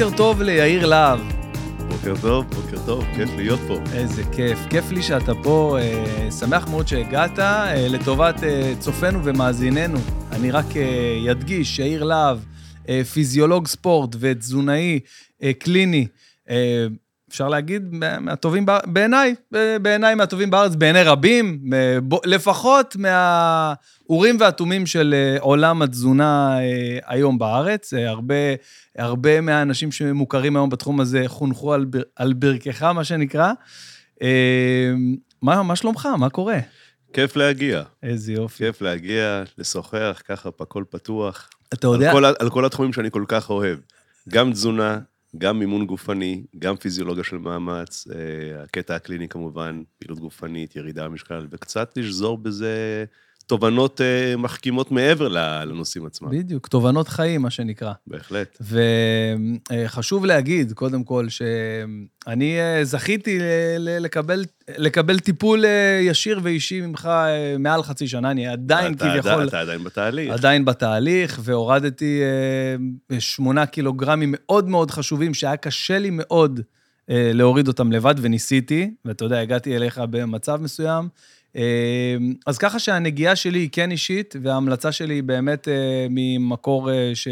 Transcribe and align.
בוקר 0.00 0.16
טוב 0.16 0.42
ליאיר 0.42 0.86
להב. 0.86 1.20
בוקר 1.88 2.14
טוב, 2.20 2.44
בוקר 2.54 2.86
טוב, 2.86 3.04
כיף 3.16 3.30
להיות 3.36 3.60
פה. 3.68 3.78
איזה 3.94 4.22
כיף, 4.32 4.58
כיף 4.70 4.90
לי 4.90 5.02
שאתה 5.02 5.32
פה, 5.42 5.78
אה, 5.80 6.30
שמח 6.30 6.68
מאוד 6.68 6.88
שהגעת. 6.88 7.38
אה, 7.38 7.88
לטובת 7.88 8.44
אה, 8.44 8.72
צופינו 8.78 9.24
ומאזיננו, 9.24 9.98
אני 10.32 10.50
רק 10.50 10.64
אה, 10.76 11.30
אדגיש, 11.30 11.78
יאיר 11.78 12.04
להב, 12.04 12.38
אה, 12.88 13.02
פיזיולוג 13.04 13.66
ספורט 13.66 14.16
ותזונאי 14.20 15.00
אה, 15.42 15.52
קליני, 15.52 16.06
אה, 16.50 16.86
אפשר 17.30 17.48
להגיד, 17.48 17.82
מהטובים 18.20 18.66
בא- 18.66 18.78
בעיניי, 18.86 19.34
בעיניי 19.82 20.14
מהטובים 20.14 20.50
בארץ, 20.50 20.74
בעיני 20.74 21.02
רבים, 21.02 21.60
אה, 21.72 21.98
לפחות 22.24 22.96
מהאורים 22.96 24.36
והתומים 24.40 24.86
של 24.86 25.14
אה, 25.14 25.40
עולם 25.40 25.82
התזונה 25.82 26.58
אה, 26.60 26.98
היום 27.06 27.38
בארץ. 27.38 27.92
הרבה, 27.94 28.34
הרבה 28.98 29.40
מהאנשים 29.40 29.92
שמוכרים 29.92 30.56
היום 30.56 30.70
בתחום 30.70 31.00
הזה 31.00 31.22
חונכו 31.26 31.74
על, 31.74 31.84
בר, 31.84 32.02
על 32.16 32.32
ברכך, 32.32 32.82
מה 32.82 33.04
שנקרא. 33.04 33.52
מה, 35.42 35.62
מה 35.62 35.76
שלומך? 35.76 36.08
מה 36.18 36.30
קורה? 36.30 36.58
כיף 37.12 37.36
להגיע. 37.36 37.82
איזה 38.02 38.32
יופי. 38.32 38.64
כיף 38.64 38.82
להגיע, 38.82 39.42
לשוחח, 39.58 40.22
ככה 40.28 40.48
הכל 40.60 40.84
פתוח. 40.90 41.48
אתה 41.74 41.86
יודע, 41.86 42.10
על 42.10 42.16
כל, 42.16 42.24
על 42.38 42.50
כל 42.50 42.64
התחומים 42.64 42.92
שאני 42.92 43.10
כל 43.10 43.24
כך 43.28 43.50
אוהב. 43.50 43.78
גם 44.28 44.52
תזונה, 44.52 44.98
גם 45.38 45.58
מימון 45.58 45.86
גופני, 45.86 46.44
גם 46.58 46.76
פיזיולוגיה 46.76 47.24
של 47.24 47.38
מאמץ, 47.38 48.06
אה, 48.14 48.62
הקטע 48.62 48.94
הקליני 48.94 49.28
כמובן, 49.28 49.82
פעילות 49.98 50.18
גופנית, 50.18 50.76
ירידה 50.76 51.08
במשקל, 51.08 51.46
וקצת 51.50 51.96
לשזור 51.96 52.38
בזה 52.38 53.04
תובנות 53.50 54.00
אה, 54.00 54.36
מחכימות 54.36 54.90
מעבר 54.90 55.28
לנושאים 55.28 56.06
עצמם. 56.06 56.30
בדיוק, 56.30 56.66
תובנות 56.66 57.08
חיים, 57.08 57.42
מה 57.42 57.50
שנקרא. 57.50 57.92
בהחלט. 58.06 58.58
וחשוב 59.70 60.24
להגיד, 60.24 60.72
קודם 60.72 61.04
כל, 61.04 61.26
שאני 61.28 62.60
אה, 62.60 62.84
זכיתי 62.84 63.38
לקבל, 63.78 64.44
לקבל 64.78 65.18
טיפול 65.18 65.64
אה, 65.64 66.00
ישיר 66.02 66.40
ואישי 66.42 66.80
ממך 66.80 67.06
אה, 67.06 67.56
מעל 67.58 67.82
חצי 67.82 68.08
שנה, 68.08 68.30
אני 68.30 68.46
עדיין 68.46 68.94
אתה, 68.94 69.10
כביכול... 69.10 69.48
אתה 69.48 69.60
עדיין 69.60 69.84
בתהליך. 69.84 70.32
עדיין 70.32 70.64
בתהליך, 70.64 71.40
והורדתי 71.42 72.20
אה, 73.10 73.20
שמונה 73.20 73.66
קילוגרמים 73.66 74.34
מאוד 74.36 74.68
מאוד 74.68 74.90
חשובים, 74.90 75.34
שהיה 75.34 75.56
קשה 75.56 75.98
לי 75.98 76.10
מאוד 76.12 76.60
אה, 77.10 77.30
להוריד 77.34 77.68
אותם 77.68 77.92
לבד, 77.92 78.14
וניסיתי, 78.20 78.90
ואתה 79.04 79.24
יודע, 79.24 79.40
הגעתי 79.40 79.76
אליך 79.76 80.00
במצב 80.10 80.60
מסוים. 80.62 81.08
אה, 81.56 82.16
אז 82.46 82.58
ככה 82.58 82.78
שהנגיעה 82.78 83.36
שלי 83.36 83.58
היא 83.58 83.68
כן 83.72 83.90
אישית, 83.90 84.36
וההמלצה 84.42 84.92
שלי 84.92 85.14
היא 85.14 85.22
באמת 85.22 85.68
אה, 85.68 86.06
ממקור 86.10 86.90
אה, 86.90 87.10
ש, 87.14 87.28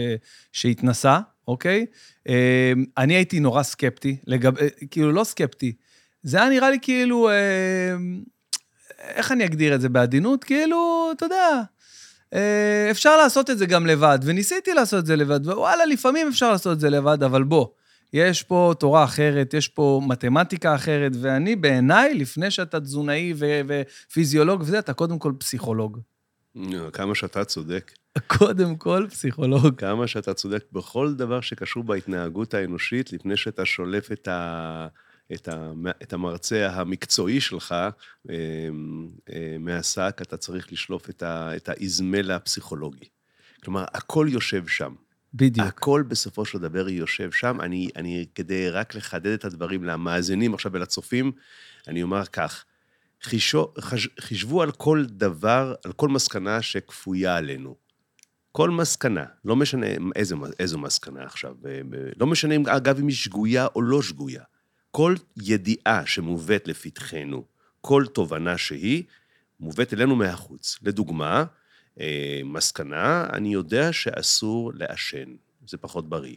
שהתנסה, 0.52 1.18
אוקיי? 1.48 1.86
אה, 2.28 2.72
אני 2.98 3.14
הייתי 3.14 3.40
נורא 3.40 3.62
סקפטי, 3.62 4.16
לגב, 4.26 4.58
אה, 4.58 4.68
כאילו 4.90 5.12
לא 5.12 5.24
סקפטי, 5.24 5.72
זה 6.22 6.40
היה 6.40 6.48
נראה 6.48 6.70
לי 6.70 6.78
כאילו, 6.82 7.30
אה, 7.30 7.34
איך 8.98 9.32
אני 9.32 9.44
אגדיר 9.44 9.74
את 9.74 9.80
זה 9.80 9.88
בעדינות? 9.88 10.44
כאילו, 10.44 11.10
אתה 11.16 11.24
יודע, 11.24 11.62
אפשר 12.90 13.16
לעשות 13.16 13.50
את 13.50 13.58
זה 13.58 13.66
גם 13.66 13.86
לבד, 13.86 14.18
וניסיתי 14.22 14.74
לעשות 14.74 15.00
את 15.00 15.06
זה 15.06 15.16
לבד, 15.16 15.46
ווואלה, 15.46 15.86
לפעמים 15.86 16.28
אפשר 16.28 16.52
לעשות 16.52 16.72
את 16.72 16.80
זה 16.80 16.90
לבד, 16.90 17.22
אבל 17.22 17.42
בוא, 17.42 17.66
יש 18.12 18.42
פה 18.42 18.72
תורה 18.78 19.04
אחרת, 19.04 19.54
יש 19.54 19.68
פה 19.68 20.00
מתמטיקה 20.08 20.74
אחרת, 20.74 21.12
ואני 21.20 21.56
בעיניי, 21.56 22.14
לפני 22.14 22.50
שאתה 22.50 22.80
תזונאי 22.80 23.32
ו- 23.36 23.60
ופיזיולוג 23.68 24.60
וזה, 24.60 24.78
אתה 24.78 24.92
קודם 24.92 25.18
כל 25.18 25.32
פסיכולוג. 25.38 26.00
כמה 26.92 27.14
שאתה 27.14 27.44
צודק. 27.44 27.92
קודם 28.26 28.76
כל 28.76 29.06
פסיכולוג. 29.10 29.76
כמה 29.76 30.06
שאתה 30.06 30.34
צודק 30.34 30.64
בכל 30.72 31.14
דבר 31.14 31.40
שקשור 31.40 31.84
בהתנהגות 31.84 32.54
האנושית, 32.54 33.12
לפני 33.12 33.36
שאתה 33.36 33.64
שולף 33.64 34.12
את, 34.12 34.28
ה, 34.28 34.88
את, 35.32 35.48
ה, 35.48 35.72
את 36.02 36.12
המרצע 36.12 36.70
המקצועי 36.72 37.40
שלך 37.40 37.72
אה, 37.72 38.34
אה, 39.32 39.56
מהשק, 39.60 40.18
אתה 40.22 40.36
צריך 40.36 40.72
לשלוף 40.72 41.10
את, 41.10 41.22
ה, 41.22 41.56
את 41.56 41.68
האזמל 41.68 42.30
הפסיכולוגי. 42.30 43.08
כלומר, 43.64 43.84
הכל 43.94 44.26
יושב 44.30 44.66
שם. 44.66 44.94
בדיוק. 45.34 45.66
הכל 45.66 46.04
בסופו 46.08 46.44
של 46.44 46.58
דבר 46.58 46.88
יושב 46.88 47.32
שם. 47.32 47.60
אני, 47.60 47.88
אני, 47.96 48.26
כדי 48.34 48.70
רק 48.70 48.94
לחדד 48.94 49.32
את 49.32 49.44
הדברים 49.44 49.84
למאזינים 49.84 50.54
עכשיו 50.54 50.72
ולצופים, 50.72 51.32
אני 51.88 52.02
אומר 52.02 52.26
כך, 52.26 52.64
חישו, 53.22 53.72
חש, 53.80 54.08
חישבו 54.20 54.62
על 54.62 54.72
כל 54.72 55.04
דבר, 55.08 55.74
על 55.84 55.92
כל 55.92 56.08
מסקנה 56.08 56.62
שכפויה 56.62 57.36
עלינו. 57.36 57.76
כל 58.52 58.70
מסקנה, 58.70 59.24
לא 59.44 59.56
משנה 59.56 59.86
איזה, 60.16 60.34
איזו 60.58 60.78
מסקנה 60.78 61.24
עכשיו, 61.24 61.54
אה, 61.66 61.80
לא 62.16 62.26
משנה 62.26 62.54
אם, 62.54 62.66
אגב 62.66 62.98
אם 62.98 63.06
היא 63.06 63.16
שגויה 63.16 63.66
או 63.74 63.82
לא 63.82 64.02
שגויה. 64.02 64.42
כל 64.90 65.14
ידיעה 65.36 66.06
שמובאת 66.06 66.68
לפתחנו, 66.68 67.44
כל 67.80 68.04
תובנה 68.14 68.58
שהיא, 68.58 69.02
מובאת 69.60 69.94
אלינו 69.94 70.16
מהחוץ. 70.16 70.78
לדוגמה, 70.82 71.44
מסקנה, 72.44 73.26
אני 73.32 73.52
יודע 73.52 73.92
שאסור 73.92 74.72
לעשן, 74.74 75.34
זה 75.66 75.78
פחות 75.78 76.08
בריא. 76.08 76.36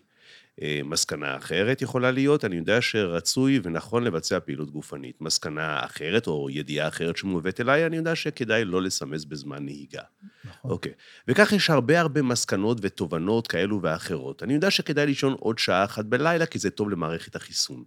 אה, 0.61 0.81
מסקנה 0.85 1.37
אחרת 1.37 1.81
יכולה 1.81 2.11
להיות, 2.11 2.45
אני 2.45 2.55
יודע 2.55 2.81
שרצוי 2.81 3.59
ונכון 3.63 4.03
לבצע 4.03 4.39
פעילות 4.39 4.71
גופנית. 4.71 5.21
מסקנה 5.21 5.85
אחרת, 5.85 6.27
או 6.27 6.49
ידיעה 6.49 6.87
אחרת 6.87 7.17
שמובאת 7.17 7.61
אליי, 7.61 7.85
אני 7.85 7.97
יודע 7.97 8.15
שכדאי 8.15 8.65
לא 8.65 8.81
לסמס 8.81 9.25
בזמן 9.25 9.65
נהיגה. 9.65 10.01
נכון. 10.45 10.71
אוקיי. 10.71 10.91
וכך 11.27 11.51
יש 11.51 11.69
הרבה 11.69 11.99
הרבה 11.99 12.21
מסקנות 12.21 12.77
ותובנות 12.81 13.47
כאלו 13.47 13.81
ואחרות. 13.81 14.43
אני 14.43 14.53
יודע 14.53 14.71
שכדאי 14.71 15.05
לישון 15.05 15.33
עוד 15.33 15.59
שעה 15.59 15.83
אחת 15.83 16.05
בלילה, 16.05 16.45
כי 16.45 16.59
זה 16.59 16.69
טוב 16.69 16.89
למערכת 16.89 17.35
החיסון. 17.35 17.83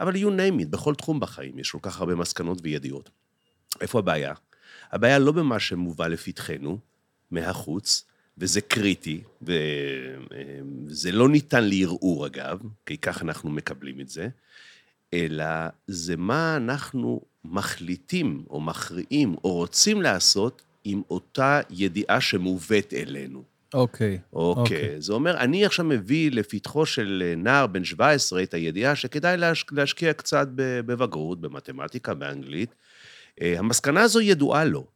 אבל 0.00 0.14
you 0.14 0.28
name 0.28 0.62
it, 0.62 0.68
בכל 0.70 0.94
תחום 0.94 1.20
בחיים 1.20 1.58
יש 1.58 1.70
כל 1.70 1.78
כך 1.82 2.00
הרבה 2.00 2.14
מסקנות 2.14 2.58
וידיעות. 2.62 3.10
איפה 3.80 3.98
הבעיה? 3.98 4.34
הבעיה 4.92 5.18
לא 5.18 5.32
במה 5.32 5.60
שמובא 5.60 6.06
לפתחנו, 6.06 6.78
מהחוץ, 7.30 8.04
וזה 8.38 8.60
קריטי, 8.60 9.20
וזה 9.42 11.12
לא 11.12 11.28
ניתן 11.28 11.64
לערעור 11.64 12.26
אגב, 12.26 12.58
כי 12.86 12.98
כך 12.98 13.22
אנחנו 13.22 13.50
מקבלים 13.50 14.00
את 14.00 14.08
זה, 14.08 14.28
אלא 15.14 15.44
זה 15.86 16.16
מה 16.16 16.56
אנחנו 16.56 17.20
מחליטים 17.44 18.44
או 18.50 18.60
מכריעים 18.60 19.34
או 19.44 19.54
רוצים 19.54 20.02
לעשות 20.02 20.62
עם 20.84 21.02
אותה 21.10 21.60
ידיעה 21.70 22.20
שמובאת 22.20 22.94
אלינו. 22.94 23.42
אוקיי. 23.74 24.18
אוקיי. 24.32 24.62
אוקיי. 24.62 25.00
זה 25.00 25.12
אומר, 25.12 25.36
אני 25.36 25.64
עכשיו 25.64 25.84
מביא 25.84 26.30
לפתחו 26.30 26.86
של 26.86 27.34
נער 27.36 27.66
בן 27.66 27.84
17 27.84 28.42
את 28.42 28.54
הידיעה 28.54 28.96
שכדאי 28.96 29.36
להש... 29.36 29.64
להשקיע 29.72 30.12
קצת 30.12 30.48
בבגרות, 30.54 31.40
במתמטיקה, 31.40 32.14
באנגלית. 32.14 32.74
אה, 33.40 33.58
המסקנה 33.58 34.02
הזו 34.02 34.20
ידועה 34.20 34.64
לו. 34.64 34.86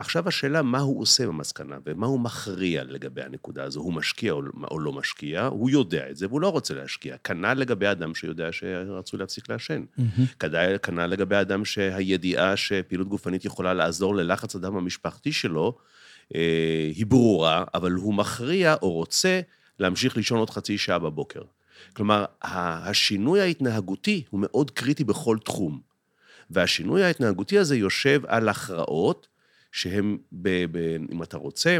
עכשיו 0.00 0.28
השאלה, 0.28 0.62
מה 0.62 0.78
הוא 0.78 1.00
עושה 1.00 1.26
במסקנה 1.26 1.76
ומה 1.86 2.06
הוא 2.06 2.20
מכריע 2.20 2.84
לגבי 2.84 3.22
הנקודה 3.22 3.64
הזו. 3.64 3.80
הוא 3.80 3.92
משקיע 3.92 4.32
או, 4.32 4.42
או 4.70 4.80
לא 4.80 4.92
משקיע, 4.92 5.46
הוא 5.46 5.70
יודע 5.70 6.10
את 6.10 6.16
זה 6.16 6.26
והוא 6.26 6.40
לא 6.40 6.48
רוצה 6.48 6.74
להשקיע. 6.74 7.16
כנ"ל 7.24 7.54
לגבי 7.54 7.90
אדם 7.90 8.14
שיודע 8.14 8.48
שרצוי 8.52 9.20
להפסיק 9.20 9.48
לעשן. 9.48 9.84
כנ"ל 10.82 11.06
לגבי 11.06 11.36
אדם 11.36 11.64
שהידיעה 11.64 12.56
שפעילות 12.56 13.08
גופנית 13.08 13.44
יכולה 13.44 13.74
לעזור 13.74 14.14
ללחץ 14.14 14.56
הדם 14.56 14.76
המשפחתי 14.76 15.32
שלו, 15.32 15.78
אה, 16.34 16.90
היא 16.94 17.06
ברורה, 17.06 17.64
אבל 17.74 17.92
הוא 17.92 18.14
מכריע 18.14 18.74
או 18.82 18.92
רוצה 18.92 19.40
להמשיך 19.78 20.16
לישון 20.16 20.38
עוד 20.38 20.50
חצי 20.50 20.78
שעה 20.78 20.98
בבוקר. 20.98 21.42
כלומר, 21.92 22.24
השינוי 22.42 23.40
ההתנהגותי 23.40 24.24
הוא 24.30 24.40
מאוד 24.42 24.70
קריטי 24.70 25.04
בכל 25.04 25.38
תחום. 25.44 25.80
והשינוי 26.50 27.02
ההתנהגותי 27.02 27.58
הזה 27.58 27.76
יושב 27.76 28.22
על 28.26 28.48
הכרעות 28.48 29.28
שהן, 29.72 30.18
ב- 30.32 30.64
ב- 30.78 30.96
אם 31.12 31.22
אתה 31.22 31.36
רוצה, 31.36 31.78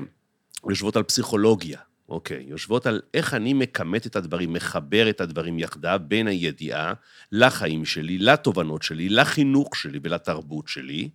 יושבות 0.68 0.96
על 0.96 1.02
פסיכולוגיה. 1.02 1.78
אוקיי, 2.08 2.44
יושבות 2.48 2.86
על 2.86 3.00
איך 3.14 3.34
אני 3.34 3.54
מכמת 3.54 4.06
את 4.06 4.16
הדברים, 4.16 4.52
מחבר 4.52 5.10
את 5.10 5.20
הדברים 5.20 5.58
יחדיו 5.58 6.00
בין 6.08 6.26
הידיעה 6.26 6.92
לחיים 7.32 7.84
שלי, 7.84 8.18
לתובנות 8.18 8.82
שלי, 8.82 9.08
לחינוך 9.08 9.76
שלי 9.76 9.98
ולתרבות 10.02 10.68
שלי. 10.68 11.08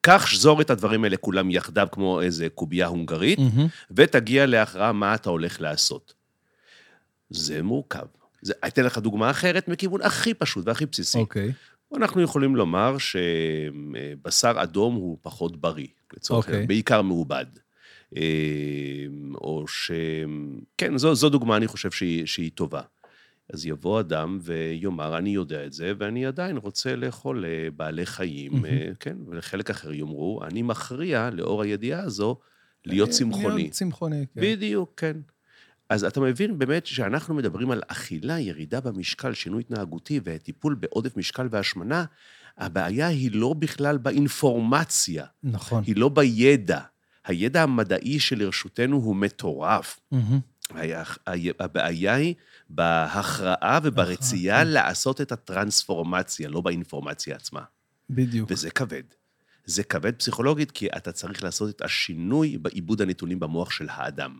קח 0.00 0.26
שזור 0.26 0.60
את 0.60 0.70
הדברים 0.70 1.04
האלה 1.04 1.16
כולם 1.16 1.50
יחדיו 1.50 1.88
כמו 1.92 2.20
איזה 2.20 2.48
קובייה 2.48 2.86
הונגרית, 2.86 3.38
מהמם. 3.38 3.66
ותגיע 3.90 4.46
להכרעה 4.46 4.92
מה 4.92 5.14
אתה 5.14 5.30
הולך 5.30 5.60
לעשות. 5.60 6.14
זה 7.30 7.62
מורכב. 7.62 8.06
זה, 8.42 8.52
אתן 8.66 8.84
לך 8.84 8.98
דוגמה 8.98 9.30
אחרת 9.30 9.68
מכיוון 9.68 10.02
הכי 10.02 10.34
פשוט 10.34 10.66
והכי 10.66 10.86
בסיסי. 10.86 11.18
אוקיי. 11.18 11.52
אנחנו 11.96 12.22
יכולים 12.22 12.56
לומר 12.56 12.96
שבשר 12.98 14.52
אדום 14.56 14.94
הוא 14.94 15.18
פחות 15.22 15.56
בריא, 15.60 15.86
לצורך 16.16 16.44
אוקיי. 16.44 16.52
העניין, 16.52 16.68
בעיקר 16.68 17.02
מעובד. 17.02 17.46
אה, 18.16 19.06
או 19.34 19.64
ש... 19.68 19.90
כן, 20.78 20.98
זו, 20.98 21.14
זו 21.14 21.28
דוגמה, 21.28 21.56
אני 21.56 21.66
חושב 21.66 21.90
שהיא, 21.90 22.26
שהיא 22.26 22.50
טובה. 22.54 22.82
אז 23.52 23.66
יבוא 23.66 24.00
אדם 24.00 24.38
ויאמר, 24.42 25.18
אני 25.18 25.30
יודע 25.30 25.66
את 25.66 25.72
זה, 25.72 25.92
ואני 25.98 26.26
עדיין 26.26 26.56
רוצה 26.56 26.96
לאכול 26.96 27.44
אה, 27.44 27.68
בעלי 27.76 28.06
חיים, 28.06 28.52
מהמם. 28.52 28.94
כן, 29.00 29.16
ולחלק 29.26 29.70
אחר 29.70 29.92
יאמרו, 29.92 30.40
אני 30.44 30.62
מכריע, 30.62 31.30
לאור 31.32 31.62
הידיעה 31.62 32.02
הזו, 32.02 32.38
להיות 32.86 33.10
צמחוני. 33.10 33.54
להיות 33.56 33.72
צמחוני, 33.72 34.26
כן. 34.34 34.40
בדיוק, 34.40 34.92
כן. 34.96 35.16
אז 35.88 36.04
אתה 36.04 36.20
מבין 36.20 36.58
באמת 36.58 36.86
שאנחנו 36.86 37.34
מדברים 37.34 37.70
על 37.70 37.82
אכילה, 37.88 38.40
ירידה 38.40 38.80
במשקל, 38.80 39.34
שינוי 39.34 39.60
התנהגותי 39.60 40.20
וטיפול 40.24 40.74
בעודף 40.74 41.16
משקל 41.16 41.48
והשמנה, 41.50 42.04
הבעיה 42.58 43.06
היא 43.06 43.30
לא 43.32 43.54
בכלל 43.58 43.98
באינפורמציה, 43.98 45.24
נכון. 45.42 45.82
היא 45.86 45.96
לא 45.96 46.08
בידע. 46.08 46.80
הידע 47.26 47.62
המדעי 47.62 48.18
שלרשותנו 48.20 48.96
הוא 48.96 49.16
מטורף. 49.16 50.00
היה- 50.74 51.04
הבעיה 51.60 52.14
היא 52.14 52.34
בהכרעה 52.70 53.78
וברצייה 53.82 54.54
הכרעה, 54.60 54.72
לעשות 54.72 55.20
את 55.20 55.32
הטרנספורמציה, 55.32 56.48
לא 56.48 56.60
באינפורמציה 56.60 57.36
עצמה. 57.36 57.60
בדיוק. 58.10 58.50
וזה 58.50 58.70
כבד. 58.70 59.02
זה 59.64 59.82
כבד 59.82 60.14
פסיכולוגית, 60.16 60.70
כי 60.70 60.86
אתה 60.96 61.12
צריך 61.12 61.42
לעשות 61.42 61.76
את 61.76 61.82
השינוי 61.82 62.58
בעיבוד 62.58 63.02
הנתונים 63.02 63.40
במוח 63.40 63.70
של 63.70 63.86
האדם. 63.90 64.38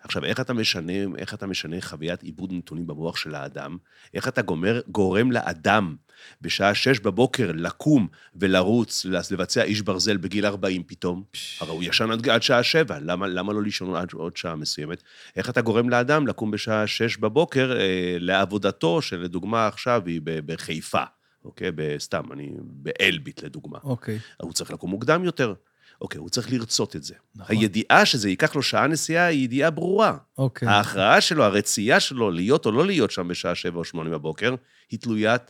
עכשיו, 0.00 0.24
איך 0.24 0.40
אתה 0.40 0.52
משנה, 0.52 0.92
איך 1.18 1.34
אתה 1.34 1.46
משנה 1.46 1.76
חוויית 1.80 2.22
עיבוד 2.22 2.52
נתונים 2.52 2.86
במוח 2.86 3.16
של 3.16 3.34
האדם? 3.34 3.76
איך 4.14 4.28
אתה 4.28 4.42
גומר, 4.42 4.80
גורם 4.88 5.32
לאדם 5.32 5.96
בשעה 6.40 6.74
שש 6.74 7.00
בבוקר 7.00 7.50
לקום 7.54 8.08
ולרוץ, 8.36 9.06
לבצע 9.30 9.62
איש 9.62 9.82
ברזל 9.82 10.16
בגיל 10.16 10.46
40 10.46 10.82
פתאום? 10.86 11.22
הרי 11.60 11.70
הוא 11.70 11.82
ישן 11.82 12.10
עד, 12.10 12.28
עד 12.28 12.42
שעה 12.42 12.62
שבע, 12.62 12.98
למה, 13.00 13.26
למה 13.26 13.52
לא 13.52 13.62
לישון 13.62 13.94
עד 13.94 14.12
עוד 14.12 14.36
שעה 14.36 14.56
מסוימת? 14.56 15.02
איך 15.36 15.50
אתה 15.50 15.60
גורם 15.60 15.88
לאדם 15.88 16.26
לקום 16.26 16.50
בשעה 16.50 16.86
שש 16.86 17.16
בבוקר 17.16 17.76
אה, 17.80 18.16
לעבודתו, 18.20 19.02
שלדוגמה 19.02 19.66
עכשיו 19.66 20.02
היא 20.06 20.20
בחיפה, 20.24 21.02
אוקיי? 21.44 21.70
סתם, 21.98 22.22
אני 22.32 22.50
באלביט 22.60 23.42
לדוגמה. 23.42 23.78
אוקיי. 23.82 24.18
הוא 24.42 24.52
צריך 24.52 24.70
לקום 24.70 24.90
מוקדם 24.90 25.24
יותר. 25.24 25.54
אוקיי, 26.00 26.18
הוא 26.18 26.28
צריך 26.28 26.52
לרצות 26.52 26.96
את 26.96 27.02
זה. 27.02 27.14
נכון. 27.36 27.56
הידיעה 27.56 28.06
שזה 28.06 28.28
ייקח 28.28 28.56
לו 28.56 28.62
שעה 28.62 28.86
נסיעה 28.86 29.26
היא 29.26 29.44
ידיעה 29.44 29.70
ברורה. 29.70 30.16
אוקיי. 30.38 30.68
ההכרעה 30.68 31.20
שלו, 31.20 31.44
הרצייה 31.44 32.00
שלו, 32.00 32.30
להיות 32.30 32.66
או 32.66 32.72
לא 32.72 32.86
להיות 32.86 33.10
שם 33.10 33.28
בשעה 33.28 33.54
שבע 33.54 33.78
או 33.78 33.84
שמונה 33.84 34.10
בבוקר, 34.10 34.54
היא 34.90 34.98
תלוית 34.98 35.42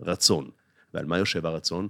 רצון. 0.00 0.50
ועל 0.94 1.06
מה 1.06 1.18
יושב 1.18 1.46
הרצון? 1.46 1.88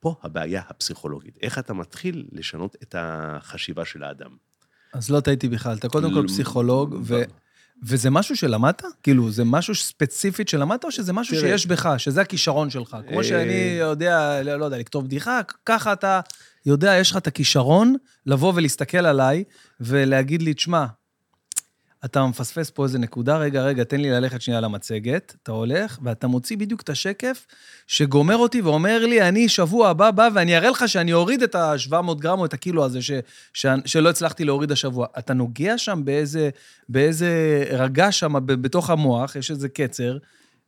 פה 0.00 0.14
הבעיה 0.22 0.62
הפסיכולוגית. 0.68 1.38
איך 1.42 1.58
אתה 1.58 1.74
מתחיל 1.74 2.24
לשנות 2.32 2.76
את 2.82 2.94
החשיבה 2.98 3.84
של 3.84 4.04
האדם. 4.04 4.30
אז 4.92 5.10
לא 5.10 5.20
טעיתי 5.20 5.48
בכלל. 5.48 5.76
אתה 5.76 5.88
קודם 5.88 6.14
כל 6.14 6.26
פסיכולוג, 6.28 7.00
ו... 7.02 7.22
וזה 7.82 8.10
משהו 8.10 8.36
שלמדת? 8.36 8.82
כאילו, 9.02 9.30
זה 9.30 9.44
משהו 9.44 9.74
ספציפית 9.74 10.48
שלמדת, 10.48 10.84
או 10.84 10.90
שזה 10.90 11.12
משהו 11.12 11.36
תראה. 11.36 11.48
שיש 11.50 11.66
בך, 11.66 11.94
שזה 11.98 12.20
הכישרון 12.20 12.70
שלך? 12.70 12.96
כמו 13.08 13.18
אה, 13.18 13.24
שאני 13.24 13.76
יודע, 13.80 14.42
לא 14.42 14.56
לא 14.56 14.64
יודע, 14.64 14.78
לכתוב 14.78 15.04
בדיחה, 15.04 15.40
ככה 15.66 15.92
אתה 15.92 16.20
יודע, 16.66 16.96
יש 16.96 17.10
לך 17.10 17.16
את 17.16 17.26
הכישרון 17.26 17.96
לבוא 18.26 18.52
ולהסתכל 18.56 19.06
עליי 19.06 19.44
ולהגיד 19.80 20.42
לי, 20.42 20.54
תשמע, 20.54 20.86
אתה 22.04 22.26
מפספס 22.26 22.70
פה 22.70 22.84
איזה 22.84 22.98
נקודה, 22.98 23.36
רגע, 23.36 23.62
רגע, 23.62 23.84
תן 23.84 24.00
לי 24.00 24.10
ללכת 24.10 24.42
שנייה 24.42 24.60
למצגת, 24.60 25.34
אתה 25.42 25.52
הולך, 25.52 25.98
ואתה 26.02 26.26
מוציא 26.26 26.56
בדיוק 26.56 26.80
את 26.80 26.88
השקף 26.88 27.46
שגומר 27.86 28.36
אותי 28.36 28.60
ואומר 28.60 29.06
לי, 29.06 29.28
אני 29.28 29.48
שבוע 29.48 29.88
הבא 29.88 30.10
בא 30.10 30.28
ואני 30.34 30.56
אראה 30.56 30.70
לך 30.70 30.88
שאני 30.88 31.12
אוריד 31.12 31.42
את 31.42 31.54
ה-700 31.54 32.14
גרם 32.14 32.38
או 32.38 32.44
את 32.44 32.54
הקילו 32.54 32.84
הזה 32.84 33.02
ש, 33.02 33.10
ש, 33.52 33.66
שלא 33.84 34.10
הצלחתי 34.10 34.44
להוריד 34.44 34.72
השבוע. 34.72 35.06
אתה 35.18 35.34
נוגע 35.34 35.78
שם 35.78 36.00
באיזה, 36.04 36.50
באיזה 36.88 37.64
רגע 37.70 38.12
שם 38.12 38.32
ב- 38.46 38.52
בתוך 38.52 38.90
המוח, 38.90 39.36
יש 39.36 39.50
איזה 39.50 39.68
קצר. 39.68 40.18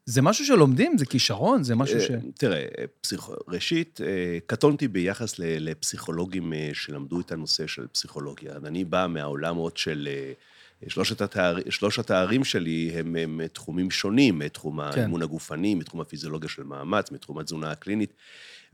זה 0.06 0.22
משהו 0.22 0.44
שלומדים, 0.44 0.98
זה 0.98 1.06
כישרון, 1.06 1.62
זה 1.62 1.74
משהו 1.74 2.00
ש... 2.00 2.10
אה, 2.10 2.16
תראה, 2.38 2.64
פסיכ... 3.00 3.30
ראשית, 3.48 4.00
אה, 4.04 4.38
קטונתי 4.46 4.88
ביחס 4.88 5.34
לפסיכולוגים 5.38 6.52
אה, 6.52 6.70
שלמדו 6.72 7.20
את 7.20 7.32
הנושא 7.32 7.66
של 7.66 7.86
פסיכולוגיה. 7.92 8.52
אני 8.64 8.84
בא 8.84 9.06
מהעולם 9.08 9.56
עוד 9.56 9.76
של... 9.76 10.08
שלושת 10.88 11.20
התאר... 11.20 11.56
שלוש 11.70 11.98
התארים 11.98 12.44
שלי 12.44 12.90
הם, 12.94 13.16
הם 13.16 13.40
תחומים 13.52 13.90
שונים, 13.90 14.38
מתחום 14.38 14.80
כן. 14.92 15.00
האימון 15.00 15.22
הגופני, 15.22 15.74
מתחום 15.74 16.00
הפיזיולוגיה 16.00 16.48
של 16.48 16.62
מאמץ, 16.62 17.10
מתחום 17.10 17.38
התזונה 17.38 17.70
הקלינית, 17.70 18.12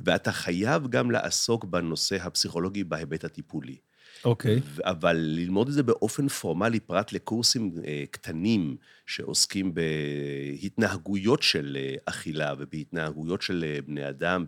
ואתה 0.00 0.32
חייב 0.32 0.88
גם 0.88 1.10
לעסוק 1.10 1.64
בנושא 1.64 2.16
הפסיכולוגי 2.22 2.84
בהיבט 2.84 3.24
הטיפולי. 3.24 3.76
אוקיי. 4.24 4.60
ו- 4.64 4.80
אבל 4.84 5.16
ללמוד 5.16 5.68
את 5.68 5.74
זה 5.74 5.82
באופן 5.82 6.28
פורמלי, 6.28 6.80
פרט 6.80 7.12
לקורסים 7.12 7.72
אה, 7.86 8.04
קטנים 8.10 8.76
שעוסקים 9.06 9.74
בהתנהגויות 9.74 11.42
של 11.42 11.78
אה, 11.80 11.94
אכילה 12.06 12.54
ובהתנהגויות 12.58 13.42
של 13.42 13.64
אה, 13.66 13.78
בני 13.86 14.08
אדם 14.08 14.44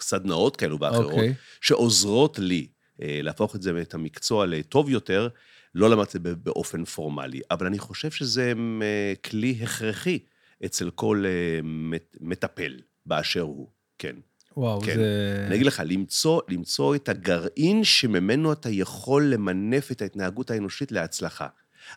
וסדנאות 0.00 0.56
כאלו 0.56 0.80
ואחרות, 0.80 1.12
אוקיי. 1.12 1.34
שעוזרות 1.60 2.38
לי 2.38 2.66
אה, 3.02 3.20
להפוך 3.22 3.56
את 3.56 3.62
זה, 3.62 3.80
את 3.82 3.94
המקצוע 3.94 4.46
לטוב 4.46 4.90
יותר, 4.90 5.28
לא 5.74 5.90
למדתי 5.90 6.18
באופן 6.18 6.84
פורמלי. 6.84 7.40
אבל 7.50 7.66
אני 7.66 7.78
חושב 7.78 8.10
שזה 8.10 8.52
אה, 8.82 9.12
כלי 9.24 9.58
הכרחי 9.62 10.18
אצל 10.64 10.90
כל 10.90 11.24
אה, 11.26 11.60
מט- 11.62 12.16
מטפל 12.20 12.76
באשר 13.06 13.40
הוא, 13.40 13.68
כן. 13.98 14.16
וואו, 14.56 14.80
כן. 14.80 14.96
זה... 14.96 15.44
אני 15.46 15.54
אגיד 15.54 15.66
לך, 15.66 15.82
למצוא, 15.86 16.40
למצוא 16.48 16.94
את 16.94 17.08
הגרעין 17.08 17.84
שממנו 17.84 18.52
אתה 18.52 18.70
יכול 18.70 19.24
למנף 19.24 19.92
את 19.92 20.02
ההתנהגות 20.02 20.50
האנושית 20.50 20.92
להצלחה. 20.92 21.46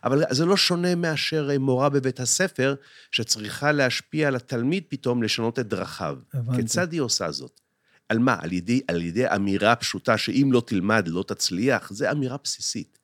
אבל 0.04 0.22
זה 0.30 0.44
לא 0.44 0.56
שונה 0.56 0.94
מאשר 0.94 1.50
מורה 1.58 1.88
בבית 1.88 2.20
הספר, 2.20 2.74
שצריכה 3.10 3.72
להשפיע 3.72 4.28
על 4.28 4.36
התלמיד 4.36 4.84
פתאום 4.88 5.22
לשנות 5.22 5.58
את 5.58 5.68
דרכיו. 5.68 6.16
הבנתי. 6.34 6.62
כיצד 6.62 6.92
היא 6.92 7.00
עושה 7.00 7.30
זאת? 7.30 7.60
על 8.08 8.18
מה? 8.18 8.36
על 8.40 8.52
ידי, 8.52 8.80
על 8.88 9.02
ידי 9.02 9.26
אמירה 9.34 9.76
פשוטה 9.76 10.18
שאם 10.18 10.48
לא 10.52 10.62
תלמד, 10.66 11.08
לא 11.08 11.24
תצליח? 11.28 11.92
זו 11.92 12.10
אמירה 12.10 12.36
בסיסית. 12.44 12.98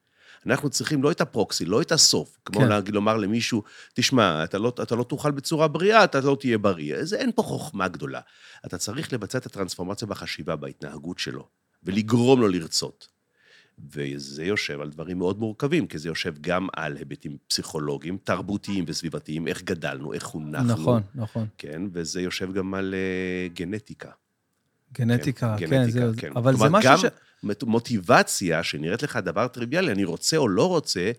אנחנו 0.50 0.70
צריכים 0.70 1.02
לא 1.02 1.10
את 1.10 1.20
הפרוקסי, 1.20 1.64
לא 1.64 1.82
את 1.82 1.92
הסוף. 1.92 2.38
כמו 2.44 2.60
כן. 2.60 2.68
להגיד, 2.68 2.94
לומר 2.94 3.16
למישהו, 3.16 3.62
תשמע, 3.94 4.44
אתה 4.44 4.58
לא, 4.58 4.72
אתה 4.82 4.96
לא 4.96 5.04
תאכל 5.04 5.30
בצורה 5.30 5.68
בריאה, 5.68 6.04
אתה 6.04 6.20
לא 6.20 6.36
תהיה 6.40 6.58
בריא. 6.58 7.04
זה, 7.04 7.16
אין 7.16 7.30
פה 7.34 7.42
חוכמה 7.42 7.88
גדולה. 7.88 8.20
אתה 8.66 8.78
צריך 8.78 9.12
לבצע 9.12 9.38
את 9.38 9.46
הטרנספורמציה 9.46 10.08
בחשיבה, 10.08 10.56
בהתנהגות 10.56 11.18
שלו, 11.18 11.48
ולגרום 11.82 12.40
לו 12.40 12.48
לרצות. 12.48 13.08
וזה 13.92 14.44
יושב 14.44 14.80
על 14.80 14.90
דברים 14.90 15.18
מאוד 15.18 15.38
מורכבים, 15.38 15.86
כי 15.86 15.98
זה 15.98 16.08
יושב 16.08 16.34
גם 16.40 16.68
על 16.76 16.96
היבטים 16.96 17.36
פסיכולוגיים, 17.48 18.18
תרבותיים 18.24 18.84
וסביבתיים, 18.88 19.48
איך 19.48 19.62
גדלנו, 19.62 20.12
איך 20.12 20.22
חונכנו. 20.22 20.72
נכון, 20.72 21.02
נכון. 21.14 21.46
כן, 21.58 21.82
וזה 21.92 22.20
יושב 22.20 22.52
גם 22.52 22.74
על 22.74 22.94
uh, 22.94 23.56
גנטיקה. 23.56 24.10
גנטיקה, 24.92 25.56
כן, 25.58 25.66
כן, 25.66 25.70
גנטיקה, 25.70 26.10
זה... 26.12 26.16
כן. 26.16 26.32
אבל 26.36 26.56
זה 26.56 26.68
משהו 26.68 26.90
גם 26.90 26.98
ש... 26.98 27.04
מוט- 27.42 27.62
מוטיבציה, 27.64 28.62
שנראית 28.62 29.02
לך 29.02 29.16
דבר 29.16 29.48
טריוויאלי, 29.48 29.92
אני 29.92 30.04
רוצה 30.04 30.36
או 30.36 30.48
לא 30.48 30.68
רוצה, 30.68 31.10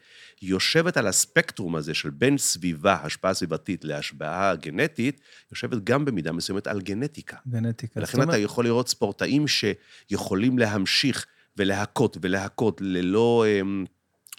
יושבת 0.42 0.98
על 0.98 1.08
הספקטרום 1.08 1.76
הזה 1.76 1.94
של 1.94 2.10
בין 2.10 2.38
סביבה, 2.38 2.98
השפעה 3.04 3.34
סביבתית, 3.34 3.86
להשפעה 3.86 4.56
גנטית, 4.56 5.22
יושבת 5.52 5.84
גם 5.84 6.06
במידה 6.06 6.32
מסוימת 6.32 6.68
על 6.68 6.82
גנטיקה. 6.82 7.38
גנטיקה. 7.48 8.00
ולכן 8.00 8.22
אתה 8.22 8.38
יכול 8.38 8.66
לראות 8.66 8.88
ספורטאים 8.90 9.46
שיכולים 9.48 10.60
להמשיך 10.60 11.26
ולהכות 11.58 12.18
ולהכות 12.22 12.82
ללא, 12.84 13.46
אמ, 13.48 13.86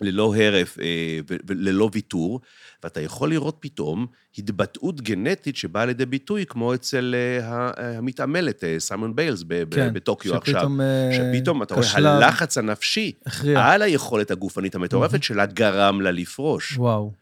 ללא 0.00 0.34
הרף 0.36 0.78
אה, 0.80 1.18
וללא 1.46 1.90
ויתור, 1.92 2.40
ואתה 2.84 3.00
יכול 3.00 3.30
לראות 3.30 3.56
פתאום 3.60 4.06
התבטאות 4.38 5.00
גנטית 5.00 5.56
שבאה 5.56 5.86
לידי 5.86 6.06
ביטוי, 6.06 6.44
כמו 6.46 6.74
אצל 6.74 7.14
אה, 7.16 7.46
ה- 7.48 7.70
המתעמלת, 7.98 8.64
אה, 8.64 8.76
סיימון 8.78 9.16
ביילס 9.16 9.44
כן, 9.70 9.94
בטוקיו 9.94 10.34
עכשיו. 10.36 10.54
שפתאום, 10.54 10.80
אה, 10.80 11.10
שפתאום 11.34 11.62
אתה 11.62 11.74
רואה, 11.74 11.86
הלחץ 12.16 12.58
הנפשי 12.58 13.12
הכריע. 13.26 13.60
על 13.66 13.82
היכולת 13.82 14.30
הגופנית 14.30 14.74
המטורפת 14.74 15.22
שלה 15.22 15.46
גרם 15.46 16.00
לה 16.00 16.10
לפרוש. 16.10 16.78
וואו, 16.78 17.12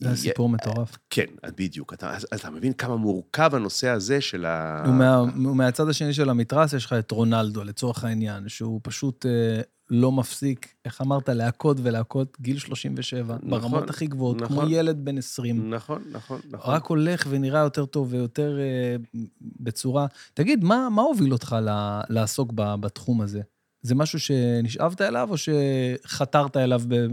זה 0.00 0.08
היה 0.08 0.12
יה- 0.12 0.16
סיפור 0.16 0.48
מטורף. 0.48 0.96
כן, 1.10 1.24
בדיוק. 1.56 1.92
אתה, 1.92 2.16
אתה 2.34 2.50
מבין 2.50 2.72
כמה 2.72 2.96
מורכב 2.96 3.50
הנושא 3.54 3.88
הזה 3.88 4.20
של 4.20 4.44
ה... 4.46 4.82
ומה- 4.88 5.22
ומהצד 5.22 5.88
השני 5.88 6.12
של 6.12 6.30
המתרס 6.30 6.72
יש 6.72 6.84
לך 6.84 6.92
את 6.92 7.10
רונלדו, 7.10 7.64
לצורך 7.64 8.04
העניין, 8.04 8.48
שהוא 8.48 8.80
פשוט 8.82 9.26
אה, 9.26 9.60
לא 9.90 10.12
מפסיק, 10.12 10.74
איך 10.84 11.00
אמרת, 11.00 11.28
להכות 11.28 11.76
ולהכות, 11.82 12.36
גיל 12.40 12.58
37, 12.58 13.34
נכון, 13.34 13.50
ברמות 13.50 13.90
הכי 13.90 14.06
גבוהות, 14.06 14.42
כמו 14.42 14.56
נכון. 14.56 14.72
ילד 14.72 15.04
בן 15.04 15.18
20. 15.18 15.70
נכון, 15.74 16.02
נכון, 16.12 16.40
נכון. 16.50 16.74
רק 16.74 16.86
הולך 16.86 17.26
ונראה 17.30 17.60
יותר 17.60 17.86
טוב 17.86 18.08
ויותר 18.12 18.58
אה, 18.58 18.96
בצורה... 19.42 20.06
תגיד, 20.34 20.64
מה, 20.64 20.88
מה 20.90 21.02
הוביל 21.02 21.32
אותך 21.32 21.56
ל- 21.62 22.00
לעסוק 22.08 22.52
ב- 22.54 22.74
בתחום 22.80 23.20
הזה? 23.20 23.40
זה 23.82 23.94
משהו 23.94 24.20
שנשאבת 24.20 25.00
אליו, 25.00 25.28
או 25.30 25.34
שחתרת 25.36 26.56
אליו 26.56 26.82
ב- 26.88 27.06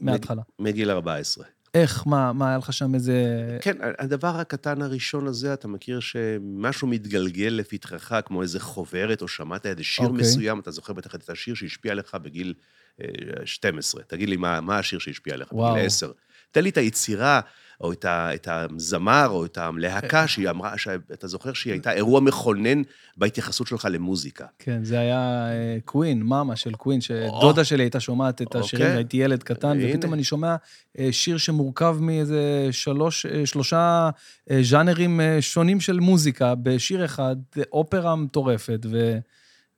מההתחלה? 0.00 0.42
מגיל 0.58 0.90
14. 0.90 1.44
איך, 1.74 2.06
מה, 2.06 2.32
מה 2.32 2.48
היה 2.48 2.58
לך 2.58 2.72
שם 2.72 2.94
איזה... 2.94 3.14
כן, 3.60 3.76
הדבר 3.98 4.36
הקטן 4.36 4.82
הראשון 4.82 5.26
הזה, 5.26 5.54
אתה 5.54 5.68
מכיר 5.68 6.00
שמשהו 6.00 6.88
מתגלגל 6.88 7.52
לפתחך, 7.58 8.20
כמו 8.24 8.42
איזה 8.42 8.60
חוברת, 8.60 9.22
או 9.22 9.28
שמעת 9.28 9.66
איזה 9.66 9.84
שיר 9.84 10.06
אוקיי. 10.06 10.20
מסוים, 10.20 10.60
אתה 10.60 10.70
זוכר 10.70 10.92
בטח 10.92 11.14
את 11.14 11.30
השיר 11.30 11.54
שהשפיע 11.54 11.92
עליך 11.92 12.14
בגיל 12.14 12.54
אה, 13.00 13.06
12. 13.44 14.02
תגיד 14.02 14.28
לי, 14.28 14.36
מה, 14.36 14.60
מה 14.60 14.78
השיר 14.78 14.98
שהשפיע 14.98 15.34
עליך? 15.34 15.52
וואו. 15.52 15.74
בגיל 15.74 15.86
10. 15.86 16.12
תן 16.50 16.62
לי 16.62 16.70
את 16.70 16.76
היצירה, 16.76 17.40
או 17.80 17.92
את, 17.92 18.04
ה, 18.04 18.34
את 18.34 18.48
הזמר, 18.50 19.26
או 19.28 19.44
את 19.44 19.58
הלהקה, 19.58 20.28
שהיא 20.28 20.50
אמרה, 20.50 20.78
שאתה 20.78 21.26
זוכר 21.26 21.52
שהיא 21.52 21.72
הייתה 21.72 21.92
אירוע 21.92 22.20
מכונן 22.20 22.82
בהתייחסות 23.16 23.66
שלך 23.66 23.88
למוזיקה. 23.90 24.46
כן, 24.58 24.84
זה 24.84 24.98
היה 24.98 25.48
קווין, 25.84 26.22
מאמה 26.22 26.56
של 26.56 26.74
קווין, 26.74 27.00
שדודה 27.00 27.64
שלי 27.64 27.82
הייתה 27.82 28.00
שומעת 28.00 28.42
את 28.42 28.54
השירים, 28.54 28.86
אוקיי. 28.86 28.98
הייתי 28.98 29.16
ילד 29.16 29.42
קטן, 29.42 29.78
ופתאום 29.82 30.14
אני 30.14 30.24
שומע 30.24 30.56
אה, 30.98 31.08
שיר 31.12 31.38
שמורכב 31.38 31.96
מאיזה 32.00 32.68
שלוש, 32.70 33.26
אה, 33.26 33.46
שלושה 33.46 34.10
אה, 34.50 34.60
ז'אנרים 34.62 35.20
שונים 35.40 35.80
של 35.80 36.00
מוזיקה, 36.00 36.54
בשיר 36.54 37.04
אחד, 37.04 37.36
אופרה 37.72 38.16
מטורפת, 38.16 38.86
ו... 38.90 39.18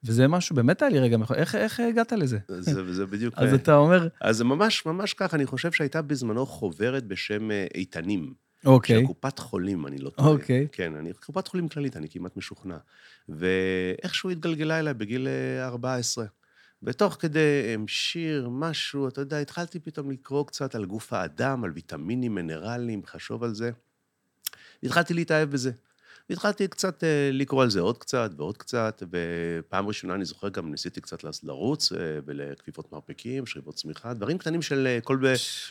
וזה 0.05 0.29
משהו, 0.29 0.57
באמת 0.57 0.83
היה 0.83 0.91
לי 0.91 0.99
רגע, 0.99 1.17
איך, 1.35 1.55
איך 1.55 1.81
הגעת 1.81 2.13
לזה? 2.13 2.39
זה, 2.49 2.93
זה 2.93 3.07
בדיוק... 3.07 3.35
אז 3.37 3.55
אתה 3.55 3.77
אומר... 3.77 4.09
אז 4.21 4.37
זה 4.37 4.45
ממש, 4.45 4.87
ממש 4.87 5.15
ככה, 5.15 5.37
אני 5.37 5.47
חושב 5.47 5.73
שהייתה 5.73 6.03
בזמנו 6.03 6.47
חוברת 6.47 7.05
בשם 7.05 7.51
איתנים. 7.75 8.35
אוקיי. 8.65 9.01
של 9.01 9.07
קופת 9.07 9.39
חולים, 9.39 9.87
אני 9.87 9.99
לא 9.99 10.11
טועה. 10.11 10.29
אוקיי. 10.29 10.69
כן, 10.73 10.95
אני, 10.95 11.13
קופת 11.13 11.49
חולים 11.49 11.69
כללית, 11.69 11.97
אני 11.97 12.09
כמעט 12.09 12.37
משוכנע. 12.37 12.77
ואיכשהו 13.29 14.31
התגלגלה 14.31 14.79
אליי 14.79 14.95
בגיל 14.95 15.29
14. 15.61 16.25
ותוך 16.83 17.17
כדי 17.21 17.77
שיר, 17.87 18.49
משהו, 18.49 19.09
אתה 19.09 19.21
יודע, 19.21 19.39
התחלתי 19.39 19.81
פתאום 19.81 20.11
לקרוא 20.11 20.47
קצת 20.47 20.75
על 20.75 20.85
גוף 20.85 21.13
האדם, 21.13 21.65
על 21.65 21.71
ויטמינים, 21.75 22.35
מינרלים, 22.35 23.03
חשוב 23.07 23.45
על 23.45 23.55
זה. 23.55 23.71
והתחלתי 24.83 25.15
להתאהב 25.15 25.51
בזה. 25.51 25.71
והתחלתי 26.31 26.69
קצת 26.69 27.05
אה, 27.05 27.31
לקרוא 27.33 27.63
על 27.63 27.71
זה 27.71 27.81
עוד 27.81 27.99
קצת 27.99 28.31
ועוד 28.37 28.57
קצת, 28.57 29.03
ופעם 29.11 29.87
ראשונה 29.87 30.15
אני 30.15 30.25
זוכר 30.25 30.49
גם 30.49 30.71
ניסיתי 30.71 31.01
קצת 31.01 31.25
לרוץ 31.43 31.93
ולכפיפות 32.27 32.85
אה, 32.85 32.91
מרפקים, 32.93 33.47
שריבות 33.47 33.75
צמיחה, 33.75 34.15
דברים 34.15 34.39
קטנים 34.39 34.63
של 34.63 34.87
אה, 34.87 34.99
כל, 35.01 35.19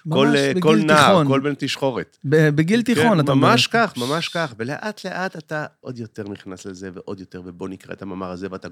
כל, 0.10 0.28
כל 0.60 0.78
נער, 0.78 1.26
כל 1.28 1.40
בן 1.40 1.54
תשחורת. 1.58 2.18
בגיל 2.26 2.80
כן, 2.80 2.94
תיכון, 2.94 3.14
כן, 3.14 3.20
אתה 3.20 3.32
אומר. 3.32 3.48
ממש 3.48 3.68
כך, 3.68 3.94
ממש 3.98 4.30
כך, 4.30 4.54
ולאט 4.58 5.06
לאט 5.06 5.38
אתה 5.38 5.66
עוד 5.82 6.00
יותר 6.00 6.24
נכנס 6.24 6.66
לזה 6.66 6.90
ועוד 6.94 7.20
יותר, 7.20 7.42
ובוא 7.46 7.70
נקרא 7.70 7.94
את 7.94 8.02
המאמר 8.02 8.32
הזה, 8.32 8.48
ואתה 8.52 8.68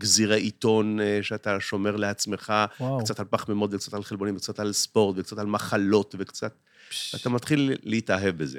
גזירי 0.00 0.40
עיתון 0.40 0.98
שאתה 1.22 1.60
שומר 1.60 1.96
לעצמך, 1.96 2.52
וואו. 2.80 2.98
קצת 2.98 3.20
על 3.20 3.26
פחמימות 3.30 3.74
וקצת 3.74 3.94
על 3.94 4.02
חלבונים 4.02 4.36
וקצת 4.36 4.60
על 4.60 4.72
ספורט 4.72 5.18
וקצת 5.18 5.38
על 5.38 5.46
מחלות 5.46 6.14
וקצת... 6.18 6.54
אתה 7.14 7.28
מתחיל 7.28 7.76
להתאהב 7.82 8.36
בזה. 8.36 8.58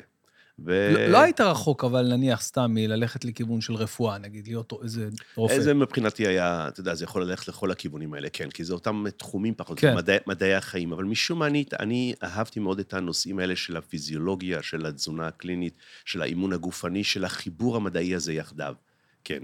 ו... 0.59 0.91
לא, 0.93 1.07
לא 1.07 1.21
היית 1.21 1.41
רחוק, 1.41 1.83
אבל 1.83 2.07
נניח 2.07 2.41
סתם 2.41 2.71
מללכת 2.73 3.25
לכיוון 3.25 3.61
של 3.61 3.73
רפואה, 3.73 4.17
נגיד, 4.17 4.47
להיות 4.47 4.73
איזה 4.83 5.09
רופא. 5.35 5.59
זה 5.59 5.73
מבחינתי 5.73 6.27
היה, 6.27 6.67
אתה 6.67 6.79
יודע, 6.79 6.95
זה 6.95 7.03
יכול 7.03 7.23
ללכת 7.23 7.47
לכל 7.47 7.71
הכיוונים 7.71 8.13
האלה, 8.13 8.29
כן, 8.33 8.49
כי 8.49 8.63
זה 8.63 8.73
אותם 8.73 9.03
תחומים 9.17 9.53
פחות, 9.57 9.79
כן. 9.79 9.95
מדעי, 9.95 10.17
מדעי 10.27 10.53
החיים, 10.53 10.93
אבל 10.93 11.03
משום 11.03 11.39
מה 11.39 11.47
אני, 11.47 11.65
אני 11.79 12.13
אהבתי 12.23 12.59
מאוד 12.59 12.79
את 12.79 12.93
הנושאים 12.93 13.39
האלה 13.39 13.55
של 13.55 13.77
הפיזיולוגיה, 13.77 14.63
של 14.63 14.85
התזונה 14.85 15.27
הקלינית, 15.27 15.73
של 16.05 16.21
האימון 16.21 16.53
הגופני, 16.53 17.03
של 17.03 17.25
החיבור 17.25 17.75
המדעי 17.75 18.15
הזה 18.15 18.33
יחדיו, 18.33 18.75
כן. 19.23 19.43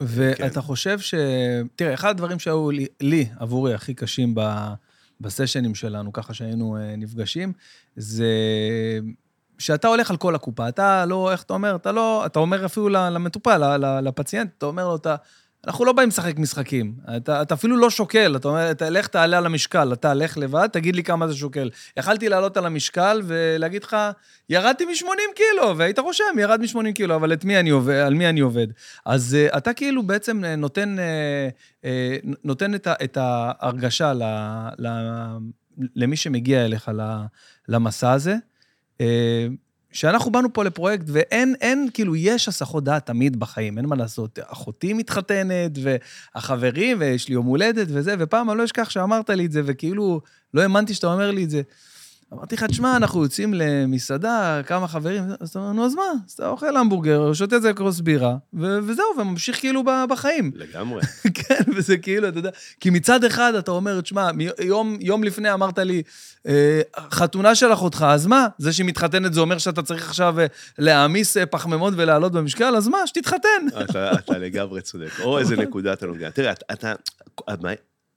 ואתה 0.00 0.54
כן. 0.54 0.60
חושב 0.60 0.98
ש... 0.98 1.14
תראה, 1.76 1.94
אחד 1.94 2.10
הדברים 2.10 2.38
שהיו 2.38 2.70
לי, 2.70 2.86
לי 3.00 3.26
עבורי, 3.38 3.74
הכי 3.74 3.94
קשים 3.94 4.34
ב... 4.34 4.40
בסשנים 5.20 5.74
שלנו, 5.74 6.12
ככה 6.12 6.34
שהיינו 6.34 6.76
אה, 6.76 6.96
נפגשים, 6.96 7.52
זה 7.96 8.26
שאתה 9.62 9.88
הולך 9.88 10.10
על 10.10 10.16
כל 10.16 10.34
הקופה, 10.34 10.68
אתה 10.68 11.06
לא, 11.06 11.32
איך 11.32 11.42
אתה 11.42 11.52
אומר? 11.54 11.76
אתה 11.76 11.92
לא, 11.92 12.26
אתה 12.26 12.38
אומר 12.38 12.66
אפילו 12.66 12.88
למטופל, 12.88 13.76
לפציינט, 14.00 14.50
אתה 14.58 14.66
אומר 14.66 14.88
לו, 14.88 14.96
אתה, 14.96 15.16
אנחנו 15.66 15.84
לא 15.84 15.92
באים 15.92 16.08
לשחק 16.08 16.38
משחקים. 16.38 16.94
אתה, 17.16 17.42
אתה 17.42 17.54
אפילו 17.54 17.76
לא 17.76 17.90
שוקל, 17.90 18.36
אתה 18.36 18.48
אומר, 18.48 18.70
אתה 18.70 18.90
לך 18.90 19.06
תעלה 19.06 19.38
על 19.38 19.46
המשקל, 19.46 19.92
אתה 19.92 20.14
לך 20.14 20.38
לבד, 20.38 20.68
תגיד 20.72 20.96
לי 20.96 21.02
כמה 21.02 21.28
זה 21.28 21.34
שוקל. 21.34 21.70
יכלתי 21.96 22.28
לעלות 22.28 22.56
על 22.56 22.66
המשקל 22.66 23.22
ולהגיד 23.24 23.84
לך, 23.84 23.96
ירדתי 24.48 24.84
מ-80 24.84 25.34
קילו, 25.34 25.76
והיית 25.76 25.98
רושם, 25.98 26.38
ירד 26.38 26.60
מ-80 26.60 26.92
קילו, 26.94 27.14
אבל 27.14 27.32
מי 27.44 27.58
אני 27.58 27.70
עובד, 27.70 27.94
על 27.94 28.14
מי 28.14 28.28
אני 28.28 28.40
עובד? 28.40 28.66
אז 29.06 29.36
uh, 29.52 29.56
אתה 29.56 29.72
כאילו 29.72 30.02
בעצם 30.02 30.44
אה, 30.44 30.56
נותן, 30.56 30.96
uh, 31.82 31.86
נותן 32.44 32.74
את, 32.74 32.88
את 33.04 33.18
ההרגשה 33.20 34.12
ל, 34.12 34.22
ל, 34.78 34.88
למי 35.96 36.16
שמגיע 36.16 36.64
אליך 36.64 36.90
למסע 37.68 38.12
הזה. 38.12 38.36
אה, 39.02 39.46
שאנחנו 39.92 40.32
באנו 40.32 40.52
פה 40.52 40.64
לפרויקט, 40.64 41.04
ואין, 41.06 41.54
אין, 41.60 41.88
כאילו, 41.94 42.16
יש 42.16 42.48
הסחות 42.48 42.84
דעת 42.84 43.06
תמיד 43.06 43.40
בחיים, 43.40 43.78
אין 43.78 43.86
מה 43.86 43.96
לעשות. 43.96 44.38
אחותי 44.46 44.92
מתחתנת, 44.92 45.78
והחברים, 45.82 46.96
ויש 47.00 47.28
לי 47.28 47.34
יום 47.34 47.46
הולדת 47.46 47.86
וזה, 47.90 48.14
ופעם 48.18 48.50
אני 48.50 48.58
לא 48.58 48.64
אשכח 48.64 48.90
שאמרת 48.90 49.30
לי 49.30 49.46
את 49.46 49.52
זה, 49.52 49.62
וכאילו, 49.64 50.20
לא 50.54 50.62
האמנתי 50.62 50.94
שאתה 50.94 51.06
אומר 51.06 51.30
לי 51.30 51.44
את 51.44 51.50
זה. 51.50 51.62
אמרתי 52.32 52.54
לך, 52.54 52.64
תשמע, 52.64 52.96
אנחנו 52.96 53.22
יוצאים 53.22 53.54
למסעדה, 53.54 54.60
כמה 54.66 54.88
חברים, 54.88 55.22
אז 55.40 55.48
אתה 55.48 55.58
אומר, 55.58 55.72
נו, 55.72 55.86
אז 55.86 55.94
מה? 55.94 56.02
אז 56.26 56.32
אתה 56.32 56.48
אוכל 56.48 56.76
המבורגר, 56.76 57.32
שותה 57.32 57.56
את 57.56 57.62
זה 57.62 57.72
כוס 57.72 58.00
בירה, 58.00 58.36
וזהו, 58.54 59.06
וממשיך 59.18 59.58
כאילו 59.60 59.82
בחיים. 60.08 60.50
לגמרי. 60.54 61.02
כן, 61.34 61.62
וזה 61.76 61.96
כאילו, 61.96 62.28
אתה 62.28 62.38
יודע, 62.38 62.50
כי 62.80 62.90
מצד 62.90 63.24
אחד 63.24 63.54
אתה 63.54 63.70
אומר, 63.70 64.00
תשמע, 64.00 64.30
יום, 64.60 64.96
יום 65.00 65.24
לפני 65.24 65.52
אמרת 65.52 65.78
לי, 65.78 66.02
אה, 66.46 66.80
חתונה 67.10 67.54
של 67.54 67.72
אחותך, 67.72 68.06
אז 68.08 68.26
מה? 68.26 68.46
זה 68.58 68.72
שהיא 68.72 68.86
מתחתנת 68.86 69.34
זה 69.34 69.40
אומר 69.40 69.58
שאתה 69.58 69.82
צריך 69.82 70.08
עכשיו 70.08 70.40
אה, 70.40 70.46
להעמיס 70.78 71.36
אה, 71.36 71.46
פחמימות 71.46 71.94
ולעלות 71.96 72.32
במשקל, 72.32 72.76
אז 72.76 72.88
מה? 72.88 73.06
שתתחתן. 73.06 73.66
אתה, 73.84 74.12
אתה 74.12 74.38
לגמרי 74.38 74.82
צודק. 74.82 75.10
או 75.20 75.38
איזה 75.38 75.56
נקודה 75.56 75.92
אתה 75.92 76.06
נוגע. 76.06 76.30
תראה, 76.30 76.52
אתה, 76.52 76.92
אתה 77.52 77.68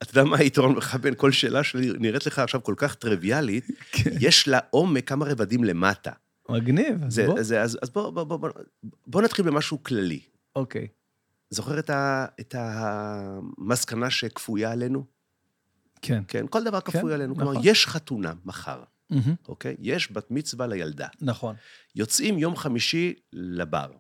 יודע 0.04 0.24
מה 0.24 0.38
היתרון 0.38 0.76
לך 0.76 0.96
בין 0.96 1.14
כל 1.18 1.32
שאלה 1.32 1.64
שנראית 1.64 2.26
לך 2.26 2.40
עכשיו 2.40 2.64
כל 2.64 2.74
כך 2.78 2.96
טריוויאלית? 2.96 3.68
כן. 3.92 4.10
יש 4.20 4.48
לה 4.48 4.60
עומק 4.70 5.10
כמה 5.10 5.26
רבדים 5.26 5.64
למטה. 5.64 6.12
מגניב, 6.50 7.04
אז 7.04 7.20
בוא. 7.20 7.42
זה, 7.42 7.62
אז, 7.62 7.80
אז 7.82 7.90
בוא, 7.90 8.10
בוא, 8.10 8.24
בוא, 8.24 8.38
בוא, 8.38 8.50
בוא 9.08 9.22
נתחיל 9.22 9.46
במשהו 9.46 9.84
כללי. 9.84 10.20
אוקיי. 10.56 10.88
זוכר 11.50 11.80
את, 11.80 11.90
ה, 11.90 12.26
את 12.40 12.56
המסקנה 12.58 14.10
שכפויה 14.10 14.72
עלינו? 14.72 15.06
כן. 16.02 16.24
כן, 16.28 16.46
כל 16.50 16.64
דבר 16.64 16.82
כפוי 16.82 17.02
כן, 17.02 17.10
עלינו. 17.10 17.34
נכון. 17.34 17.46
כלומר, 17.46 17.62
יש 17.64 17.88
חתונה 17.88 18.34
מחר, 18.46 18.84
mm-hmm. 19.14 19.16
אוקיי? 19.48 19.76
יש 19.80 20.12
בת 20.12 20.32
מצווה 20.32 20.68
לילדה. 20.68 21.08
נכון. 21.22 21.56
יוצאים 21.96 22.38
יום 22.38 22.56
חמישי 22.56 23.14
לבר. 23.34 23.92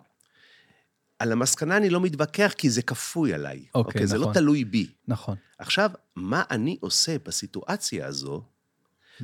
על 1.19 1.31
המסקנה 1.31 1.77
אני 1.77 1.89
לא 1.89 2.01
מתווכח, 2.01 2.53
כי 2.57 2.69
זה 2.69 2.81
כפוי 2.81 3.33
עליי. 3.33 3.57
אוקיי, 3.57 3.69
אוקיי 3.75 4.01
נכון. 4.01 4.07
זה 4.07 4.17
לא 4.17 4.21
נכון. 4.21 4.33
תלוי 4.33 4.65
בי. 4.65 4.87
נכון. 5.07 5.35
עכשיו, 5.59 5.91
מה 6.15 6.43
אני 6.51 6.77
עושה 6.79 7.17
בסיטואציה 7.25 8.07
הזו, 8.07 8.43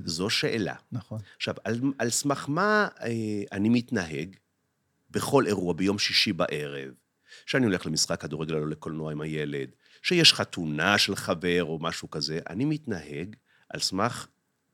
זו 0.05 0.29
שאלה. 0.29 0.75
נכון. 0.91 1.19
עכשיו, 1.38 1.55
על, 1.63 1.81
על 2.00 2.10
סמך 2.10 2.45
מה 2.50 2.88
אה, 3.01 3.10
אני 3.51 3.69
מתנהג 3.69 4.36
בכל 5.10 5.48
אירוע 5.48 5.74
ביום 5.74 6.00
שישי 6.00 6.33
בערב, 6.33 6.93
שאני 7.45 7.65
הולך 7.65 7.86
למשחק 7.86 8.21
כדורגל 8.21 8.55
או 8.55 8.65
לקולנוע 8.65 9.12
עם 9.12 9.21
הילד, 9.21 9.69
שיש 10.01 10.33
חתונה 10.33 10.98
של 10.98 11.15
חבר 11.15 11.63
או 11.63 11.79
משהו 11.81 12.10
כזה, 12.10 12.39
אני 12.50 12.65
מתנהג 12.65 13.36
על 13.69 13.79
סמך 13.79 14.27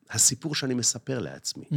הסיפור 0.10 0.56
שאני 0.56 0.74
מספר 0.74 1.20
לעצמי. 1.20 1.66
Mm. 1.72 1.76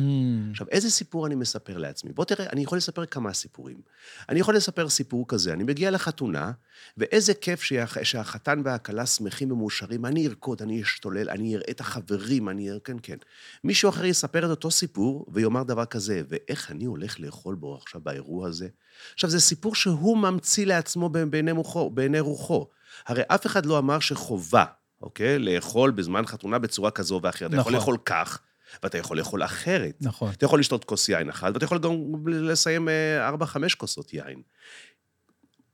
עכשיו, 0.51 0.67
איזה 0.71 0.91
סיפור 0.91 1.27
אני 1.27 1.35
מספר 1.35 1.79
לעצמי? 1.79 2.13
בוא 2.13 2.25
תראה, 2.25 2.47
אני 2.53 2.63
יכול 2.63 2.79
לספר 2.79 3.07
כמה 3.07 3.33
סיפורים. 3.33 3.81
אני 4.29 4.41
יכול 4.41 4.57
לספר 4.57 4.89
סיפור 4.89 5.25
כזה, 5.29 5.53
אני 5.53 5.65
מגיע 5.65 5.91
לחתונה, 5.91 6.53
ואיזה 6.97 7.35
כיף 7.35 7.63
שהח... 7.63 8.03
שהחתן 8.03 8.63
והכלה 8.65 9.07
שמחים 9.07 9.53
ומאושרים, 9.53 10.07
אני 10.07 10.27
ארקוד, 10.27 10.63
אני 10.63 10.83
אשתולל, 10.83 11.31
אני 11.31 11.57
אראה 11.57 11.71
את 11.71 11.81
החברים, 11.81 12.49
אני 12.49 12.71
אראה, 12.71 12.81
כן, 12.81 12.97
כן. 13.03 13.17
מישהו 13.65 13.89
אחר 13.89 14.05
יספר 14.05 14.45
את 14.45 14.51
אותו 14.51 14.71
סיפור 14.71 15.27
ויאמר 15.33 15.63
דבר 15.63 15.85
כזה, 15.85 16.23
ואיך 16.29 16.71
אני 16.71 16.85
הולך 16.85 17.21
לאכול 17.21 17.55
בו 17.55 17.75
עכשיו 17.75 18.01
באירוע 18.01 18.49
הזה? 18.49 18.69
עכשיו, 19.15 19.31
זה 19.31 19.41
סיפור 19.41 19.75
שהוא 19.75 20.19
ממציא 20.19 20.67
לעצמו 20.67 21.09
בעיני, 21.09 21.53
מוחו, 21.53 21.91
בעיני 21.91 22.21
רוחו. 22.21 22.67
הרי 23.07 23.23
אף 23.27 23.47
אחד 23.47 23.67
לא 23.67 23.79
אמר 23.79 24.01
שחובה 24.01 24.65
אוקיי? 25.03 25.39
לאכול 25.39 25.91
בזמן 25.91 26.27
חתונה 26.27 26.59
בצורה 26.59 26.91
כזו 26.91 27.21
ואחרת. 27.23 27.51
נכון. 27.51 27.61
אתה 27.61 27.61
יכול 27.61 27.73
נכון. 27.73 27.95
לאכול 27.95 27.99
כך, 28.05 28.41
ואתה 28.83 28.99
יכול 28.99 29.19
לאכול 29.19 29.45
אחרת. 29.45 29.97
נכון. 30.01 30.31
אתה 30.31 30.45
יכול 30.45 30.61
לשתות 30.61 30.85
כוס 30.85 31.09
יין 31.09 31.29
אחת, 31.29 31.55
ואתה 31.55 31.65
יכול 31.65 31.79
גם 31.79 31.93
לסיים 32.27 32.89
אה, 32.89 33.29
ארבע, 33.29 33.47
חמש 33.47 33.75
כוסות 33.75 34.15
יין. 34.15 34.43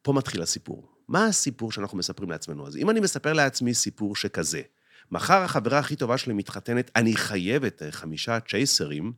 פה 0.02 0.12
מתחיל 0.12 0.42
הסיפור. 0.42 0.88
מה 1.08 1.26
הסיפור 1.26 1.72
שאנחנו 1.72 1.98
מספרים 1.98 2.30
לעצמנו? 2.30 2.66
אז 2.66 2.76
אם 2.76 2.90
אני 2.90 3.00
מספר 3.00 3.32
לעצמי 3.32 3.74
סיפור 3.74 4.16
שכזה, 4.16 4.62
מחר 5.10 5.42
החברה 5.42 5.78
הכי 5.78 5.96
טובה 5.96 6.18
שלי 6.18 6.32
מתחתנת, 6.32 6.90
אני 6.96 7.16
חייבת 7.16 7.82
אה, 7.82 7.92
חמישה 7.92 8.40
צ'ייסרים, 8.40 9.12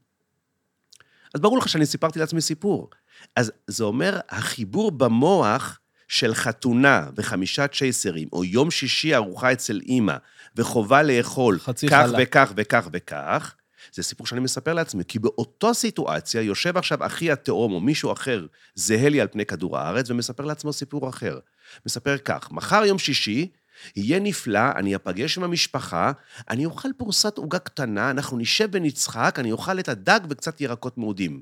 אז 1.34 1.40
ברור 1.40 1.58
לך 1.58 1.68
שאני 1.68 1.86
סיפרתי 1.86 2.18
לעצמי 2.18 2.40
סיפור. 2.40 2.90
אז 3.36 3.52
זה 3.66 3.84
אומר, 3.84 4.20
החיבור 4.28 4.90
במוח 4.90 5.80
של 6.08 6.34
חתונה 6.34 7.06
וחמישה 7.16 7.66
צ'ייסרים, 7.66 8.28
או 8.32 8.44
יום 8.44 8.70
שישי 8.70 9.14
ארוחה 9.14 9.52
אצל 9.52 9.80
אימא, 9.86 10.16
וחובה 10.56 11.02
לאכול 11.02 11.58
כך 11.58 12.06
חלה. 12.06 12.18
וכך 12.22 12.52
וכך 12.56 12.88
וכך, 12.92 13.54
זה 13.92 14.02
סיפור 14.02 14.26
שאני 14.26 14.40
מספר 14.40 14.74
לעצמי, 14.74 15.04
כי 15.08 15.18
באותו 15.18 15.74
סיטואציה 15.74 16.42
יושב 16.42 16.76
עכשיו 16.76 17.06
אחי 17.06 17.30
התאום 17.30 17.72
או 17.72 17.80
מישהו 17.80 18.12
אחר 18.12 18.46
זהה 18.74 19.08
לי 19.08 19.20
על 19.20 19.28
פני 19.28 19.46
כדור 19.46 19.78
הארץ 19.78 20.10
ומספר 20.10 20.44
לעצמו 20.44 20.72
סיפור 20.72 21.08
אחר. 21.08 21.38
מספר 21.86 22.18
כך, 22.18 22.52
מחר 22.52 22.84
יום 22.84 22.98
שישי, 22.98 23.48
יהיה 23.96 24.20
נפלא, 24.20 24.72
אני 24.76 24.96
אפגש 24.96 25.38
עם 25.38 25.44
המשפחה, 25.44 26.12
אני 26.50 26.66
אוכל 26.66 26.88
פרוסת 26.96 27.38
עוגה 27.38 27.58
קטנה, 27.58 28.10
אנחנו 28.10 28.38
נשב 28.38 28.68
ונצחק, 28.72 29.36
אני 29.38 29.52
אוכל 29.52 29.78
את 29.78 29.88
הדג 29.88 30.20
וקצת 30.28 30.60
ירקות 30.60 30.98
מעודים. 30.98 31.40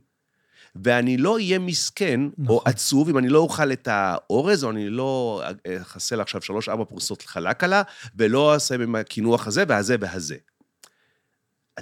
ואני 0.85 1.17
לא 1.17 1.35
אהיה 1.35 1.59
מסכן 1.59 2.21
נכון. 2.39 2.57
או 2.57 2.63
עצוב 2.65 3.09
אם 3.09 3.19
אני 3.19 3.29
לא 3.29 3.39
אוכל 3.39 3.73
את 3.73 3.89
האורז, 3.91 4.65
או 4.65 4.71
אני 4.71 4.91
לא 4.91 5.43
אחסל 5.83 6.21
עכשיו 6.21 6.43
שלוש-ארבע 6.43 6.85
פרוסות 6.85 7.23
חלק 7.23 7.65
עלה, 7.65 7.83
ולא 8.17 8.55
אעשה 8.55 8.75
עם 8.75 8.95
הקינוח 8.95 9.47
הזה 9.47 9.65
והזה 9.69 9.97
והזה. 10.01 10.37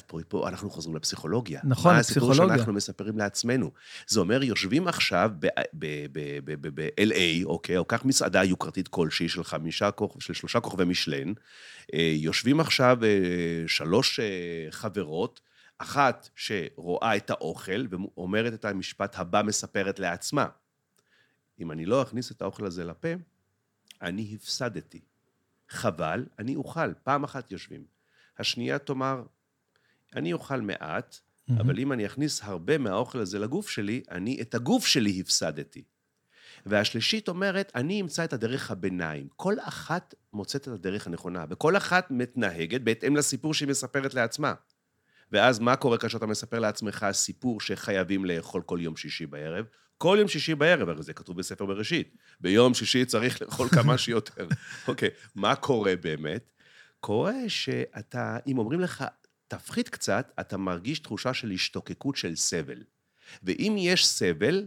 פה, 0.06 0.18
פה 0.28 0.48
אנחנו 0.48 0.70
חוזרים 0.70 0.96
לפסיכולוגיה. 0.96 1.60
נכון, 1.64 1.96
לפסיכולוגיה. 1.96 2.38
מה 2.38 2.44
הסיפור 2.44 2.56
שאנחנו 2.56 2.72
מספרים 2.72 3.18
לעצמנו? 3.18 3.70
זה 4.06 4.20
אומר, 4.20 4.42
יושבים 4.42 4.88
עכשיו 4.88 5.30
ב-LA, 5.72 7.44
אוקיי, 7.44 7.76
או 7.76 7.88
כך 7.88 8.04
מסעדה 8.04 8.44
יוקרתית 8.44 8.88
כלשהי 8.88 9.28
של 9.28 9.44
חמישה, 9.44 9.90
של 10.18 10.34
שלושה 10.34 10.60
כוכבי 10.60 10.84
משלן, 10.84 11.32
אה, 11.94 12.12
יושבים 12.16 12.60
עכשיו 12.60 12.98
אה, 13.02 13.08
שלוש 13.66 14.20
אה, 14.20 14.66
חברות, 14.70 15.40
אחת 15.78 16.28
שרואה 16.34 17.16
את 17.16 17.30
האוכל 17.30 17.86
ואומרת 17.90 18.54
את 18.54 18.64
המשפט 18.64 19.18
הבא, 19.18 19.42
מספרת 19.42 19.98
לעצמה. 19.98 20.46
אם 21.60 21.72
אני 21.72 21.86
לא 21.86 22.02
אכניס 22.02 22.32
את 22.32 22.42
האוכל 22.42 22.66
הזה 22.66 22.84
לפה, 22.84 23.08
אני 24.02 24.32
הפסדתי. 24.34 25.00
חבל, 25.68 26.26
אני 26.38 26.56
אוכל. 26.56 26.94
פעם 26.94 27.24
אחת 27.24 27.52
יושבים. 27.52 27.84
השנייה 28.38 28.78
תאמר, 28.78 29.22
אני 30.16 30.32
אוכל 30.32 30.60
מעט, 30.60 31.14
mm-hmm. 31.14 31.60
אבל 31.60 31.78
אם 31.78 31.92
אני 31.92 32.06
אכניס 32.06 32.42
הרבה 32.42 32.78
מהאוכל 32.78 33.18
הזה 33.18 33.38
לגוף 33.38 33.68
שלי, 33.68 34.02
אני 34.10 34.40
את 34.40 34.54
הגוף 34.54 34.86
שלי 34.86 35.20
הפסדתי. 35.20 35.84
והשלישית 36.66 37.28
אומרת, 37.28 37.72
אני 37.74 38.00
אמצא 38.00 38.24
את 38.24 38.32
הדרך 38.32 38.70
הביניים. 38.70 39.28
כל 39.36 39.54
אחת 39.60 40.14
מוצאת 40.32 40.62
את 40.62 40.72
הדרך 40.72 41.06
הנכונה, 41.06 41.44
וכל 41.50 41.76
אחת 41.76 42.10
מתנהגת 42.10 42.80
בהתאם 42.80 43.16
לסיפור 43.16 43.54
שהיא 43.54 43.68
מספרת 43.68 44.14
לעצמה. 44.14 44.54
ואז 45.34 45.58
מה 45.58 45.76
קורה 45.76 45.98
כאשר 45.98 46.18
אתה 46.18 46.26
מספר 46.26 46.58
לעצמך 46.58 47.06
סיפור 47.12 47.60
שחייבים 47.60 48.24
לאכול 48.24 48.62
כל 48.62 48.78
יום 48.82 48.96
שישי 48.96 49.26
בערב? 49.26 49.66
כל 49.98 50.16
יום 50.18 50.28
שישי 50.28 50.54
בערב, 50.54 50.88
הרי 50.88 51.02
זה 51.02 51.12
כתוב 51.12 51.36
בספר 51.36 51.66
בראשית. 51.66 52.16
ביום 52.40 52.74
שישי 52.74 53.04
צריך 53.04 53.42
לאכול 53.42 53.68
כמה 53.68 53.98
שיותר. 54.04 54.46
אוקיי, 54.88 55.08
okay, 55.08 55.28
מה 55.34 55.56
קורה 55.56 55.96
באמת? 55.96 56.52
קורה 57.00 57.32
שאתה, 57.48 58.38
אם 58.46 58.58
אומרים 58.58 58.80
לך, 58.80 59.04
תפחית 59.48 59.88
קצת, 59.88 60.32
אתה 60.40 60.56
מרגיש 60.56 60.98
תחושה 60.98 61.34
של 61.34 61.50
השתוקקות 61.50 62.16
של 62.16 62.36
סבל. 62.36 62.82
ואם 63.42 63.74
יש 63.78 64.06
סבל, 64.06 64.66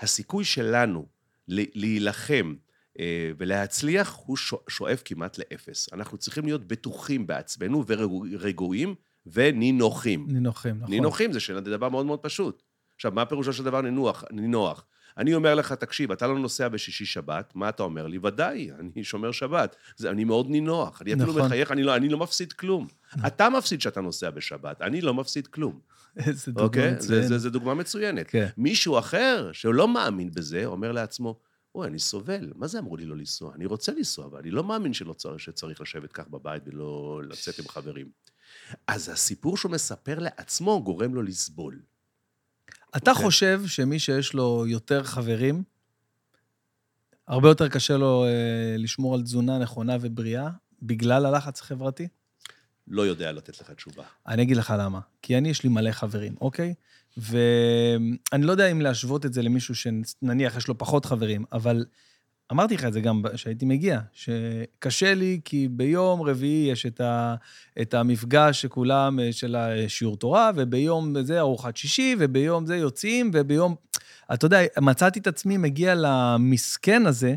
הסיכוי 0.00 0.44
שלנו 0.44 1.06
להילחם 1.48 2.54
אה, 2.98 3.30
ולהצליח 3.38 4.16
הוא 4.26 4.36
שואף 4.68 5.02
כמעט 5.04 5.38
לאפס. 5.38 5.92
אנחנו 5.92 6.18
צריכים 6.18 6.44
להיות 6.44 6.66
בטוחים 6.66 7.26
בעצמנו 7.26 7.84
ורגועים 7.86 8.94
ונינוחים. 9.32 10.26
נינוחים, 10.28 10.76
נכון. 10.78 10.90
נינוחים 10.94 11.32
זה 11.32 11.60
דבר 11.60 11.88
מאוד 11.88 12.06
מאוד 12.06 12.18
פשוט. 12.18 12.62
עכשיו, 12.96 13.12
מה 13.12 13.24
פירושו 13.24 13.52
של 13.52 13.64
דבר 13.64 13.80
נינוח? 13.80 14.24
נינוח? 14.30 14.84
אני 15.18 15.34
אומר 15.34 15.54
לך, 15.54 15.72
תקשיב, 15.72 16.12
אתה 16.12 16.26
לא 16.26 16.38
נוסע 16.38 16.68
בשישי-שבת, 16.68 17.52
מה 17.54 17.68
אתה 17.68 17.82
אומר 17.82 18.06
לי? 18.06 18.18
ודאי, 18.22 18.70
אני 18.80 19.04
שומר 19.04 19.32
שבת. 19.32 19.76
זה, 19.96 20.10
אני 20.10 20.24
מאוד 20.24 20.50
נינוח. 20.50 21.02
אני 21.02 21.14
אפילו 21.14 21.32
נכון. 21.32 21.42
מחייך, 21.42 21.72
אני 21.72 21.82
לא, 21.82 21.96
אני 21.96 22.08
לא 22.08 22.18
מפסיד 22.18 22.52
כלום. 22.52 22.86
אתה 23.26 23.50
מפסיד 23.50 23.80
שאתה 23.80 24.00
נוסע 24.00 24.30
בשבת, 24.30 24.82
אני 24.82 25.00
לא 25.00 25.14
מפסיד 25.14 25.46
כלום. 25.46 25.80
איזה 26.16 26.52
דוגמה 26.52 26.66
אוקיי? 26.66 26.92
מצוינת. 26.92 27.22
זה, 27.22 27.28
זה, 27.28 27.38
זה 27.38 27.50
דוגמה 27.50 27.74
מצוינת. 27.74 28.26
כן. 28.30 28.46
מישהו 28.56 28.98
אחר, 28.98 29.50
שהוא 29.52 29.74
לא 29.74 29.88
מאמין 29.88 30.30
בזה, 30.30 30.64
אומר 30.64 30.92
לעצמו, 30.92 31.38
אוי, 31.74 31.86
אני 31.86 31.98
סובל, 31.98 32.52
מה 32.54 32.66
זה 32.66 32.78
אמרו 32.78 32.96
לי 32.96 33.04
לא 33.04 33.16
לנסוע? 33.16 33.54
אני 33.54 33.66
רוצה 33.66 33.92
לנסוע, 33.92 34.26
אבל 34.26 34.38
אני 34.38 34.50
לא 34.50 34.64
מאמין 34.64 34.92
שלא 34.92 35.12
צריך, 35.12 35.40
שצריך 35.40 35.80
לשבת 35.80 36.12
כך 36.12 36.28
בבית 36.28 36.62
ולא 36.66 37.20
לצאת 37.28 37.58
עם 37.58 37.68
חברים. 37.68 38.06
אז 38.86 39.08
הסיפור 39.08 39.56
שהוא 39.56 39.72
מספר 39.72 40.18
לעצמו 40.18 40.82
גורם 40.84 41.14
לו 41.14 41.22
לסבול. 41.22 41.80
אתה 42.96 43.10
okay. 43.10 43.14
אוקיי. 43.14 43.24
חושב 43.24 43.62
שמי 43.66 43.98
שיש 43.98 44.34
לו 44.34 44.64
יותר 44.66 45.04
חברים, 45.04 45.62
הרבה 47.28 47.48
יותר 47.48 47.68
קשה 47.68 47.96
לו 47.96 48.24
אה, 48.24 48.76
לשמור 48.78 49.14
על 49.14 49.22
תזונה 49.22 49.58
נכונה 49.58 49.96
ובריאה 50.00 50.48
בגלל 50.82 51.26
הלחץ 51.26 51.60
החברתי? 51.60 52.08
לא 52.88 53.02
יודע 53.02 53.32
לתת 53.32 53.60
לך 53.60 53.70
תשובה. 53.70 54.04
אני 54.26 54.42
אגיד 54.42 54.56
לך 54.56 54.74
למה. 54.78 55.00
כי 55.22 55.38
אני, 55.38 55.48
יש 55.48 55.62
לי 55.62 55.68
מלא 55.68 55.92
חברים, 55.92 56.34
אוקיי? 56.40 56.74
ואני 57.16 58.46
לא 58.46 58.50
יודע 58.50 58.70
אם 58.70 58.80
להשוות 58.80 59.26
את 59.26 59.32
זה 59.32 59.42
למישהו 59.42 59.74
שנניח 59.74 60.56
יש 60.56 60.68
לו 60.68 60.78
פחות 60.78 61.04
חברים, 61.04 61.44
אבל 61.52 61.86
אמרתי 62.52 62.74
לך 62.74 62.84
את 62.84 62.92
זה 62.92 63.00
גם 63.00 63.22
כשהייתי 63.34 63.64
מגיע, 63.64 64.00
שקשה 64.12 65.14
לי 65.14 65.40
כי 65.44 65.68
ביום 65.68 66.22
רביעי 66.22 66.70
יש 66.72 66.86
את, 66.86 67.00
ה, 67.00 67.34
את 67.82 67.94
המפגש 67.94 68.62
שכולם, 68.62 69.20
אה, 69.20 69.32
של 69.32 69.56
השיעור 69.56 70.16
תורה, 70.16 70.50
וביום 70.56 71.22
זה 71.22 71.40
ארוחת 71.40 71.76
שישי, 71.76 72.16
וביום 72.18 72.66
זה 72.66 72.76
יוצאים, 72.76 73.30
וביום... 73.34 73.74
אתה 74.34 74.46
יודע, 74.46 74.60
מצאתי 74.80 75.18
את 75.18 75.26
עצמי 75.26 75.56
מגיע 75.56 75.94
למסכן 75.96 77.06
הזה 77.06 77.34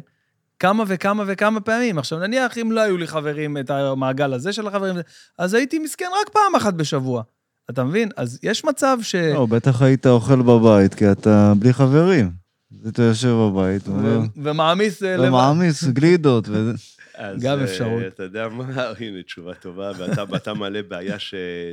כמה 0.60 0.84
וכמה 0.88 1.24
וכמה 1.28 1.60
פעמים. 1.60 1.98
עכשיו, 1.98 2.19
נניח 2.19 2.58
אם 2.58 2.72
לא 2.72 2.82
היו 2.82 2.98
לי 2.98 3.08
חברים, 3.08 3.58
את 3.58 3.69
המעגל 3.69 4.34
הזה 4.34 4.54
של 4.54 4.67
החברים, 4.67 4.95
אז 5.38 5.54
הייתי 5.54 5.80
מסכן 5.80 6.06
רק 6.22 6.30
פעם 6.30 6.56
אחת 6.58 6.74
בשבוע. 6.74 7.24
אתה 7.69 7.84
מבין? 7.84 8.10
אז 8.17 8.39
יש 8.43 8.65
מצב 8.65 8.98
ש... 9.02 9.15
לא, 9.15 9.45
בטח 9.45 9.82
היית 9.82 10.08
אוכל 10.08 10.41
בבית, 10.41 10.93
כי 10.93 11.12
אתה 11.12 11.54
בלי 11.60 11.74
חברים. 11.74 12.38
אתה 12.88 13.03
יושב 13.03 13.29
בבית, 13.29 13.84
ומעמיס 14.36 15.03
אה, 15.03 15.17
לבד. 15.17 15.27
ומעמיס 15.27 15.84
גלידות. 15.84 16.47
גם 17.39 17.60
אה, 17.60 17.63
אפשרות. 17.63 18.03
אתה 18.08 18.23
יודע 18.23 18.47
מה, 18.47 18.63
הנה 18.99 19.23
תשובה 19.23 19.53
טובה, 19.53 19.91
ואתה 20.29 20.53
מעלה 20.53 20.84
בעיה, 20.84 21.17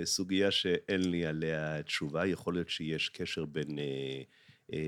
סוגיה 0.05 0.51
שאין 0.51 1.11
לי 1.11 1.27
עליה 1.27 1.83
תשובה, 1.83 2.27
יכול 2.27 2.55
להיות 2.55 2.69
שיש 2.69 3.09
קשר 3.09 3.45
בין 3.45 3.79
אה, 4.73 4.79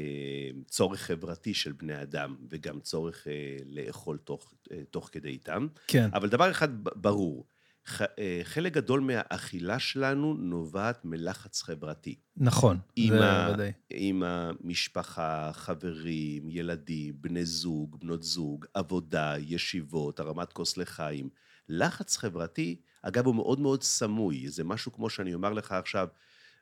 צורך 0.67 1.01
חברתי 1.01 1.55
של 1.55 1.73
בני 1.73 2.03
אדם, 2.03 2.37
וגם 2.51 2.81
צורך 2.81 3.27
לאכול 3.71 4.19
תוך 4.91 5.09
כדי 5.13 5.29
איתם. 5.29 5.67
כן. 5.87 6.09
אבל 6.13 6.29
דבר 6.29 6.51
אחד 6.51 6.69
ברור, 6.83 7.45
חלק 8.45 8.73
גדול 8.73 9.01
מהאכילה 9.01 9.79
שלנו 9.79 10.35
נובעת 10.35 11.05
מלחץ 11.05 11.63
חברתי. 11.63 12.15
נכון, 12.37 12.79
זה 13.09 13.53
ודאי. 13.55 13.73
עם 13.91 14.23
המשפחה, 14.23 15.51
חברים, 15.53 16.49
ילדים, 16.49 17.15
בני 17.21 17.45
זוג, 17.45 17.97
בנות 18.01 18.23
זוג, 18.23 18.67
עבודה, 18.75 19.35
ישיבות, 19.39 20.21
הרמת 20.21 20.53
כוס 20.53 20.77
לחיים. 20.77 21.29
לחץ 21.69 22.17
חברתי, 22.17 22.81
אגב, 23.03 23.27
הוא 23.27 23.35
מאוד 23.35 23.61
מאוד 23.61 23.83
סמוי. 23.83 24.49
זה 24.49 24.65
משהו 24.65 24.93
כמו 24.93 25.11
שאני 25.11 25.35
אומר 25.35 25.53
לך 25.53 25.73
עכשיו, 25.73 26.09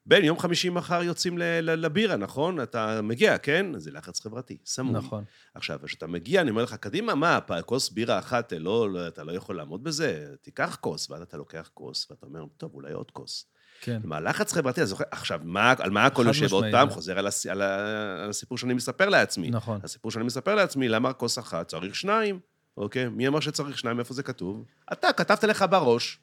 בן, 0.06 0.24
יום 0.24 0.38
חמישי 0.38 0.68
מחר 0.68 1.02
יוצאים 1.02 1.38
לבירה, 1.62 2.16
נכון? 2.16 2.60
אתה 2.60 3.02
מגיע, 3.02 3.38
כן? 3.38 3.66
זה 3.78 3.90
לחץ 3.90 4.20
חברתי, 4.20 4.58
סמוי. 4.66 4.94
נכון. 4.94 5.24
עכשיו, 5.54 5.78
כשאתה 5.84 6.06
מגיע, 6.06 6.40
אני 6.40 6.50
אומר 6.50 6.62
לך, 6.62 6.74
קדימה, 6.74 7.14
מה, 7.14 7.38
כוס 7.64 7.90
בירה 7.90 8.18
אחת, 8.18 8.52
לא, 8.52 8.90
לא, 8.90 9.08
אתה 9.08 9.24
לא 9.24 9.32
יכול 9.32 9.56
לעמוד 9.56 9.84
בזה? 9.84 10.26
תיקח 10.42 10.78
כוס, 10.80 11.10
ואז 11.10 11.22
אתה 11.22 11.36
לוקח 11.36 11.70
כוס, 11.74 12.10
ואתה 12.10 12.26
אומר, 12.26 12.44
טוב, 12.56 12.74
אולי 12.74 12.92
עוד 12.92 13.10
כוס. 13.10 13.46
כן. 13.80 14.00
כלומר, 14.00 14.20
לחץ 14.20 14.52
חברתי, 14.52 14.82
אז 14.82 14.94
עכשיו, 15.10 15.40
מה, 15.44 15.74
על 15.78 15.90
מה 15.90 16.06
הכל 16.06 16.24
יושב 16.26 16.52
עוד 16.52 16.64
פעם? 16.70 16.90
חוזר 16.90 17.18
על, 17.18 17.26
הס, 17.26 17.46
על, 17.46 17.62
ה, 17.62 18.24
על 18.24 18.30
הסיפור 18.30 18.58
שאני 18.58 18.74
מספר 18.74 19.08
לעצמי. 19.08 19.50
נכון. 19.50 19.80
הסיפור 19.82 20.10
שאני 20.10 20.24
מספר 20.24 20.54
לעצמי, 20.54 20.88
למה 20.88 21.12
כוס 21.12 21.38
אחת? 21.38 21.68
צריך 21.68 21.94
שניים, 21.94 22.40
אוקיי? 22.76 23.08
מי 23.08 23.28
אמר 23.28 23.40
שצריך 23.40 23.78
שניים? 23.78 23.98
איפה 23.98 24.14
זה 24.14 24.22
כתוב? 24.22 24.64
אתה, 24.92 25.12
כתבת 25.12 25.44
לך 25.44 25.64
בראש. 25.70 26.18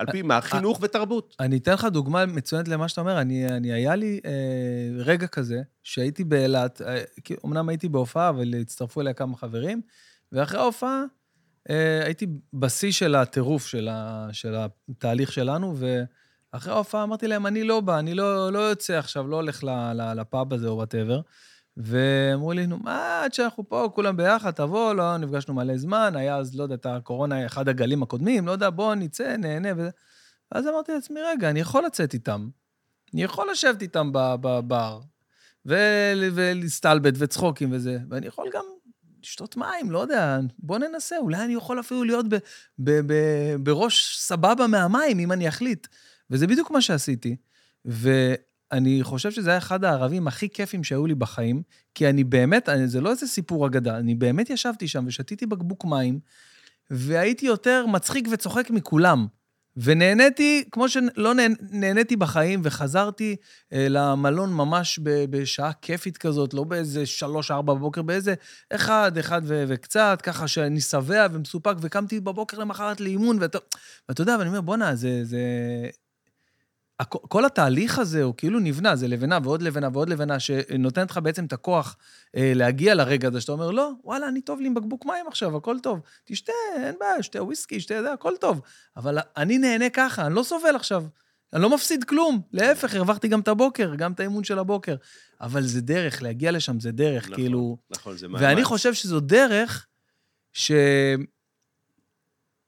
על 0.00 0.06
פי 0.12 0.22
מה? 0.22 0.40
חינוך 0.40 0.78
ותרבות. 0.82 1.36
אני 1.40 1.56
אתן 1.56 1.72
לך 1.72 1.84
דוגמה 1.84 2.26
מצוינת 2.26 2.68
למה 2.68 2.88
שאתה 2.88 3.00
אומר. 3.00 3.20
אני, 3.20 3.48
אני 3.48 3.72
היה 3.72 3.96
לי 3.96 4.20
אה, 4.24 5.02
רגע 5.04 5.26
כזה, 5.26 5.62
שהייתי 5.82 6.24
באילת, 6.24 6.82
אה, 6.82 7.02
אמנם 7.44 7.68
הייתי 7.68 7.88
בהופעה, 7.88 8.28
אבל 8.28 8.54
הצטרפו 8.60 9.00
אליי 9.00 9.14
כמה 9.14 9.36
חברים, 9.36 9.80
ואחרי 10.32 10.60
ההופעה 10.60 11.02
אה, 11.70 12.04
הייתי 12.04 12.26
בשיא 12.52 12.92
של 12.92 13.14
הטירוף 13.14 13.66
של, 13.66 13.88
ה, 13.88 14.28
של 14.32 14.54
התהליך 14.90 15.32
שלנו, 15.32 15.76
ואחרי 15.76 16.72
ההופעה 16.72 17.02
אמרתי 17.02 17.26
להם, 17.26 17.46
אני 17.46 17.64
לא 17.64 17.80
בא, 17.80 17.98
אני 17.98 18.14
לא, 18.14 18.52
לא 18.52 18.58
יוצא 18.58 18.98
עכשיו, 18.98 19.28
לא 19.28 19.36
הולך 19.36 19.64
לפאב 20.16 20.52
הזה 20.54 20.68
או 20.68 20.76
whatever. 20.76 21.20
ואמרו 21.76 22.52
לי, 22.52 22.66
נו, 22.66 22.78
מה, 22.78 23.22
עד 23.24 23.32
שאנחנו 23.32 23.68
פה, 23.68 23.90
כולם 23.94 24.16
ביחד, 24.16 24.50
תבוא, 24.50 24.94
לא 24.94 25.16
נפגשנו 25.16 25.54
מלא 25.54 25.76
זמן, 25.76 26.12
היה 26.16 26.36
אז, 26.36 26.56
לא 26.56 26.62
יודע, 26.62 26.74
את 26.74 26.86
הקורונה, 26.86 27.46
אחד 27.46 27.68
הגלים 27.68 28.02
הקודמים, 28.02 28.46
לא 28.46 28.52
יודע, 28.52 28.70
בוא 28.70 28.94
נצא, 28.94 29.36
נהנה 29.36 29.68
וזה. 29.76 29.90
ואז 30.52 30.66
אמרתי 30.66 30.92
לעצמי, 30.92 31.20
רגע, 31.22 31.50
אני 31.50 31.60
יכול 31.60 31.84
לצאת 31.86 32.14
איתם, 32.14 32.48
אני 33.14 33.22
יכול 33.22 33.50
לשבת 33.50 33.82
איתם 33.82 34.10
בבר, 34.12 35.00
ולהסתלבט 35.66 37.14
וצחוקים 37.18 37.72
וזה, 37.72 37.98
ואני 38.10 38.26
יכול 38.26 38.48
גם 38.54 38.64
לשתות 39.22 39.56
מים, 39.56 39.90
לא 39.90 39.98
יודע, 39.98 40.38
בוא 40.58 40.78
ננסה, 40.78 41.16
אולי 41.18 41.44
אני 41.44 41.54
יכול 41.54 41.80
אפילו 41.80 42.04
להיות 42.04 42.26
בראש 43.62 44.18
סבבה 44.18 44.66
מהמים, 44.66 45.18
אם 45.18 45.32
אני 45.32 45.48
אחליט. 45.48 45.86
וזה 46.30 46.46
בדיוק 46.46 46.70
מה 46.70 46.80
שעשיתי. 46.80 47.36
ו... 47.86 48.10
אני 48.72 49.02
חושב 49.02 49.30
שזה 49.30 49.50
היה 49.50 49.58
אחד 49.58 49.84
הערבים 49.84 50.28
הכי 50.28 50.48
כיפים 50.48 50.84
שהיו 50.84 51.06
לי 51.06 51.14
בחיים, 51.14 51.62
כי 51.94 52.08
אני 52.08 52.24
באמת, 52.24 52.68
אני, 52.68 52.88
זה 52.88 53.00
לא 53.00 53.10
איזה 53.10 53.26
סיפור 53.26 53.66
אגדה, 53.66 53.98
אני 53.98 54.14
באמת 54.14 54.50
ישבתי 54.50 54.88
שם 54.88 55.04
ושתיתי 55.06 55.46
בקבוק 55.46 55.84
מים, 55.84 56.20
והייתי 56.90 57.46
יותר 57.46 57.86
מצחיק 57.86 58.28
וצוחק 58.30 58.70
מכולם. 58.70 59.26
ונהניתי, 59.76 60.64
כמו 60.72 60.88
שלא 60.88 61.34
נהנ... 61.34 61.54
נהניתי 61.70 62.16
בחיים, 62.16 62.60
וחזרתי 62.64 63.36
אה, 63.72 63.86
למלון 63.88 64.52
ממש 64.52 65.00
בשעה 65.02 65.72
כיפית 65.72 66.18
כזאת, 66.18 66.54
לא 66.54 66.64
באיזה 66.64 67.06
שלוש-ארבע 67.06 67.74
בבוקר, 67.74 68.02
באיזה 68.02 68.34
אחד, 68.70 69.18
אחד 69.18 69.42
ו, 69.44 69.64
וקצת, 69.68 70.18
ככה 70.22 70.48
שאני 70.48 70.80
שבע 70.80 71.26
ומסופק, 71.32 71.74
וקמתי 71.80 72.20
בבוקר 72.20 72.58
למחרת 72.58 73.00
לאימון, 73.00 73.38
ואתה, 73.40 73.58
ואתה 74.08 74.22
יודע, 74.22 74.36
ואני 74.38 74.48
אומר, 74.48 74.60
בואנה, 74.60 74.94
זה, 74.94 75.24
זה... 75.24 75.40
כל 77.04 77.44
התהליך 77.44 77.98
הזה 77.98 78.22
הוא 78.22 78.34
כאילו 78.36 78.58
נבנה, 78.58 78.96
זה 78.96 79.08
לבנה 79.08 79.38
ועוד 79.42 79.62
לבנה 79.62 79.88
ועוד 79.92 80.08
לבנה, 80.08 80.40
שנותנת 80.40 81.10
לך 81.10 81.18
בעצם 81.18 81.44
את 81.44 81.52
הכוח 81.52 81.96
אה, 82.36 82.52
להגיע 82.54 82.94
לרגע 82.94 83.28
הזה, 83.28 83.40
שאתה 83.40 83.52
אומר, 83.52 83.70
לא, 83.70 83.90
וואלה, 84.04 84.28
אני 84.28 84.40
טוב 84.40 84.60
לי 84.60 84.66
עם 84.66 84.74
בקבוק 84.74 85.06
מים 85.06 85.26
עכשיו, 85.28 85.56
הכל 85.56 85.78
טוב. 85.82 86.00
תשתה, 86.24 86.52
אין 86.76 86.94
בעיה, 87.00 87.22
שתה 87.22 87.42
וויסקי, 87.42 87.80
שתה 87.80 88.02
זה, 88.02 88.12
הכל 88.12 88.32
טוב. 88.40 88.60
אבל 88.96 89.18
אני 89.36 89.58
נהנה 89.58 89.90
ככה, 89.90 90.26
אני 90.26 90.34
לא 90.34 90.42
סובל 90.42 90.76
עכשיו. 90.76 91.04
אני 91.52 91.62
לא 91.62 91.74
מפסיד 91.74 92.04
כלום, 92.04 92.40
להפך, 92.52 92.94
הרווחתי 92.94 93.28
גם 93.28 93.40
את 93.40 93.48
הבוקר, 93.48 93.94
גם 93.94 94.12
את 94.12 94.20
האימון 94.20 94.44
של 94.44 94.58
הבוקר. 94.58 94.94
אבל 95.40 95.62
זה 95.62 95.80
דרך, 95.80 96.22
להגיע 96.22 96.52
לשם 96.52 96.80
זה 96.80 96.92
דרך, 96.92 97.24
נכון, 97.24 97.36
כאילו... 97.36 97.76
נכון, 97.90 98.16
זה 98.16 98.28
מאמץ. 98.28 98.42
ואני 98.42 98.64
חושב 98.64 98.94
שזו 98.94 99.20
דרך 99.20 99.86
ש... 100.52 100.72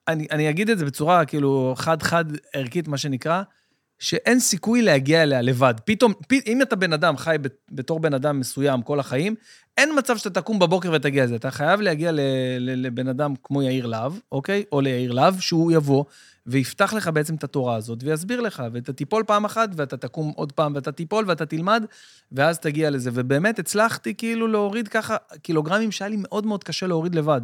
אני, 0.09 0.27
אני 0.31 0.51
אגיד 0.51 0.71
את 0.71 0.79
זה 0.79 0.85
בצורה 0.85 1.25
כאילו 1.25 1.75
חד-חד 1.77 2.25
ערכית, 2.53 2.89
מה 2.89 2.99
שנקרא, 2.99 3.43
שאין 4.03 4.41
סיכוי 4.41 4.83
להגיע 4.83 5.23
אליה 5.23 5.43
לבד. 5.43 5.75
פתאום, 5.85 6.13
פ... 6.29 6.33
אם 6.47 6.63
אתה 6.63 6.77
בן 6.77 6.93
אדם, 6.93 7.17
חי 7.17 7.37
בתור 7.71 8.01
בן 8.01 8.15
אדם 8.15 8.41
מסוים 8.41 8.83
כל 8.83 9.01
החיים, 9.01 9.35
אין 9.79 9.91
מצב 9.99 10.17
שאתה 10.17 10.31
תקום 10.31 10.59
בבוקר 10.59 10.91
ותגיע 10.93 11.25
לזה. 11.25 11.37
אתה 11.37 11.51
חייב 11.51 11.81
להגיע 11.81 12.13
ל... 12.13 12.21
ל... 12.59 12.87
לבן 12.87 13.09
אדם 13.09 13.35
כמו 13.43 13.63
יאיר 13.63 13.87
להב, 13.87 14.13
אוקיי? 14.33 14.65
או 14.73 14.81
ליאיר 14.81 15.13
להב, 15.13 15.41
שהוא 15.41 15.73
יבוא 15.73 16.05
ויפתח 16.47 16.93
לך 16.95 17.09
בעצם 17.09 17.35
את 17.35 17.45
התורה 17.45 17.77
הזאת 17.77 17.99
ויסביר 18.03 18.41
לך, 18.41 18.63
ואתה 18.73 18.93
תיפול 18.93 19.25
פעם 19.27 19.45
אחת, 19.45 19.69
ואתה 19.77 19.97
תקום 19.97 20.33
עוד 20.37 20.53
פעם, 20.53 20.75
ואתה 20.75 20.93
תיפול, 20.93 21.25
ואתה 21.29 21.47
תלמד, 21.47 21.85
ואז 22.33 22.59
תגיע 22.59 22.91
לזה. 22.91 23.11
ובאמת 23.15 23.59
הצלחתי 23.59 24.15
כאילו 24.15 24.49
להוריד 24.49 24.89
ככה 24.89 25.17
קילוגרמים 25.43 25.93
שהיה 25.93 26.09
לי 26.09 26.17
מאוד 26.19 26.47
מאוד 26.47 26.65
קשה 26.65 26.87
להוריד 26.87 27.15
לבד. 27.15 27.41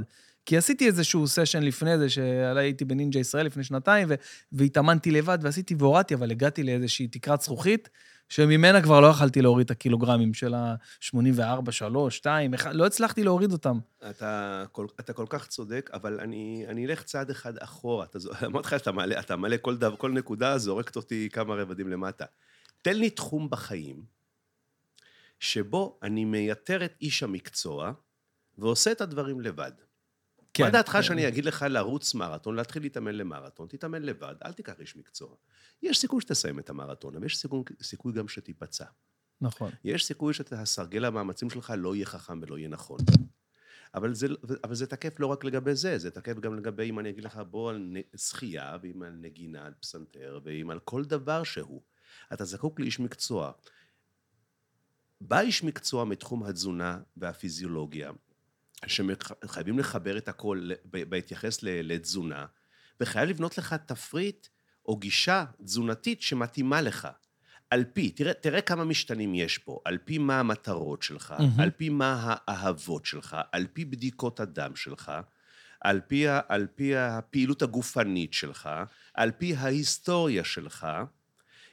כי 0.48 0.56
עשיתי 0.56 0.86
איזשהו 0.86 1.26
סשן 1.26 1.62
לפני 1.62 1.98
זה, 1.98 2.10
שהייתי 2.10 2.84
בנינג'ה 2.84 3.20
ישראל 3.20 3.46
לפני 3.46 3.64
שנתיים, 3.64 4.08
ו- 4.10 4.14
והתאמנתי 4.52 5.10
לבד 5.10 5.38
ועשיתי 5.42 5.74
והורדתי, 5.78 6.14
אבל 6.14 6.30
הגעתי 6.30 6.62
לאיזושהי 6.62 7.08
תקרת 7.08 7.40
זכוכית, 7.40 7.88
שממנה 8.28 8.82
כבר 8.82 9.00
לא 9.00 9.06
יכלתי 9.06 9.42
להוריד 9.42 9.64
את 9.64 9.70
הקילוגרמים 9.70 10.34
של 10.34 10.54
ה-84, 10.54 11.70
3, 11.70 12.16
2, 12.16 12.54
1, 12.54 12.70
לא 12.74 12.86
הצלחתי 12.86 13.24
להוריד 13.24 13.52
אותם. 13.52 13.78
אתה 14.10 14.64
כל, 14.72 14.86
אתה 15.00 15.12
כל 15.12 15.26
כך 15.28 15.46
צודק, 15.46 15.90
אבל 15.92 16.20
אני, 16.20 16.64
אני 16.68 16.86
אלך 16.86 17.02
צעד 17.02 17.30
אחד 17.30 17.58
אחורה. 17.58 18.04
אתה 18.04 18.18
זו- 18.18 18.30
אמרתי 18.46 18.66
לך 18.66 18.78
שאתה 18.78 18.92
מעלה, 18.92 19.20
אתה 19.20 19.36
מעלה 19.36 19.58
כל, 19.58 19.76
דבר, 19.76 19.96
כל 19.96 20.10
נקודה, 20.10 20.58
זורקת 20.58 20.96
אותי 20.96 21.28
כמה 21.32 21.54
רבדים 21.54 21.88
למטה. 21.88 22.24
תן 22.82 22.96
לי 22.96 23.10
תחום 23.10 23.50
בחיים 23.50 24.02
שבו 25.40 25.98
אני 26.02 26.24
מייתר 26.24 26.84
את 26.84 26.94
איש 27.00 27.22
המקצוע 27.22 27.92
ועושה 28.58 28.92
את 28.92 29.00
הדברים 29.00 29.40
לבד. 29.40 29.72
כן, 30.58 30.64
מה 30.64 30.70
דעתך. 30.70 30.98
שאני 31.02 31.28
אגיד 31.28 31.44
לך 31.44 31.66
לרוץ 31.70 32.14
מרתון, 32.14 32.54
להתחיל 32.54 32.82
להתאמן 32.82 33.14
למרתון, 33.14 33.68
תתאמן 33.68 34.02
לבד, 34.02 34.34
אל 34.44 34.52
תיקח 34.52 34.80
איש 34.80 34.96
מקצוע. 34.96 35.34
יש 35.82 35.98
סיכוי 35.98 36.20
שתסיים 36.20 36.58
את 36.58 36.70
המרתון, 36.70 37.16
אבל 37.16 37.26
יש 37.26 37.36
סיכוי, 37.36 37.62
סיכוי 37.82 38.12
גם 38.12 38.28
שתיפצע. 38.28 38.84
נכון. 39.40 39.70
יש 39.84 40.04
סיכוי 40.04 40.34
שהסרגל 40.34 41.04
המאמצים 41.04 41.50
שלך 41.50 41.72
לא 41.78 41.94
יהיה 41.94 42.06
חכם 42.06 42.40
ולא 42.42 42.58
יהיה 42.58 42.68
נכון. 42.68 42.98
אבל 43.94 44.14
זה, 44.14 44.26
אבל 44.64 44.74
זה 44.74 44.86
תקף 44.86 45.20
לא 45.20 45.26
רק 45.26 45.44
לגבי 45.44 45.74
זה, 45.74 45.98
זה 45.98 46.10
תקף 46.10 46.38
גם 46.38 46.54
לגבי 46.54 46.90
אם 46.90 46.98
אני 46.98 47.10
אגיד 47.10 47.24
לך 47.24 47.40
בוא 47.50 47.70
על 47.70 47.96
שחייה, 48.16 48.76
ואם 48.82 49.02
על 49.02 49.12
נגינה, 49.12 49.66
על 49.66 49.72
פסנתר, 49.80 50.40
ואם 50.44 50.70
על 50.70 50.78
כל 50.78 51.04
דבר 51.04 51.44
שהוא. 51.44 51.82
אתה 52.32 52.44
זקוק 52.44 52.80
לאיש 52.80 53.00
מקצוע. 53.00 53.52
בא 55.20 55.40
איש 55.40 55.64
מקצוע 55.64 56.04
מתחום 56.04 56.42
התזונה 56.42 57.00
והפיזיולוגיה, 57.16 58.10
שחייבים 58.86 59.78
לחבר 59.78 60.18
את 60.18 60.28
הכל 60.28 60.70
בהתייחס 60.84 61.58
לתזונה, 61.62 62.46
וחייב 63.00 63.28
לבנות 63.28 63.58
לך 63.58 63.74
תפריט 63.86 64.46
או 64.86 64.96
גישה 64.96 65.44
תזונתית 65.64 66.22
שמתאימה 66.22 66.80
לך. 66.80 67.08
על 67.70 67.84
פי, 67.92 68.10
תראה, 68.10 68.34
תראה 68.34 68.60
כמה 68.60 68.84
משתנים 68.84 69.34
יש 69.34 69.58
פה, 69.58 69.80
על 69.84 69.98
פי 70.04 70.18
מה 70.18 70.40
המטרות 70.40 71.02
שלך, 71.02 71.34
מהמם. 71.38 71.60
על 71.60 71.70
פי 71.70 71.88
מה 71.88 72.36
האהבות 72.46 73.06
שלך, 73.06 73.36
על 73.52 73.66
פי 73.72 73.84
בדיקות 73.84 74.40
הדם 74.40 74.76
שלך, 74.76 75.12
על 75.80 76.00
פי, 76.06 76.24
על 76.48 76.66
פי 76.74 76.96
הפעילות 76.96 77.62
הגופנית 77.62 78.32
שלך, 78.32 78.70
על 79.14 79.30
פי 79.30 79.54
ההיסטוריה 79.56 80.44
שלך. 80.44 80.86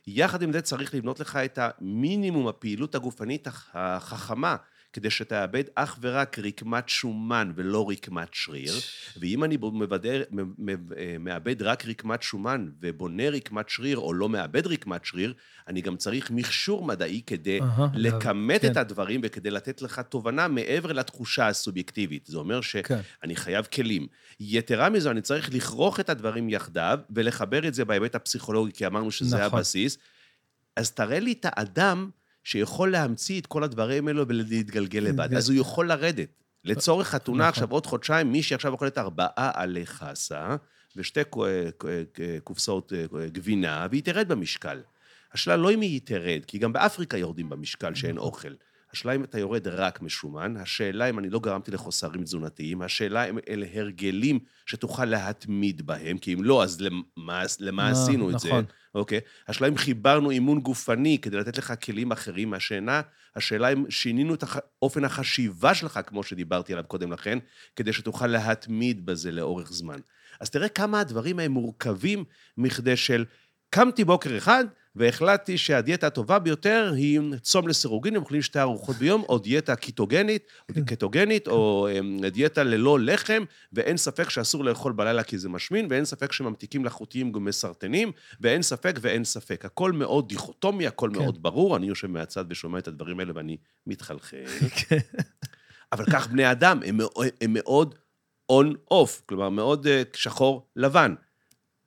יחד 0.08 0.42
עם 0.42 0.52
זה 0.54 0.62
צריך 0.62 0.96
לבנות 0.96 1.20
לך 1.20 1.36
את 1.36 1.60
המינימום 1.62 2.48
הפעילות 2.48 2.96
הגופנית 2.96 3.48
הח- 3.48 3.70
החכמה, 3.74 4.56
כדי 4.96 5.10
שתאבד 5.10 5.64
אך 5.76 5.98
ורק 6.02 6.40
רקמת 6.40 6.90
שומן 6.90 7.52
ולא 7.56 7.90
רקמת 7.90 8.28
שריר. 8.32 8.74
ואם 9.18 9.44
אני 9.44 9.58
מבדר, 9.74 10.24
אה, 10.98 11.16
מאבד 11.20 11.62
רק 11.62 11.86
רקמת 11.86 12.22
שומן 12.22 12.68
ובונה 12.82 13.30
רקמת 13.30 13.70
שריר, 13.70 13.98
או 13.98 14.14
לא 14.14 14.30
מאבד 14.30 14.68
רקמת 14.68 15.06
שריר, 15.06 15.34
אני 15.68 15.82
גם 15.82 15.98
צריך 15.98 16.32
מכשור 16.32 16.86
מדעי 16.86 17.22
כדי 17.28 17.60
לכמת 17.94 18.62
כן. 18.62 18.72
את 18.72 18.78
הדברים 18.78 19.22
וכדי 19.24 19.52
לתת 19.52 19.82
לך 19.82 20.00
תובנה 20.00 20.48
מעבר 20.48 20.92
לתחושה 20.92 21.48
הסובייקטיבית. 21.48 22.26
זה 22.26 22.38
אומר 22.38 22.62
כן. 22.84 23.00
שאני 23.22 23.36
חייב 23.36 23.66
כלים. 23.66 24.08
יתרה 24.40 24.90
מזו, 24.90 25.12
אני 25.12 25.22
צריך 25.22 25.54
לכרוך 25.54 26.00
את 26.00 26.10
הדברים 26.10 26.50
יחדיו 26.50 27.00
ולחבר 27.10 27.68
את 27.68 27.74
זה 27.74 27.86
בהיבט 27.86 28.16
הפסיכולוגי, 28.16 28.72
כי 28.74 28.86
אמרנו 28.86 29.12
שזה 29.12 29.38
נכון. 29.38 29.60
הבסיס. 29.60 29.98
אז 30.76 30.92
תראה 30.92 31.20
לי 31.20 31.32
את 31.32 31.46
האדם 31.50 32.10
שיכול 32.46 32.92
להמציא 32.92 33.42
את 33.42 33.46
כל 33.46 33.64
הדברים 33.64 34.08
האלו 34.08 34.28
ולהתגלגל 34.28 35.00
לבד. 35.00 35.30
כן. 35.30 35.38
אז 35.38 35.50
הוא 35.50 35.60
יכול 35.60 35.88
לרדת. 35.88 36.30
לצורך 36.64 37.08
חתונה 37.08 37.38
נכון. 37.38 37.50
עכשיו, 37.50 37.72
עוד 37.72 37.86
חודשיים, 37.86 38.32
מי 38.32 38.44
שעכשיו 38.44 38.72
אוכלת 38.72 38.98
ארבעה 38.98 39.52
עלי 39.54 39.86
חסה 39.86 40.56
ושתי 40.96 41.22
קופסאות 42.44 42.94
אה, 42.94 43.28
גבינה, 43.28 43.88
והיא 43.92 44.04
תרד 44.04 44.28
במשקל. 44.28 44.82
השאלה 45.34 45.58
לא 45.58 45.72
אם 45.72 45.82
היא 45.82 46.02
תרד, 46.04 46.42
כי 46.48 46.58
גם 46.58 46.74
באפריקה 46.74 47.18
יורדים 47.18 47.50
במשקל 47.50 47.96
שאין 47.96 48.16
נכון. 48.16 48.28
אוכל. 48.28 48.54
השאלה 48.96 49.16
אם 49.16 49.24
אתה 49.24 49.40
יורד 49.40 49.68
רק 49.68 50.02
משומן, 50.02 50.58
השאלה 50.58 51.10
אם 51.10 51.20
אני 51.20 51.30
לא 51.30 51.40
גרמתי 51.40 51.72
לחוסרים 51.72 52.24
תזונתיים, 52.24 52.82
השאלה 52.82 53.30
אם 53.30 53.38
אלה 53.50 53.66
הרגלים 53.74 54.40
שתוכל 54.66 55.06
להתמיד 55.06 55.82
בהם, 55.82 56.18
כי 56.18 56.34
אם 56.34 56.44
לא, 56.44 56.64
אז 56.64 56.82
למה, 56.82 57.44
למה 57.60 57.86
אה, 57.86 57.92
עשינו 57.92 58.30
את 58.30 58.40
זה? 58.40 58.48
נכון. 58.48 58.66
אוקיי? 58.96 59.20
השאלה 59.48 59.68
אם 59.68 59.78
חיברנו 59.78 60.32
אימון 60.32 60.60
גופני 60.60 61.18
כדי 61.22 61.38
לתת 61.38 61.58
לך 61.58 61.74
כלים 61.84 62.12
אחרים 62.12 62.50
מהשינה, 62.50 63.02
השאלה 63.36 63.74
אם 63.74 63.86
שינינו 63.90 64.34
את 64.34 64.44
הח... 64.44 64.58
אופן 64.82 65.06
החשיבה 65.06 65.74
שלך, 65.74 66.00
כמו 66.06 66.24
שדיברתי 66.24 66.74
עליו 66.74 66.86
קודם 66.88 67.12
לכן, 67.12 67.40
כדי 67.76 67.94
שתוכל 67.94 68.28
להתמיד 68.28 69.06
בזה 69.06 69.32
לאורך 69.32 69.74
זמן. 69.74 70.00
אז 70.40 70.50
תראה 70.50 70.70
כמה 70.70 71.00
הדברים 71.00 71.40
הם 71.40 71.52
מורכבים 71.52 72.24
מכדי 72.58 72.98
של 72.98 73.26
קמתי 73.70 74.04
בוקר 74.04 74.38
אחד, 74.38 74.66
והחלטתי 74.96 75.58
שהדיאטה 75.58 76.08
הטובה 76.08 76.40
ביותר 76.40 76.94
היא 76.96 77.22
צום 77.42 77.68
לסירוגין, 77.68 78.16
הם 78.16 78.22
אוכלים 78.22 78.42
שתי 78.42 78.60
ארוחות 78.60 78.96
ביום, 78.96 79.24
או 79.30 79.38
דיאטה 79.38 79.76
קיטוגנית, 79.76 80.48
כן. 80.74 80.86
קטוגנית, 80.86 81.48
או 81.48 81.88
אמ, 82.00 82.20
דיאטה 82.28 82.64
ללא 82.64 83.00
לחם, 83.00 83.44
ואין 83.74 83.98
ספק 83.98 84.30
שאסור 84.30 84.66
לאכול 84.66 84.92
בלילה 84.92 85.24
כי 85.24 85.38
זה 85.38 85.50
משמין, 85.50 85.88
ואין 85.90 86.06
ספק 86.06 86.32
שממתיקים 86.32 86.82
מלאכותיים 86.82 87.32
גם 87.32 87.46
מסרטנים, 87.46 88.12
ואין 88.42 88.62
ספק 88.62 89.00
ואין 89.02 89.24
ספק. 89.24 89.66
הכל 89.66 89.92
מאוד 89.92 90.30
דיכוטומי, 90.30 90.88
הכל 90.88 91.10
כן. 91.14 91.20
מאוד 91.20 91.44
ברור, 91.44 91.76
אני 91.76 91.88
יושב 91.88 92.08
מהצד 92.08 92.46
ושומע 92.50 92.80
את 92.80 92.88
הדברים 92.88 93.20
האלה 93.20 93.32
ואני 93.36 93.58
מתחלחל. 93.88 94.46
כן. 94.78 94.98
אבל 95.92 96.06
כך 96.06 96.28
בני 96.28 96.52
אדם, 96.52 96.80
הם, 96.86 97.00
הם 97.42 97.54
מאוד 97.54 97.96
און-אוף, 98.50 99.22
כלומר, 99.26 99.50
מאוד 99.50 99.88
אה, 99.88 100.04
שחור 100.14 100.68
לבן. 100.76 101.14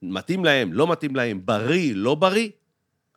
מתאים 0.02 0.44
להם, 0.44 0.72
לא 0.72 0.86
מתאים 0.86 1.16
להם, 1.16 1.46
בריא, 1.46 1.92
לא 1.94 2.14
בריא, 2.14 2.48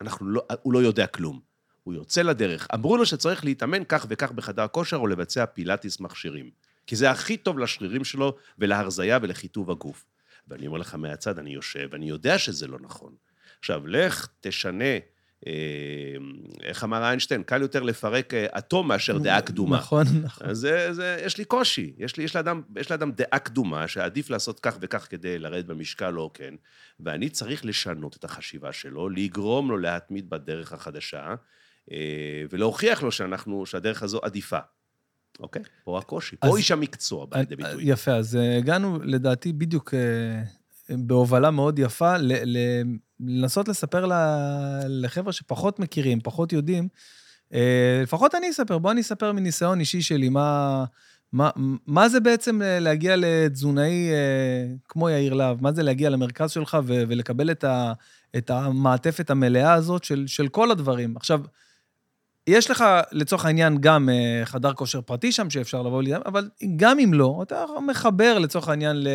אנחנו 0.02 0.26
לא, 0.26 0.42
הוא 0.62 0.72
לא 0.72 0.78
יודע 0.78 1.06
כלום. 1.06 1.40
הוא 1.82 1.94
יוצא 1.94 2.22
לדרך. 2.22 2.66
אמרו 2.74 2.96
לו 2.96 3.06
שצריך 3.06 3.44
להתאמן 3.44 3.84
כך 3.88 4.06
וכך 4.08 4.32
בחדר 4.32 4.66
כושר 4.68 4.96
או 4.96 5.06
לבצע 5.06 5.46
פילאטיס 5.46 6.00
מכשירים. 6.00 6.50
כי 6.86 6.96
זה 6.96 7.10
הכי 7.10 7.36
טוב 7.36 7.58
לשרירים 7.58 8.04
שלו 8.04 8.36
ולהרזייה 8.58 9.18
ולחיטוב 9.22 9.70
הגוף. 9.70 10.04
ואני 10.48 10.66
אומר 10.66 10.78
לך 10.78 10.94
מהצד, 10.94 11.38
אני 11.38 11.50
יושב, 11.50 11.88
ואני 11.92 12.08
יודע 12.08 12.38
שזה 12.38 12.66
לא 12.66 12.78
נכון. 12.80 13.14
עכשיו, 13.58 13.86
לך 13.86 14.28
תשנה, 14.40 14.94
איך 16.62 16.84
אמר 16.84 17.04
איינשטיין, 17.04 17.42
קל 17.42 17.62
יותר 17.62 17.82
לפרק 17.82 18.34
אה, 18.34 18.46
אטום 18.58 18.88
מאשר 18.88 19.18
דעה 19.18 19.40
קדומה. 19.40 19.76
נכון, 19.76 20.06
נכון. 20.22 20.46
אז 20.48 20.58
זה, 20.58 20.92
זה, 20.92 21.22
יש 21.24 21.38
לי 21.38 21.44
קושי. 21.44 21.92
יש, 21.98 22.16
לי, 22.16 22.24
יש, 22.24 22.36
לאדם, 22.36 22.62
יש 22.76 22.90
לאדם 22.90 23.12
דעה 23.12 23.38
קדומה, 23.38 23.88
שעדיף 23.88 24.30
לעשות 24.30 24.60
כך 24.60 24.76
וכך 24.80 25.06
כדי 25.10 25.38
לרדת 25.38 25.64
במשקל 25.64 26.18
או 26.18 26.30
כן, 26.34 26.54
ואני 27.00 27.28
צריך 27.28 27.64
לשנות 27.64 28.16
את 28.16 28.24
החשיבה 28.24 28.72
שלו, 28.72 29.08
לגרום 29.08 29.70
לו 29.70 29.78
להתמיד 29.78 30.30
בדרך 30.30 30.72
החדשה, 30.72 31.34
אה, 31.92 31.96
ולהוכיח 32.50 33.02
לו 33.02 33.12
שאנחנו, 33.12 33.66
שהדרך 33.66 34.02
הזו 34.02 34.20
עדיפה. 34.22 34.58
אוקיי? 35.40 35.62
פה 35.84 35.98
הקושי. 35.98 36.36
אז- 36.42 36.50
פה 36.50 36.56
איש 36.56 36.70
המקצוע 36.70 37.26
בא 37.26 37.38
לידי 37.38 37.56
ביטוי. 37.56 37.82
יפה, 37.86 38.12
אז 38.12 38.36
אה, 38.36 38.58
הגענו 38.58 38.98
לדעתי 39.04 39.52
בדיוק 39.52 39.94
אה, 39.94 40.42
בהובלה 40.90 41.50
מאוד 41.50 41.78
יפה, 41.78 42.16
ל- 42.16 42.32
ל- 42.44 42.82
לנסות 43.20 43.68
לספר 43.68 44.06
לחבר'ה 44.88 45.32
שפחות 45.32 45.78
מכירים, 45.78 46.20
פחות 46.20 46.52
יודעים. 46.52 46.88
אה, 47.54 48.00
לפחות 48.02 48.34
אני 48.34 48.50
אספר, 48.50 48.78
בוא 48.78 48.92
אני 48.92 49.00
אספר 49.00 49.32
מניסיון 49.32 49.80
אישי 49.80 50.02
שלי, 50.02 50.28
מה, 50.28 50.84
מה, 51.32 51.50
מה 51.86 52.08
זה 52.08 52.20
בעצם 52.20 52.60
להגיע 52.64 53.14
לתזונאי 53.18 54.10
אה, 54.10 54.74
כמו 54.88 55.10
יאיר 55.10 55.34
להב, 55.34 55.62
מה 55.62 55.72
זה 55.72 55.82
להגיע 55.82 56.10
למרכז 56.10 56.50
שלך 56.50 56.78
ו- 56.84 57.02
ולקבל 57.08 57.50
את, 57.50 57.64
ה, 57.64 57.92
את 58.36 58.50
המעטפת 58.50 59.30
המלאה 59.30 59.72
הזאת 59.72 60.04
של, 60.04 60.26
של 60.26 60.48
כל 60.48 60.70
הדברים. 60.70 61.16
עכשיו, 61.16 61.40
יש 62.46 62.70
לך 62.70 62.84
לצורך 63.12 63.44
העניין 63.44 63.78
גם 63.80 64.08
אה, 64.08 64.42
חדר 64.44 64.72
כושר 64.72 65.00
פרטי 65.00 65.32
שם 65.32 65.50
שאפשר 65.50 65.82
לבוא 65.82 66.02
לידם, 66.02 66.20
אבל 66.26 66.48
גם 66.76 66.98
אם 66.98 67.14
לא, 67.14 67.40
אתה 67.42 67.64
מחבר 67.86 68.38
לצורך 68.38 68.68
העניין 68.68 68.96
ל... 68.96 69.08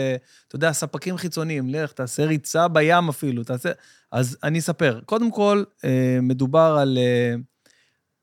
אתה 0.47 0.55
יודע, 0.55 0.71
ספקים 0.71 1.17
חיצוניים, 1.17 1.69
לך, 1.69 1.91
תעשה 1.91 2.25
ריצה 2.25 2.67
בים 2.67 3.09
אפילו, 3.09 3.43
תעשה... 3.43 3.69
אז 4.11 4.37
אני 4.43 4.59
אספר. 4.59 4.99
קודם 5.05 5.31
כל, 5.31 5.63
אה, 5.85 6.17
מדובר 6.21 6.77
על, 6.79 6.97
אה, 6.97 7.35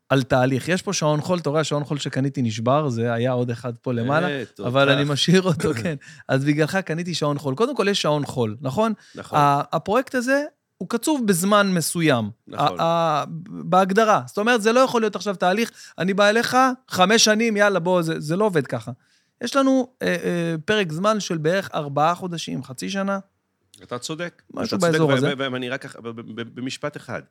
על 0.09 0.23
תהליך. 0.23 0.69
יש 0.69 0.83
פה 0.83 0.93
שעון 0.93 1.21
חול, 1.21 1.39
אתה 1.39 1.51
רואה, 1.51 1.61
השעון 1.61 1.85
חול 1.85 1.99
שקניתי 1.99 2.43
נשבר, 2.43 2.89
זה 2.89 3.13
היה 3.13 3.33
עוד 3.33 3.51
אחד 3.51 3.73
פה 3.77 3.93
למעלה. 3.93 4.43
אבל 4.67 4.89
אני 4.91 5.05
משאיר 5.05 5.43
אותו, 5.43 5.75
כן. 5.83 5.95
אז 6.29 6.45
בגללך 6.45 6.77
קניתי 6.77 7.15
שעון 7.15 7.39
חול. 7.39 7.55
קודם 7.55 7.77
כל, 7.77 7.89
יש 7.89 8.03
שעון 8.03 8.27
חול, 8.27 8.57
נכון? 8.61 8.93
נכון. 9.15 9.39
הפרויקט 9.73 10.15
הזה, 10.15 10.45
הוא 10.79 10.89
קצוב 10.89 11.27
בזמן 11.27 11.75
מסוים. 11.75 12.31
נכון. 12.47 12.79
בהגדרה. 13.49 14.23
זאת 14.27 14.39
אומרת, 14.39 14.63
זה 14.63 14.73
לא 14.73 14.81
יכול 14.81 15.03
להיות 15.03 15.17
עכשיו 15.17 15.37
תהליך, 15.37 15.71
אני 15.99 16.15
בא 16.15 16.29
אליך, 16.29 16.57
חמש 16.89 17.25
שנים, 17.25 17.57
יאללה, 17.57 17.79
בוא, 17.79 18.03
זה, 18.03 18.21
זה 18.21 18.37
לא 18.37 18.45
עובד 18.45 18.67
ככה. 18.67 18.93
יש 19.45 19.57
לנו 19.57 19.89
אה, 20.03 20.09
אה, 20.09 20.55
פרק 20.65 20.93
זמן 20.93 21.21
של 21.21 21.39
בערך 21.39 21.71
ארבעה 21.75 22.15
חודשים, 22.15 22.65
חצי 22.65 22.91
שנה. 22.91 23.19
אתה 23.83 23.99
צודק. 23.99 24.43
משהו 24.55 24.77
אתה 24.77 24.87
צודק, 24.87 24.93
באזור 24.93 25.09
ו- 25.09 25.15
הזה. 25.15 25.33
ואני 25.37 25.69
רק, 25.69 25.97
במשפט 26.55 26.97
אחד. 26.97 27.23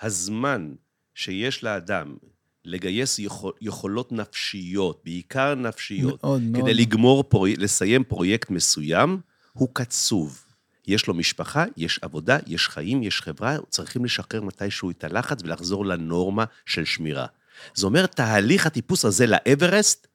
הזמן 0.00 0.72
שיש 1.14 1.64
לאדם 1.64 2.16
לגייס 2.64 3.18
יכול, 3.18 3.52
יכולות 3.60 4.12
נפשיות, 4.12 5.00
בעיקר 5.04 5.54
נפשיות, 5.54 6.24
מאוד 6.24 6.42
מאוד. 6.42 6.62
כדי 6.62 6.74
לגמור, 6.74 7.24
פרוי, 7.24 7.56
לסיים 7.56 8.04
פרויקט 8.04 8.50
מסוים, 8.50 9.20
הוא 9.52 9.68
קצוב. 9.72 10.43
יש 10.86 11.06
לו 11.06 11.14
משפחה, 11.14 11.64
יש 11.76 11.98
עבודה, 12.02 12.38
יש 12.46 12.68
חיים, 12.68 13.02
יש 13.02 13.20
חברה, 13.20 13.56
צריכים 13.68 14.04
לשחרר 14.04 14.42
מתישהו 14.42 14.90
את 14.90 15.04
הלחץ 15.04 15.38
ולחזור 15.42 15.86
לנורמה 15.86 16.44
של 16.66 16.84
שמירה. 16.84 17.26
זה 17.74 17.86
אומר, 17.86 18.06
תהליך 18.06 18.66
הטיפוס 18.66 19.04
הזה 19.04 19.26
לאברסט, 19.26 20.06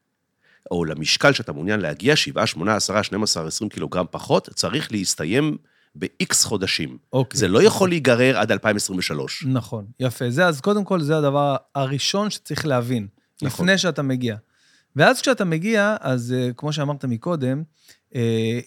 או 0.71 0.85
למשקל 0.85 1.33
שאתה 1.33 1.53
מעוניין 1.53 1.79
להגיע, 1.79 2.15
7, 2.15 2.47
8, 2.47 2.75
10, 2.75 3.01
12, 3.01 3.47
20 3.47 3.69
קילוגרם 3.69 4.05
פחות, 4.11 4.49
צריך 4.53 4.91
להסתיים 4.91 5.57
ב-X 5.95 6.35
חודשים. 6.43 6.97
אוקיי. 7.13 7.37
זה 7.39 7.47
לא 7.47 7.63
יכול 7.63 7.89
להיגרר 7.89 8.37
עד 8.37 8.51
2023. 8.51 9.45
נכון, 9.47 9.85
יפה. 9.99 10.29
זה, 10.29 10.47
אז 10.47 10.61
קודם 10.61 10.83
כל, 10.83 11.01
זה 11.01 11.17
הדבר 11.17 11.55
הראשון 11.75 12.29
שצריך 12.29 12.65
להבין, 12.65 13.07
נכון. 13.41 13.65
לפני 13.65 13.77
שאתה 13.77 14.01
מגיע. 14.01 14.35
ואז 14.95 15.21
כשאתה 15.21 15.45
מגיע, 15.45 15.95
אז 16.01 16.35
אה, 16.37 16.49
כמו 16.57 16.73
שאמרת 16.73 17.05
מקודם, 17.05 17.63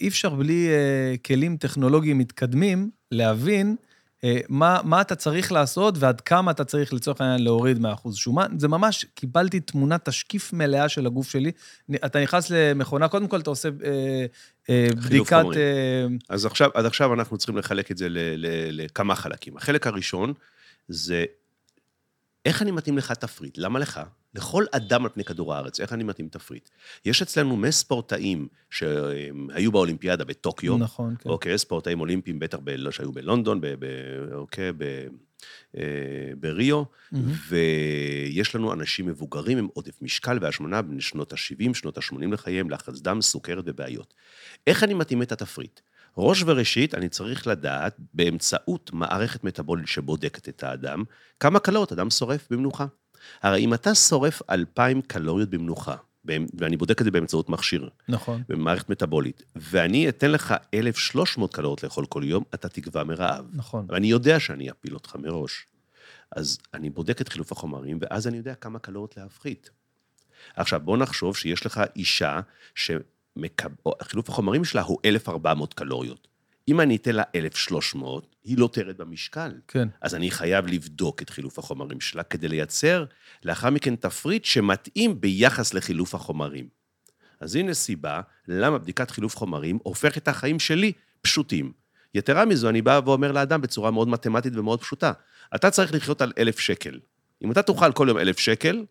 אי 0.01 0.09
אפשר 0.09 0.31
בלי 0.31 0.69
אה, 0.69 1.15
כלים 1.27 1.57
טכנולוגיים 1.57 2.19
מתקדמים 2.19 2.91
להבין 3.11 3.77
אה, 4.25 4.41
מה, 4.49 4.81
מה 4.85 5.01
אתה 5.01 5.15
צריך 5.15 5.53
לעשות 5.53 5.95
ועד 5.99 6.21
כמה 6.21 6.51
אתה 6.51 6.65
צריך 6.65 6.93
לצורך 6.93 7.21
העניין 7.21 7.43
להוריד 7.43 7.79
מאחוז 7.79 8.17
שומן. 8.17 8.59
זה 8.59 8.69
ממש, 8.69 9.07
קיבלתי 9.15 9.61
תמונת 9.61 10.09
תשקיף 10.09 10.53
מלאה 10.53 10.89
של 10.89 11.07
הגוף 11.07 11.31
שלי. 11.31 11.53
אתה 11.95 12.23
נכנס 12.23 12.51
למכונה, 12.51 13.09
קודם 13.09 13.29
כל 13.29 13.41
אתה 13.41 13.51
עושה 13.51 13.69
אה, 13.85 14.27
אה, 14.71 14.89
בדיקת... 15.07 15.45
אה, 15.57 16.07
אז 16.29 16.47
עכשיו, 16.47 16.71
עד 16.75 16.87
עכשיו 16.87 17.15
אנחנו 17.15 17.39
צריכים 17.39 17.57
לחלק 17.57 17.91
את 17.91 17.99
זה 17.99 18.09
ל- 18.09 18.19
ל- 18.37 18.83
לכמה 18.83 19.15
חלקים. 19.15 19.57
החלק 19.57 19.87
הראשון 19.87 20.33
זה 20.89 21.25
איך 22.45 22.63
אני 22.63 22.71
מתאים 22.71 22.99
לך 22.99 23.13
תפריט? 23.13 23.59
למה 23.59 23.79
לך? 23.79 24.01
לכל 24.35 24.65
אדם 24.73 25.05
על 25.05 25.11
פני 25.11 25.25
כדור 25.25 25.55
הארץ, 25.55 25.81
איך 25.81 25.93
אני 25.93 26.05
מתאים 26.05 26.29
תפריט? 26.29 26.69
יש 27.05 27.23
אצלנו 27.23 27.57
מספורטאים 27.57 28.49
שהיו 28.71 29.73
באולימפיאדה 29.73 30.25
בטוקיו, 30.25 30.79
נכון, 30.79 31.15
כן. 31.19 31.31
אוקיי, 31.31 31.59
ספורטאים 31.59 32.01
אולימפיים, 32.01 32.39
בטח 32.39 32.59
ב, 32.65 32.71
לא, 32.71 32.91
שהיו 32.91 33.13
בלונדון, 33.13 33.61
ב, 33.61 33.67
ב, 33.79 33.87
אוקיי, 34.33 34.73
ב, 34.73 35.07
אה, 35.77 35.83
בריו, 36.41 36.83
מהמם. 37.13 37.33
ויש 37.49 38.55
לנו 38.55 38.73
אנשים 38.73 39.07
מבוגרים 39.07 39.59
עם 39.59 39.69
עודף 39.73 40.03
משקל 40.03 40.39
והשמנה 40.41 40.83
בין 40.83 41.01
שנות 41.01 41.33
ה-70, 41.33 41.75
שנות 41.75 41.99
ה-80 41.99 42.33
לחייהם, 42.33 42.71
לחץ 42.71 43.01
דם, 43.01 43.21
סוכרת 43.21 43.65
ובעיות. 43.67 44.15
איך 44.67 44.85
אני 44.85 44.95
מתאים 44.95 45.23
את 45.23 45.33
התפריט? 45.33 45.81
ראש 46.17 46.43
וראשית, 46.47 46.95
אני 46.95 47.09
צריך 47.09 47.47
לדעת, 47.47 47.97
באמצעות 48.15 48.91
מערכת 48.93 49.45
מטבולית 49.45 49.89
שבודקת 49.89 50.49
את 50.49 50.63
האדם, 50.63 51.05
כמה 51.41 51.59
קלוריות 51.59 51.93
אדם 51.93 52.11
שורף 52.11 52.47
במנוחה. 52.51 52.87
הרי 53.43 53.61
אם 53.61 53.75
אתה 53.75 53.95
שורף 53.95 54.43
2,000 54.51 55.01
קלוריות 55.01 55.51
במנוחה, 55.51 55.97
ואני 56.55 56.77
בודק 56.77 57.01
את 57.01 57.05
זה 57.05 57.11
באמצעות 57.11 57.49
מכשיר, 57.49 57.89
נכון. 58.09 58.43
במערכת 58.49 58.91
מטבולית, 58.91 59.43
ואני 59.57 60.09
אתן 60.09 60.31
לך 60.31 60.55
1,300 60.75 61.55
קלוריות 61.55 61.83
לאכול 61.83 62.07
כל 62.07 62.23
יום, 62.25 62.45
אתה 62.55 62.69
תגווע 62.69 63.05
מרעב. 63.05 63.45
נכון. 63.53 63.87
ואני 63.89 64.07
יודע 64.07 64.41
שאני 64.41 64.71
אפיל 64.71 64.95
אותך 64.95 65.17
מראש. 65.17 65.67
אז 66.37 66.59
אני 66.75 66.91
בודק 66.91 67.21
את 67.21 67.29
חילוף 67.29 67.53
החומרים, 67.53 67.99
ואז 68.01 68.27
אני 68.27 68.37
יודע 68.37 68.55
כמה 68.55 68.79
קלוריות 68.79 69.17
להפחית. 69.17 69.71
עכשיו, 70.57 70.81
בוא 70.81 70.97
נחשוב 70.97 71.37
שיש 71.37 71.67
לך 71.67 71.81
אישה 71.97 72.41
שחילוף 72.75 74.29
החומרים 74.29 74.65
שלה 74.65 74.83
הוא 74.83 74.99
1,400 75.05 75.75
קלוריות. 75.75 76.29
אם 76.69 76.81
אני 76.81 76.97
אתן 76.97 77.15
לה 77.15 77.23
1,300, 77.35 78.37
היא 78.45 78.59
לא 78.59 78.69
תרד 78.73 78.97
במשקל. 78.99 79.53
כן. 79.69 79.89
אז 80.01 80.15
אני 80.15 80.31
חייב 80.31 80.67
לבדוק 80.67 81.23
את 81.23 81.31
חילוף 81.31 81.59
החומרים 81.59 82.01
שלה 82.01 82.23
כדי 82.23 82.49
לייצר 82.49 83.05
לאחר 83.45 83.71
מכן 83.71 83.97
תפריט 83.97 84.45
שמתאים 84.45 85.21
ביחס 85.21 85.75
לחילוף 85.75 86.15
החומרים. 86.15 86.69
אז 87.41 87.57
הנה 87.57 87.75
סיבה 87.75 88.21
למה 88.49 88.79
בדיקת 88.79 89.11
חילוף 89.11 89.37
חומרים 89.37 89.79
הופכת 89.83 90.23
את 90.23 90.29
החיים 90.29 90.59
שלי 90.61 90.93
פשוטים. 91.23 91.73
יתרה 92.15 92.45
מזו, 92.45 92.69
אני 92.69 92.83
בא 92.83 93.01
ואומר 93.05 93.33
לאדם 93.33 93.61
בצורה 93.61 93.91
מאוד 93.91 94.09
מתמטית 94.09 94.57
ומאוד 94.57 94.81
פשוטה, 94.81 95.13
אתה 95.55 95.71
צריך 95.71 95.95
לחיות 95.95 96.23
על 96.23 96.33
אלף 96.39 96.59
שקל. 96.59 96.99
אם 97.45 97.53
אתה 97.53 97.63
תאכל 97.63 97.93
כל 97.93 98.07
יום 98.09 98.19
אלף 98.19 98.39
שקל, 98.39 98.85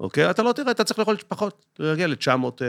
אוקיי? 0.00 0.30
אתה 0.30 0.42
לא 0.42 0.52
תראה, 0.52 0.70
אתה 0.70 0.84
צריך 0.84 0.98
לאכול 0.98 1.16
פחות, 1.28 1.66
להגיע 1.78 2.06
ל-900 2.06 2.28
אה, 2.62 2.66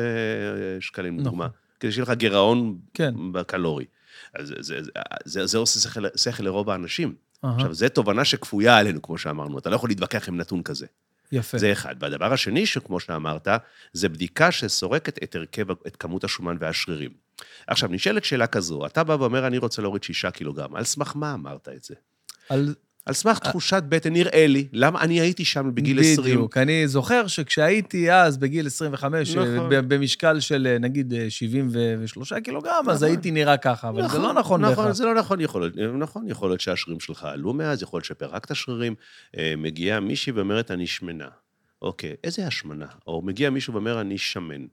שקלים, 0.79 1.13
נכון. 1.13 1.25
לדוגמה, 1.25 1.47
כדי 1.79 1.91
שיהיה 1.91 2.03
לך 2.03 2.11
גירעון 2.11 2.77
כן. 2.93 3.13
בקלורי. 3.31 3.85
אז 4.34 4.47
זה, 4.47 4.56
זה, 4.60 4.80
זה, 5.25 5.45
זה 5.45 5.58
עושה 5.58 5.80
שכל, 5.80 6.06
שכל 6.15 6.43
לרוב 6.43 6.69
האנשים. 6.69 7.15
אהה, 7.45 7.56
עכשיו, 7.56 7.73
זו 7.73 7.89
תובנה 7.89 8.25
שכפויה 8.25 8.77
עלינו, 8.77 9.01
כמו 9.01 9.17
שאמרנו, 9.17 9.60
אתה 9.60 9.69
לא 9.69 9.75
יכול 9.75 9.89
להתווכח 9.89 10.27
עם 10.27 10.38
נתון 10.38 10.63
כזה. 10.63 10.86
יפה. 11.32 11.58
זה 11.58 11.71
אחד. 11.71 11.95
והדבר 11.99 12.34
השני, 12.34 12.65
שכמו 12.65 12.99
שאמרת, 12.99 13.47
זה 13.93 14.10
בדיקה 14.10 14.51
שסורקת 14.51 15.23
את 15.23 15.36
הרכב, 15.36 15.71
את 15.71 15.95
כמות 15.95 16.23
השומן 16.23 16.58
והשרירים. 16.60 17.12
עכשיו, 17.67 17.89
נשאלת 17.89 18.23
שאלה 18.23 18.47
כזו, 18.47 18.86
אתה 18.86 19.03
בא 19.03 19.13
ואומר, 19.13 19.47
אני 19.47 19.58
רוצה 19.58 19.82
להוריד 19.82 20.03
שישה 20.03 20.32
קילוגרם, 20.32 20.75
על 20.75 20.84
סמך 20.84 21.12
מה 21.15 21.34
אמרת 21.34 21.69
את 21.69 21.84
זה? 21.84 21.95
על... 22.49 22.75
על 23.07 23.13
סמך 23.13 23.39
תחושת 23.39 23.83
בטן, 23.89 24.13
נראה 24.13 24.47
לי, 24.47 24.67
למה 24.73 25.01
אני 25.01 25.19
הייתי 25.21 25.45
שם 25.45 25.71
בגיל 25.73 25.99
20. 25.99 26.19
בדיוק. 26.19 26.57
אני 26.57 26.87
זוכר 26.87 27.27
שכשהייתי 27.27 28.11
אז 28.11 28.37
בגיל 28.37 28.67
25, 28.67 29.35
נכון. 29.35 29.69
ב- 29.69 29.93
במשקל 29.93 30.39
של 30.39 30.67
אה, 30.67 30.77
נגיד 30.79 31.13
אה, 31.13 31.29
73 31.29 32.33
קילוגרם, 32.33 32.89
אז 32.89 33.03
נכון. 33.03 33.07
הייתי 33.07 33.31
נראה 33.31 33.57
ככה, 33.57 33.89
אבל 33.89 34.09
זה 34.09 34.17
לא 34.17 34.33
נכון 34.33 34.61
בהכרח. 34.61 34.79
נכון, 34.79 34.93
זה 34.93 35.05
לא 35.05 35.15
נכון, 35.15 35.41
יכול 35.41 35.61
להיות, 35.61 35.91
נכון, 35.99 36.29
יכול 36.29 36.49
להיות 36.49 36.61
שהשרירים 36.61 36.99
שלך 36.99 37.23
עלו 37.23 37.53
מאז, 37.53 37.81
יכול 37.81 37.97
להיות 37.97 38.05
שפירקת 38.05 38.55
שרירים. 38.55 38.95
אה, 39.37 39.53
מגיעה 39.57 39.99
מישהי 39.99 40.31
ואומרת, 40.31 40.71
אני 40.71 40.87
שמנה. 40.87 41.27
אוקיי, 41.81 42.15
איזה 42.23 42.47
השמנה? 42.47 42.87
או 43.07 43.21
מגיע 43.21 43.49
מישהו 43.49 43.73
ואומר, 43.73 44.01
אני 44.01 44.17
שמן. 44.17 44.65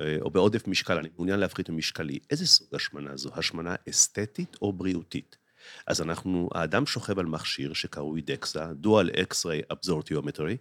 אה, 0.00 0.16
או 0.20 0.30
בעודף 0.30 0.68
משקל, 0.68 0.98
אני 0.98 1.08
מעוניין 1.16 1.40
להפחית 1.40 1.70
ממשקלי. 1.70 2.18
איזה 2.30 2.46
סוג 2.46 2.68
השמנה 2.74 3.16
זו? 3.16 3.30
השמנה 3.34 3.74
אסתטית 3.90 4.56
או 4.62 4.72
בריאותית? 4.72 5.36
אז 5.86 6.00
אנחנו, 6.00 6.48
האדם 6.54 6.86
שוכב 6.86 7.18
על 7.18 7.26
מכשיר 7.26 7.72
שקרוי 7.72 8.20
דקסה, 8.20 8.72
Dual 8.82 9.16
X-ray 9.16 9.74
Absorptiometry. 9.74 10.56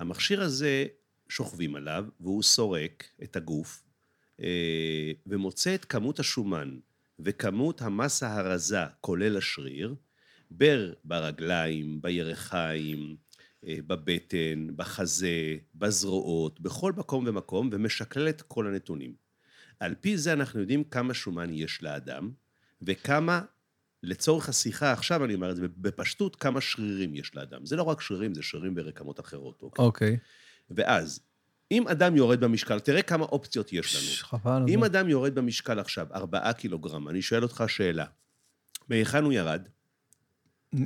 המכשיר 0.00 0.42
הזה, 0.42 0.86
שוכבים 1.28 1.74
עליו, 1.74 2.04
והוא 2.20 2.42
סורק 2.42 3.04
את 3.22 3.36
הגוף, 3.36 3.82
אה, 4.40 5.12
ומוצא 5.26 5.74
את 5.74 5.84
כמות 5.84 6.20
השומן 6.20 6.78
וכמות 7.18 7.82
המסה 7.82 8.34
הרזה, 8.36 8.84
כולל 9.00 9.36
השריר, 9.36 9.94
בר 10.50 10.92
ברגליים, 11.04 12.02
בירכיים, 12.02 13.16
אה, 13.66 13.76
בבטן, 13.86 14.66
בחזה, 14.76 15.56
בזרועות, 15.74 16.60
בכל 16.60 16.92
מקום 16.92 17.24
ומקום, 17.26 17.70
ומשקלל 17.72 18.28
את 18.28 18.42
כל 18.42 18.66
הנתונים. 18.66 19.14
על 19.80 19.94
פי 20.00 20.18
זה 20.18 20.32
אנחנו 20.32 20.60
יודעים 20.60 20.84
כמה 20.84 21.14
שומן 21.14 21.52
יש 21.52 21.82
לאדם, 21.82 22.30
וכמה, 22.82 23.42
לצורך 24.02 24.48
השיחה 24.48 24.92
עכשיו, 24.92 25.24
אני 25.24 25.34
אומר 25.34 25.50
את 25.50 25.56
זה 25.56 25.62
בפשטות, 25.76 26.36
כמה 26.36 26.60
שרירים 26.60 27.14
יש 27.14 27.36
לאדם. 27.36 27.66
זה 27.66 27.76
לא 27.76 27.82
רק 27.82 28.00
שרירים, 28.00 28.34
זה 28.34 28.42
שרירים 28.42 28.74
ברקמות 28.74 29.20
אחרות, 29.20 29.62
אוקיי? 29.62 29.84
אוקיי. 29.84 30.16
ואז, 30.70 31.20
אם 31.70 31.88
אדם 31.88 32.16
יורד 32.16 32.40
במשקל, 32.40 32.80
תראה 32.80 33.02
כמה 33.02 33.24
אופציות 33.24 33.72
יש 33.72 33.96
לנו. 33.96 34.28
חבל 34.28 34.62
אם 34.68 34.80
זה. 34.80 34.86
אדם 34.86 35.08
יורד 35.08 35.34
במשקל 35.34 35.78
עכשיו, 35.78 36.06
ארבעה 36.14 36.52
קילוגרם, 36.52 37.08
אני 37.08 37.22
שואל 37.22 37.42
אותך 37.42 37.64
שאלה. 37.68 38.04
מהיכן 38.88 39.24
הוא 39.24 39.32
ירד? 39.32 39.62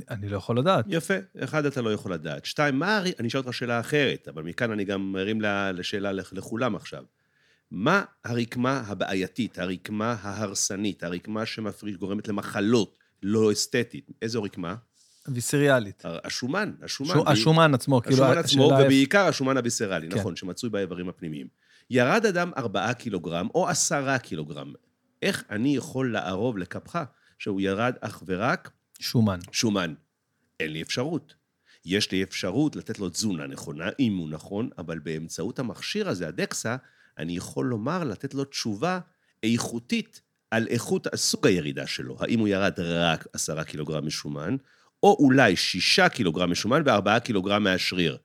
אני 0.09 0.29
לא 0.29 0.37
יכול 0.37 0.59
לדעת. 0.59 0.85
יפה, 0.87 1.13
אחד, 1.43 1.65
אתה 1.65 1.81
לא 1.81 1.93
יכול 1.93 2.13
לדעת. 2.13 2.45
שתיים, 2.45 2.79
מה... 2.79 3.01
אני 3.19 3.27
אשאל 3.27 3.39
אותך 3.39 3.53
שאלה 3.53 3.79
אחרת, 3.79 4.27
אבל 4.27 4.43
מכאן 4.43 4.71
אני 4.71 4.83
גם 4.85 5.11
מרים 5.11 5.41
לשאלה 5.73 6.11
לכ- 6.11 6.33
לכולם 6.33 6.75
עכשיו. 6.75 7.03
מה 7.71 8.03
הרקמה 8.23 8.83
הבעייתית, 8.87 9.59
הרקמה 9.59 10.15
ההרסנית, 10.21 11.03
הרקמה 11.03 11.45
שמפריש, 11.45 11.95
גורמת 11.95 12.27
למחלות 12.27 13.00
לא 13.23 13.51
אסתטית? 13.51 14.11
איזו 14.21 14.43
רקמה? 14.43 14.75
ויסריאלית. 15.27 16.03
השומן, 16.23 16.71
השומן. 16.83 17.13
שומן, 17.13 17.31
השומן 17.31 17.73
עצמו, 17.73 18.01
כאילו... 18.01 18.25
השומן 18.25 18.37
עצמו, 18.37 18.61
ובעיקר 18.63 19.25
השומן 19.25 19.57
הביסרלי, 19.57 20.09
כן. 20.09 20.17
נכון, 20.17 20.35
שמצוי 20.35 20.69
באיברים 20.69 21.09
הפנימיים. 21.09 21.47
ירד 21.89 22.25
אדם 22.25 22.51
ארבעה 22.57 22.93
קילוגרם 22.93 23.47
או 23.55 23.69
עשרה 23.69 24.19
קילוגרם. 24.19 24.73
איך 25.21 25.43
אני 25.49 25.75
יכול 25.75 26.13
לערוב 26.13 26.57
לכפך 26.57 27.03
שהוא 27.39 27.61
ירד 27.61 27.93
אך 28.01 28.23
ורק 28.25 28.71
שומן. 28.99 29.39
שומן? 29.51 29.93
אין 30.59 30.71
לי 30.71 30.81
אפשרות. 30.81 31.33
יש 31.85 32.11
לי 32.11 32.23
אפשרות 32.23 32.75
לתת 32.75 32.99
לו 32.99 33.09
תזונה 33.09 33.47
נכונה, 33.47 33.89
אם 33.99 34.17
הוא 34.17 34.29
נכון, 34.29 34.69
אבל 34.77 34.99
באמצעות 34.99 35.59
המכשיר 35.59 36.09
הזה, 36.09 36.27
הדקסה, 36.27 36.75
אני 37.17 37.37
יכול 37.37 37.65
לומר, 37.65 38.03
לתת 38.03 38.33
לו 38.33 38.43
תשובה 38.43 38.99
איכותית 39.43 40.21
על 40.51 40.67
איכות, 40.69 41.07
סוג 41.15 41.47
הירידה 41.47 41.87
שלו. 41.87 42.17
האם 42.19 42.39
הוא 42.39 42.47
ירד 42.47 42.79
רק 42.79 43.27
עשרה 43.33 43.63
קילוגרם 43.63 44.05
משומן, 44.05 44.55
או 45.03 45.17
אולי 45.19 45.55
שישה 45.55 46.09
קילוגרם 46.09 46.51
משומן 46.51 46.81
וארבעה 46.85 47.19
קילוגרם 47.19 47.63
מהשריר. 47.63 48.17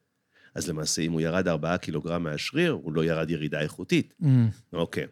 אז 0.54 0.68
למעשה, 0.68 1.02
אם 1.02 1.12
הוא 1.12 1.20
ירד 1.20 1.48
ארבעה 1.48 1.78
קילוגרם 1.78 2.22
מהשריר, 2.22 2.72
הוא 2.72 2.92
לא 2.92 3.04
ירד 3.04 3.30
ירידה 3.30 3.60
איכותית. 3.60 4.14
Mm, 4.22 4.26
אוקיי. 4.72 5.06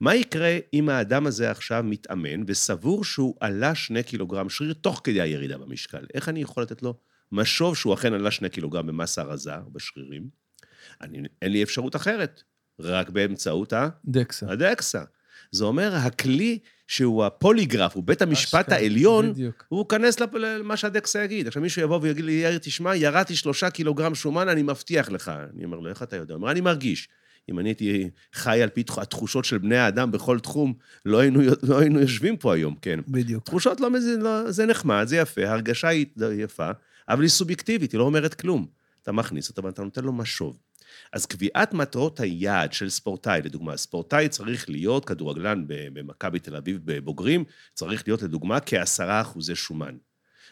מה 0.00 0.14
יקרה 0.14 0.58
אם 0.74 0.88
האדם 0.88 1.26
הזה 1.26 1.50
עכשיו 1.50 1.82
מתאמן 1.86 2.42
וסבור 2.46 3.04
שהוא 3.04 3.34
עלה 3.40 3.74
שני 3.74 4.02
קילוגרם 4.02 4.48
שריר 4.48 4.72
תוך 4.72 5.00
כדי 5.04 5.20
הירידה 5.20 5.58
במשקל? 5.58 6.06
איך 6.14 6.28
אני 6.28 6.42
יכול 6.42 6.62
לתת 6.62 6.82
לו 6.82 6.94
משוב 7.32 7.76
שהוא 7.76 7.94
אכן 7.94 8.12
עלה 8.12 8.30
שני 8.30 8.48
קילוגרם 8.48 8.86
במסה 8.86 9.22
רזה 9.22 9.52
בשרירים? 9.72 10.28
אני, 11.00 11.18
אין 11.42 11.52
לי 11.52 11.62
אפשרות 11.62 11.96
אחרת, 11.96 12.42
רק 12.80 13.10
באמצעות 13.10 13.72
ה... 13.72 13.88
דקסה. 14.04 14.50
הדקסה. 14.50 15.02
זה 15.52 15.64
אומר, 15.64 15.94
הכלי 15.96 16.58
שהוא 16.88 17.24
הפוליגרף, 17.24 17.94
הוא 17.96 18.04
בית 18.04 18.22
המשפט 18.22 18.60
אשכרה, 18.64 18.76
העליון, 18.78 19.32
בדיוק. 19.32 19.64
הוא 19.68 19.80
ייכנס 19.80 20.20
לפ- 20.20 20.34
למה 20.34 20.76
שהדקסה 20.76 21.24
יגיד. 21.24 21.46
עכשיו 21.46 21.62
מישהו 21.62 21.82
יבוא 21.82 21.98
ויגיד 22.02 22.24
לי, 22.24 22.32
יאיר, 22.32 22.58
תשמע, 22.58 22.96
ירדתי 22.96 23.36
שלושה 23.36 23.70
קילוגרם 23.70 24.14
שומן, 24.14 24.48
אני 24.48 24.62
מבטיח 24.62 25.10
לך. 25.10 25.32
אני 25.54 25.64
אומר 25.64 25.78
לו, 25.78 25.88
איך 25.88 26.02
אתה 26.02 26.16
יודע? 26.16 26.34
הוא 26.34 26.40
אומר, 26.40 26.50
אני 26.50 26.60
מרגיש. 26.60 27.08
אם 27.50 27.58
אני 27.58 27.68
הייתי 27.68 28.10
חי 28.34 28.62
על 28.62 28.68
פי 28.68 28.82
תח- 28.82 28.98
התחושות 28.98 29.44
של 29.44 29.58
בני 29.58 29.76
האדם 29.76 30.10
בכל 30.10 30.38
תחום, 30.40 30.74
לא 31.06 31.18
היינו, 31.18 31.40
לא 31.62 31.78
היינו 31.78 32.00
יושבים 32.00 32.36
פה 32.36 32.54
היום, 32.54 32.74
כן. 32.82 33.00
בדיוק. 33.08 33.44
תחושות 33.44 33.80
לא, 33.80 33.90
מזה- 33.90 34.16
לא, 34.16 34.50
זה 34.50 34.66
נחמד, 34.66 35.04
זה 35.08 35.16
יפה, 35.16 35.48
ההרגשה 35.48 35.88
היא 35.88 36.06
יפה, 36.38 36.70
אבל 37.08 37.22
היא 37.22 37.30
סובייקטיבית, 37.30 37.92
היא 37.92 37.98
לא 37.98 38.04
אומרת 38.04 38.34
כלום. 38.34 38.66
אתה 39.02 39.12
מכניס 39.12 39.48
אותה 39.48 39.64
ואתה 39.64 39.82
נותן 39.82 40.04
לו 40.04 40.12
משוב. 40.12 40.58
אז 41.12 41.26
קביעת 41.26 41.74
מטרות 41.74 42.20
היעד 42.20 42.72
של 42.72 42.90
ספורטאי, 42.90 43.40
לדוגמה, 43.44 43.76
ספורטאי 43.76 44.28
צריך 44.28 44.70
להיות, 44.70 45.04
כדורגלן 45.04 45.64
במכבי 45.66 46.38
תל 46.38 46.56
אביב 46.56 46.80
בבוגרים, 46.84 47.44
צריך 47.74 48.02
להיות 48.06 48.22
לדוגמה 48.22 48.60
כעשרה 48.60 49.20
אחוזי 49.20 49.54
שומן. 49.54 49.96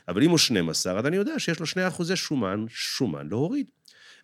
אבל 0.08 0.22
אם 0.22 0.30
הוא 0.30 0.38
12, 0.38 0.98
אז 0.98 1.06
אני 1.06 1.16
יודע 1.16 1.38
שיש 1.38 1.60
לו 1.60 1.66
2 1.66 1.86
אחוזי 1.86 2.16
שומן, 2.16 2.64
שומן 2.68 3.28
להוריד. 3.28 3.66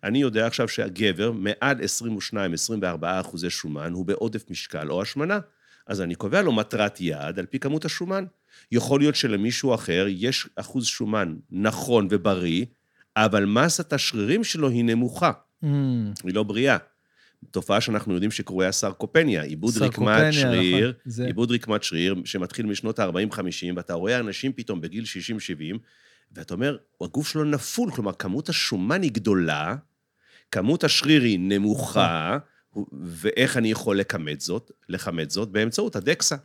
אני 0.03 0.21
יודע 0.21 0.47
עכשיו 0.47 0.67
שהגבר, 0.67 1.31
מעל 1.31 1.77
22-24 2.33 2.35
אחוזי 3.01 3.49
שומן, 3.49 3.93
הוא 3.93 4.05
בעודף 4.05 4.49
משקל 4.49 4.91
או 4.91 5.01
השמנה. 5.01 5.39
אז 5.87 6.01
אני 6.01 6.15
קובע 6.15 6.41
לו 6.41 6.51
מטרת 6.51 7.01
יעד 7.01 7.39
על 7.39 7.45
פי 7.45 7.59
כמות 7.59 7.85
השומן. 7.85 8.25
יכול 8.71 8.99
להיות 8.99 9.15
שלמישהו 9.15 9.75
אחר 9.75 10.05
יש 10.09 10.49
אחוז 10.55 10.85
שומן 10.85 11.35
נכון 11.51 12.07
ובריא, 12.09 12.65
אבל 13.17 13.45
מסת 13.45 13.93
השרירים 13.93 14.43
שלו 14.43 14.69
היא 14.69 14.85
נמוכה, 14.85 15.31
Mm, 15.63 15.67
היא 16.23 16.33
לא 16.35 16.43
בריאה. 16.43 16.77
תופעה 17.51 17.81
שאנחנו 17.81 18.13
יודעים 18.13 18.31
שקרויה 18.31 18.71
סרקופניה, 18.71 19.43
עיבוד 19.43 19.73
רקמת 19.77 20.33
שריר, 20.33 20.87
נכון, 20.89 21.01
זה- 21.05 21.25
עיבוד 21.25 21.51
רקמת 21.51 21.83
שריר 21.83 22.15
שמתחיל 22.25 22.65
משנות 22.65 22.99
ה-40-50, 22.99 23.39
ואתה 23.75 23.93
רואה 23.93 24.19
אנשים 24.19 24.53
פתאום 24.53 24.81
בגיל 24.81 25.03
60-70, 25.05 25.77
ואתה 26.31 26.53
אומר, 26.53 26.77
הגוף 27.01 27.27
שלו 27.27 27.43
נפול, 27.43 27.91
כלומר, 27.91 28.11
כמות 28.13 28.49
השומן 28.49 29.01
היא 29.01 29.11
גדולה, 29.11 29.75
כמות 30.51 30.83
השריר 30.83 31.21
היא 31.21 31.39
נמוכה, 31.39 32.37
ואיך 33.03 33.57
אני 33.57 33.71
יכול 33.71 33.99
לכמת 33.99 34.41
זאת? 34.41 34.71
לכמת 34.89 35.31
זאת 35.31 35.49
באמצעות 35.49 35.95
הדקסה. 35.95 36.35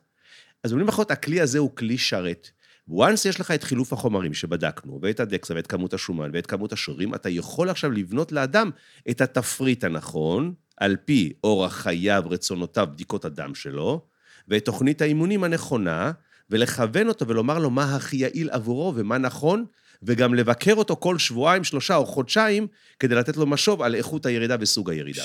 אז 0.65 0.73
במילים 0.73 0.89
אחרות, 0.89 1.11
הכלי 1.11 1.41
הזה 1.41 1.59
הוא 1.59 1.77
כלי 1.77 1.99
שרת. 1.99 2.51
Once 2.91 3.29
יש 3.29 3.41
לך 3.41 3.51
את 3.51 3.63
חילוף 3.63 3.93
החומרים 3.93 4.35
שבדקנו, 4.35 4.99
ואת 5.03 5.21
הדקסה, 5.21 5.55
ואת 5.55 5.67
כמות 5.67 5.95
השומן, 5.95 6.31
ואת 6.33 6.47
כמות 6.47 6.73
השרירים, 6.73 7.15
אתה 7.15 7.29
יכול 7.29 7.69
עכשיו 7.69 7.91
לבנות 7.91 8.33
לאדם 8.33 8.71
את 9.11 9.21
התפריט 9.21 9.85
הנכון, 9.85 10.55
על 10.77 10.97
פי 11.05 11.33
אורח 11.45 11.73
חייו, 11.73 12.23
רצונותיו, 12.27 12.89
בדיקות 12.93 13.25
הדם 13.25 13.55
שלו, 13.55 14.05
ואת 14.49 14.65
תוכנית 14.65 15.03
האימונים 15.03 15.45
הנכונה, 15.45 16.13
ולכוון 16.51 17.09
אותו 17.09 17.29
ולומר 17.29 17.59
לו 17.59 17.71
מה 17.71 17.97
הכי 17.97 18.17
יעיל 18.17 18.51
עבורו 18.51 18.93
ומה 18.97 19.19
נכון, 19.19 19.65
וגם 20.03 20.35
לבקר 20.35 20.75
אותו 20.75 20.97
כל 20.97 21.19
שבועיים, 21.19 21.65
שלושה 21.65 21.97
או 21.97 22.07
חודשיים, 22.07 22.67
כדי 22.99 23.15
לתת 23.15 23.37
לו 23.37 23.47
משוב 23.47 23.83
על 23.83 23.95
איכות 23.95 24.27
הירידה 24.27 24.57
וסוג 24.61 24.91
הירידה. 24.91 25.25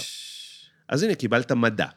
אז 0.90 1.04
הנה, 1.04 1.16
קיבלת 1.16 1.52
מדע. 1.52 1.88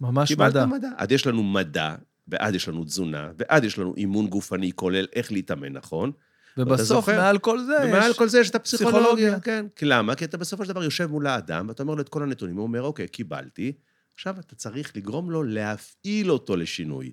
ממש 0.00 0.28
קיבלת 0.28 0.56
מדע. 0.56 0.66
מדע. 0.66 0.88
אז 0.96 1.12
יש 1.12 1.26
לנו 1.26 1.42
מדע, 1.42 1.94
ואז 2.28 2.54
יש 2.54 2.68
לנו 2.68 2.84
תזונה, 2.84 3.30
ואז 3.38 3.64
יש 3.64 3.78
לנו 3.78 3.94
אימון 3.96 4.26
גופני 4.26 4.72
כולל 4.72 5.06
איך 5.12 5.32
להתאמן, 5.32 5.72
נכון? 5.72 6.12
ובסוף. 6.56 7.08
מעל 7.08 7.38
כל 7.38 7.60
זה, 7.60 7.76
ומעל 7.84 8.10
יש... 8.10 8.18
כל 8.18 8.28
זה 8.28 8.40
יש 8.40 8.50
את 8.50 8.54
הפסיכולוגיה, 8.54 9.02
פסיכולוגיה. 9.02 9.40
כן. 9.40 9.66
כי 9.76 9.84
למה? 9.84 10.14
כי 10.14 10.24
אתה 10.24 10.36
בסופו 10.36 10.64
של 10.64 10.70
דבר 10.70 10.84
יושב 10.84 11.06
מול 11.06 11.26
האדם, 11.26 11.68
ואתה 11.68 11.82
אומר 11.82 11.94
לו 11.94 12.02
את 12.02 12.08
כל 12.08 12.22
הנתונים, 12.22 12.56
הוא 12.56 12.62
אומר, 12.62 12.82
אוקיי, 12.82 13.08
קיבלתי, 13.08 13.72
עכשיו 14.14 14.40
אתה 14.40 14.54
צריך 14.54 14.96
לגרום 14.96 15.30
לו 15.30 15.42
להפעיל 15.42 16.30
אותו 16.30 16.56
לשינוי. 16.56 17.12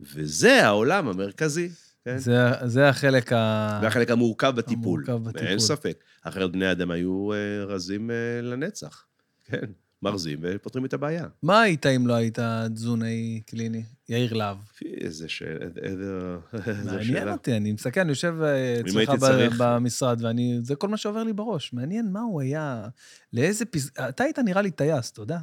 וזה 0.00 0.66
העולם 0.66 1.08
המרכזי, 1.08 1.68
כן? 2.04 2.18
זה, 2.18 2.50
זה 2.64 2.88
החלק 2.88 3.32
ה... 3.32 3.78
זה 3.80 3.86
החלק 3.86 4.10
המורכב 4.10 4.52
בטיפול. 4.56 5.04
המורכב 5.08 5.28
בטיפול. 5.28 5.48
אין 5.48 5.58
ספק. 5.58 6.04
אחרת 6.22 6.52
בני 6.52 6.72
אדם 6.72 6.90
היו 6.90 7.32
אה, 7.32 7.64
רזים 7.64 8.10
אה, 8.10 8.40
לנצח. 8.42 9.04
כן, 9.44 9.66
מרזים 10.02 10.38
ופותרים 10.42 10.84
את 10.84 10.94
הבעיה. 10.94 11.26
מה 11.42 11.62
היית 11.62 11.86
אם 11.86 12.06
לא 12.06 12.14
היית 12.14 12.38
תזונאי 12.74 13.40
קליני? 13.46 13.82
יאיר 14.08 14.32
להב. 14.32 14.56
איזה 15.00 15.28
שאלה, 15.28 15.66
איזה 15.82 16.36
מעניין. 16.84 17.28
אותי, 17.28 17.56
אני 17.56 17.72
מסתכל, 17.72 18.00
אני 18.00 18.08
יושב 18.08 18.34
אה, 18.42 18.80
אצלך 18.80 19.10
במשרד, 19.58 20.24
ואני, 20.24 20.58
זה 20.62 20.74
כל 20.74 20.88
מה 20.88 20.96
שעובר 20.96 21.22
לי 21.22 21.32
בראש. 21.32 21.72
מעניין 21.72 22.12
מה 22.12 22.20
הוא 22.20 22.40
היה, 22.40 22.88
לאיזה 23.32 23.64
פס... 23.64 23.90
אתה 24.08 24.24
היית 24.24 24.38
נראה 24.38 24.62
לי 24.62 24.70
טייס? 24.70 25.12
היה 25.28 25.38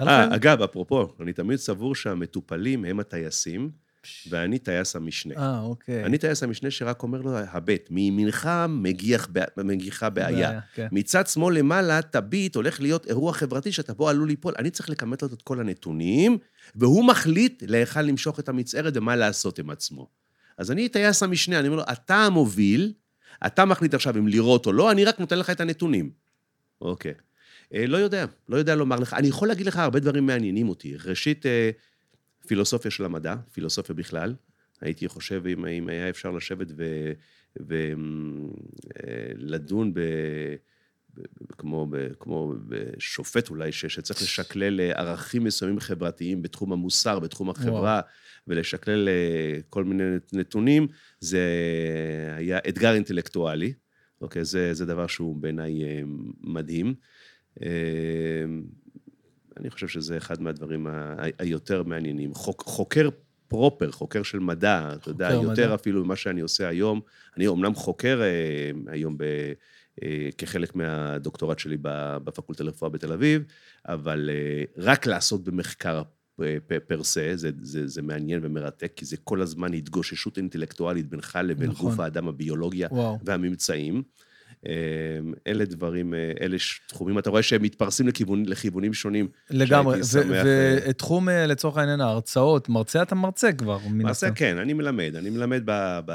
אה, 0.00 0.36
אגב, 0.36 0.62
אפרופו, 0.62 1.14
אני 1.20 1.32
תמיד 1.32 1.56
סבור 1.56 1.94
שהמטופלים 1.94 2.84
הם 2.84 3.00
הטייסים, 3.00 3.70
ואני 4.28 4.58
טייס 4.58 4.96
המשנה. 4.96 5.34
אה, 5.36 5.60
אוקיי. 5.60 6.04
אני 6.04 6.18
טייס 6.18 6.42
המשנה 6.42 6.70
שרק 6.70 7.02
אומר 7.02 7.20
לו, 7.20 7.36
הבט, 7.36 7.90
מימינך 7.90 8.50
מגיח 8.68 9.28
ב- 9.32 9.62
מגיחה 9.62 10.10
בעיה. 10.10 10.60
כן. 10.74 10.88
מצד 10.92 11.26
שמאל 11.26 11.58
למעלה, 11.58 12.02
תביט, 12.02 12.54
הולך 12.54 12.80
להיות 12.80 13.06
אירוע 13.06 13.32
חברתי 13.32 13.72
שאתה 13.72 13.94
בו 13.94 14.08
עלול 14.08 14.28
ליפול. 14.28 14.54
אני 14.58 14.70
צריך 14.70 14.90
לכמת 14.90 15.22
לו 15.22 15.28
את 15.32 15.42
כל 15.42 15.60
הנתונים, 15.60 16.38
והוא 16.74 17.04
מחליט 17.04 17.62
להיכן 17.66 18.06
למשוך 18.06 18.40
את 18.40 18.48
המצערת 18.48 18.96
ומה 18.96 19.16
לעשות 19.16 19.58
עם 19.58 19.70
עצמו. 19.70 20.08
אז 20.58 20.70
אני 20.70 20.88
טייס 20.88 21.22
המשנה, 21.22 21.58
אני 21.58 21.68
אומר 21.68 21.78
לו, 21.78 21.84
אתה 21.92 22.16
המוביל, 22.16 22.92
אתה 23.46 23.64
מחליט 23.64 23.94
עכשיו 23.94 24.18
אם 24.18 24.28
לירות 24.28 24.66
או 24.66 24.72
לא, 24.72 24.90
אני 24.90 25.04
רק 25.04 25.20
נותן 25.20 25.38
לך 25.38 25.50
את 25.50 25.60
הנתונים. 25.60 26.10
אוקיי. 26.80 27.14
אה, 27.74 27.86
לא 27.86 27.96
יודע, 27.96 28.24
לא 28.48 28.56
יודע 28.56 28.74
לומר 28.74 28.96
לך. 28.96 29.14
אני 29.14 29.28
יכול 29.28 29.48
להגיד 29.48 29.66
לך 29.66 29.76
הרבה 29.76 30.00
דברים 30.00 30.26
מעניינים 30.26 30.68
אותי. 30.68 30.96
ראשית, 31.04 31.46
אה, 31.46 31.70
פילוסופיה 32.46 32.90
של 32.90 33.04
המדע, 33.04 33.36
פילוסופיה 33.52 33.94
בכלל. 33.94 34.34
הייתי 34.80 35.08
חושב 35.08 35.42
אם, 35.46 35.66
אם 35.66 35.88
היה 35.88 36.08
אפשר 36.08 36.30
לשבת 36.30 36.68
ולדון 39.38 39.94
ב... 39.94 40.00
ב- 41.14 41.52
כמו, 41.58 41.86
כמו 42.20 42.54
בשופט 42.68 43.50
אולי, 43.50 43.72
ש, 43.72 43.86
שצריך 43.86 44.22
לשקלל 44.22 44.80
אה, 44.80 44.92
ערכים 44.92 45.44
מסוימים 45.44 45.80
חברתיים 45.80 46.42
בתחום 46.42 46.72
המוסר, 46.72 47.18
בתחום 47.18 47.50
החברה, 47.50 48.00
ולשקלל 48.46 49.08
אה, 49.08 49.58
כל 49.68 49.84
מיני 49.84 50.04
נתונים, 50.32 50.88
זה 51.20 51.46
היה 52.36 52.58
אתגר 52.68 52.94
אינטלקטואלי. 52.94 53.72
אוקיי, 54.20 54.44
זה, 54.44 54.74
זה 54.74 54.86
דבר 54.86 55.06
שהוא 55.06 55.36
בעיניי 55.36 55.84
אה, 55.84 56.02
מדהים. 56.40 56.94
אני 59.60 59.70
חושב 59.70 59.88
שזה 59.88 60.16
אחד 60.16 60.42
מהדברים 60.42 60.86
היותר 61.38 61.82
מעניינים. 61.82 62.34
חוק, 62.34 62.62
חוקר 62.66 63.08
פרופר, 63.48 63.90
חוקר 63.90 64.22
של 64.22 64.38
מדע, 64.38 64.92
אתה 64.94 65.10
יודע, 65.10 65.28
חוקר 65.28 65.42
יותר 65.42 65.66
מדע. 65.66 65.74
אפילו 65.74 66.04
ממה 66.04 66.16
שאני 66.16 66.40
עושה 66.40 66.68
היום. 66.68 67.00
אני 67.36 67.46
אומנם 67.46 67.74
חוקר 67.74 68.20
אה, 68.22 68.92
היום 68.92 69.18
ב, 69.18 69.22
אה, 70.02 70.28
כחלק 70.38 70.74
מהדוקטורט 70.74 71.58
שלי 71.58 71.76
בפקולטה 72.24 72.64
לרפואה 72.64 72.90
בתל 72.90 73.12
אביב, 73.12 73.42
אבל 73.86 74.30
אה, 74.32 74.64
רק 74.76 75.06
לעסוק 75.06 75.42
במחקר 75.42 76.02
פר 76.86 77.02
סה, 77.02 77.32
זה, 77.34 77.50
זה, 77.60 77.86
זה 77.86 78.02
מעניין 78.02 78.40
ומרתק, 78.42 78.92
כי 78.96 79.04
זה 79.04 79.16
כל 79.16 79.42
הזמן 79.42 79.74
התגוששות 79.74 80.36
אינטלקטואלית 80.36 81.08
בינך 81.08 81.38
לבין 81.44 81.70
נכון. 81.70 81.90
גוף 81.90 82.00
האדם, 82.00 82.28
הביולוגיה 82.28 82.88
וואו. 82.90 83.18
והממצאים. 83.24 84.02
אה, 84.66 84.72
אלה 85.46 85.64
דברים, 85.64 86.14
אה, 86.14 86.32
אלה 86.40 86.56
תחומים, 86.88 87.18
אתה 87.18 87.30
רואה 87.30 87.42
שהם 87.42 87.62
מתפרסים 87.62 88.08
לכיוון, 88.08 88.46
לכיוונים 88.46 88.94
שונים. 88.94 89.28
לגמרי. 89.50 90.00
ו- 90.14 90.34
אה, 90.34 90.78
ותחום, 90.88 91.28
אה, 91.28 91.46
לצורך 91.46 91.76
העניין, 91.76 92.00
ההרצאות, 92.00 92.68
מרצה 92.68 93.02
אתה 93.02 93.14
מרצה 93.14 93.52
כבר, 93.52 93.78
מן 93.90 94.06
הסתם. 94.06 94.34
כן, 94.34 94.58
אני 94.58 94.72
מלמד. 94.72 95.16
אני 95.16 95.30
מלמד 95.30 95.62
ב, 95.64 96.00
ב, 96.06 96.12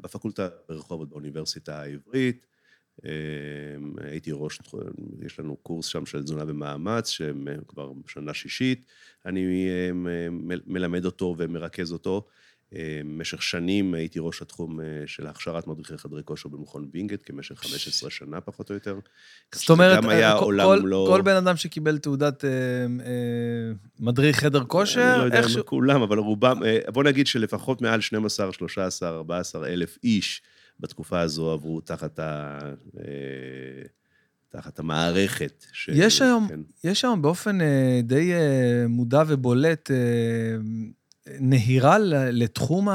בפקולטה 0.00 0.48
ברחובות 0.68 1.08
באוניברסיטה 1.08 1.80
העברית. 1.80 2.46
אה, 3.04 3.10
הייתי 4.10 4.30
ראש, 4.34 4.58
יש 5.26 5.40
לנו 5.40 5.56
קורס 5.56 5.86
שם 5.86 6.06
של 6.06 6.22
תזונה 6.22 6.44
במאמץ, 6.44 7.08
שכבר 7.08 7.92
שנה 8.06 8.34
שישית. 8.34 8.86
אני 9.26 9.46
מלמד 10.66 11.04
אותו 11.04 11.34
ומרכז 11.38 11.92
אותו. 11.92 12.26
במשך 12.74 13.42
שנים 13.42 13.94
הייתי 13.94 14.18
ראש 14.22 14.42
התחום 14.42 14.80
אה, 14.80 14.86
של 15.06 15.26
הכשרת 15.26 15.66
מדריכי 15.66 15.98
חדרי 15.98 16.22
כושר 16.24 16.48
במכון 16.48 16.88
וינגייט, 16.92 17.22
כמשך 17.24 17.54
15 17.58 18.10
שנה 18.10 18.40
פחות 18.40 18.70
או 18.70 18.74
יותר. 18.74 18.98
זאת 19.54 19.70
אומרת, 19.70 19.96
גם 19.96 20.08
היה 20.08 20.32
אה, 20.32 20.38
כל- 20.38 20.44
עולם 20.44 20.64
כל, 20.64 20.82
לא... 20.84 21.06
כל 21.10 21.22
בן 21.22 21.36
אדם 21.36 21.56
שקיבל 21.56 21.98
תעודת 21.98 22.44
אה, 22.44 22.50
אה, 22.50 23.72
מדריך 24.00 24.38
חדר 24.40 24.64
כושר, 24.64 25.10
אני 25.12 25.18
לא 25.18 25.24
יודע. 25.24 25.40
אם 25.40 25.62
כולם, 25.64 26.02
אבל 26.02 26.18
רובם, 26.18 26.62
אה, 26.64 26.78
בוא 26.92 27.04
נגיד 27.04 27.26
שלפחות 27.26 27.82
מעל 27.82 28.00
12, 28.00 28.52
13, 28.52 29.08
14 29.08 29.66
אלף 29.68 29.98
איש 30.04 30.42
בתקופה 30.80 31.20
הזו 31.20 31.50
עברו 31.50 31.80
תחת, 31.80 32.18
ה, 32.18 32.58
אה, 32.98 33.82
תחת 34.48 34.78
המערכת. 34.78 35.64
ש... 35.72 35.90
יש 35.92 36.22
היום, 36.22 36.48
כן. 36.48 36.60
יש 36.84 37.04
היום 37.04 37.22
באופן 37.22 37.60
אה, 37.60 38.00
די 38.02 38.32
אה, 38.32 38.84
מודע 38.88 39.22
ובולט 39.26 39.90
אה, 39.90 39.96
נהירה 41.28 41.98
לתחום 42.32 42.88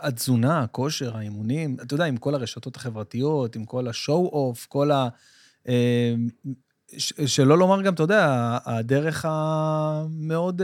התזונה, 0.00 0.60
הכושר, 0.60 1.16
האימונים, 1.16 1.76
אתה 1.82 1.94
יודע, 1.94 2.04
עם 2.04 2.16
כל 2.16 2.34
הרשתות 2.34 2.76
החברתיות, 2.76 3.56
עם 3.56 3.64
כל 3.64 3.88
השואו-אוף, 3.88 4.66
כל 4.66 4.90
ה... 4.90 5.08
אה, 5.68 6.14
ש- 6.98 7.12
שלא 7.26 7.58
לומר 7.58 7.82
גם, 7.82 7.94
אתה 7.94 8.02
יודע, 8.02 8.58
הדרך 8.64 9.24
המאוד 9.28 10.62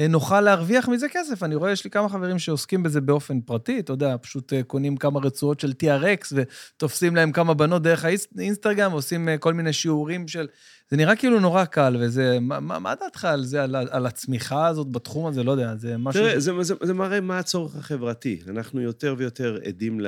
אה, 0.00 0.08
נוחה 0.08 0.40
להרוויח 0.40 0.88
מזה 0.88 1.06
כסף. 1.08 1.42
אני 1.42 1.54
רואה, 1.54 1.70
יש 1.70 1.84
לי 1.84 1.90
כמה 1.90 2.08
חברים 2.08 2.38
שעוסקים 2.38 2.82
בזה 2.82 3.00
באופן 3.00 3.40
פרטי, 3.40 3.80
אתה 3.80 3.92
יודע, 3.92 4.16
פשוט 4.22 4.52
אה, 4.52 4.62
קונים 4.62 4.96
כמה 4.96 5.20
רצועות 5.20 5.60
של 5.60 5.72
TRX 5.82 6.32
ותופסים 6.32 7.16
להם 7.16 7.32
כמה 7.32 7.54
בנות 7.54 7.82
דרך 7.82 8.04
האינסטגרם, 8.38 8.92
ועושים 8.92 9.28
אה, 9.28 9.38
כל 9.38 9.54
מיני 9.54 9.72
שיעורים 9.72 10.28
של... 10.28 10.46
זה 10.90 10.96
נראה 10.96 11.16
כאילו 11.16 11.40
נורא 11.40 11.64
קל, 11.64 11.96
וזה... 12.00 12.38
מה, 12.40 12.60
מה, 12.60 12.78
מה 12.78 12.94
דעתך 12.94 13.24
על 13.24 13.44
זה, 13.44 13.62
על, 13.62 13.76
על 13.90 14.06
הצמיחה 14.06 14.66
הזאת 14.66 14.92
בתחום 14.92 15.26
הזה? 15.26 15.42
לא 15.42 15.52
יודע, 15.52 15.76
זה 15.76 15.96
משהו... 15.98 16.22
תראה, 16.22 16.40
זה, 16.40 16.52
זה, 16.60 16.74
זה 16.82 16.94
מראה 16.94 17.20
מה 17.20 17.38
הצורך 17.38 17.76
החברתי. 17.76 18.40
אנחנו 18.48 18.80
יותר 18.80 19.14
ויותר 19.18 19.58
עדים 19.64 20.00
ל, 20.00 20.06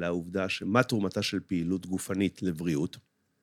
לעובדה 0.00 0.48
שמה 0.48 0.82
תרומתה 0.82 1.22
של 1.22 1.40
פעילות 1.40 1.86
גופנית 1.86 2.42
לבריאות. 2.42 2.96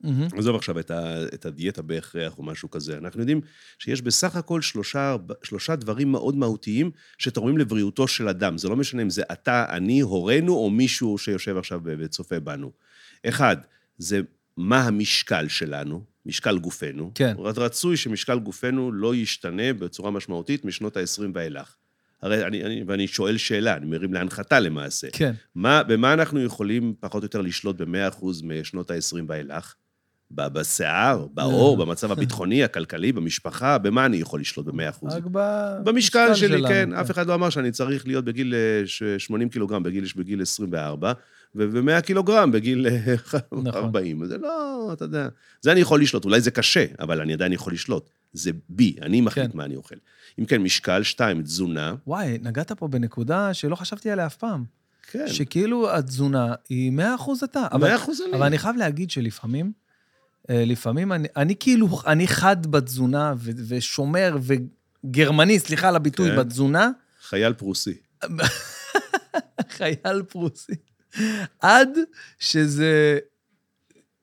מהמם. 0.04 0.28
עזוב 0.38 0.56
עכשיו 0.56 0.80
את, 0.80 0.91
ה, 0.91 1.24
את 1.34 1.45
הדיאטה 1.45 1.82
בהכרח 1.82 2.38
או 2.38 2.43
משהו 2.43 2.70
כזה. 2.70 2.97
אנחנו 2.97 3.20
יודעים 3.20 3.41
שיש 3.80 4.02
בסך 4.02 4.36
הכל 4.36 4.62
שלושה, 4.62 5.16
שלושה 5.43 5.76
דברים 5.76 6.12
מאוד 6.12 6.36
מהותיים 6.36 6.91
שתורמים 7.18 7.58
לבריאותו 7.58 8.08
של 8.08 8.28
אדם. 8.28 8.58
זה 8.58 8.70
לא 8.70 8.76
משנה 8.76 9.02
אם 9.02 9.10
זה 9.10 9.24
אתה, 9.32 9.66
אני, 9.70 9.99
הורינו 9.99 10.54
או 10.54 10.70
מישהו 10.70 11.18
שיושב 11.18 11.58
עכשיו 11.58 11.82
וצופה 11.84 12.39
בנו. 12.39 12.72
אחד, 13.26 13.58
זה 13.97 14.22
מה 14.58 14.82
המשקל 14.82 15.47
שלנו, 15.47 16.04
משקל 16.26 16.58
גופנו. 16.58 17.12
כן. 17.16 17.34
רצוי 17.38 17.97
שמשקל 17.97 18.39
גופנו 18.39 18.91
לא 18.91 19.16
ישתנה 19.16 19.74
בצורה 19.74 20.12
משמעותית 20.12 20.66
משנות 20.66 20.97
ה-20 20.97 21.22
ואילך. 21.34 21.76
הרי 22.22 22.45
אני, 22.45 22.64
אני, 22.64 22.84
ואני 22.88 23.08
שואל 23.08 23.38
שאלה, 23.38 23.76
אני 23.76 23.86
מרים 23.86 24.14
להנחתה 24.14 24.60
למעשה. 24.60 25.08
כן. 25.14 25.34
מה, 25.56 25.84
במה 25.84 26.14
אנחנו 26.14 26.43
יכולים 26.43 26.93
פחות 26.99 27.24
או 27.24 27.26
יותר 27.26 27.41
לשלוט 27.41 27.82
ב-100% 27.82 28.26
משנות 28.43 28.91
ה-20 28.91 29.24
ואילך? 29.28 29.76
בשיער, 30.36 31.28
בעור, 31.34 31.80
אה. 31.80 31.86
במצב 31.86 32.12
הביטחוני, 32.12 32.64
הכלכלי, 32.64 33.12
במשפחה, 33.12 33.78
במה 33.78 34.06
אני 34.06 34.18
יכול 34.18 34.40
לשלוט 34.42 34.66
ב-100%? 34.66 35.06
רק 35.12 35.24
במשקל 35.84 36.34
שלי, 36.34 36.48
שלנו, 36.58 36.68
כן. 36.68 36.94
אף 36.94 37.12
אחד 37.12 37.28
לא 37.28 37.34
אמר 37.34 37.50
שאני 37.50 37.72
צריך 37.72 38.08
להיות 38.08 38.26
בגיל 38.26 38.54
אה, 38.56 38.88
ש- 38.88 39.04
80 39.18 39.50
קילוגרם 39.50 39.84
בגיל, 39.84 40.06
בגיל 40.16 40.42
24, 40.42 41.14
ו-100 41.56 42.02
קילוגרם 42.02 42.52
בגיל 42.52 42.88
אה, 42.88 43.16
נכון. 43.52 43.68
40. 43.68 44.26
זה 44.26 44.38
לא, 44.38 44.90
אתה 44.94 45.06
יודע, 45.06 45.28
זה 45.62 45.72
אני 45.72 45.80
יכול 45.80 46.02
לשלוט. 46.02 46.26
אולי 46.26 46.42
זה 46.42 46.52
קשה, 46.52 46.86
אבל 47.00 47.22
אני 47.22 47.34
עדיין 47.34 47.54
יכול 47.54 47.74
לשלוט. 47.74 48.10
זה 48.34 48.52
בי, 48.70 48.96
אני 49.02 49.22
מחליט 49.22 49.52
כן. 49.52 49.58
מה 49.58 49.66
אני 49.66 49.76
אוכל. 49.76 49.96
אם 50.40 50.46
כן, 50.46 50.62
משקל, 50.62 51.04
שתיים, 51.04 51.42
תזונה. 51.42 51.96
וואי, 52.08 52.38
נגעת 52.42 52.72
פה 52.72 52.88
בנקודה 52.88 53.54
שלא 53.54 53.76
חשבתי 53.76 54.12
עליה 54.12 54.26
אף 54.26 54.36
פעם. 54.36 54.64
כן, 55.12 55.28
שכאילו 55.28 55.92
התזונה 55.92 56.54
היא 56.70 56.92
100% 56.92 57.02
אתה. 57.44 57.68
אבל- 57.72 57.96
100% 57.98 58.10
אני. 58.28 58.38
אבל 58.38 58.46
אני 58.46 58.58
חייב 58.58 58.76
להגיד 58.76 59.12
שלפעמים, 59.12 59.66
אה, 59.66 59.72
לפעמים 60.54 61.14
אני, 61.14 61.28
אני 61.36 61.56
כאילו, 61.60 61.88
אני 62.08 62.28
חד 62.28 62.66
בתזונה 62.68 63.34
ו, 63.38 63.52
ושומר 63.68 64.38
וגרמני, 64.41 65.60
סליחה 65.60 65.88
על 65.88 65.95
הביטוי, 65.95 66.30
כן. 66.30 66.38
בתזונה, 66.38 66.89
חייל 67.22 67.54
פרוסי. 67.54 67.97
חייל 69.78 70.24
פרוסי. 70.28 70.74
עד 71.60 71.89
שזה, 72.39 73.20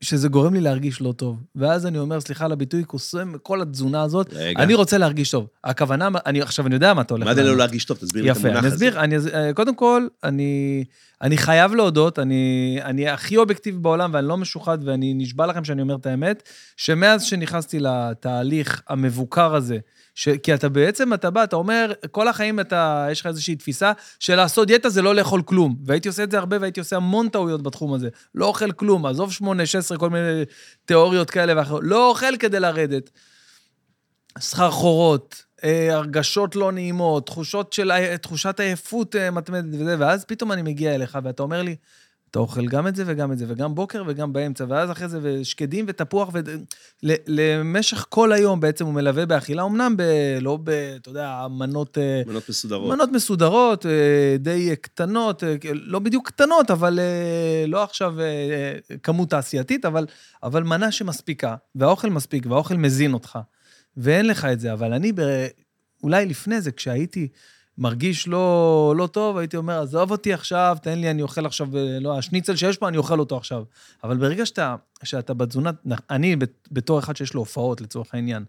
שזה 0.01 0.29
גורם 0.29 0.55
לי 0.55 0.61
להרגיש 0.61 1.01
לא 1.01 1.13
טוב. 1.13 1.43
ואז 1.57 1.87
אני 1.87 1.99
אומר, 1.99 2.21
סליחה 2.21 2.45
על 2.45 2.53
הביטוי, 2.53 2.85
קוסם, 2.85 3.33
כל 3.43 3.63
התזונה 3.63 4.03
הזאת, 4.03 4.33
רגע. 4.33 4.63
אני 4.63 4.75
רוצה 4.75 4.99
להרגיש 4.99 5.31
טוב. 5.31 5.47
הכוונה, 5.65 6.09
אני, 6.27 6.43
עכשיו, 6.43 6.67
אני 6.67 6.75
יודע 6.75 6.95
מה 6.95 7.03
אתה 7.03 7.15
הולך 7.15 7.27
מה 7.27 7.35
זה. 7.35 7.43
לא 7.43 7.57
להרגיש 7.57 7.85
טוב? 7.85 7.97
תסביר 7.97 8.23
לי 8.23 8.31
את 8.31 8.37
יפה, 8.37 8.49
המונח 8.49 8.59
אני 8.59 8.67
הזה. 8.67 8.75
אסביר. 8.75 9.01
אני, 9.01 9.17
אה, 9.35 9.53
קודם 9.53 9.75
כל, 9.75 10.07
אני, 10.25 10.85
אני 11.23 11.37
חייב 11.37 11.75
להודות, 11.75 12.19
אני, 12.19 12.79
אני 12.85 13.09
הכי 13.09 13.37
אובייקטיבי 13.37 13.79
בעולם 13.79 14.11
ואני 14.15 14.29
לא 14.29 14.37
משוחד, 14.37 14.79
ואני 14.85 15.15
נשבע 15.15 15.47
לכם 15.47 15.65
שאני 15.65 15.83
אומר 15.83 15.97
את 15.97 16.07
האמת, 16.07 16.43
שמאז 16.77 17.23
שנכנסתי 17.23 17.79
לתהליך 17.81 18.83
המבוקר 18.89 19.55
הזה, 19.55 19.79
ש, 20.19 20.29
כי 20.29 20.55
אתה 20.55 20.69
בעצם, 20.69 21.15
אתה 21.15 21.31
בא, 21.31 21.45
אתה 21.45 21.57
אומר, 21.57 21.93
כל 22.11 22.29
החיים 22.29 22.61
אתה, 22.61 23.07
יש 23.11 23.21
לך 23.21 23.27
איזושהי 23.27 23.57
תפיסה 23.57 23.93
של 24.21 24.37
לעשות 24.37 24.67
דיאטה 24.69 24.89
זה 24.89 25.03
לא 25.03 25.15
לאכול 25.15 25.43
כלום. 25.43 25.77
והייתי 25.85 26.09
עושה 26.09 26.23
את 26.23 26.31
זה 26.31 26.39
הרבה 26.39 26.57
והייתי 26.61 26.81
עושה 26.81 26.97
המון 26.97 27.29
טעויות 27.29 27.63
בתחום 27.63 27.95
הזה. 27.95 28.09
לא 28.35 28.47
אוכל 28.47 28.73
כלום, 28.73 29.07
עזוב 29.07 29.33
שמונה, 29.33 29.67
שש 29.67 29.77
עשרה, 29.77 29.99
כל 29.99 30.11
מיני 30.11 30.43
תיאוריות 30.85 31.31
כאלה 31.31 31.53
ואחרות. 31.57 31.81
לא 31.85 32.09
אוכל 32.09 32.37
כדי 32.37 32.61
לרדת. 32.61 33.11
סחרחורות, 34.39 35.45
אה, 35.65 35.95
הרגשות 35.95 36.57
לא 36.57 36.73
נעימות, 36.73 37.27
תחושות 37.27 37.73
של, 37.73 38.17
תחושת 38.17 38.61
עייפות 38.61 39.17
אה, 39.17 39.31
מתמדת 39.31 39.81
וזה, 39.81 39.97
ואז 39.99 40.25
פתאום 40.25 40.53
אני 40.53 40.63
מגיע 40.63 40.95
אליך 40.95 41.19
ואתה 41.23 41.43
אומר 41.43 41.63
לי, 41.63 41.77
אתה 42.31 42.39
אוכל 42.39 42.67
גם 42.67 42.87
את 42.87 42.97
זה 42.97 43.05
וגם 43.07 43.33
את 43.33 43.39
זה, 43.39 43.45
וגם 43.49 43.75
בוקר 43.75 44.03
וגם 44.07 44.33
באמצע, 44.33 44.65
ואז 44.69 44.91
אחרי 44.91 45.09
זה 45.09 45.19
ושקדים 45.23 45.85
ותפוח, 45.89 46.31
ולמשך 47.03 48.07
כל 48.09 48.33
היום 48.33 48.61
בעצם 48.61 48.87
הוא 48.87 48.95
מלווה 48.95 49.27
באכילה, 49.27 49.63
אמנם 49.63 49.97
ב... 49.97 50.03
לא 50.41 50.59
ב... 50.65 50.71
אתה 50.71 51.09
יודע, 51.09 51.47
מנות... 51.51 51.99
אה, 51.99 52.23
מנות 52.27 52.49
מסודרות. 52.49 52.95
מנות 52.95 53.13
מסודרות, 53.13 53.87
אה, 53.87 54.37
די 54.39 54.77
קטנות, 54.81 55.45
אה, 55.45 55.57
לא 55.73 55.99
בדיוק 55.99 56.29
קטנות, 56.29 56.71
אבל 56.71 56.99
לא 57.67 57.83
עכשיו 57.83 58.15
כמות 59.03 59.31
תעשייתית, 59.31 59.85
אבל, 59.85 60.07
אבל 60.43 60.63
מנה 60.63 60.93
שמספיקה, 60.93 61.57
והאוכל 61.75 62.11
מספיק, 62.11 62.47
והאוכל 62.47 62.77
מזין 62.77 63.13
אותך, 63.13 63.39
ואין 63.97 64.27
לך 64.27 64.45
את 64.45 64.61
זה. 64.61 64.73
אבל 64.73 64.93
אני, 64.93 65.13
ב... 65.13 65.21
אולי 66.03 66.27
לפני 66.27 66.61
זה, 66.61 66.73
כשהייתי 66.73 67.29
מרגיש 67.79 68.29
לא, 68.29 68.95
לא 68.97 69.07
טוב, 69.07 69.39
הייתי 69.39 69.57
אומר, 69.57 69.83
עזוב 69.83 70.11
אותי 70.11 70.33
עכשיו, 70.33 70.77
תן 70.83 70.99
לי, 70.99 71.11
אני 71.11 71.23
אוכל 71.23 71.47
עכשיו, 71.47 71.77
אה, 71.77 71.99
לא, 72.01 72.19
השניצל 72.19 72.57
שיש 72.57 72.77
פה, 72.77 72.89
אני 72.89 72.97
אוכל 72.97 73.21
אותו 73.21 73.37
עכשיו. 73.37 73.65
אבל 74.05 74.17
ברגע 74.17 74.47
שאתה, 74.47 74.77
שאתה 75.05 75.35
בתזונה, 75.35 75.71
אני 76.11 76.37
בתור 76.71 76.99
אחד 76.99 77.17
שיש 77.17 77.35
לו 77.35 77.41
הופעות, 77.41 77.81
לצורך 77.81 78.15
העניין, 78.15 78.45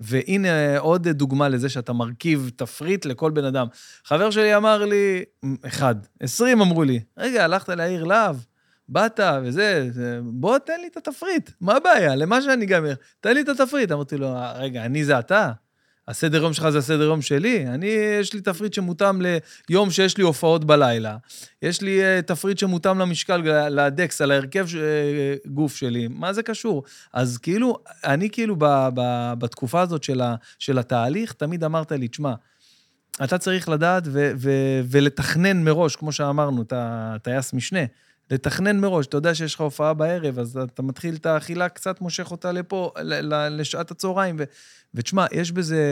והנה 0.00 0.78
עוד 0.78 1.08
דוגמה 1.08 1.48
לזה 1.48 1.68
שאתה 1.68 1.92
מרכיב 1.92 2.50
תפריט 2.56 3.04
לכל 3.04 3.30
בן 3.30 3.44
אדם. 3.44 3.66
חבר 4.04 4.30
שלי 4.30 4.56
אמר 4.56 4.84
לי, 4.84 5.22
אחד, 5.66 5.94
עשרים 6.20 6.60
אמרו 6.60 6.84
לי, 6.84 7.00
רגע, 7.18 7.44
הלכת 7.44 7.68
לעיר 7.68 8.04
להב, 8.04 8.36
באת 8.88 9.20
וזה, 9.42 9.88
זה, 9.90 10.20
בוא 10.24 10.58
תן 10.58 10.80
לי 10.80 10.86
את 10.86 10.96
התפריט, 10.96 11.50
מה 11.60 11.76
הבעיה? 11.76 12.16
למה 12.16 12.42
שאני 12.42 12.66
גם... 12.66 12.84
תן 13.20 13.34
לי 13.34 13.40
את 13.40 13.48
התפריט. 13.48 13.92
אמרתי 13.92 14.16
לו, 14.16 14.34
רגע, 14.54 14.84
אני 14.84 15.04
זה 15.04 15.18
אתה? 15.18 15.52
הסדר 16.08 16.42
יום 16.42 16.52
שלך 16.52 16.68
זה 16.68 16.78
הסדר 16.78 17.02
יום 17.02 17.22
שלי? 17.22 17.66
אני, 17.66 17.86
יש 18.20 18.32
לי 18.32 18.40
תפריט 18.40 18.74
שמותאם 18.74 19.22
ליום 19.70 19.90
שיש 19.90 20.16
לי 20.16 20.24
הופעות 20.24 20.64
בלילה. 20.64 21.16
יש 21.62 21.80
לי 21.80 22.00
uh, 22.00 22.22
תפריט 22.22 22.58
שמותאם 22.58 22.98
למשקל, 22.98 23.36
לדקס, 23.70 24.20
על 24.20 24.30
ההרכב 24.30 24.66
uh, 24.68 25.48
גוף 25.48 25.76
שלי. 25.76 26.08
מה 26.08 26.32
זה 26.32 26.42
קשור? 26.42 26.82
אז 27.12 27.38
כאילו, 27.38 27.78
אני 28.04 28.30
כאילו 28.30 28.56
ב, 28.58 28.64
ב, 28.94 29.32
בתקופה 29.38 29.80
הזאת 29.80 30.04
של, 30.04 30.20
ה, 30.20 30.34
של 30.58 30.78
התהליך, 30.78 31.32
תמיד 31.32 31.64
אמרת 31.64 31.92
לי, 31.92 32.08
תשמע, 32.08 32.34
אתה 33.24 33.38
צריך 33.38 33.68
לדעת 33.68 34.02
ו, 34.06 34.32
ו, 34.36 34.50
ולתכנן 34.90 35.64
מראש, 35.64 35.96
כמו 35.96 36.12
שאמרנו, 36.12 36.62
את 36.62 36.72
הטייס 36.76 37.52
משנה. 37.52 37.84
לתכנן 38.30 38.80
מראש. 38.80 39.06
אתה 39.06 39.16
יודע 39.16 39.34
שיש 39.34 39.54
לך 39.54 39.60
הופעה 39.60 39.94
בערב, 39.94 40.38
אז 40.38 40.56
אתה 40.56 40.82
מתחיל 40.82 41.14
את 41.14 41.26
האכילה, 41.26 41.68
קצת 41.68 42.00
מושך 42.00 42.30
אותה 42.30 42.52
לפה, 42.52 42.92
לשעת 43.50 43.90
הצהריים. 43.90 44.36
ו... 44.38 44.44
ותשמע, 44.94 45.26
יש 45.32 45.52
בזה 45.52 45.82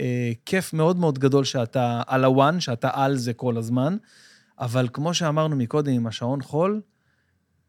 אה, 0.00 0.32
כיף 0.46 0.72
מאוד 0.72 0.96
מאוד 0.96 1.18
גדול 1.18 1.44
שאתה 1.44 2.02
על 2.06 2.24
ה 2.24 2.31
one, 2.31 2.60
שאתה 2.60 2.90
על 2.92 3.16
זה 3.16 3.32
כל 3.32 3.56
הזמן, 3.56 3.96
אבל 4.58 4.88
כמו 4.92 5.14
שאמרנו 5.14 5.56
מקודם 5.56 5.92
עם 5.92 6.06
השעון 6.06 6.42
חול, 6.42 6.80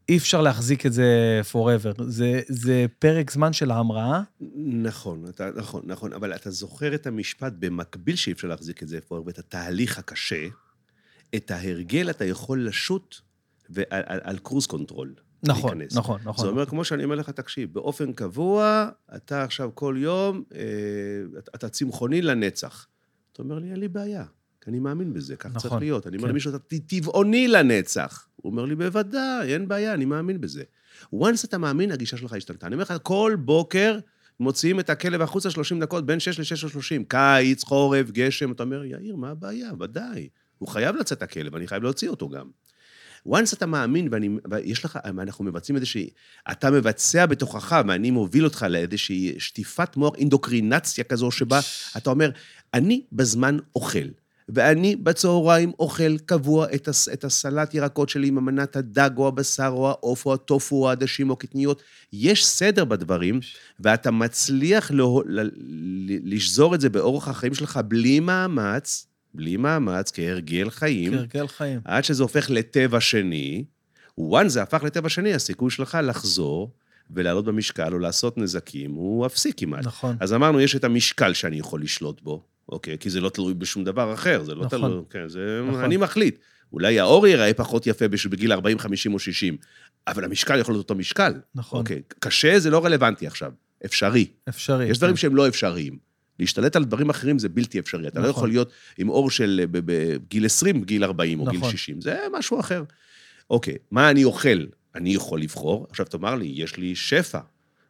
אי 0.09 0.17
אפשר 0.17 0.41
להחזיק 0.41 0.85
את 0.85 0.93
זה 0.93 1.41
forever. 1.51 2.03
זה, 2.03 2.41
זה 2.47 2.85
פרק 2.99 3.31
זמן 3.31 3.53
של 3.53 3.71
ההמראה. 3.71 4.21
נכון, 4.55 5.25
אתה, 5.29 5.49
נכון, 5.55 5.81
נכון, 5.85 6.13
אבל 6.13 6.35
אתה 6.35 6.51
זוכר 6.51 6.95
את 6.95 7.07
המשפט 7.07 7.53
במקביל 7.59 8.15
שאי 8.15 8.31
אפשר 8.31 8.47
להחזיק 8.47 8.83
את 8.83 8.87
זה 8.87 9.01
פה, 9.01 9.23
ואת 9.25 9.39
התהליך 9.39 9.97
הקשה, 9.97 10.45
את 11.35 11.51
ההרגל 11.51 12.09
אתה 12.09 12.25
יכול 12.25 12.67
לשוט 12.67 13.15
ועל, 13.69 14.03
על, 14.05 14.19
על 14.23 14.37
cruise 14.37 14.65
control. 14.65 15.13
נכון, 15.43 15.77
להיכנס. 15.77 15.97
נכון, 15.97 16.19
נכון. 16.25 16.45
זה 16.45 16.51
אומר, 16.51 16.65
כמו 16.65 16.85
שאני 16.85 17.03
אומר 17.03 17.15
לך, 17.15 17.29
תקשיב, 17.29 17.73
באופן 17.73 18.13
קבוע, 18.13 18.89
אתה 19.15 19.43
עכשיו 19.43 19.69
כל 19.73 19.95
יום, 19.97 20.43
אה, 20.55 20.59
אתה- 21.55 21.69
צמחוני 21.69 22.21
לנצח. 22.21 22.87
אתה 23.33 23.41
אומר 23.41 23.59
לי, 23.59 23.71
אין 23.71 23.79
לי 23.79 23.87
בעיה, 23.87 24.23
כי 24.61 24.69
אני 24.69 24.79
מאמין 24.79 25.13
בזה, 25.13 25.35
כך 25.35 25.51
צריך 25.51 25.65
נכון, 25.65 25.79
להיות. 25.79 26.07
אני 26.07 26.17
אומר 26.17 26.27
כן. 26.27 26.31
למישהו, 26.31 26.55
אתה 26.55 26.77
טבעוני 26.87 27.47
לנצח. 27.47 28.27
הוא 28.35 28.51
אומר 28.51 28.65
לי, 28.65 28.75
בוודאי, 28.75 29.53
אין 29.53 29.67
בעיה, 29.67 29.93
אני 29.93 30.05
מאמין 30.05 30.41
בזה. 30.41 30.63
once 31.15 31.45
אתה 31.45 31.57
מאמין, 31.57 31.91
הגישה 31.91 32.17
שלך 32.17 32.33
השתנתה. 32.33 32.67
אני 32.67 32.75
אומר 32.75 32.83
לך, 32.83 32.93
כל 33.03 33.35
בוקר 33.39 33.99
מוציאים 34.39 34.79
את 34.79 34.89
הכלב 34.89 35.21
החוצה 35.21 35.49
30 35.49 35.79
דקות, 35.79 36.05
בין 36.05 36.19
6 36.19 36.39
ל-6 36.39 36.65
ל-30. 36.77 37.03
קיץ, 37.07 37.63
חורף, 37.63 38.11
גשם, 38.11 38.51
אתה 38.51 38.63
אומר, 38.63 38.83
יאיר, 38.85 39.15
מה 39.15 39.29
הבעיה? 39.29 39.71
ודאי. 39.79 40.29
הוא 40.57 40.69
חייב 40.69 40.95
לצאת 40.95 41.21
הכלב, 41.21 41.55
אני 41.55 41.67
חייב 41.67 41.83
להוציא 41.83 42.09
אותו 42.09 42.29
גם. 42.29 42.47
Once 43.27 43.53
אתה 43.53 43.65
מאמין, 43.65 44.07
ואני, 44.11 44.29
ויש 44.51 44.85
לך, 44.85 44.99
אנחנו 45.05 45.45
מבצעים 45.45 45.75
איזושהי, 45.75 46.09
אתה 46.51 46.71
מבצע 46.71 47.25
בתוכך, 47.25 47.81
ואני 47.87 48.11
מוביל 48.11 48.43
אותך 48.43 48.65
לאיזושהי 48.69 49.35
שטיפת 49.37 49.97
מוח, 49.97 50.15
אינדוקרינציה 50.15 51.03
כזו, 51.03 51.31
שבה 51.31 51.59
אתה 51.97 52.09
אומר, 52.09 52.29
אני 52.73 53.01
בזמן 53.11 53.57
אוכל, 53.75 54.07
ואני 54.49 54.95
בצהריים 54.95 55.71
אוכל 55.79 56.17
קבוע 56.17 56.67
את, 56.75 56.87
הס, 56.87 57.09
את 57.09 57.23
הסלט 57.23 57.73
ירקות 57.73 58.09
שלי 58.09 58.27
עם 58.27 58.37
אמנת 58.37 58.75
הדג, 58.75 59.09
או 59.17 59.27
הבשר, 59.27 59.71
או 59.73 59.89
העוף, 59.89 60.25
או 60.25 60.33
הטופו, 60.33 60.75
או 60.75 60.89
העדשים, 60.89 61.29
או 61.29 61.35
קטניות. 61.35 61.83
יש 62.13 62.45
סדר 62.45 62.85
בדברים, 62.85 63.39
ואתה 63.79 64.11
מצליח 64.11 64.91
לא, 64.93 65.23
לשזור 66.23 66.75
את 66.75 66.81
זה 66.81 66.89
באורח 66.89 67.27
החיים 67.27 67.53
שלך 67.53 67.79
בלי 67.87 68.19
מאמץ, 68.19 69.07
בלי 69.33 69.57
מאמץ, 69.57 70.11
כהרגל 70.11 70.69
חיים. 70.69 71.13
כהרגל 71.13 71.47
חיים. 71.47 71.79
עד 71.85 72.03
שזה 72.03 72.23
הופך 72.23 72.49
לטבע 72.49 72.99
שני, 72.99 73.63
once 74.19 74.47
זה 74.47 74.61
הפך 74.61 74.83
לטבע 74.83 75.09
שני, 75.09 75.33
הסיכוי 75.33 75.71
שלך 75.71 75.97
לחזור 76.03 76.71
ולעלות 77.11 77.45
במשקל 77.45 77.93
או 77.93 77.99
לעשות 77.99 78.37
נזקים 78.37 78.91
הוא 78.91 79.25
אפסי 79.25 79.53
כמעט. 79.57 79.85
נכון. 79.85 80.15
אז 80.19 80.33
אמרנו, 80.33 80.61
יש 80.61 80.75
את 80.75 80.83
המשקל 80.83 81.33
שאני 81.33 81.59
יכול 81.59 81.81
לשלוט 81.81 82.21
בו, 82.21 82.43
אוקיי? 82.69 82.97
כי 82.97 83.09
זה 83.09 83.21
לא 83.21 83.29
תלוי 83.29 83.53
בשום 83.53 83.83
דבר 83.83 84.13
אחר, 84.13 84.43
זה 84.43 84.55
לא 84.55 84.65
נכון. 84.65 84.79
תלוי... 84.79 85.03
כן, 85.09 85.27
זה... 85.27 85.61
נכון. 85.67 85.83
אני 85.83 85.97
מחליט. 85.97 86.39
אולי 86.73 86.99
האור 86.99 87.27
ייראה 87.27 87.53
פחות 87.53 87.87
יפה 87.87 88.05
בגיל 88.07 88.51
40, 88.51 88.79
50 88.79 89.13
או 89.13 89.19
60, 89.19 89.57
אבל 90.07 90.23
המשקל 90.23 90.59
יכול 90.59 90.75
להיות 90.75 90.83
אותו 90.83 90.95
משקל. 90.95 91.33
נכון. 91.55 91.79
אוקיי, 91.79 92.01
קשה 92.19 92.59
זה 92.59 92.69
לא 92.69 92.85
רלוונטי 92.85 93.27
עכשיו, 93.27 93.51
אפשרי. 93.85 94.27
אפשרי. 94.49 94.85
יש 94.85 94.97
דברים 94.97 95.15
כן. 95.15 95.21
שהם 95.21 95.35
לא 95.35 95.47
אפשריים. 95.47 95.97
להשתלט 96.39 96.75
על 96.75 96.83
דברים 96.85 97.09
אחרים 97.09 97.39
זה 97.39 97.49
בלתי 97.49 97.79
אפשרי. 97.79 98.07
אתה 98.07 98.19
לא 98.19 98.25
נכון. 98.29 98.35
יכול 98.37 98.49
להיות 98.49 98.69
עם 98.97 99.09
אור 99.09 99.31
של 99.31 99.61
בגיל 99.71 100.45
20, 100.45 100.83
גיל 100.83 101.03
40 101.03 101.39
או 101.39 101.45
גיל 101.45 101.59
נכון. 101.59 101.71
60, 101.71 102.01
זה 102.01 102.19
משהו 102.37 102.59
אחר. 102.59 102.83
אוקיי, 103.49 103.75
מה 103.91 104.09
אני 104.09 104.23
אוכל? 104.23 104.65
אני 104.95 105.13
יכול 105.13 105.41
לבחור. 105.41 105.87
עכשיו 105.89 106.05
תאמר 106.05 106.35
לי, 106.35 106.51
יש 106.55 106.77
לי 106.77 106.95
שפע. 106.95 107.39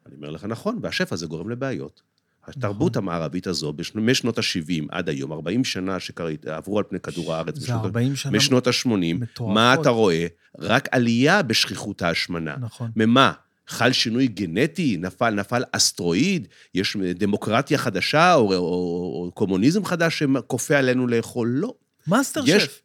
אני 0.06 0.16
אומר 0.16 0.30
לך, 0.30 0.44
נכון, 0.46 0.80
והשפע 0.82 1.16
זה 1.16 1.26
גורם 1.26 1.50
לבעיות. 1.50 2.02
התרבות 2.48 2.92
נכון. 2.98 3.04
המערבית 3.04 3.48
הזו, 3.48 3.74
משנות 3.96 4.38
ה-70 4.38 4.84
עד 4.92 5.10
היום, 5.10 5.32
40 5.32 5.64
שנה 5.64 5.98
שעברו 6.00 6.78
על 6.78 6.84
פני 6.90 7.00
כדור 7.00 7.34
הארץ, 7.34 7.56
זה 7.56 7.66
בשנות 7.66 7.82
ה- 7.82 7.86
40 7.86 8.16
שנה. 8.16 8.32
משנות 8.38 8.68
ה-80, 8.68 8.88
מטורפות. 9.20 9.54
מה 9.56 9.74
אתה 9.74 9.90
רואה? 9.90 10.26
רק 10.60 10.88
עלייה 10.92 11.42
בשכיחות 11.42 12.02
ההשמנה. 12.02 12.56
נכון. 12.60 12.92
ממה? 12.96 13.32
חל 13.68 13.92
שינוי 13.92 14.28
גנטי? 14.28 14.98
נפל, 15.00 15.30
נפל 15.30 15.64
אסטרואיד? 15.72 16.48
יש 16.76 16.98
דמוקרטיה 17.16 17.78
חדשה 17.78 18.34
או, 18.34 18.54
או, 18.54 18.58
או 18.58 19.32
קומוניזם 19.34 19.86
חדש 19.86 20.24
שכופה 20.24 20.78
עלינו 20.78 21.08
לאכול? 21.08 21.48
לא. 21.48 21.74
מאסטר 22.08 22.42
יש- 22.46 22.64
שף. 22.64 22.82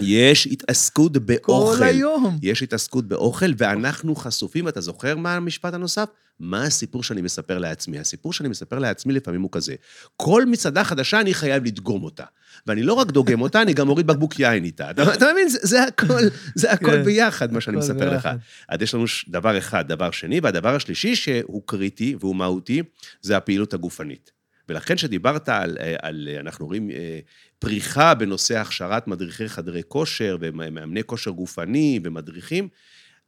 יש 0.00 0.46
התעסקות 0.46 1.12
באוכל. 1.16 1.76
כל 1.78 1.82
היום. 1.82 2.38
יש 2.42 2.62
התעסקות 2.62 3.08
באוכל, 3.08 3.50
ואנחנו 3.58 4.16
חשופים, 4.16 4.68
אתה 4.68 4.80
זוכר 4.80 5.16
מה 5.16 5.34
המשפט 5.34 5.74
הנוסף? 5.74 6.08
מה 6.40 6.64
הסיפור 6.64 7.02
שאני 7.02 7.22
מספר 7.22 7.58
לעצמי? 7.58 7.98
הסיפור 7.98 8.32
שאני 8.32 8.48
מספר 8.48 8.78
לעצמי 8.78 9.12
לפעמים 9.12 9.42
הוא 9.42 9.50
כזה. 9.52 9.74
כל 10.16 10.44
מסעדה 10.46 10.84
חדשה 10.84 11.20
אני 11.20 11.34
חייב 11.34 11.64
לדגום 11.64 12.04
אותה. 12.04 12.24
ואני 12.66 12.82
לא 12.82 12.92
רק 12.92 13.10
דוגם 13.10 13.40
אותה, 13.40 13.62
אני 13.62 13.74
גם 13.74 13.86
מוריד 13.86 14.06
בקבוק 14.06 14.40
יין 14.40 14.64
איתה. 14.64 14.90
אתה 14.90 15.14
אתה 15.14 15.32
מבין? 15.32 15.48
זה, 15.48 15.58
זה 15.62 15.82
הכל, 15.82 16.22
זה 16.54 16.72
הכל 16.72 16.90
כן. 16.90 17.04
ביחד, 17.04 17.52
מה 17.52 17.60
שאני 17.60 17.76
מספר 17.76 18.14
לך. 18.16 18.28
אז 18.68 18.82
יש 18.82 18.94
לנו 18.94 19.04
דבר 19.28 19.58
אחד. 19.58 19.88
דבר 19.88 20.10
שני, 20.10 20.40
והדבר 20.40 20.74
השלישי 20.74 21.16
שהוא 21.16 21.62
קריטי 21.66 22.16
והוא 22.20 22.36
מהותי, 22.36 22.82
זה 23.22 23.36
הפעילות 23.36 23.74
הגופנית. 23.74 24.33
ולכן 24.68 24.94
כשדיברת 24.94 25.48
על, 25.48 25.78
אה, 25.80 25.96
על, 26.02 26.28
אה, 26.32 26.40
אנחנו 26.40 26.66
רואים 26.66 26.90
אה, 26.90 27.20
פריחה 27.58 28.14
בנושא 28.14 28.58
הכשרת 28.58 29.06
מדריכי 29.06 29.48
חדרי 29.48 29.82
כושר 29.88 30.36
ומאמני 30.40 31.04
כושר 31.04 31.30
גופני 31.30 32.00
ומדריכים, 32.04 32.68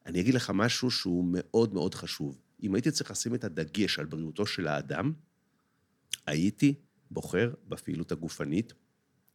אני 0.06 0.20
אגיד 0.20 0.34
לך 0.34 0.50
משהו 0.54 0.90
שהוא 0.90 1.24
מאוד 1.28 1.74
מאוד 1.74 1.94
חשוב. 1.94 2.38
אם 2.62 2.74
הייתי 2.74 2.90
צריך 2.90 3.10
לשים 3.10 3.34
את 3.34 3.44
הדגש 3.44 3.98
על 3.98 4.04
בריאותו 4.04 4.46
של 4.46 4.68
האדם, 4.68 5.12
הייתי 6.26 6.74
בוחר 7.10 7.50
בפעילות 7.68 8.12
הגופנית, 8.12 8.72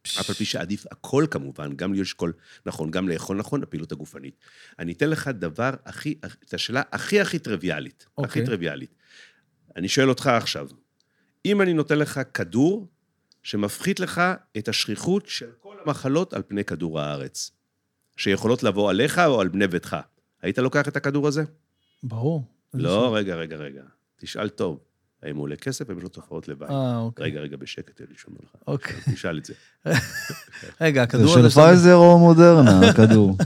אף 0.03 0.29
על 0.29 0.35
פי 0.35 0.45
שעדיף 0.45 0.85
הכל 0.91 1.25
כמובן, 1.31 1.75
גם 1.75 1.93
לשקול 1.93 2.33
נכון, 2.65 2.91
גם 2.91 3.09
לאכול 3.09 3.37
נכון, 3.37 3.63
הפעילות 3.63 3.91
הגופנית. 3.91 4.35
אני 4.79 4.91
אתן 4.91 5.09
לך 5.09 5.27
דבר 5.27 5.69
הכי, 5.85 6.15
את 6.45 6.53
השאלה 6.53 6.81
הכי 6.91 7.21
הכי 7.21 7.39
טריוויאלית, 7.39 8.05
הכי 8.17 8.21
אוקיי. 8.21 8.45
טריוויאלית. 8.45 8.95
אני 9.75 9.87
שואל 9.87 10.09
אותך 10.09 10.27
עכשיו, 10.27 10.67
אם 11.45 11.61
אני 11.61 11.73
נותן 11.73 11.99
לך 11.99 12.21
כדור 12.33 12.87
שמפחית 13.43 13.99
לך 13.99 14.21
את 14.57 14.67
השכיחות 14.67 15.27
של 15.27 15.49
כל 15.59 15.75
המחלות 15.85 16.33
על 16.33 16.43
פני 16.47 16.63
כדור 16.63 16.99
הארץ, 16.99 17.51
שיכולות 18.17 18.63
לבוא 18.63 18.89
עליך 18.89 19.19
או 19.19 19.41
על 19.41 19.47
בני 19.47 19.67
ביתך, 19.67 19.97
היית 20.41 20.57
לוקח 20.57 20.87
את 20.87 20.95
הכדור 20.95 21.27
הזה? 21.27 21.43
ברור. 22.03 22.43
לא, 22.73 23.15
רגע, 23.15 23.35
רגע, 23.35 23.55
רגע. 23.55 23.83
תשאל 24.15 24.49
טוב. 24.49 24.79
האם 25.23 25.35
הוא 25.35 25.43
עולה 25.43 25.55
כסף, 25.55 25.89
האם 25.89 25.97
יש 25.97 26.03
לו 26.03 26.09
תופעות 26.09 26.47
לוואי? 26.47 26.69
אה, 26.69 26.97
אוקיי. 26.97 27.25
רגע, 27.25 27.39
רגע, 27.39 27.57
בשקט, 27.57 27.95
תן 27.95 28.03
לי 28.09 28.15
לשמוע 28.15 28.37
לך. 28.43 28.61
אוקיי. 28.67 28.95
תשאל 29.13 29.37
את 29.37 29.45
זה. 29.45 29.53
רגע, 30.81 31.01
זה 31.01 31.03
הכדור 31.03 31.33
של 31.33 31.39
הזה, 31.39 31.49
שאתה, 31.49 31.61
פייזר 31.61 31.95
או 31.95 32.19
מודרנה, 32.19 32.79
הכדור? 32.89 33.37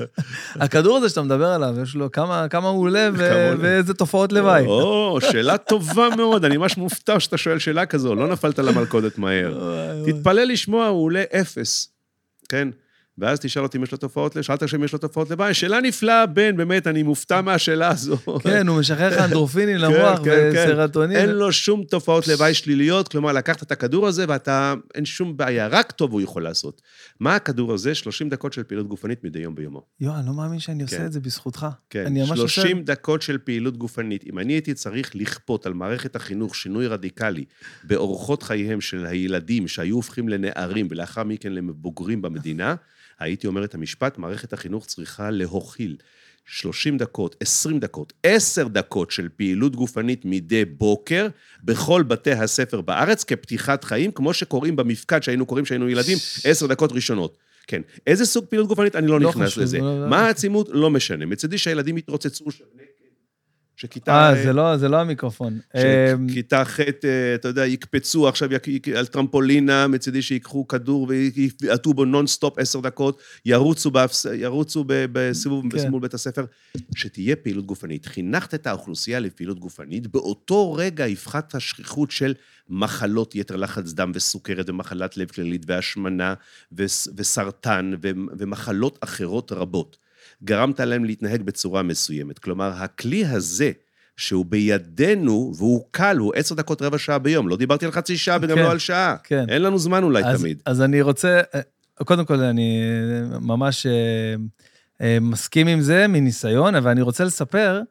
הכדור 0.55 0.97
הזה 0.97 1.09
שאתה 1.09 1.21
מדבר 1.21 1.47
עליו, 1.47 1.75
יש 1.81 1.95
לו 1.95 2.11
כמה, 2.11 2.47
כמה 2.49 2.67
הוא 2.67 2.81
עולה. 2.81 3.09
ואיזה 3.59 3.93
תופעות 3.93 4.31
לוואי. 4.31 4.65
או, 4.65 5.19
שאלה 5.21 5.57
טובה 5.57 6.07
מאוד, 6.17 6.45
אני 6.45 6.57
ממש 6.57 6.77
מופתע 6.77 7.19
שאתה 7.19 7.37
שואל 7.37 7.59
שאלה 7.59 7.85
כזו, 7.85 8.15
לא 8.15 8.27
נפלת 8.27 8.59
למלכודת 8.59 9.17
מהר. 9.17 9.81
תתפלא 10.05 10.43
לשמוע, 10.43 10.87
הוא 10.87 11.03
עולה 11.03 11.23
אפס, 11.41 11.89
כן? 12.49 12.67
ואז 13.17 13.39
תשאל 13.39 13.63
אותי 13.63 13.77
אם 13.77 13.83
יש 13.83 13.91
לו 13.91 13.97
תופעות, 13.97 14.35
לב- 14.35 14.41
שאלת 14.41 14.63
עכשיו 14.63 14.79
אם 14.79 14.85
יש 14.85 14.93
לו 14.93 14.99
תופעות 14.99 15.29
לוואי, 15.31 15.53
שאלה 15.53 15.81
נפלאה, 15.81 16.25
בן, 16.25 16.57
באמת, 16.57 16.87
אני 16.87 17.03
מופתע 17.03 17.41
מהשאלה 17.41 17.87
הזו. 17.87 18.17
כן, 18.43 18.67
הוא 18.67 18.79
משחרר 18.79 19.09
לך 19.09 19.17
אנדרופינים 19.17 19.75
למוח 19.83 20.19
כן, 20.23 20.49
כן. 20.53 20.65
וסרטונין. 20.71 21.17
אין 21.17 21.29
לו 21.29 21.51
שום 21.51 21.83
תופעות 21.83 22.27
לוואי 22.27 22.53
שליליות, 22.53 23.07
כלומר, 23.07 23.31
לקחת 23.33 23.63
את 23.63 23.71
הכדור 23.71 24.07
הזה 24.07 24.25
ואתה, 24.27 24.73
אין 24.95 25.05
שום 25.05 25.37
בעיה, 25.37 25.67
רק 25.67 25.91
טוב 25.91 26.11
הוא 26.11 26.21
יכול 26.21 26.43
לעשות. 26.43 26.81
מה 27.19 27.35
הכדור 27.35 27.73
הזה? 27.73 27.95
30 27.95 28.29
דקות 28.29 28.53
של 28.53 28.63
פעילות 28.63 28.87
גופנית 28.87 29.23
מדי 29.23 29.39
יום 29.39 29.55
ביומו. 29.55 29.81
יואו, 30.01 30.15
אני 30.15 30.27
לא 30.27 30.33
מאמין 30.33 30.59
שאני 30.59 30.77
כן. 30.79 30.83
עושה 30.95 31.05
את 31.05 31.11
זה 31.13 31.19
בזכותך. 31.19 31.67
כן, 31.89 32.05
אני 32.05 32.19
ממש 32.21 32.39
עושה... 32.39 32.47
30 32.61 32.83
דקות 32.83 33.21
של 33.21 33.37
פעילות 33.37 33.77
גופנית. 33.77 34.23
אם 34.31 34.39
אני 34.39 34.53
הייתי 34.53 34.73
צריך 34.73 35.11
לכפות 35.15 35.65
על 35.65 35.73
מערכת 35.73 36.15
החינוך 36.15 36.55
שינוי 36.55 36.87
רדיקלי 36.87 37.45
באורחות 37.83 38.43
חייהם 38.43 38.81
של 38.81 39.05
הילדים 39.05 39.67
שהיו 39.67 39.95
הופכים 39.95 40.29
לנערים 40.29 40.87
ולאחר 40.91 41.23
מכן 41.23 41.53
לבוגרים 41.53 42.21
במדינה, 42.21 42.75
הייתי 43.19 43.47
אומר 43.47 43.63
את 43.63 43.73
המשפט, 43.75 44.17
מערכת 44.17 44.53
החינוך 44.53 44.85
צריכה 44.85 45.31
להוכיל 45.31 45.95
30 46.45 46.97
דקות, 46.97 47.35
20 47.39 47.79
דקות, 47.79 48.13
10 48.23 48.67
דקות 48.67 49.11
של 49.11 49.29
פעילות 49.35 49.75
גופנית 49.75 50.21
מדי 50.25 50.65
בוקר 50.65 51.27
בכל 51.63 52.03
בתי 52.03 52.31
הספר 52.31 52.81
בארץ 52.81 53.23
כפתיחת 53.23 53.83
חיים, 53.83 54.11
כמו 54.11 54.33
שקוראים 54.33 54.75
במפקד 54.75 55.23
שהיינו 55.23 55.45
קוראים 55.45 55.65
כשהיינו 55.65 55.89
ילדים, 55.89 56.17
10 56.43 56.67
דקות 56.67 56.91
ראשונות. 56.91 57.37
כן. 57.67 57.81
איזה 58.07 58.25
סוג 58.25 58.45
פעילות 58.45 58.67
גופנית? 58.67 58.95
אני 58.95 59.07
לא, 59.07 59.19
לא 59.19 59.29
נכנס 59.29 59.49
חשוב, 59.49 59.63
לזה. 59.63 59.77
לא- 59.79 60.07
מה 60.09 60.25
העצימות? 60.25 60.69
לא 60.71 60.89
משנה. 60.89 61.25
מצידי 61.25 61.57
שהילדים 61.57 61.97
יתרוצצו, 61.97 62.51
שבני 62.51 62.83
שכיתה... 63.77 64.29
אה, 64.29 64.43
זה 64.43 64.53
לא- 64.53 64.77
זה 64.77 64.89
לא 64.89 64.97
המיקרופון. 64.97 65.59
אה, 65.75 66.13
שכיתה 66.29 66.65
ח', 66.65 66.79
אה, 66.79 66.85
אתה 67.35 67.47
יודע, 67.47 67.65
יקפצו 67.65 68.27
עכשיו 68.27 68.49
יק- 68.53 68.87
על 68.87 69.05
טרמפולינה, 69.05 69.87
מצידי 69.87 70.21
שיקחו 70.21 70.67
כדור 70.67 71.07
ויבעטו 71.61 71.93
בו 71.93 72.05
נונסטופ 72.05 72.59
עשר 72.59 72.79
דקות, 72.79 73.21
ירוצו, 73.45 73.91
באפס, 73.91 74.25
ירוצו 74.33 74.83
ב- 74.87 75.05
בסיבוב 75.11 75.71
כן. 75.71 75.79
כן. 75.79 75.89
מול 75.89 76.01
בית 76.01 76.13
הספר, 76.13 76.45
שתהיה 76.95 77.35
פעילות 77.35 77.65
גופנית. 77.65 78.05
חינכת 78.05 78.53
את 78.53 78.67
האוכלוסייה 78.67 79.19
לפעילות 79.19 79.59
גופנית, 79.59 80.07
באותו 80.07 80.73
רגע 80.73 81.05
הפחתת 81.05 81.55
השכיחות 81.55 82.11
של 82.11 82.33
מחלות 82.69 83.35
יתר 83.35 83.55
לחץ 83.55 83.93
דם 83.93 84.11
וסוכרת 84.15 84.69
ומחלת 84.69 85.17
לב 85.17 85.27
כללית 85.31 85.63
והשמנה 85.67 86.33
וס- 86.71 87.07
וסרטן 87.17 87.91
ו- 88.03 88.09
ומחלות 88.37 88.97
אחרות 89.01 89.51
רבות. 89.51 89.97
גרמת 90.45 90.79
להם 90.79 91.05
להתנהג 91.05 91.41
בצורה 91.41 91.83
מסוימת. 91.83 92.39
כלומר, 92.39 92.71
הכלי 92.75 93.25
הזה, 93.25 93.71
שהוא 94.17 94.45
בידינו, 94.45 95.53
והוא 95.57 95.85
קל, 95.91 96.17
הוא 96.17 96.33
עשר 96.35 96.55
דקות, 96.55 96.81
רבע 96.81 96.97
שעה 96.97 97.19
ביום. 97.19 97.47
לא 97.47 97.57
דיברתי 97.57 97.85
על 97.85 97.91
חצי 97.91 98.17
שעה 98.17 98.37
וגם 98.41 98.57
כן, 98.57 98.63
לא 98.63 98.71
על 98.71 98.79
שעה. 98.79 99.15
כן. 99.23 99.45
אין 99.49 99.61
לנו 99.61 99.79
זמן 99.79 100.03
אולי 100.03 100.23
אז, 100.25 100.39
תמיד. 100.39 100.61
אז 100.65 100.81
אני 100.81 101.01
רוצה, 101.01 101.41
אה, 101.55 101.61
קודם 102.03 102.25
כל, 102.25 102.39
אני 102.39 102.81
ממש 103.41 103.85
אה, 103.85 104.35
אה, 105.01 105.17
מסכים 105.21 105.67
עם 105.67 105.81
זה 105.81 106.07
מניסיון, 106.07 106.75
אבל 106.75 106.91
אני 106.91 107.01
רוצה 107.01 107.23
לספר 107.23 107.81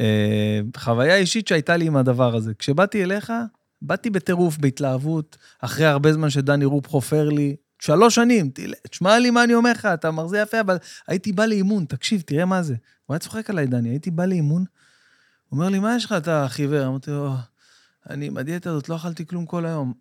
אה, 0.00 0.60
חוויה 0.76 1.16
אישית 1.16 1.48
שהייתה 1.48 1.76
לי 1.76 1.86
עם 1.86 1.96
הדבר 1.96 2.36
הזה. 2.36 2.52
כשבאתי 2.58 3.02
אליך, 3.04 3.32
באתי 3.82 4.10
בטירוף, 4.10 4.58
בהתלהבות, 4.58 5.36
אחרי 5.60 5.86
הרבה 5.86 6.12
זמן 6.12 6.30
שדני 6.30 6.64
רופ 6.64 6.88
חופר 6.88 7.28
לי, 7.28 7.56
שלוש 7.78 8.14
שנים, 8.14 8.50
תשמע 8.90 9.18
לי 9.18 9.30
מה 9.30 9.44
אני 9.44 9.54
אומר 9.54 9.70
לך, 9.72 9.86
אתה 9.86 10.10
מרזה 10.10 10.38
יפה, 10.38 10.60
אבל 10.60 10.76
הייתי 11.08 11.32
בא 11.32 11.46
לאימון, 11.46 11.84
תקשיב, 11.84 12.20
תראה 12.20 12.44
מה 12.44 12.62
זה. 12.62 12.74
הוא 13.06 13.14
היה 13.14 13.18
צוחק 13.18 13.50
עליי, 13.50 13.66
דני, 13.66 13.88
הייתי 13.88 14.10
בא 14.10 14.24
לאימון, 14.24 14.64
הוא 15.48 15.58
אומר 15.58 15.68
לי, 15.68 15.78
מה 15.78 15.96
יש 15.96 16.04
לך, 16.04 16.12
אתה 16.12 16.46
חיוור? 16.48 16.86
אמרתי 16.86 17.10
לו, 17.10 17.32
אני 18.10 18.26
עם 18.26 18.36
הדיאטה 18.36 18.70
הזאת 18.70 18.88
לא 18.88 18.96
אכלתי 18.96 19.26
כלום 19.26 19.46
כל 19.46 19.66
היום. 19.66 19.92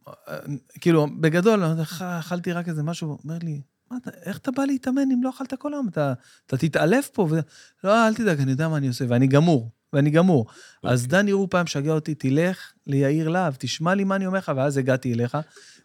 כאילו, 0.82 1.08
בגדול, 1.20 1.64
אני 1.64 1.72
אומר, 1.72 1.82
"אכ- 1.84 2.02
אכלתי 2.02 2.52
רק 2.52 2.70
איזה 2.70 2.84
משהו, 2.84 3.08
הוא 3.08 3.18
אומר 3.24 3.38
לי, 3.44 3.62
מה 3.92 3.98
אתה, 4.02 4.10
איך 4.24 4.38
אתה 4.38 4.52
בא 4.52 4.66
להתאמן 4.66 5.12
אם 5.14 5.24
לא 5.24 5.30
אכלת 5.30 5.54
כל 5.54 5.74
היום? 5.74 5.88
אתה, 5.88 6.14
אתה 6.48 6.58
תתעלף 6.58 7.10
פה? 7.14 7.28
ו... 7.32 7.40
לא, 7.84 8.08
אל 8.08 8.14
תדאג, 8.16 8.42
אני 8.42 8.52
יודע 8.52 8.68
מה 8.68 8.78
אני 8.78 8.88
עושה, 8.88 9.06
ואני 9.10 9.28
גמור, 9.28 9.72
ואני 9.94 10.10
גמור. 10.10 10.46
Okay. 10.50 10.90
אז 10.90 11.08
דני 11.08 11.32
הוא 11.32 11.48
פעם 11.52 11.68
שגע 11.68 11.92
אותי, 11.92 12.16
תלך 12.16 12.72
ליאיר 12.88 13.30
להב, 13.30 13.56
תשמע 13.60 13.96
לי 13.96 14.04
מה 14.04 14.16
אני 14.16 14.26
אומר 14.26 14.38
לך, 14.38 14.52
ואז 14.56 14.78
הגעתי 14.78 15.14
אליך, 15.14 15.38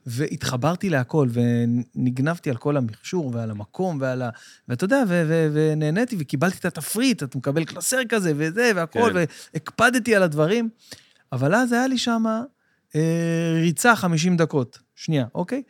והתחברתי 0.06 0.90
להכל, 0.90 1.28
ונגנבתי 1.32 2.50
על 2.50 2.56
כל 2.56 2.76
המכשור 2.76 3.30
ועל 3.34 3.50
המקום 3.50 3.98
ועל 4.00 4.22
ה... 4.22 4.30
ואתה 4.68 4.84
יודע, 4.84 5.02
ו- 5.08 5.24
ו- 5.28 5.48
ונהניתי, 5.52 6.16
וקיבלתי 6.18 6.56
את 6.58 6.64
התפריט, 6.64 7.22
אתה 7.22 7.38
מקבל 7.38 7.64
קלסר 7.64 8.00
כזה, 8.08 8.32
וזה, 8.36 8.72
והכל, 8.76 9.10
כן. 9.12 9.24
והקפדתי 9.54 10.16
על 10.16 10.22
הדברים. 10.22 10.68
אבל 11.32 11.54
אז 11.54 11.72
היה 11.72 11.86
לי 11.86 11.98
שם 11.98 12.24
אה, 12.94 13.52
ריצה 13.62 13.96
50 13.96 14.36
דקות. 14.36 14.78
שנייה, 14.94 15.26
אוקיי? 15.34 15.62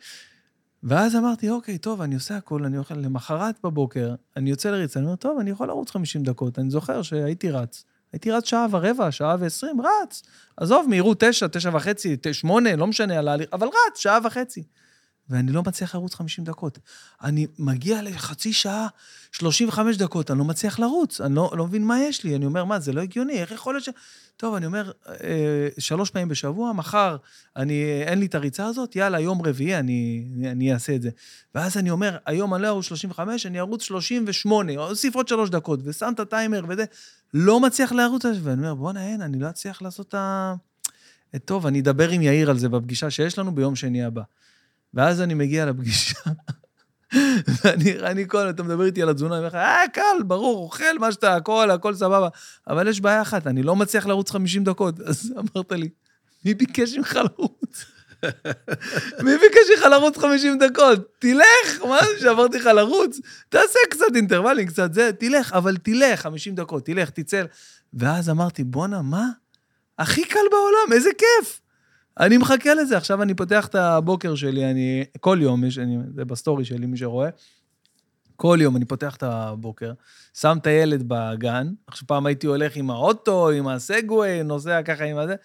ואז 0.83 1.15
אמרתי, 1.15 1.49
אוקיי, 1.49 1.77
טוב, 1.77 2.01
אני 2.01 2.15
עושה 2.15 2.37
הכל, 2.37 2.65
אני 2.65 2.77
אוכל 2.77 2.95
למחרת 2.95 3.55
בבוקר, 3.63 4.15
אני 4.37 4.49
יוצא 4.49 4.71
לריצה, 4.71 4.99
אני 4.99 5.05
אומר, 5.05 5.15
טוב, 5.15 5.39
אני 5.39 5.49
יכול 5.49 5.67
לרוץ 5.67 5.91
50 5.91 6.23
דקות. 6.23 6.59
אני 6.59 6.69
זוכר 6.69 7.01
שהייתי 7.01 7.51
רץ. 7.51 7.85
הייתי 8.13 8.31
רץ 8.31 8.45
שעה 8.45 8.67
ורבע, 8.71 9.11
שעה 9.11 9.35
ועשרים, 9.39 9.81
רץ. 9.81 10.23
עזוב, 10.57 10.85
מהירות 10.89 11.23
תשע, 11.23 11.47
תשע 11.47 11.69
וחצי, 11.73 12.17
שמונה, 12.31 12.75
לא 12.75 12.87
משנה 12.87 13.19
על 13.19 13.27
ההליך, 13.27 13.49
אבל 13.53 13.67
רץ, 13.67 13.97
שעה 13.99 14.19
וחצי. 14.23 14.63
ואני 15.31 15.51
לא 15.51 15.63
מצליח 15.63 15.95
לרוץ 15.95 16.15
50 16.15 16.45
דקות. 16.45 16.79
אני 17.23 17.47
מגיע 17.59 18.01
לחצי 18.01 18.53
שעה, 18.53 18.87
35 19.31 19.97
דקות, 19.97 20.31
אני 20.31 20.39
לא 20.39 20.45
מצליח 20.45 20.79
לרוץ, 20.79 21.21
אני 21.21 21.35
לא, 21.35 21.51
לא 21.57 21.67
מבין 21.67 21.85
מה 21.85 21.99
יש 21.99 22.23
לי. 22.23 22.35
אני 22.35 22.45
אומר, 22.45 22.65
מה, 22.65 22.79
זה 22.79 22.93
לא 22.93 23.01
הגיוני, 23.01 23.33
איך 23.33 23.51
יכול 23.51 23.73
להיות 23.73 23.83
ש... 23.83 23.89
טוב, 24.37 24.55
אני 24.55 24.65
אומר, 24.65 24.91
אה, 25.09 25.67
שלוש 25.79 26.09
פעמים 26.09 26.27
בשבוע, 26.27 26.73
מחר 26.73 27.17
אני, 27.55 28.03
אין 28.05 28.19
לי 28.19 28.25
את 28.25 28.35
הריצה 28.35 28.65
הזאת, 28.65 28.95
יאללה, 28.95 29.19
יום 29.19 29.41
רביעי 29.41 29.79
אני, 29.79 30.25
אני 30.51 30.73
אעשה 30.73 30.95
את 30.95 31.01
זה. 31.01 31.09
ואז 31.55 31.77
אני 31.77 31.89
אומר, 31.89 32.17
היום 32.25 32.53
אני 32.53 32.63
לא 32.63 32.67
ארוץ 32.67 32.85
35, 32.85 33.45
אני 33.45 33.59
ארוץ 33.59 33.83
38, 33.83 34.73
אוסיף 34.77 35.15
עוד 35.15 35.27
שלוש 35.27 35.49
דקות, 35.49 35.79
ושם 35.83 36.11
את 36.15 36.19
הטיימר 36.19 36.61
וזה, 36.69 36.85
לא 37.33 37.59
מצליח 37.59 37.91
לרוץ, 37.91 38.25
ואני 38.43 38.61
אומר, 38.61 38.75
בואנה, 38.75 39.07
אין, 39.07 39.21
אני 39.21 39.39
לא 39.39 39.49
אצליח 39.49 39.81
לעשות 39.81 40.07
את 40.07 40.13
ה... 40.13 40.55
טוב, 41.45 41.67
אני 41.67 41.79
אדבר 41.79 42.09
עם 42.09 42.21
יאיר 42.21 42.49
על 42.49 42.57
זה 42.57 42.69
בפגישה 42.69 43.09
שיש 43.09 43.39
לנו 43.39 43.55
ביום 43.55 43.75
שני 43.75 44.03
הבא. 44.03 44.21
ואז 44.93 45.21
אני 45.21 45.33
מגיע 45.33 45.65
לפגישה, 45.65 46.19
ואני 47.63 47.99
אני 47.99 48.27
כל, 48.27 48.49
אתה 48.49 48.63
מדבר 48.63 48.85
איתי 48.85 49.01
על 49.01 49.09
התזונה, 49.09 49.35
אני 49.35 49.39
אומר 49.39 49.47
לך, 49.47 49.55
אה, 49.55 49.83
קל, 49.93 50.23
ברור, 50.25 50.63
אוכל 50.63 50.97
מה 50.99 51.11
שאתה, 51.11 51.35
הכל, 51.35 51.71
הכל 51.71 51.95
סבבה. 51.95 52.27
אבל 52.67 52.87
יש 52.87 53.01
בעיה 53.01 53.21
אחת, 53.21 53.47
אני 53.47 53.63
לא 53.63 53.75
מצליח 53.75 54.05
לרוץ 54.05 54.31
50 54.31 54.63
דקות. 54.63 54.99
אז 55.09 55.33
אמרת 55.37 55.71
לי, 55.71 55.89
מי 56.45 56.53
ביקש 56.53 56.97
ממך 56.97 57.15
לרוץ? 57.15 57.85
מי 59.25 59.31
ביקש 59.37 59.69
ממך 59.77 59.85
לרוץ 59.91 60.17
50 60.17 60.59
דקות? 60.59 60.99
תלך, 61.19 61.85
מה 61.87 61.99
זה 61.99 62.19
שאמרתי 62.21 62.57
לך 62.57 62.65
לרוץ? 62.65 63.19
תעשה 63.49 63.79
קצת 63.89 64.15
אינטרוולים, 64.15 64.67
קצת 64.67 64.93
זה, 64.93 65.11
תלך, 65.19 65.53
אבל 65.53 65.77
תלך 65.77 66.21
50 66.21 66.55
דקות, 66.55 66.85
תלך, 66.85 67.09
תצא. 67.09 67.43
ואז 67.93 68.29
אמרתי, 68.29 68.63
בואנה, 68.63 69.01
מה? 69.01 69.27
הכי 69.99 70.25
קל 70.25 70.39
בעולם, 70.51 70.93
איזה 70.93 71.09
כיף. 71.17 71.60
אני 72.21 72.37
מחכה 72.37 72.73
לזה, 72.73 72.97
עכשיו 72.97 73.21
אני 73.21 73.33
פותח 73.33 73.67
את 73.67 73.75
הבוקר 73.75 74.35
שלי, 74.35 74.71
אני, 74.71 75.03
כל 75.19 75.39
יום, 75.41 75.63
יש, 75.63 75.77
אני, 75.77 75.97
זה 76.15 76.25
ב 76.25 76.32
story 76.32 76.65
שלי, 76.65 76.85
מי 76.85 76.97
שרואה, 76.97 77.29
כל 78.35 78.57
יום 78.61 78.77
אני 78.77 78.85
פותח 78.85 79.15
את 79.15 79.23
הבוקר, 79.23 79.91
שם 80.33 80.57
את 80.61 80.67
הילד 80.67 81.03
בגן, 81.07 81.67
עכשיו 81.87 82.07
פעם 82.07 82.25
הייתי 82.25 82.47
הולך 82.47 82.75
עם 82.75 82.89
האוטו, 82.89 83.49
עם 83.49 83.67
הסגווי, 83.67 84.43
נוסע 84.43 84.81
ככה 84.81 85.03
עם 85.03 85.17
הזה, 85.17 85.35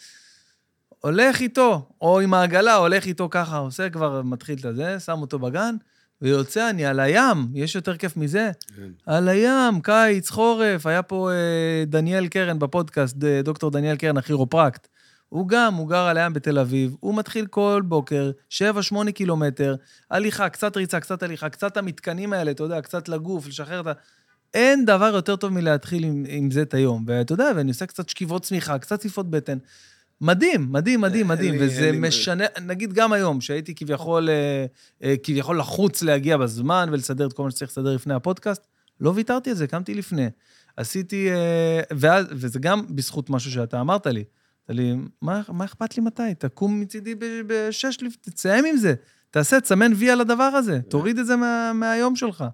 הולך 1.00 1.40
איתו, 1.40 1.88
או 2.00 2.20
עם 2.20 2.34
העגלה, 2.34 2.74
הולך 2.74 3.06
איתו 3.06 3.28
ככה, 3.30 3.56
עושה 3.56 3.90
כבר, 3.90 4.22
מתחיל 4.22 4.58
את 4.58 4.64
הזה, 4.64 5.00
שם 5.00 5.18
אותו 5.20 5.38
בגן, 5.38 5.76
ויוצא 6.22 6.70
אני 6.70 6.86
על 6.86 7.00
הים, 7.00 7.48
יש 7.54 7.74
יותר 7.74 7.96
כיף 7.96 8.16
מזה? 8.16 8.50
כן. 8.76 8.90
על 9.06 9.28
הים, 9.28 9.80
קיץ, 9.80 10.30
חורף, 10.30 10.86
היה 10.86 11.02
פה 11.02 11.30
אה, 11.30 11.84
דניאל 11.86 12.28
קרן 12.28 12.58
בפודקאסט, 12.58 13.16
דוקטור 13.44 13.70
דניאל 13.70 13.96
קרן, 13.96 14.16
הכירופרקט. 14.16 14.88
הוא 15.28 15.48
גם, 15.48 15.74
הוא 15.74 15.88
גר 15.88 15.96
על 16.06 16.16
הים 16.18 16.32
בתל 16.32 16.58
אביב, 16.58 16.96
הוא 17.00 17.14
מתחיל 17.16 17.46
כל 17.46 17.82
בוקר, 17.84 18.30
7-8 18.50 18.56
קילומטר, 19.14 19.74
הליכה, 20.10 20.48
קצת 20.48 20.76
ריצה, 20.76 21.00
קצת 21.00 21.22
הליכה, 21.22 21.48
קצת 21.48 21.76
המתקנים 21.76 22.32
האלה, 22.32 22.50
אתה 22.50 22.62
יודע, 22.62 22.80
קצת 22.80 23.08
לגוף, 23.08 23.46
לשחרר 23.48 23.80
את 23.80 23.86
ה... 23.86 23.92
אין 24.54 24.84
דבר 24.84 25.12
יותר 25.14 25.36
טוב 25.36 25.52
מלהתחיל 25.52 26.04
עם, 26.04 26.24
עם 26.28 26.50
זה 26.50 26.62
את 26.62 26.74
היום. 26.74 27.04
ואתה 27.06 27.32
יודע, 27.32 27.50
ואני 27.56 27.68
עושה 27.70 27.86
קצת 27.86 28.08
שכיבות 28.08 28.42
צמיחה, 28.42 28.78
קצת 28.78 28.98
צפיפות 29.00 29.30
בטן. 29.30 29.58
מדהים, 30.20 30.66
מדהים, 30.72 31.00
מדהים, 31.00 31.28
מדהים, 31.28 31.54
לי- 31.54 31.66
וזה 31.66 31.84
אין 31.86 31.94
לי- 32.00 32.08
משנה, 32.08 32.44
נגיד 32.62 32.92
גם 32.92 33.12
היום, 33.12 33.40
שהייתי 33.40 33.74
כביכול, 33.74 34.28
אה, 34.30 34.66
אה, 35.02 35.14
כביכול 35.22 35.58
לחוץ 35.58 36.02
להגיע 36.02 36.36
בזמן 36.36 36.88
ולסדר 36.92 37.26
את 37.26 37.32
כל 37.32 37.42
מה 37.44 37.50
שצריך 37.50 37.70
לסדר 37.70 37.94
לפני 37.94 38.14
הפודקאסט, 38.14 38.66
לא 39.00 39.12
ויתרתי 39.14 39.50
על 39.50 39.56
זה, 39.56 39.66
קמתי 39.66 39.94
לפני. 39.94 40.26
עשיתי, 40.76 41.30
אה, 41.30 41.80
ואז, 41.96 42.26
וזה 42.30 42.58
גם 42.58 42.82
בזכות 42.90 43.30
משהו 43.30 43.50
שאתה 43.52 43.80
אמרת 43.80 44.06
לי. 44.06 44.24
אמרת 44.70 44.78
לי, 44.78 44.94
מה, 45.22 45.42
מה 45.48 45.64
אכפת 45.64 45.96
לי 45.96 46.02
מתי? 46.02 46.34
תקום 46.38 46.80
מצידי 46.80 47.14
בשש, 47.46 47.98
תסיים 48.20 48.64
עם 48.64 48.76
זה. 48.76 48.94
תעשה, 49.30 49.60
תסמן 49.60 49.92
וי 49.96 50.10
על 50.10 50.20
הדבר 50.20 50.42
הזה, 50.42 50.80
תוריד 50.88 51.18
את 51.18 51.26
זה 51.26 51.36
מה, 51.36 51.72
מהיום 51.74 52.16
שלך. 52.16 52.44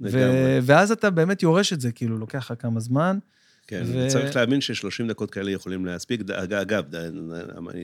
ו-. 0.00 0.58
ואז 0.62 0.92
אתה 0.92 1.10
באמת 1.10 1.42
יורש 1.42 1.72
את 1.72 1.80
זה, 1.80 1.92
כאילו, 1.92 2.18
לוקח 2.18 2.50
לך 2.50 2.62
כמה 2.62 2.80
זמן. 2.80 3.18
כן, 3.68 3.82
ו- 3.86 4.04
וצריך 4.06 4.36
להבין 4.36 4.60
ש-30 4.60 5.08
דקות 5.08 5.30
כאלה 5.30 5.50
יכולים 5.50 5.86
להספיק. 5.86 6.20
אגב, 6.30 6.84
ד- 6.94 7.10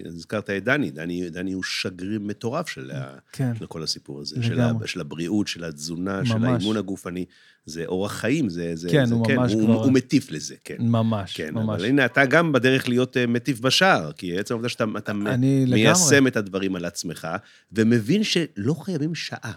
הזכרת 0.06 0.50
את 0.50 0.64
דני, 0.64 0.90
דני, 0.90 1.30
דני 1.30 1.52
הוא 1.52 1.62
שגריר 1.62 2.20
מטורף 2.20 2.68
של, 2.68 2.90
ה- 2.90 3.18
כן. 3.32 3.52
של 3.58 3.66
כל 3.66 3.82
הסיפור 3.82 4.20
הזה, 4.20 4.42
של. 4.42 4.60
ה, 4.60 4.72
של 4.86 5.00
הבריאות, 5.00 5.48
של 5.48 5.64
התזונה, 5.64 6.24
של 6.24 6.34
ממש. 6.34 6.48
האימון 6.58 6.76
הגופני. 6.76 7.24
זה 7.66 7.84
אורח 7.86 8.12
חיים, 8.12 8.48
זה... 8.48 8.70
זה 8.74 8.88
כן, 8.90 9.04
זה, 9.06 9.14
הוא 9.14 9.26
ממש 9.32 9.52
הוא, 9.52 9.62
כבר- 9.64 9.84
הוא 9.84 9.92
מטיף 9.92 10.30
לזה, 10.30 10.54
כן. 10.64 10.76
ממש, 10.80 11.34
כן, 11.36 11.54
ממש. 11.54 11.76
אבל 11.76 11.84
הנה, 11.84 12.04
אתה 12.04 12.26
גם 12.26 12.52
בדרך 12.52 12.88
להיות 12.88 13.16
אה, 13.16 13.26
מטיף 13.26 13.60
בשער, 13.60 14.12
כי 14.12 14.38
עצם 14.38 14.54
העובדה 14.54 14.68
שאתה 14.68 14.84
אתה 14.96 15.12
מיישם 15.12 16.12
לגמרי. 16.14 16.28
את 16.30 16.36
הדברים 16.36 16.76
על 16.76 16.84
עצמך, 16.84 17.28
ומבין 17.72 18.24
שלא 18.24 18.74
חייבים 18.74 19.14
שעה. 19.14 19.52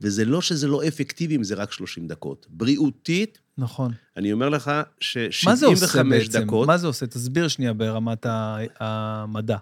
וזה 0.00 0.24
לא 0.24 0.40
שזה 0.42 0.68
לא 0.68 0.88
אפקטיבי 0.88 1.36
אם 1.36 1.44
זה 1.44 1.54
רק 1.54 1.72
30 1.72 2.06
דקות. 2.06 2.46
בריאותית, 2.50 3.38
נכון. 3.60 3.92
אני 4.16 4.32
אומר 4.32 4.48
לך 4.48 4.70
ש-75 5.00 5.48
מה 5.48 5.56
זה 5.56 5.66
עושה 5.66 6.02
בעצם? 6.02 6.40
דקות... 6.40 6.66
מה 6.66 6.78
זה 6.78 6.86
עושה? 6.86 7.06
תסביר 7.06 7.48
שנייה 7.48 7.72
ברמת 7.72 8.26
המדע. 8.80 9.56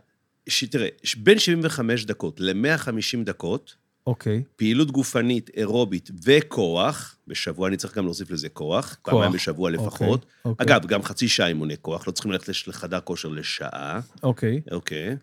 ש- 0.48 0.64
תראה, 0.64 0.88
בין 1.16 1.38
75 1.38 2.04
דקות 2.04 2.40
ל-150 2.40 3.24
דקות, 3.24 3.74
אוקיי. 4.06 4.42
פעילות 4.56 4.90
גופנית, 4.90 5.50
אירובית 5.56 6.10
וכוח, 6.24 7.16
בשבוע 7.26 7.68
אני 7.68 7.76
צריך 7.76 7.96
גם 7.96 8.04
להוסיף 8.04 8.30
לזה 8.30 8.48
כוח, 8.48 8.96
כוח. 9.02 9.14
פעמיים 9.14 9.32
בשבוע 9.32 9.70
לפחות. 9.70 10.26
אוקיי. 10.44 10.66
אגב, 10.66 10.86
גם 10.86 11.02
חצי 11.02 11.28
שעה 11.28 11.48
אימוני 11.48 11.76
כוח, 11.82 12.06
לא 12.06 12.12
צריכים 12.12 12.32
ללכת 12.32 12.66
לחדר 12.66 13.00
כושר 13.00 13.28
לשעה, 13.28 14.00
אוקיי. 14.22 14.60
אוקיי. 14.70 15.16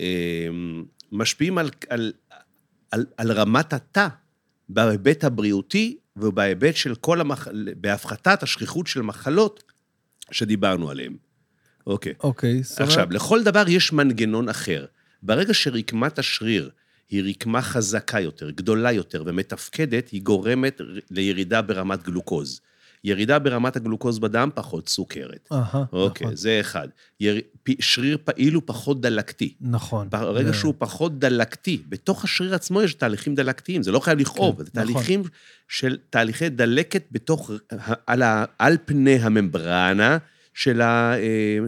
אמ, 0.00 0.84
משפיעים 1.12 1.58
על, 1.58 1.70
על, 1.88 2.12
על, 2.90 3.06
על 3.16 3.32
רמת 3.32 3.72
התא 3.72 4.08
בהיבט 4.68 5.24
הבריאותי 5.24 5.96
ובהיבט 6.16 6.76
של 6.76 6.94
כל 6.94 7.20
המח... 7.20 7.48
בהפחתת 7.76 8.42
השכיחות 8.42 8.86
של 8.86 9.02
מחלות 9.02 9.62
שדיברנו 10.30 10.90
עליהן. 10.90 11.16
אוקיי. 11.86 12.14
אוקיי, 12.22 12.50
אומרת... 12.50 12.80
עכשיו, 12.80 13.06
לכל 13.10 13.42
דבר 13.42 13.64
יש 13.68 13.92
מנגנון 13.92 14.48
אחר. 14.48 14.86
ברגע 15.22 15.54
שרקמת 15.54 16.18
השריר 16.18 16.70
היא 17.08 17.30
רקמה 17.30 17.62
חזקה 17.62 18.20
יותר, 18.20 18.50
גדולה 18.50 18.92
יותר 18.92 19.22
ומתפקדת, 19.26 20.08
היא 20.08 20.22
גורמת 20.22 20.80
לירידה 21.10 21.62
ברמת 21.62 22.02
גלוקוז. 22.02 22.60
ירידה 23.04 23.38
ברמת 23.38 23.76
הגלוקוז 23.76 24.18
בדם, 24.18 24.50
פחות 24.54 24.88
סוכרת. 24.88 25.48
אהה, 25.52 25.84
אוקיי, 25.92 26.24
נכון. 26.26 26.36
זה 26.36 26.58
אחד. 26.60 26.88
יר... 27.20 27.40
פ- 27.62 27.82
שריר 27.82 28.18
פעיל 28.24 28.54
הוא 28.54 28.62
פחות 28.66 29.00
דלקתי. 29.00 29.54
נכון. 29.60 30.08
ברגע 30.10 30.46
זה- 30.50 30.54
שהוא 30.56 30.74
פחות 30.78 31.18
דלקתי, 31.18 31.82
בתוך 31.88 32.24
השריר 32.24 32.54
עצמו 32.54 32.82
יש 32.82 32.94
תהליכים 32.94 33.34
דלקתיים, 33.34 33.82
זה 33.82 33.92
לא 33.92 34.00
חייב 34.00 34.18
לכאוב, 34.18 34.58
כן, 34.58 34.64
זה 34.64 34.70
תהליכים 34.70 35.22
של 35.68 35.98
תהליכי 36.10 36.48
דלקת 36.48 37.02
בתוך, 37.12 37.50
על, 38.06 38.22
ה, 38.22 38.44
על 38.58 38.76
פני 38.84 39.14
הממברנה 39.20 40.18
של, 40.54 40.80
ה, 40.80 41.14
אה, 41.18 41.18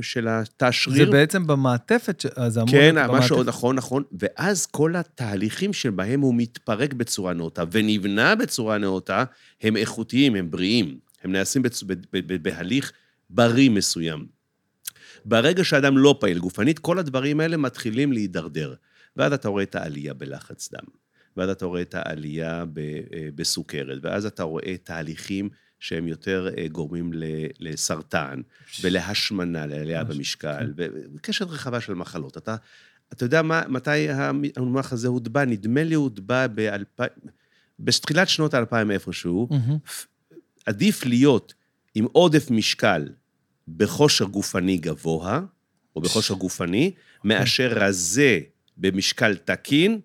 של 0.02 0.28
התא 0.28 0.66
זה 0.66 0.72
שריר. 0.72 1.10
בעצם 1.10 1.46
במעטפת, 1.46 2.24
אז 2.36 2.52
זה 2.52 2.60
אמור 2.60 2.70
כן, 2.72 2.94
להיות 2.94 3.10
במעטפת. 3.10 3.46
נכון, 3.46 3.76
נכון. 3.76 4.02
ואז 4.18 4.66
כל 4.66 4.96
התהליכים 4.96 5.72
שבהם 5.72 6.20
הוא 6.20 6.34
מתפרק 6.34 6.92
בצורה 6.92 7.32
נאותה 7.32 7.64
ונבנה 7.72 8.34
בצורה 8.34 8.78
נאותה, 8.78 9.24
הם 9.62 9.76
איכותיים, 9.76 10.34
הם 10.34 10.50
בריאים. 10.50 10.98
הם 11.24 11.32
נעשים 11.32 11.62
בצ... 11.62 11.82
בהליך 12.42 12.92
בריא 13.30 13.70
מסוים. 13.70 14.26
ברגע 15.24 15.64
שאדם 15.64 15.98
לא 15.98 16.16
פעיל 16.20 16.38
גופנית, 16.38 16.78
כל 16.78 16.98
הדברים 16.98 17.40
האלה 17.40 17.56
מתחילים 17.56 18.12
להידרדר. 18.12 18.74
ואז 19.16 19.32
אתה 19.32 19.48
רואה 19.48 19.62
את 19.62 19.74
העלייה 19.74 20.14
בלחץ 20.14 20.72
דם, 20.72 20.84
ואז 21.36 21.50
אתה 21.50 21.66
רואה 21.66 21.82
את 21.82 21.94
העלייה. 21.94 22.64
אה, 22.78 23.28
בסוכרת, 23.34 23.98
ואז 24.02 24.26
אתה 24.26 24.42
רואה 24.42 24.76
תהליכים 24.84 25.48
שהם 25.80 26.08
יותר 26.08 26.48
אה, 26.58 26.68
גורמים. 26.68 27.10
לסרטן 27.60 28.40
ולהשמנה, 28.82 29.66
לעלייה 29.66 30.04
במשקל, 30.04 30.72
וקשת 31.14 31.46
רחבה 31.46 31.80
של 31.80 31.94
מחלות. 31.94 32.36
אתה, 32.36 32.56
אתה 33.12 33.24
יודע 33.24 33.42
מה, 33.42 33.62
מתי 33.68 34.08
המונח 34.56 34.92
הזה 34.92 35.08
הוטבע? 35.08 35.44
נדמה 35.44 35.84
לי 35.84 35.94
הוטבע 35.94 36.46
באלפיים... 36.46 37.10
בתחילת 37.78 38.28
שנות 38.28 38.54
האלפיים 38.54 38.90
איפשהו, 38.90 39.48
מהמם. 39.50 39.78
עדיף 40.66 41.04
להיות 41.04 41.54
עם 41.94 42.06
עודף 42.12 42.50
משקל 42.50 43.08
בכושר 43.68 44.24
גופני 44.24 44.76
גבוה, 44.76 45.40
או 45.96 46.00
בכושר 46.00 46.34
גופני, 46.34 46.90
מאשר 47.24 47.72
רזה 47.76 48.40
במשקל 48.76 49.36
תקין, 49.36 50.00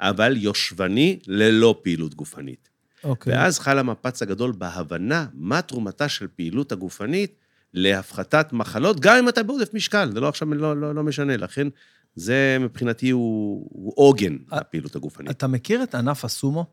אבל 0.00 0.36
יושבני 0.36 1.18
ללא 1.26 1.80
פעילות 1.82 2.14
גופנית. 2.14 2.68
אוקיי. 3.04 3.32
ואז 3.32 3.58
חל 3.58 3.78
המפץ 3.78 4.22
הגדול 4.22 4.52
בהבנה 4.52 5.26
מה 5.34 5.62
תרומתה 5.62 6.08
של 6.08 6.26
פעילות 6.36 6.72
הגופנית 6.72 7.34
להפחתת 7.74 8.52
מחלות, 8.52 9.00
גם 9.00 9.16
אם 9.16 9.28
אתה 9.28 9.42
בעודף 9.42 9.74
משקל, 9.74 10.10
זה 10.12 10.20
לא 10.20 10.28
עכשיו, 10.28 10.54
לא, 10.54 10.80
לא, 10.80 10.94
לא 10.94 11.02
משנה. 11.02 11.36
לכן, 11.36 11.68
זה 12.14 12.56
מבחינתי 12.60 13.10
הוא, 13.10 13.68
הוא 13.72 13.92
עוגן, 13.96 14.36
אה, 14.52 14.58
הפעילות 14.58 14.96
הגופנית. 14.96 15.30
אתה 15.30 15.46
מכיר 15.46 15.82
את 15.82 15.94
ענף 15.94 16.24
הסומו? 16.24 16.66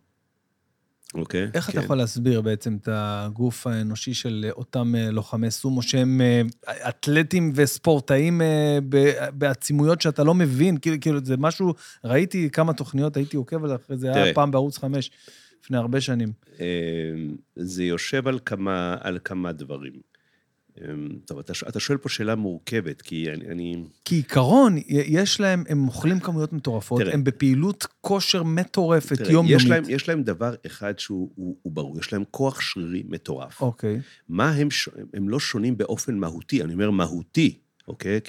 אוקיי? 1.16 1.47
איך 1.53 1.70
אתה 1.70 1.78
כן. 1.78 1.84
יכול 1.84 1.97
להסביר 1.97 2.41
בעצם 2.41 2.78
את 2.82 2.89
הגוף 2.91 3.68
האנושי 3.68 4.14
של 4.14 4.45
אותם 4.51 4.95
אה, 4.95 5.12
לוחמי 5.12 5.51
סומו, 5.51 5.82
שהם 5.82 6.22
אה, 6.22 6.41
אתלטים 6.89 7.51
וספורטאים 7.55 8.41
אה, 8.41 8.78
בעצימויות 9.34 10.01
שאתה 10.01 10.24
לא 10.24 10.34
מבין? 10.34 10.78
כאילו, 10.78 10.95
כאילו, 11.01 11.20
זה 11.24 11.38
משהו, 11.38 11.74
ראיתי 12.03 12.49
כמה 12.49 12.74
תוכניות, 12.74 13.18
הייתי 13.18 13.38
עוקב 13.38 13.64
על 13.64 13.76
אחרי 13.76 13.97
זה, 13.97 14.14
היה. 14.14 14.34
פעם 14.34 14.51
בערוץ 14.51 14.78
5, 14.78 15.12
לפני 15.64 15.78
הרבה 15.78 16.01
שנים. 16.01 16.32
אה, 16.59 16.66
זה 17.55 17.84
יושב 17.84 18.28
על 18.28 18.39
כמה, 18.45 18.95
על 19.01 19.20
כמה 19.24 19.51
דברים. 19.51 20.11
אה, 20.82 20.88
טוב, 21.25 21.39
אתה, 21.39 21.53
אתה 21.69 21.79
שואל 21.79 21.97
פה 21.97 22.09
שאלה 22.09 22.36
מורכבת, 22.36 23.01
כי 23.01 23.32
אני... 23.32 23.47
אני 23.47 23.84
כעיקרון, 24.05 24.77
י- 24.77 24.84
יש 24.88 25.39
להם, 25.39 25.63
הם 25.69 25.88
אוכלים 25.88 26.19
כמויות 26.19 26.53
מטורפות, 26.53 27.01
תראה. 27.01 27.13
הם 27.13 27.23
בפעילות 27.23 27.88
כושר 28.01 28.43
מטורפת, 28.43 29.19
יומיומית. 29.29 29.65
יש 29.65 29.69
להם, 29.69 29.84
יש 29.89 30.09
להם 30.09 30.23
דבר 30.23 30.53
אחד 30.65 30.99
שהוא 30.99 31.32
הוא, 31.36 31.55
הוא 31.61 31.73
ברור, 31.73 31.99
יש 31.99 32.13
להם 32.13 32.23
כוח 32.32 32.61
שרירי 32.61 33.03
מטורף. 33.09 33.61
אוקיי, 33.61 33.99
מה 34.29 34.51
הם. 34.51 34.67
הם 35.13 35.29
לא 35.29 35.39
שונים 35.39 35.77
באופן 35.77 36.15
מהותי, 36.17 36.63
אני 36.63 36.73
אומר 36.73 36.91
מהותי, 36.91 37.57
אוקיי? 37.88 38.19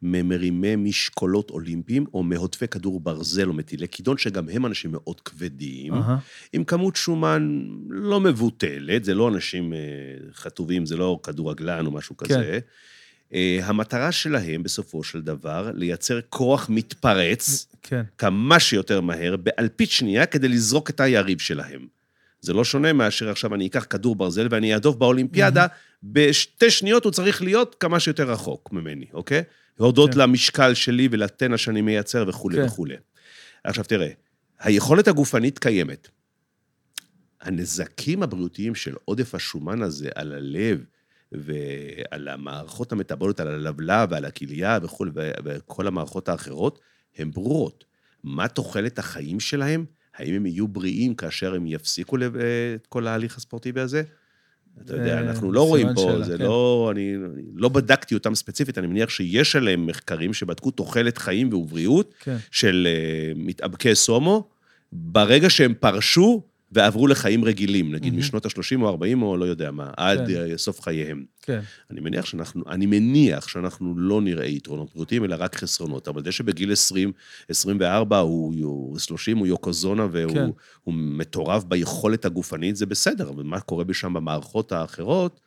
כמרימי 0.00 0.76
משקולות 0.76 1.50
אולימפיים, 1.50 2.06
או 2.14 2.22
מהוטפי 2.22 2.68
כדור 2.68 3.00
ברזל 3.00 3.48
או 3.48 3.52
מטילי 3.52 3.88
כידון, 3.88 4.18
שגם 4.18 4.48
הם 4.48 4.66
אנשים 4.66 4.92
מאוד 4.92 5.20
כבדים, 5.20 5.94
אהה, 5.94 6.18
עם 6.52 6.64
כמות 6.64 6.96
שומן 6.96 7.62
לא 7.88 8.20
מבוטלת, 8.20 9.04
זה 9.04 9.14
לא 9.14 9.28
אנשים 9.28 9.72
אה, 9.72 9.78
חטובים, 10.34 10.86
זה 10.86 10.96
לא 10.96 11.20
כדורגלן 11.22 11.86
או 11.86 11.90
משהו 11.90 12.16
כזה. 12.16 12.58
אה, 13.34 13.60
המטרה 13.62 14.12
שלהם, 14.12 14.62
בסופו 14.62 15.04
של 15.04 15.22
דבר, 15.22 15.70
לייצר 15.74 16.20
כוח 16.28 16.66
מתפרץ 16.70 17.66
כן, 17.82 18.02
כמה 18.18 18.60
שיותר 18.60 19.00
מהר, 19.00 19.36
באלפית 19.36 19.90
שנייה, 19.90 20.26
כדי 20.26 20.48
לזרוק 20.48 20.90
את 20.90 21.00
היריב 21.00 21.38
שלהם. 21.38 21.86
זה 22.40 22.52
לא 22.52 22.64
שונה 22.64 22.92
מאשר 22.92 23.30
עכשיו 23.30 23.54
אני 23.54 23.66
אקח 23.66 23.86
כדור 23.90 24.16
ברזל 24.16 24.46
ואני 24.50 24.74
אהדוף 24.74 24.96
באולימפיאדה, 24.96 25.66
בשתי 26.02 26.70
שניות 26.70 27.04
הוא 27.04 27.12
צריך 27.12 27.42
להיות 27.42 27.76
כמה 27.80 28.00
שיותר 28.00 28.30
רחוק 28.30 28.72
ממני, 28.72 29.06
אוקיי? 29.12 29.42
הודות 29.78 30.14
כן. 30.14 30.20
למשקל 30.20 30.74
שלי 30.74 31.08
ולטנא 31.10 31.56
שאני 31.56 31.80
מייצר 31.80 32.24
וכולי 32.28 32.56
כן. 32.56 32.64
וכולי. 32.64 32.96
עכשיו 33.64 33.84
תראה, 33.84 34.08
היכולת 34.60 35.08
הגופנית 35.08 35.58
קיימת. 35.58 36.08
הנזקים 37.40 38.22
הבריאותיים 38.22 38.74
של 38.74 38.94
עודף 39.04 39.34
השומן 39.34 39.82
הזה 39.82 40.08
על 40.14 40.32
הלב 40.32 40.84
ועל 41.32 42.28
המערכות 42.28 42.92
המטבוליות, 42.92 43.40
על 43.40 43.48
הלבלב 43.48 44.08
ועל 44.12 44.24
הכליה 44.24 44.78
וכולי, 44.82 45.10
וכל 45.44 45.86
המערכות 45.86 46.28
האחרות, 46.28 46.80
הן 47.16 47.30
ברורות. 47.30 47.84
מה 48.24 48.48
תוחלת 48.48 48.98
החיים 48.98 49.40
שלהם? 49.40 49.84
האם 50.14 50.34
הם 50.34 50.46
יהיו 50.46 50.68
בריאים 50.68 51.14
כאשר 51.14 51.54
הם 51.54 51.66
יפסיקו 51.66 52.16
את 52.74 52.86
כל 52.86 53.06
ההליך 53.06 53.36
הספורטיבי 53.36 53.80
הזה? 53.80 54.02
אתה 54.84 54.96
יודע, 54.96 55.14
אה, 55.14 55.20
אנחנו 55.20 55.52
לא 55.52 55.66
רואים 55.66 55.88
פה, 55.94 56.00
שאלה, 56.00 56.24
זה 56.24 56.38
כן. 56.38 56.44
לא... 56.44 56.88
אני 56.92 57.16
לא 57.54 57.68
בדקתי 57.68 58.14
אותם 58.14 58.34
ספציפית, 58.34 58.78
אני 58.78 58.86
מניח 58.86 59.10
שיש 59.10 59.56
עליהם 59.56 59.86
מחקרים 59.86 60.34
שבדקו 60.34 60.70
תוחלת 60.70 61.18
חיים 61.18 61.52
ובריאות 61.52 62.14
כן. 62.20 62.36
של 62.50 62.88
אה, 62.90 63.32
מתאבקי 63.36 63.94
סומו, 63.94 64.48
ברגע 64.92 65.50
שהם 65.50 65.74
פרשו 65.80 66.42
ועברו 66.72 67.06
לחיים 67.06 67.44
רגילים, 67.44 67.92
נגיד 67.94 68.12
מהמם. 68.12 68.18
משנות 68.24 68.46
ה-30 68.46 68.80
או 68.82 68.88
40 68.88 69.22
או 69.22 69.36
לא 69.36 69.44
יודע 69.44 69.70
מה, 69.70 69.90
עד 69.96 70.26
כן. 70.26 70.36
אה, 70.50 70.58
סוף 70.58 70.80
חייהם. 70.80 71.24
כן. 71.42 71.60
אני 71.90 72.00
מניח 72.00 72.24
שאנחנו, 72.24 72.62
אני 72.68 72.86
מניח 72.86 73.48
שאנחנו 73.48 73.94
לא 73.98 74.20
נראה 74.20 74.46
יתרונות 74.46 74.90
בריאותיים, 74.92 75.24
אלא 75.24 75.36
רק 75.38 75.56
חסרונות. 75.56 76.08
אבל 76.08 76.24
זה 76.24 76.32
שבגיל 76.32 76.72
20, 76.72 77.12
24, 77.48 78.18
הוא, 78.18 78.54
הוא 78.62 78.98
30, 78.98 79.36
הוא 79.38 79.46
יוקוזונה 79.46 80.06
והוא 80.12 80.32
כן. 80.34 80.46
הוא 80.84 80.94
מטורף 80.94 81.64
ביכולת 81.64 82.24
הגופנית, 82.24 82.76
זה 82.76 82.86
בסדר, 82.86 83.28
אבל 83.28 83.42
מה 83.42 83.60
קורה 83.60 83.84
שם 83.92 84.14
במערכות 84.14 84.72
האחרות, 84.72 85.40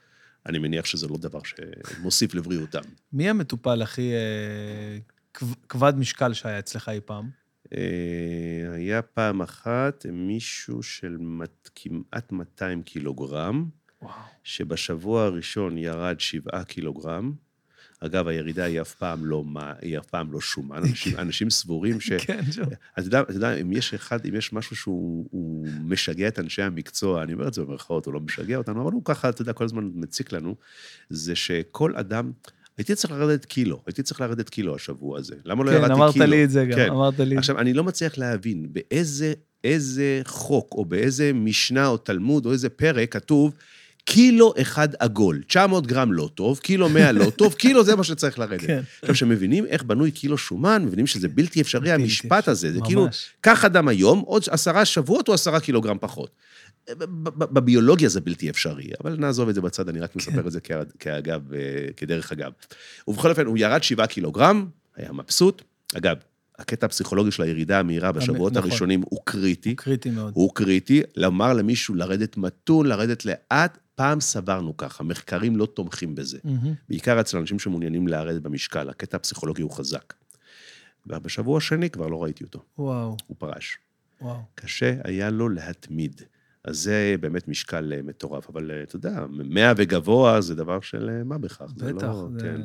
אני 0.45 0.59
מניח 0.59 0.85
שזה 0.85 1.07
לא 1.07 1.17
דבר 1.17 1.39
שמוסיף 1.43 2.35
לבריאותם. 2.35 2.81
מי 3.13 3.29
המטופל 3.29 3.81
הכי 3.81 4.11
אה, 4.13 4.97
כב- 5.33 5.53
כבד 5.69 5.93
משקל 5.97 6.33
שהיה 6.33 6.59
אצלך 6.59 6.89
אי 6.89 6.99
פעם? 7.05 7.40
אה, 7.77 7.81
היה 8.73 9.01
פעם 9.01 9.41
אחת 9.41 10.05
מישהו 10.11 10.83
של 10.83 11.17
כמעט 11.75 12.31
200 12.31 12.83
קילוגרם, 12.83 13.65
וואו. 14.01 14.13
שבשבוע 14.43 15.23
הראשון 15.23 15.77
ירד 15.77 16.19
7 16.19 16.63
קילוגרם. 16.63 17.33
אגב, 18.03 18.27
הירידה 18.27 18.63
היא 18.63 18.81
אף 18.81 18.93
פעם 18.95 19.25
לא, 19.25 19.43
מה- 19.43 19.73
היא 19.81 19.97
אף 19.99 20.05
פעם 20.05 20.31
לא 20.31 20.41
שומן. 20.41 20.77
אנשים, 20.77 21.17
אנשים 21.25 21.49
סבורים 21.49 21.99
ש... 21.99 22.11
כן, 22.13 22.41
ג'ו. 22.55 22.63
אתה 22.63 23.07
יודע, 23.07 23.21
אתה 23.21 23.31
יודע, 23.31 23.53
אם 23.55 23.71
יש 23.71 23.93
אחד, 23.93 24.25
אם 24.25 24.35
יש 24.35 24.53
משהו 24.53 24.75
שהוא 24.75 25.27
הוא 25.31 25.67
משגע 25.83 26.27
את 26.27 26.39
אנשי 26.39 26.61
המקצוע, 26.61 27.23
אני 27.23 27.33
אומר 27.33 27.47
את 27.47 27.53
זה 27.53 27.61
במרכאות, 27.63 28.05
הוא 28.05 28.13
לא 28.13 28.19
משגע 28.19 28.55
אותנו, 28.55 28.81
אבל 28.83 28.91
הוא 28.91 29.01
ככה, 29.05 29.29
אתה 29.29 29.41
יודע, 29.41 29.53
כל 29.53 29.63
הזמן 29.63 29.91
מציק 29.93 30.31
לנו, 30.31 30.55
זה 31.09 31.35
שכל 31.35 31.95
אדם, 31.95 32.31
הייתי 32.77 32.95
צריך 32.95 33.13
לרדת 33.13 33.45
קילו, 33.45 33.81
הייתי 33.87 34.03
צריך 34.03 34.21
לרדת 34.21 34.49
קילו 34.49 34.75
השבוע 34.75 35.19
הזה. 35.19 35.35
למה 35.45 35.63
לא 35.63 35.69
כן, 35.69 35.75
ירדתי 35.75 35.93
אמרת 35.93 36.13
קילו? 36.13 36.25
לי 36.25 36.43
את 36.43 36.49
זה 36.49 36.65
גם, 36.65 36.77
כן. 36.77 36.89
אמרת 36.89 37.19
לי. 37.19 37.37
עכשיו, 37.37 37.59
אני 37.59 37.73
לא 37.73 37.83
מצליח 37.83 38.17
להבין 38.17 38.67
באיזה 38.71 39.33
איזה 39.63 40.21
חוק, 40.25 40.67
או 40.71 40.85
באיזה 40.85 41.31
משנה, 41.33 41.87
או 41.87 41.97
תלמוד, 41.97 42.45
או 42.45 42.51
איזה 42.51 42.69
פרק 42.69 43.13
כתוב, 43.13 43.53
קילו 44.05 44.53
אחד 44.61 44.89
עגול, 44.99 45.41
900 45.47 45.87
גרם 45.87 46.13
לא 46.13 46.29
טוב, 46.35 46.59
קילו 46.59 46.89
100 46.89 47.11
לא 47.11 47.29
טוב, 47.29 47.53
קילו 47.53 47.83
זה 47.83 47.95
מה 47.95 48.03
שצריך 48.03 48.39
לרדת. 48.39 48.61
כן. 48.61 48.81
עכשיו, 49.01 49.15
כשמבינים 49.15 49.65
איך 49.65 49.83
בנוי 49.83 50.11
קילו 50.11 50.37
שומן, 50.37 50.83
מבינים 50.85 51.07
שזה 51.07 51.27
בלתי 51.27 51.61
אפשרי, 51.61 51.81
בלתי 51.81 52.03
המשפט 52.03 52.31
אפשרי, 52.37 52.51
הזה. 52.51 52.71
זה 52.71 52.79
כאילו, 52.85 53.03
ממש. 53.05 53.29
קח 53.41 53.65
אדם 53.65 53.87
היום, 53.87 54.19
עוד 54.19 54.43
עשרה 54.49 54.85
שבועות 54.85 55.27
או 55.27 55.33
עשרה 55.33 55.59
קילוגרם 55.59 55.97
פחות. 55.99 56.29
בביולוגיה 57.37 58.09
זה 58.09 58.21
בלתי 58.21 58.49
אפשרי, 58.49 58.89
אבל 59.03 59.15
נעזוב 59.19 59.49
את 59.49 59.55
זה 59.55 59.61
בצד, 59.61 59.89
אני 59.89 59.99
רק 59.99 60.15
מספר 60.15 60.47
את 60.47 60.51
זה 60.51 60.59
כאגב, 60.99 61.53
אה, 61.53 61.59
כדרך 61.97 62.31
אגב. 62.31 62.51
ובכל 63.07 63.29
אופן, 63.29 63.45
הוא 63.45 63.57
ירד 63.57 63.83
שבעה 63.83 64.07
קילוגרם, 64.07 64.65
היה 64.95 65.11
מבסוט. 65.11 65.61
אגב, 65.97 66.17
הקטע 66.59 66.85
הפסיכולוגי 66.85 67.31
של 67.31 67.43
הירידה 67.43 67.79
המהירה 67.79 68.11
בשבועות 68.11 68.53
נכון. 68.53 68.69
הראשונים 68.69 69.01
הוא 69.09 69.19
קריטי. 69.23 69.69
הוא 69.69 69.77
קריטי 69.77 70.09
מאוד. 70.09 70.33
הוא 70.35 70.55
קריטי, 70.55 71.01
לומר 71.15 71.53
למישהו 71.53 71.95
לרדת 71.95 72.37
מתון, 72.37 72.85
לרדת 72.85 73.25
לאט, 73.25 73.77
פעם 73.95 74.21
סברנו 74.21 74.77
ככה, 74.77 75.03
מחקרים 75.03 75.57
לא 75.57 75.65
תומכים 75.65 76.15
בזה. 76.15 76.37
מהמם. 76.43 76.73
בעיקר 76.89 77.21
אצל 77.21 77.37
אנשים 77.37 77.59
שמעוניינים 77.59 78.07
לרדת 78.07 78.41
במשקל, 78.41 78.89
הקטע 78.89 79.17
הפסיכולוגי 79.17 79.61
הוא 79.61 79.71
חזק. 79.71 80.13
ובשבוע 81.07 81.57
השני 81.57 81.89
כבר 81.89 82.07
לא 82.07 82.23
ראיתי 82.23 82.43
אותו, 82.43 82.63
וואו, 82.77 83.17
הוא 83.27 83.35
פרש. 83.39 83.77
וואו. 84.21 84.37
קשה 84.55 84.95
היה 85.03 85.29
לו 85.29 85.49
להתמיד. 85.49 86.21
אז 86.65 86.77
זה 86.77 87.15
באמת 87.19 87.47
משקל 87.47 87.93
אה, 87.95 88.01
מטורף, 88.03 88.49
אבל 88.49 88.71
אה, 88.71 88.83
אתה 88.83 88.95
יודע, 88.95 89.25
100 89.29 89.73
וגבוה 89.77 90.41
זה 90.41 90.55
דבר 90.55 90.81
של 90.81 91.09
אה, 91.09 91.23
מה 91.23 91.37
בכך. 91.37 91.65
זה 91.77 91.93
בטח, 91.93 92.03
לא, 92.07 92.27
זה 92.37 92.45
כן. 92.45 92.61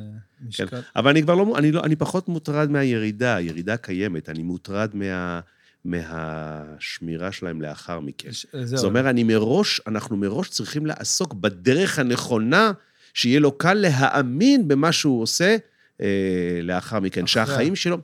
משקל. 0.47 0.67
כן. 0.67 0.79
אבל 0.95 1.09
אני 1.11 1.21
כבר 1.23 1.35
לא, 1.35 1.53
אני, 1.57 1.71
לא, 1.71 1.83
אני 1.83 1.95
פחות 1.95 2.27
מוטרד 2.29 2.71
מהירידה, 2.71 3.35
הירידה 3.35 3.77
קיימת, 3.77 4.29
אני 4.29 4.43
מוטרד 4.43 4.89
מה, 4.93 5.39
מהשמירה 5.85 7.31
שלהם 7.31 7.61
לאחר 7.61 7.99
מכן. 7.99 8.31
ש- 8.31 8.45
זאת 8.63 8.85
אומרת, 8.85 9.05
אני 9.05 9.23
מראש, 9.23 9.81
אנחנו 9.87 10.17
מראש 10.17 10.49
צריכים 10.49 10.85
לעסוק 10.85 11.33
בדרך 11.33 11.99
הנכונה, 11.99 12.71
שיהיה 13.13 13.39
לו 13.39 13.57
קל 13.57 13.73
להאמין 13.73 14.67
במה 14.67 14.91
שהוא 14.91 15.21
עושה 15.21 15.57
אה, 16.01 16.59
לאחר 16.63 16.99
מכן. 16.99 17.23
אחרי. 17.23 17.27
שהחיים 17.27 17.75
שלו... 17.75 17.97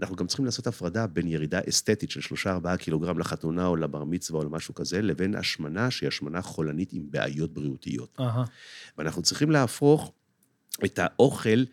אנחנו 0.00 0.16
גם 0.16 0.26
צריכים 0.26 0.44
לעשות 0.44 0.66
הפרדה 0.66 1.06
בין 1.06 1.26
ירידה 1.28 1.60
אסתטית 1.68 2.10
של 2.10 2.20
3-4 2.64 2.76
קילוגרם 2.76 3.18
לחתונה 3.18 3.66
או 3.66 3.76
לבר 3.76 4.04
מצווה 4.04 4.40
או 4.40 4.44
למשהו 4.44 4.74
כזה, 4.74 5.02
לבין 5.02 5.34
השמנה 5.34 5.90
שהיא 5.90 6.08
השמנה 6.08 6.42
חולנית 6.42 6.92
עם 6.92 7.10
בעיות 7.10 7.54
בריאותיות. 7.54 8.16
אהה, 8.20 8.44
ואנחנו 8.98 9.22
צריכים 9.22 9.50
להפוך 9.50 10.12
את 10.84 10.98
האוכל, 11.02 11.64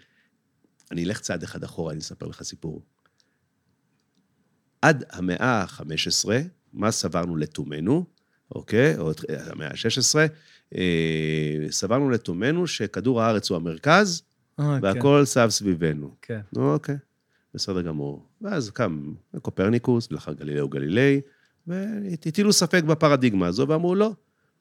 אני 0.92 1.04
אלך 1.04 1.20
צעד 1.20 1.44
אחד 1.44 1.64
אחורה, 1.64 1.92
אני 1.94 2.00
אספר 2.00 2.26
לך 2.28 2.44
סיפור. 2.44 2.82
עד 4.82 5.04
המאה 5.10 5.62
ה-15, 5.62 6.30
מה 6.74 6.92
סברנו 6.92 7.36
לתומנו, 7.38 8.06
אוקיי? 8.56 8.98
או 8.98 9.12
את- 9.12 9.22
המאה 9.30 9.68
ה-16, 9.68 10.16
אה, 10.76 10.82
סברנו 11.72 12.10
לתומנו 12.10 12.68
שכדור 12.68 13.22
הארץ 13.22 13.50
הוא 13.50 13.56
המרכז, 13.56 14.22
אה, 14.60 14.66
כן, 14.80 14.86
והכל 14.86 15.26
סב 15.26 15.50
סביבנו. 15.50 16.16
כן. 16.22 16.40
אוקיי, 16.56 16.96
בסדר 17.54 17.82
גמור. 17.82 18.28
ואז 18.42 18.70
קם 18.70 19.14
קופרניקוס, 19.42 20.08
ולאחר 20.12 20.34
גלילאו 20.34 20.70
גלילי, 20.70 21.22
והטילו 21.68 22.54
ספק 22.54 22.84
בפרדיגמה 22.84 23.48
הזו, 23.48 23.68
ואמרו, 23.68 23.96
לא, 23.96 24.12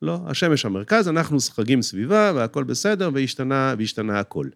לא, 0.02 0.20
השמש 0.26 0.64
המרכז, 0.64 1.08
אנחנו 1.08 1.40
שחגים 1.40 1.82
סביבה, 1.82 2.32
והכל 2.34 2.64
בסדר, 2.64 3.10
והשתנה, 3.14 3.74
והשתנה 3.78 4.20
הכל. 4.20 4.48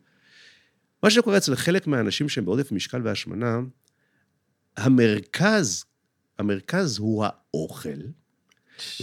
מה 1.03 1.11
שקורה 1.11 1.37
אצל 1.37 1.55
חלק 1.55 1.87
מהאנשים 1.87 2.29
שהם 2.29 2.45
בעודף 2.45 2.73
משקל 2.73 3.01
והשמנה, 3.05 3.61
המרכז, 4.77 5.85
המרכז 6.39 6.99
הוא 6.99 7.25
האוכל, 7.27 8.01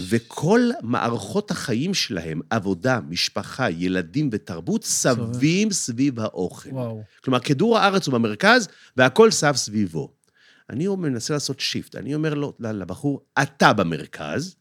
וכל 0.10 0.70
מערכות 0.82 1.52
החיים 1.52 1.94
שלהם, 1.94 2.42
עבודה, 2.50 3.00
משפחה, 3.10 3.70
ילדים 3.70 4.30
ותרבות, 4.32 4.84
סבים 4.84 5.72
סביב 5.72 6.20
האוכל. 6.20 6.70
וואו. 6.70 7.04
כלומר, 7.24 7.40
כדור 7.40 7.78
הארץ 7.78 8.08
הוא 8.08 8.14
במרכז, 8.14 8.68
והכל 8.98 9.32
סב 9.32 9.56
סביבו. 9.56 10.14
אני 10.70 10.88
מנסה 10.88 11.34
לעשות 11.34 11.60
שיפט, 11.60 11.96
אני 11.96 12.16
אומר 12.16 12.34
לו, 12.34 12.54
לבחור, 12.60 13.22
אתה 13.42 13.74
במרכז, 13.74 14.56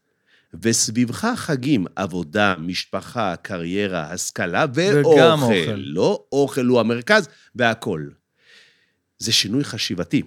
וסביבך 0.61 1.25
חגים, 1.35 1.85
עבודה, 1.95 2.55
משפחה, 2.59 3.35
קריירה, 3.35 4.11
השכלה 4.11 4.65
וגם 4.73 5.03
ואוכל. 5.03 5.43
אוכל. 5.43 5.75
לא 5.75 6.23
אוכל 6.31 6.65
הוא 6.65 6.79
המרכז, 6.79 7.27
והכול. 7.55 8.13
זה 9.17 9.31
שינוי 9.31 9.63
חשיבתי. 9.63 10.21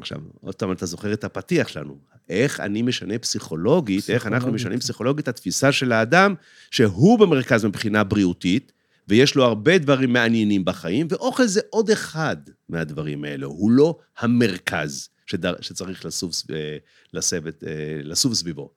עכשיו, 0.00 0.18
עוד 0.40 0.54
פעם, 0.54 0.72
אתה 0.72 0.86
זוכר 0.86 1.12
את 1.12 1.24
הפתיח 1.24 1.68
שלנו. 1.68 1.98
איך 2.28 2.60
אני 2.60 2.82
משנה 2.82 3.18
פסיכולוגית, 3.18 4.10
איך 4.10 4.26
אנחנו 4.26 4.38
פסיכולוגית. 4.38 4.60
משנים 4.60 4.78
פסיכולוגית 4.78 5.22
את 5.22 5.28
התפיסה 5.28 5.72
של 5.72 5.92
האדם, 5.92 6.34
שהוא 6.70 7.18
במרכז 7.18 7.64
מבחינה 7.64 8.04
בריאותית, 8.04 8.72
ויש 9.08 9.34
לו 9.34 9.44
הרבה 9.44 9.78
דברים 9.78 10.12
מעניינים 10.12 10.64
בחיים, 10.64 11.06
ואוכל 11.10 11.46
זה 11.46 11.60
עוד 11.70 11.90
אחד 11.90 12.36
מהדברים 12.68 13.24
האלו. 13.24 13.48
הוא 13.48 13.70
לא 13.70 13.98
המרכז 14.18 15.08
שדר, 15.26 15.54
שצריך 15.60 16.04
לסוב, 16.04 16.32
סב- 16.32 16.52
אה, 16.52 16.76
לשבת, 17.12 17.64
אה, 17.64 17.70
לסוב 18.02 18.34
סביבו. 18.34 18.70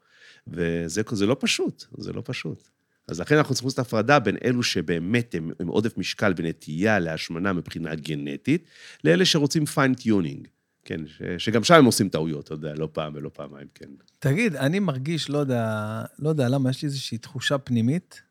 וזה 0.47 1.01
זה 1.11 1.26
לא 1.26 1.38
פשוט, 1.39 1.86
זה 1.97 2.13
לא 2.13 2.22
פשוט. 2.26 2.68
אז 3.07 3.20
לכן 3.20 3.38
אנחנו 3.38 3.53
צריכים 3.55 3.68
לעשות 3.68 3.80
הפרדה 3.80 4.20
בין 4.20 4.38
אלו 4.43 4.63
שבאמת 4.63 5.36
הם 5.36 5.51
עם 5.61 5.68
עודף 5.68 5.97
משקל 5.97 6.34
ונטייה 6.38 6.99
להשמנה 6.99 7.53
מבחינה 7.53 7.95
גנטית, 7.95 8.63
לאלה 9.03 9.26
שרוצים 9.26 9.65
fine-tuning. 9.66 10.48
כן, 10.88 11.08
ש, 11.08 11.22
שגם 11.38 11.64
שם 11.64 11.74
הם 11.74 11.86
עושים 11.86 12.10
טעויות, 12.10 12.46
אתה 12.46 12.54
יודע, 12.54 12.74
לא 12.74 12.90
פעם 12.92 13.14
ולא 13.16 13.30
פעמיים, 13.34 13.68
כן. 13.76 13.90
תגיד, 14.20 14.56
אני 14.56 14.80
מרגיש, 14.80 15.30
לא 15.30 15.38
יודע, 15.38 16.04
לא 16.20 16.30
יודע 16.30 16.50
למה, 16.50 16.70
יש 16.70 16.82
לי 16.82 16.86
איזושהי 16.86 17.18
תחושה 17.18 17.58
פנימית, 17.58 18.22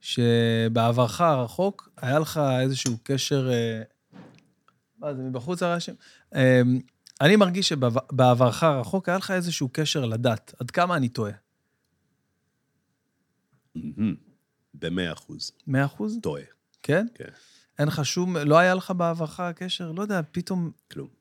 שבעברך 0.00 1.20
הרחוק 1.20 1.88
היה 1.96 2.18
לך 2.18 2.40
איזשהו 2.60 2.98
קשר... 3.02 3.50
אה, 3.52 3.82
מה 4.98 5.14
זה, 5.14 5.22
מבחוץ 5.22 5.62
הרעשים? 5.62 5.94
אה, 6.34 6.62
אני 7.20 7.36
מרגיש 7.36 7.68
שבעברך 7.68 8.62
הרחוק 8.62 9.08
היה 9.08 9.18
לך 9.18 9.30
איזשהו 9.30 9.68
קשר 9.72 10.04
לדת. 10.04 10.54
עד 10.60 10.70
כמה 10.70 10.96
אני 10.96 11.08
טועה? 11.08 11.32
מהמם. 13.74 14.14
במאה 14.74 15.12
אחוז. 15.12 15.52
מאה 15.66 15.84
אחוז? 15.84 16.18
טועה, 16.22 16.42
כן? 16.82 17.06
כן. 17.14 17.24
אין 17.78 17.88
לך 17.88 18.04
שום... 18.04 18.36
לא 18.36 18.58
היה 18.58 18.74
לך 18.74 18.90
בעברך 18.96 19.40
קשר? 19.56 19.92
לא 19.92 20.02
יודע, 20.02 20.20
פתאום... 20.32 20.70
כלום. 20.90 21.19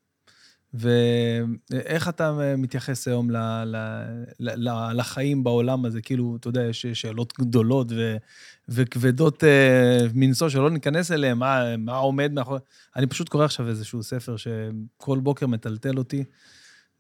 ואיך 0.73 2.09
אתה 2.09 2.55
מתייחס 2.57 3.07
היום 3.07 3.31
ל, 3.31 3.37
ל, 3.65 3.75
ל, 4.39 4.69
ל, 4.69 4.91
לחיים 4.93 5.43
בעולם 5.43 5.85
הזה? 5.85 6.01
כאילו, 6.01 6.37
אתה 6.39 6.47
יודע, 6.47 6.63
יש 6.63 6.85
שאלות 6.85 7.33
גדולות 7.39 7.91
ו, 7.91 8.17
וכבדות 8.69 9.43
אה, 9.43 10.07
מנשוא 10.13 10.49
שלא 10.49 10.69
ניכנס 10.69 11.11
אליהן, 11.11 11.37
מה, 11.37 11.77
מה 11.77 11.97
עומד 11.97 12.31
מאחורי... 12.33 12.59
אני 12.95 13.07
פשוט 13.07 13.29
קורא 13.29 13.45
עכשיו 13.45 13.67
איזשהו 13.67 14.03
ספר 14.03 14.35
שכל 14.37 15.19
בוקר 15.19 15.47
מטלטל 15.47 15.97
אותי. 15.97 16.23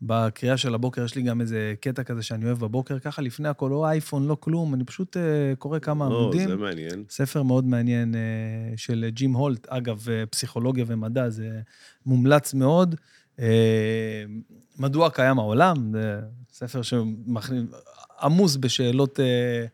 בקריאה 0.01 0.57
של 0.57 0.73
הבוקר 0.73 1.05
יש 1.05 1.15
לי 1.15 1.21
גם 1.21 1.41
איזה 1.41 1.73
קטע 1.81 2.03
כזה 2.03 2.23
שאני 2.23 2.45
אוהב 2.45 2.59
בבוקר, 2.59 2.99
ככה 2.99 3.21
לפני 3.21 3.49
הכל, 3.49 3.67
לא 3.71 3.85
אייפון, 3.85 4.27
לא 4.27 4.37
כלום, 4.39 4.73
אני 4.73 4.83
פשוט 4.83 5.17
אה, 5.17 5.55
קורא 5.57 5.79
כמה 5.79 6.07
או, 6.07 6.19
עמודים. 6.19 6.49
זה 6.49 6.55
מעניין. 6.55 7.03
ספר 7.09 7.43
מאוד 7.43 7.65
מעניין 7.65 8.15
אה, 8.15 8.77
של 8.77 9.05
ג'ים 9.09 9.33
הולט, 9.33 9.67
אגב, 9.67 10.09
אה, 10.09 10.25
פסיכולוגיה 10.25 10.85
ומדע, 10.87 11.29
זה 11.29 11.61
מומלץ 12.05 12.53
מאוד. 12.53 12.95
אה, 13.39 14.23
מדוע 14.79 15.09
קיים 15.09 15.39
העולם? 15.39 15.91
זה 15.91 16.19
ספר 16.51 16.81
שעמוס 16.81 18.55
בשאלות, 18.55 19.19
אה, 19.19 19.65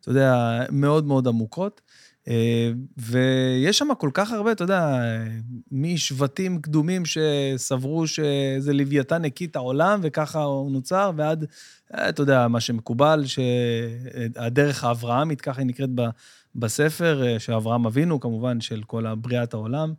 אתה 0.00 0.10
יודע, 0.10 0.60
מאוד 0.70 1.06
מאוד 1.06 1.28
עמוקות. 1.28 1.80
אה, 2.28 2.72
ויש 2.96 3.78
שם 3.78 3.88
כל 3.98 4.10
כך 4.14 4.30
הרבה, 4.30 4.52
אתה 4.52 4.64
יודע, 4.64 5.00
משבטים 5.72 6.60
קדומים 6.60 7.02
שסברו 7.04 8.06
שזה 8.06 8.72
לוויתן 8.72 9.24
הקיא 9.24 9.46
את 9.46 9.56
העולם 9.56 10.00
וככה 10.02 10.42
הוא 10.42 10.70
נוצר, 10.70 11.10
ועד, 11.16 11.44
אתה 11.94 12.22
יודע, 12.22 12.48
מה 12.48 12.60
שמקובל, 12.60 13.24
שהדרך 13.26 14.84
האברהמית, 14.84 15.40
ככה 15.40 15.60
היא 15.60 15.66
נקראת. 15.66 15.90
בספר, 16.54 17.38
שאברהם 17.38 17.86
אבינו, 17.86 18.20
כמובן, 18.20 18.60
של 18.60 18.82
כל 18.82 19.06
הבריאת 19.06 19.54
העולם. 19.54 19.94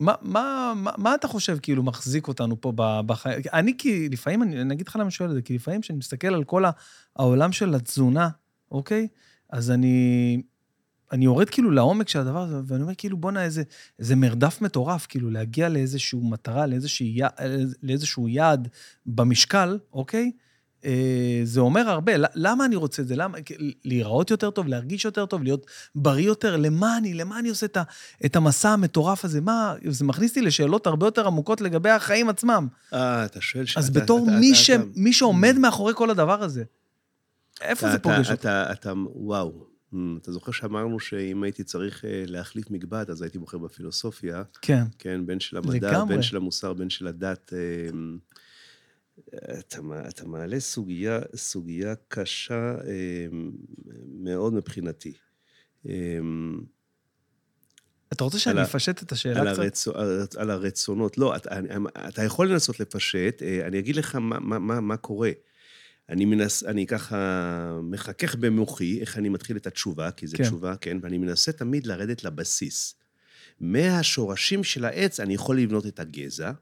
אה, 0.00 0.04
מה, 0.04 0.14
מה, 0.22 0.72
מה, 0.76 0.90
מה 0.98 1.14
אתה 1.14 1.28
חושב 1.28 1.58
כאילו 1.62 1.82
מחזיק 1.82 2.28
אותנו 2.28 2.60
פה 2.60 2.72
בחיים? 3.06 3.40
אני 3.52 3.72
כי 3.78 4.08
לפעמים, 4.08 4.42
אני, 4.42 4.60
אני 4.60 4.74
אגיד 4.74 4.88
לך 4.88 4.96
למה 4.96 5.04
אני 5.04 5.10
שואל 5.10 5.28
את 5.28 5.34
זה, 5.34 5.42
כי 5.42 5.54
לפעמים 5.54 5.80
כשאני 5.80 5.98
מסתכל 5.98 6.34
על 6.34 6.44
כל 6.44 6.64
העולם 7.16 7.52
של 7.52 7.74
התזונה, 7.74 8.28
אוקיי? 8.70 9.08
אז 9.50 9.70
אני, 9.70 10.42
אני 11.12 11.24
יורד 11.24 11.50
כאילו 11.50 11.70
לעומק 11.70 12.08
של 12.08 12.18
הדבר 12.18 12.42
הזה, 12.42 12.60
ואני 12.66 12.82
אומר 12.82 12.94
כאילו, 12.94 13.16
בואנה, 13.16 13.44
איזה, 13.44 13.62
איזה 13.98 14.16
מרדף 14.16 14.60
מטורף, 14.60 15.06
כאילו 15.06 15.30
להגיע 15.30 15.68
לאיזושהי 15.68 16.18
מטרה, 16.22 16.66
לאיזשהו, 16.66 17.06
י- 17.06 17.20
לאיזשהו 17.82 18.28
יעד 18.28 18.68
במשקל, 19.06 19.78
אוקיי? 19.92 20.32
אה, 20.84 20.90
זה 21.44 21.60
אומר 21.60 21.88
הרבה. 21.88 22.12
למה 22.34 22.64
אני 22.64 22.76
רוצה 22.76 23.02
את 23.02 23.08
זה? 23.08 23.16
למה? 23.16 23.38
להיראות 23.84 24.30
יותר 24.30 24.50
טוב, 24.50 24.68
להרגיש 24.68 25.04
יותר 25.04 25.26
טוב, 25.26 25.42
להיות 25.42 25.66
בריא 25.94 26.26
יותר? 26.26 26.56
למה 26.56 26.98
אני? 26.98 27.14
למה 27.14 27.38
אני 27.38 27.48
עושה 27.48 27.66
את, 27.66 27.76
המסע 28.36 28.68
המטורף 28.70 29.24
הזה? 29.24 29.40
מה? 29.40 29.74
זה 29.88 30.04
מכניס 30.04 30.30
אותי 30.30 30.40
לשאלות 30.42 30.86
הרבה 30.86 31.06
יותר 31.06 31.26
עמוקות 31.26 31.60
לגבי 31.60 31.90
החיים 31.90 32.28
עצמם. 32.28 32.68
אה, 32.92 33.24
אתה 33.24 33.40
שואל... 33.40 33.64
אז 33.76 33.86
שאתה- 33.86 34.00
בתור 34.00 34.24
אתה- 34.28 34.36
מי, 34.40 34.48
אתה- 34.50 34.58
ש, 34.58 34.70
אתה- 34.70 34.82
מי 34.96 35.12
שעומד 35.12 35.54
מאחורי 35.58 35.92
כל 35.96 36.10
הדבר 36.10 36.42
הזה, 36.42 36.64
איפה 37.60 37.88
זה 37.88 37.94
אתה- 37.94 38.02
פוגש 38.02 38.30
אותי? 38.30 38.40
אתה, 38.40 38.72
אתה, 38.72 38.92
וואו. 39.14 39.74
Mm, 39.92 39.96
אתה 40.22 40.32
זוכר 40.32 40.52
שאמרנו 40.52 41.00
שאם 41.00 41.42
הייתי 41.42 41.64
צריך 41.64 42.04
אה, 42.04 42.24
להחליף 42.26 42.70
מקבט, 42.70 43.10
אז 43.10 43.22
הייתי 43.22 43.38
בוחר 43.38 43.58
בפילוסופיה, 43.58 44.42
כן. 44.62 44.84
כן, 44.98 45.26
בין 45.26 45.40
של 45.40 45.56
המדע, 45.56 45.90
לגמרי. 45.90 46.14
בין 46.14 46.22
של 46.22 46.36
המוסר, 46.36 46.72
בין 46.72 46.90
של 46.90 47.06
הדת. 47.06 47.52
אתה, 49.58 49.80
אתה 50.08 50.26
מעלה 50.26 50.60
סוגיה, 50.60 51.20
סוגיה 51.36 51.94
קשה 52.08 52.74
אה, 52.86 53.26
מאוד 54.08 54.52
מבחינתי. 54.52 55.12
אה, 55.88 56.18
אתה 58.12 58.24
רוצה 58.24 58.38
שאני 58.38 58.58
על 58.58 58.64
אפשט 58.64 59.02
את 59.02 59.12
על, 59.12 59.16
השאלה 59.16 59.52
קצת? 59.52 59.62
הרצו, 59.62 59.94
על, 59.94 60.26
על 60.36 60.50
הרצונות. 60.50 61.18
לא, 61.18 61.36
אתה, 61.36 61.50
אתה 62.08 62.22
יכול 62.22 62.52
לנסות 62.52 62.80
לפשט, 62.80 63.42
אה, 63.42 63.66
אני 63.66 63.78
אגיד 63.78 63.96
לך 63.96 64.14
מה, 64.14 64.38
מה, 64.40 64.58
מה, 64.58 64.80
מה 64.80 64.96
קורה. 64.96 65.30
אני 66.08 66.24
מנס... 66.24 66.64
אני 66.64 66.86
ככה 66.86 67.78
מחכך 67.82 68.34
במוחי 68.34 69.00
איך 69.00 69.18
אני 69.18 69.28
מתחיל 69.28 69.56
את 69.56 69.66
התשובה, 69.66 70.10
כי 70.10 70.26
זו 70.26 70.36
כן. 70.36 70.44
תשובה, 70.44 70.76
כן, 70.76 70.98
ואני 71.02 71.18
מנסה 71.18 71.52
תמיד 71.52 71.86
לרדת 71.86 72.24
לבסיס. 72.24 72.94
מהשורשים 73.60 74.64
של 74.64 74.84
העץ 74.84 75.20
אני 75.20 75.34
יכול 75.34 75.58
לבנות 75.58 75.86
את 75.86 76.00
הגזע, 76.00 76.52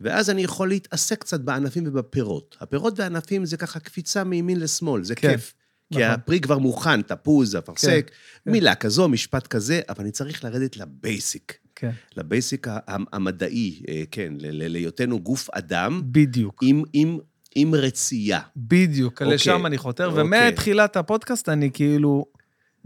ואז 0.00 0.30
אני 0.30 0.42
יכול 0.42 0.68
להתעסק 0.68 1.20
קצת 1.20 1.40
בענפים 1.40 1.84
ובפירות. 1.86 2.56
הפירות 2.60 2.98
והענפים 2.98 3.44
זה 3.44 3.56
ככה 3.56 3.80
קפיצה 3.80 4.24
מימין 4.24 4.60
לשמאל, 4.60 5.04
זה 5.04 5.14
כן, 5.14 5.30
כיף. 5.30 5.54
כי 5.92 5.98
נכון. 5.98 6.10
הפרי 6.10 6.40
כבר 6.40 6.58
מוכן, 6.58 7.02
תפוז, 7.02 7.56
אפרסק, 7.56 8.10
כן. 8.44 8.50
מילה 8.50 8.74
כזו, 8.74 9.08
משפט 9.08 9.46
כזה, 9.46 9.80
אבל 9.88 10.00
אני 10.00 10.10
צריך 10.10 10.44
לרדת 10.44 10.76
לבייסיק. 10.76 11.58
כן, 11.74 11.90
לבייסיק 12.16 12.66
המדעי, 13.12 13.82
אה, 13.88 14.02
כן, 14.10 14.32
להיותנו 14.40 15.20
גוף 15.20 15.50
אדם 15.50 16.02
בדיוק. 16.04 16.62
עם, 16.62 16.82
עם, 16.92 17.18
עם 17.54 17.74
רצייה. 17.74 18.40
בדיוק, 18.56 19.12
אוקיי, 19.22 19.34
לשם 19.34 19.66
אני 19.66 19.78
חותר, 19.78 20.06
אוקיי. 20.06 20.22
ומתחילת 20.22 20.96
הפודקאסט 20.96 21.48
אני 21.48 21.70
כאילו 21.72 22.26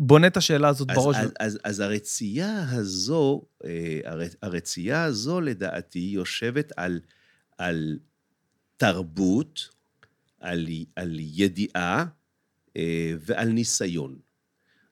בונה 0.00 0.26
את 0.26 0.36
השאלה 0.36 0.68
הזאת 0.68 0.90
אז, 0.90 0.96
בראש. 0.96 1.16
אז, 1.16 1.32
אז, 1.40 1.58
אז 1.64 1.80
הרצייה 1.80 2.70
הזו, 2.70 3.42
אה, 3.64 4.00
הר- 4.04 4.20
הרצייה 4.42 5.04
הזו 5.04 5.40
לדעתי 5.40 5.98
יושבת 5.98 6.72
על, 6.76 7.00
על 7.58 7.98
תרבות, 8.76 9.68
על, 10.40 10.66
על 10.96 11.16
ידיעה 11.20 12.04
אה, 12.76 13.12
ועל 13.20 13.48
ניסיון. 13.48 14.18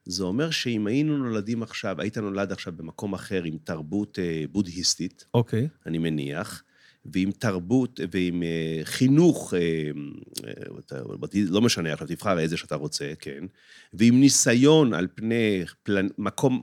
זה 0.04 0.24
אומר 0.24 0.50
שאם 0.50 0.86
היינו 0.86 1.18
נולדים 1.18 1.62
עכשיו, 1.62 2.00
היית 2.00 2.18
נולד 2.18 2.52
עכשיו 2.52 2.72
במקום 2.76 3.14
אחר 3.14 3.42
עם 3.44 3.58
תרבות 3.64 4.18
אה, 4.18 4.44
בודהיסטית, 4.52 5.24
אוקיי, 5.34 5.68
אני 5.86 5.98
מניח, 5.98 6.62
ועם 7.06 7.30
תרבות 7.30 8.00
ועם 8.12 8.42
אה, 8.42 8.80
חינוך, 8.84 9.54
אה, 9.54 9.90
אה, 10.92 11.00
לא 11.48 11.60
משנה, 11.60 11.92
עכשיו 11.92 12.06
תבחר 12.08 12.38
איזה 12.38 12.56
שאתה 12.56 12.74
רוצה, 12.74 13.12
כן, 13.18 13.44
ועם 13.92 14.20
ניסיון 14.20 14.94
על 14.94 15.06
פני 15.14 15.64
פלנ... 15.82 16.08
מקום 16.18 16.62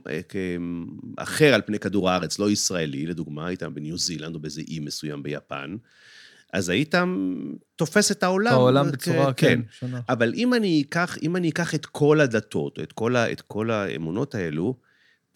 אחר 1.16 1.54
על 1.54 1.62
פני 1.66 1.78
כדור 1.78 2.10
הארץ, 2.10 2.38
לא 2.38 2.50
ישראלי, 2.50 3.06
לדוגמה, 3.06 3.46
היית 3.46 3.62
בניו 3.62 3.98
זילנד 3.98 4.34
או 4.34 4.40
באיזה 4.40 4.60
אי 4.60 4.78
מסוים 4.80 5.22
ביפן, 5.22 5.76
אז 6.52 6.68
היית 6.68 6.94
תופס 7.76 8.12
את 8.12 8.22
העולם. 8.22 8.52
העולם 8.52 8.88
כ- 8.88 8.92
בצורה, 8.92 9.32
כן, 9.32 9.60
שונה. 9.70 10.00
אבל 10.08 10.32
אם 10.34 10.54
אני 10.54 10.84
אקח, 10.88 11.18
אם 11.22 11.36
אני 11.36 11.48
אקח 11.48 11.74
את 11.74 11.86
כל 11.86 12.20
הדתות, 12.20 12.78
את 12.82 12.92
כל, 12.92 13.16
ה, 13.16 13.32
את 13.32 13.40
כל 13.40 13.70
האמונות 13.70 14.34
האלו, 14.34 14.76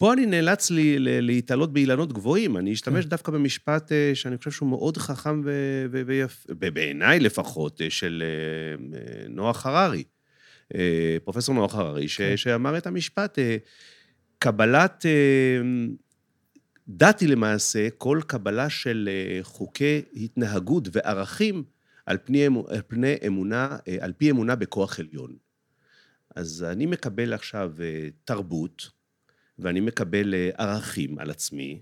פה 0.01 0.13
אני 0.13 0.25
נאלץ 0.25 0.71
לי, 0.71 0.95
להתעלות 0.99 1.73
באילנות 1.73 2.13
גבוהים. 2.13 2.57
אני 2.57 2.73
אשתמש 2.73 3.03
כן. 3.03 3.09
דווקא 3.09 3.31
במשפט 3.31 3.91
אה, 3.91 4.11
שאני 4.13 4.37
חושב 4.37 4.51
שהוא 4.51 4.69
מאוד 4.69 4.97
חכם 4.97 5.41
ויפה, 5.91 6.53
בעיניי 6.53 7.19
לפחות, 7.19 7.81
אה, 7.81 7.89
של 7.89 8.23
אה, 8.25 9.27
נוח 9.29 9.65
הררי. 9.65 10.03
פרופסור 11.23 11.55
נוח 11.55 11.75
הררי, 11.75 12.07
ש, 12.07 12.17
כן. 12.17 12.37
שאמר 12.37 12.77
את 12.77 12.87
המשפט, 12.87 13.39
קבלת... 14.39 15.05
דת 16.87 17.19
היא 17.19 17.29
למעשה 17.29 17.89
כל 17.97 18.19
קבלה 18.27 18.69
של 18.69 19.09
חוקי 19.41 20.01
התנהגות 20.15 20.87
וערכים 20.91 21.63
על 22.05 22.17
פני, 22.23 22.47
אמו- 22.47 22.67
על 22.69 22.81
פני 22.87 23.15
אמונה, 23.27 23.77
על 23.99 24.13
פי 24.13 24.31
אמונה 24.31 24.55
בכוח 24.55 24.99
עליון. 24.99 25.35
אז 26.35 26.65
אני 26.69 26.85
מקבל 26.85 27.33
עכשיו 27.33 27.71
תרבות, 28.25 29.00
ואני 29.61 29.79
מקבל 29.79 30.33
אה, 30.33 30.49
ערכים 30.57 31.19
על 31.19 31.29
עצמי, 31.29 31.79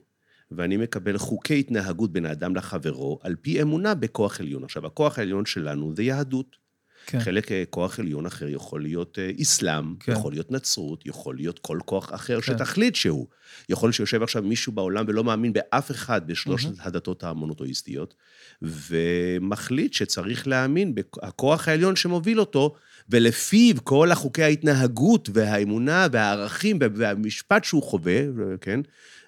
ואני 0.51 0.77
מקבל 0.77 1.17
חוקי 1.17 1.59
התנהגות 1.59 2.13
בין 2.13 2.25
האדם 2.25 2.55
לחברו, 2.55 3.19
על 3.21 3.35
פי 3.41 3.61
אמונה 3.61 3.95
בכוח 3.95 4.39
עליון. 4.39 4.63
עכשיו, 4.63 4.85
הכוח 4.85 5.19
העליון 5.19 5.45
שלנו 5.45 5.95
זה 5.95 6.03
יהדות. 6.03 6.69
כן. 7.05 7.19
חלק 7.19 7.51
אה, 7.51 7.63
כוח 7.69 7.99
עליון 7.99 8.25
אחר 8.25 8.47
יכול 8.49 8.81
להיות 8.81 9.19
אה, 9.19 9.31
אסלאם, 9.41 9.95
כן. 9.99 10.11
יכול 10.11 10.31
להיות 10.33 10.51
נצרות, 10.51 11.05
יכול 11.05 11.35
להיות 11.35 11.59
כל 11.59 11.79
כוח 11.85 12.13
אחר 12.13 12.41
כן. 12.41 12.53
שתחליט 12.53 12.95
שהוא. 12.95 13.27
יכול 13.69 13.87
להיות 13.87 13.95
שיושב 13.95 14.23
עכשיו 14.23 14.43
מישהו 14.43 14.71
בעולם 14.71 15.05
ולא 15.07 15.23
מאמין 15.23 15.53
באף 15.53 15.91
אחד 15.91 16.27
בשלושת 16.27 16.69
הדתות 16.79 17.23
המונותואיסטיות, 17.23 18.15
ומחליט 18.61 19.93
שצריך 19.93 20.47
להאמין 20.47 20.95
בכוח 20.95 21.67
העליון 21.67 21.95
שמוביל 21.95 22.39
אותו, 22.39 22.75
ולפיו 23.09 23.75
כל 23.83 24.11
החוקי 24.11 24.43
ההתנהגות 24.43 25.29
והאמונה 25.33 26.07
והערכים 26.11 26.79
והמשפט 26.81 27.63
שהוא 27.63 27.83
חווה, 27.83 28.21
כן, 28.61 28.79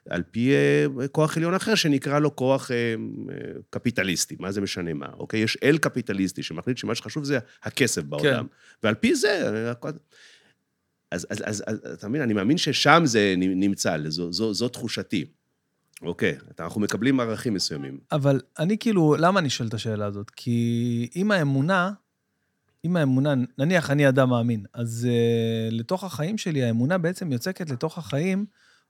על 0.09 0.23
פי 0.31 0.53
אה, 0.53 1.07
כוח 1.07 1.37
עליון 1.37 1.53
אחר 1.53 1.75
שנקרא 1.75 2.19
לו 2.19 2.35
כוח 2.35 2.71
אה, 2.71 2.75
אה, 2.77 3.35
קפיטליסטי, 3.69 4.35
מה 4.39 4.51
זה 4.51 4.61
משנה 4.61 4.93
מה, 4.93 5.07
אוקיי? 5.17 5.39
יש 5.39 5.57
אל 5.63 5.77
קפיטליסטי 5.77 6.43
שמחליט 6.43 6.77
שמה 6.77 6.95
שחשוב 6.95 7.23
זה 7.23 7.39
הכסף 7.63 8.03
בעולם, 8.03 8.45
ועל 8.83 8.95
פי 8.95 9.15
זה... 9.15 9.51
אה, 9.67 9.91
אז, 11.11 11.27
אז, 11.29 11.43
אז, 11.45 11.63
אז 11.67 11.93
אתה 11.93 12.07
מבין, 12.07 12.21
אני 12.21 12.33
מאמין 12.33 12.57
ששם 12.57 13.01
זה 13.05 13.33
נמצא, 13.37 13.97
זו, 14.07 14.33
זו, 14.33 14.53
זו 14.53 14.69
תחושתי. 14.69 15.25
אוקיי, 16.01 16.37
אנחנו 16.59 16.81
מקבלים 16.81 17.19
ערכים 17.19 17.53
מסוימים. 17.53 17.99
אבל 18.11 18.41
אני 18.59 18.77
כאילו, 18.77 19.15
למה 19.19 19.39
אני 19.39 19.49
שואל 19.49 19.69
את 19.69 19.73
השאלה 19.73 20.05
הזאת? 20.05 20.29
כי 20.35 21.09
אם 21.15 21.31
האמונה, 21.31 21.91
אם 22.85 22.97
האמונה, 22.97 23.33
נניח 23.57 23.91
אני 23.91 24.09
אדם 24.09 24.29
מאמין, 24.29 24.65
אז 24.73 25.07
uh, 25.09 25.73
לתוך 25.73 26.03
החיים 26.03 26.37
שלי, 26.37 26.63
האמונה 26.63 26.97
בעצם 26.97 27.31
יוצקת 27.31 27.69
לתוך 27.69 27.97
החיים 27.97 28.45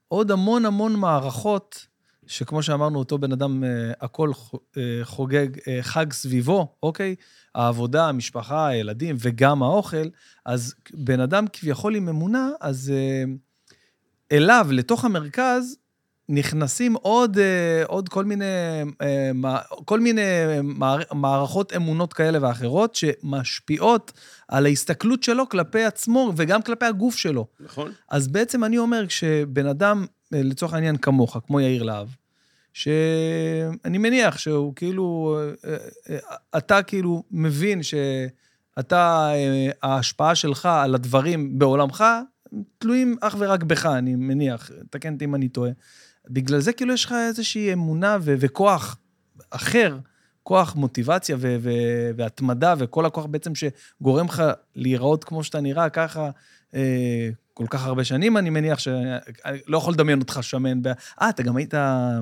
עוד 0.08 0.30
המון 0.30 0.64
המון 0.64 0.96
מערכות, 0.96 1.86
שכמו 2.26 2.62
שאמרנו, 2.62 2.98
אותו 2.98 3.18
בן 3.18 3.32
אדם, 3.32 3.62
uh, 3.62 3.96
הכל 4.00 4.30
uh, 4.30 4.78
חוגג 5.02 5.58
uh, 5.58 5.62
חג 5.82 6.12
סביבו, 6.12 6.76
אוקיי? 6.82 7.14
העבודה, 7.54 8.08
המשפחה, 8.08 8.68
הילדים 8.68 9.16
וגם 9.18 9.62
האוכל, 9.62 10.08
אז 10.44 10.74
בן 10.94 11.20
אדם 11.20 11.44
כביכול 11.52 11.94
עם 11.94 12.08
אמונה, 12.08 12.50
אז 12.60 12.92
uh, 12.94 13.30
אליו, 14.32 14.66
לתוך 14.70 15.04
המרכז, 15.04 15.76
נכנסים 16.28 16.94
עוד, 16.94 17.38
אה, 17.38 17.84
עוד 17.86 18.08
כל 18.08 18.24
מיני, 18.24 18.44
אה, 19.02 19.30
כל 19.84 20.00
מיני 20.00 20.20
מער- 20.62 21.12
מערכות 21.14 21.72
אמונות 21.76 22.12
כאלה 22.12 22.38
ואחרות 22.42 22.94
שמשפיעות 22.94 24.12
על 24.48 24.66
ההסתכלות 24.66 25.22
שלו 25.22 25.48
כלפי 25.48 25.84
עצמו 25.84 26.32
וגם 26.36 26.62
כלפי 26.62 26.84
הגוף 26.86 27.16
שלו. 27.16 27.46
נכון? 27.60 27.92
אז 28.10 28.28
בעצם 28.28 28.64
אני 28.64 28.78
אומר, 28.78 29.06
כשבן 29.06 29.66
אדם, 29.66 30.06
אה, 30.34 30.42
לצורך 30.42 30.74
העניין 30.74 30.96
כמוך, 30.96 31.36
כמו 31.46 31.60
יאיר 31.60 31.82
להב, 31.82 32.08
שאני 32.72 33.98
מניח 33.98 34.38
שהוא 34.38 34.72
כאילו, 34.76 35.38
אה, 35.64 35.76
אה, 36.10 36.18
אתה 36.58 36.82
כאילו 36.82 37.22
מבין 37.30 37.80
שאתה, 37.82 39.30
אה, 39.34 39.70
ההשפעה 39.82 40.34
שלך 40.34 40.66
על 40.66 40.94
הדברים 40.94 41.58
בעולמך, 41.58 42.04
תלויים 42.78 43.16
אך 43.20 43.36
ורק 43.38 43.62
בך, 43.62 43.86
אני 43.86 44.14
מניח, 44.16 44.70
תקן 44.90 45.12
אותי 45.14 45.24
אם 45.24 45.34
אני 45.34 45.48
טועה. 45.48 45.70
בגלל 46.30 46.60
זה 46.60 46.72
כאילו 46.72 46.94
יש 46.94 47.04
לך 47.04 47.14
איזושהי 47.28 47.72
אמונה 47.72 48.18
ו- 48.20 48.34
וכוח 48.38 48.96
אחר, 49.50 49.98
כוח 50.42 50.74
מוטיבציה 50.76 51.36
ו- 51.38 51.56
ו- 51.60 52.10
והתמדה, 52.16 52.74
וכל 52.78 53.06
הכוח 53.06 53.26
בעצם 53.26 53.52
שגורם 53.54 54.26
לך 54.26 54.42
להיראות 54.76 55.24
כמו 55.24 55.44
שאתה 55.44 55.60
נראה 55.60 55.88
ככה 55.88 56.30
אה, 56.74 57.30
כל 57.54 57.64
כך 57.70 57.86
הרבה 57.86 58.04
שנים, 58.04 58.36
אני 58.36 58.50
מניח 58.50 58.78
ש... 58.78 58.88
אני 59.44 59.58
לא 59.66 59.78
יכול 59.78 59.92
לדמיין 59.92 60.20
אותך 60.20 60.38
שמן. 60.42 60.82
ב... 60.82 60.86
אה, 61.22 61.28
אתה 61.28 61.42
גם 61.42 61.56
היית 61.56 61.74
אה, 61.74 62.20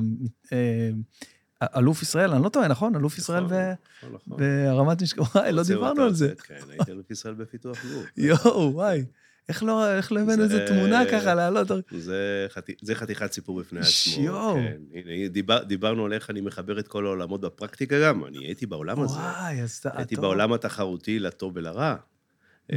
אלוף 1.77 2.03
ישראל, 2.03 2.31
אני 2.31 2.43
לא 2.45 2.49
טועה, 2.49 2.69
נכון? 2.69 2.97
אלוף 2.97 3.19
ישראל 3.19 3.45
נכון, 3.45 3.57
ב- 3.59 3.73
נכון, 4.03 4.19
נכון. 4.27 4.39
ברמת 4.39 5.03
משקל, 5.03 5.21
וואי, 5.21 5.53
לא 5.53 5.63
דיברנו 5.63 6.03
על 6.03 6.15
זה. 6.15 6.33
כן, 6.45 6.55
הייתי 6.69 6.91
אלוף 6.93 7.11
ישראל 7.11 7.35
בפיתוח 7.35 7.77
גוף. 7.85 8.07
יואו, 8.17 8.71
וואי. 8.75 9.05
איך 9.51 9.63
לא, 9.63 9.97
איך 9.97 10.13
לא 10.13 10.21
הבאנו 10.21 10.43
איזה 10.43 10.57
זה- 10.57 10.67
תמונה 10.67 11.03
ככה 11.13 11.35
לעלות? 11.35 11.69
זה, 11.99 12.47
חתי, 12.49 12.75
זה 12.83 12.95
חתיכת 12.95 13.33
סיפור 13.33 13.61
בפני 13.61 13.81
עצמו. 13.81 13.91
שיואו. 13.93 14.55
כן. 14.55 14.77
הנה, 14.95 15.29
דיבר, 15.29 15.63
דיברנו 15.63 16.05
על 16.05 16.13
איך 16.13 16.31
אני 16.31 16.41
מחבר 16.41 16.79
את 16.79 16.89
כל 16.89 17.07
העולמות 17.07 17.41
בפרקטיקה 17.41 17.97
גם. 18.03 18.25
אני 18.25 18.39
הייתי 18.47 18.67
בעולם 18.67 19.01
הזה. 19.01 19.15
וואי, 19.19 19.63
אז 19.63 19.77
אתה... 19.81 19.91
הייתי 19.95 20.15
טוב. 20.15 20.25
בעולם 20.25 20.53
התחרותי 20.53 21.19
לטוב 21.19 21.53
ולרע. 21.57 21.95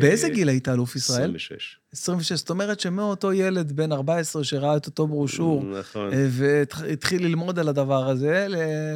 באיזה 0.01 0.27
אה, 0.27 0.33
גיל 0.33 0.49
היית 0.49 0.69
אלוף 0.69 0.95
ישראל? 0.95 1.21
26. 1.35 1.77
26. 1.93 2.33
זאת 2.39 2.49
אומרת 2.49 2.79
שמאותו 2.79 3.33
ילד 3.33 3.71
בן 3.71 3.91
14 3.91 4.43
שראה 4.43 4.77
את 4.77 4.85
אותו 4.85 5.07
ברושור, 5.07 5.63
נכון. 5.63 6.13
אה, 6.13 6.27
והתחיל 6.29 7.25
ללמוד 7.25 7.59
על 7.59 7.69
הדבר 7.69 8.09
הזה, 8.09 8.47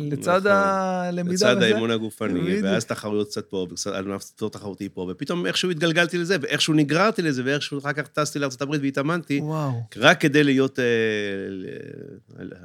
לצד 0.02 0.38
נכון. 0.38 0.52
הלמידה 0.52 1.34
לצד 1.34 1.56
וזה. 1.58 1.66
האימון 1.66 1.92
הגופני, 1.92 2.42
בדיוק. 2.42 2.64
ואז 2.64 2.86
תחרויות 2.86 3.28
קצת 3.30 3.46
פה, 3.46 3.68
וקצת 3.72 3.92
ענף 3.94 4.22
ספורט 4.22 4.54
תחרותי 4.54 4.90
פה, 4.94 5.08
ופתאום 5.12 5.46
איכשהו 5.46 5.70
התגלגלתי 5.72 6.18
לזה, 6.18 6.38
ואיכשהו 6.42 6.74
נגררתי 6.74 7.22
לזה, 7.22 7.42
ואיכשהו 7.46 7.80
אחר 7.80 7.94
כך 7.94 8.08
טסתי 8.08 8.40
לארה"ב 8.40 8.70
והתאמנתי, 8.82 9.40
וואו. 9.40 9.72
רק 9.98 10.22
כדי 10.22 10.44
להיות 10.44 10.80
אה, 10.80 10.86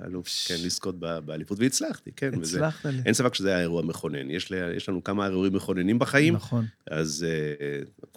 אלוף, 0.07 0.26
כן, 0.47 0.55
לזכות 0.64 0.99
באליפות, 0.99 1.59
והצלחתי, 1.61 2.11
כן. 2.16 2.30
וזה- 2.41 2.57
הצלחת 2.59 2.87
לי. 2.87 3.01
אין 3.07 3.14
ספק 3.14 3.35
שזה 3.35 3.49
היה 3.49 3.61
אירוע 3.61 3.83
מכונן. 3.83 4.30
יש, 4.30 4.53
לנו 4.89 5.05
כמה 5.05 5.26
אירועים 5.26 5.53
מכוננים 5.53 5.99
בחיים, 5.99 6.35
נכון. 6.35 6.64
אז 6.91 7.26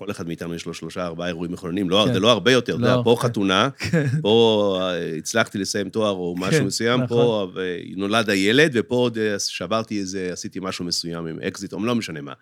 כל 0.06 0.12
אחד 0.12 0.28
מאיתנו 0.28 0.56
יש 0.56 0.66
לו 0.66 0.74
שלושה, 0.74 1.06
ארבעה 1.06 1.28
אירועים 1.28 1.52
מכוננים, 1.52 1.90
לא, 1.90 2.04
כן. 2.08 2.14
זה 2.14 2.20
לא 2.20 2.32
הרבה 2.32 2.52
יותר, 2.52 2.76
אתה 2.76 2.82
לא, 2.82 2.88
יודע, 2.88 3.04
פה 3.04 3.16
כן. 3.22 3.28
חתונה, 3.28 3.70
כן. 3.92 4.08
פה 4.22 4.78
אה, 4.82 5.16
הצלחתי 5.18 5.58
לסיים 5.58 5.90
תואר 5.90 6.12
או 6.12 6.36
משהו 6.38 6.60
כן, 6.60 6.66
מסוים, 6.66 7.02
נכון. 7.02 7.18
פה 7.18 7.52
אה, 7.60 7.78
נולד 7.96 8.30
הילד, 8.30 8.72
ופה 8.74 8.96
עוד 8.96 9.18
אה, 9.18 9.40
שברתי 9.40 10.00
איזה, 10.00 10.30
עשיתי 10.34 10.60
משהו 10.62 10.86
מסוים 10.86 11.28
עם 11.28 11.40
אקזיט, 11.40 11.74
או 11.74 11.86
לא 11.86 11.96
משנה 11.96 12.22
מה. 12.22 12.34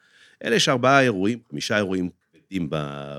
אלה 0.44 0.56
יש 0.56 0.70
ארבעה 0.70 1.02
אירועים, 1.02 1.40
חמישה 1.52 1.78
אירועים 1.78 2.10
כבדים 2.34 2.68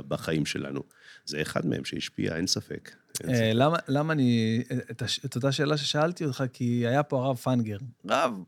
בחיים 0.08 0.46
שלנו. 0.46 0.82
זה 1.26 1.42
אחד 1.42 1.66
מהם 1.66 1.84
שהשפיע, 1.84 2.36
אין 2.36 2.46
ספק. 2.46 2.90
אה. 3.28 3.52
למה, 3.54 3.76
למה 3.88 4.12
אני... 4.12 4.62
את, 4.90 5.02
את 5.24 5.36
אותה 5.36 5.52
שאלה 5.52 5.76
ששאלתי 5.76 6.24
אותך, 6.24 6.44
כי 6.52 6.86
היה 6.86 7.02
פה 7.02 7.24
הרב 7.24 7.36
פנגר. 7.36 7.78
רב, 8.08 8.42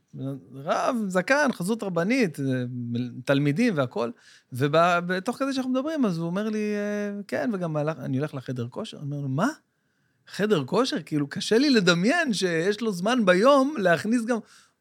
רב, 0.55 0.97
זקן, 1.09 1.49
חזות 1.53 1.83
רבנית, 1.83 2.41
אה, 2.41 2.45
תלמידים 3.25 3.77
והכול. 3.77 4.13
ובתוך 4.53 5.37
כזה 5.39 5.53
שאנחנו 5.53 5.71
מדברים, 5.71 6.05
אז 6.05 6.19
הוא 6.19 6.27
אומר 6.27 6.49
לי, 6.49 6.75
אה, 6.75 7.23
כן, 7.29 7.51
וגם 7.53 7.77
הלך, 7.77 7.99
אני 7.99 8.19
הולך 8.19 8.35
לחדר 8.35 8.69
כושר. 8.71 8.97
אני 8.97 9.05
אומר 9.07 9.21
לו, 9.21 9.29
מה? 9.29 9.49
חדר 10.29 10.65
כושר? 10.65 11.03
כאילו, 11.03 11.27
קשה 11.27 11.59
לי 11.59 11.71
לדמיין 11.71 12.33
שיש 12.33 12.81
לו 12.81 12.93
זמן 12.93 13.25
ביום 13.25 13.75
להכניס 13.79 14.25
גם... 14.25 14.39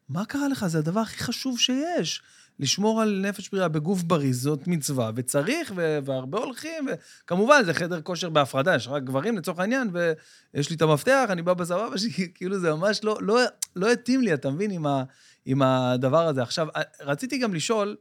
מה 0.08 0.24
קרה 0.24 0.48
לך? 0.48 0.66
זה 0.66 0.78
הדבר 0.78 1.00
הכי 1.00 1.18
חשוב 1.18 1.58
שיש. 1.58 2.22
לשמור 2.58 3.02
על 3.02 3.22
נפש 3.28 3.48
בריאה 3.48 3.68
בגוף 3.68 4.02
בריא, 4.02 4.32
זאת 4.32 4.66
מצווה, 4.66 5.10
וצריך, 5.14 5.72
ו- 5.76 5.98
והרבה 6.04 6.38
הולכים, 6.38 6.88
וכמובן, 7.24 7.62
זה 7.64 7.74
חדר 7.74 8.00
כושר 8.00 8.30
בהפרדה, 8.30 8.74
יש 8.74 8.88
רק 8.88 9.02
גברים 9.02 9.36
לצורך 9.36 9.58
העניין, 9.58 9.90
ויש 9.92 10.70
לי 10.70 10.76
את 10.76 10.82
המפתח, 10.82 11.26
אני 11.30 11.42
בא 11.42 11.54
בסבבה 11.54 11.98
שלי, 12.02 12.32
כאילו 12.34 12.58
זה 12.58 12.74
ממש 12.74 13.04
לא, 13.04 13.18
לא, 13.20 13.40
לא 13.76 13.92
התאים 13.92 14.20
לי, 14.20 14.34
אתה 14.34 14.50
מבין, 14.50 14.70
עם, 14.70 14.86
ה, 14.86 15.04
עם 15.44 15.62
הדבר 15.62 16.26
הזה. 16.26 16.42
עכשיו, 16.42 16.66
רציתי 17.00 17.38
גם 17.38 17.54
לשאול, 17.54 17.96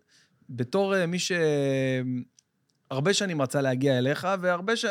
בתור 0.50 0.96
אה, 0.96 1.06
מי 1.06 1.18
שהרבה 2.90 3.14
שנים 3.14 3.42
רצה 3.42 3.62
להגיע 3.62 3.98
אליך, 3.98 4.28
והרבה 4.42 4.76
ש... 4.76 4.86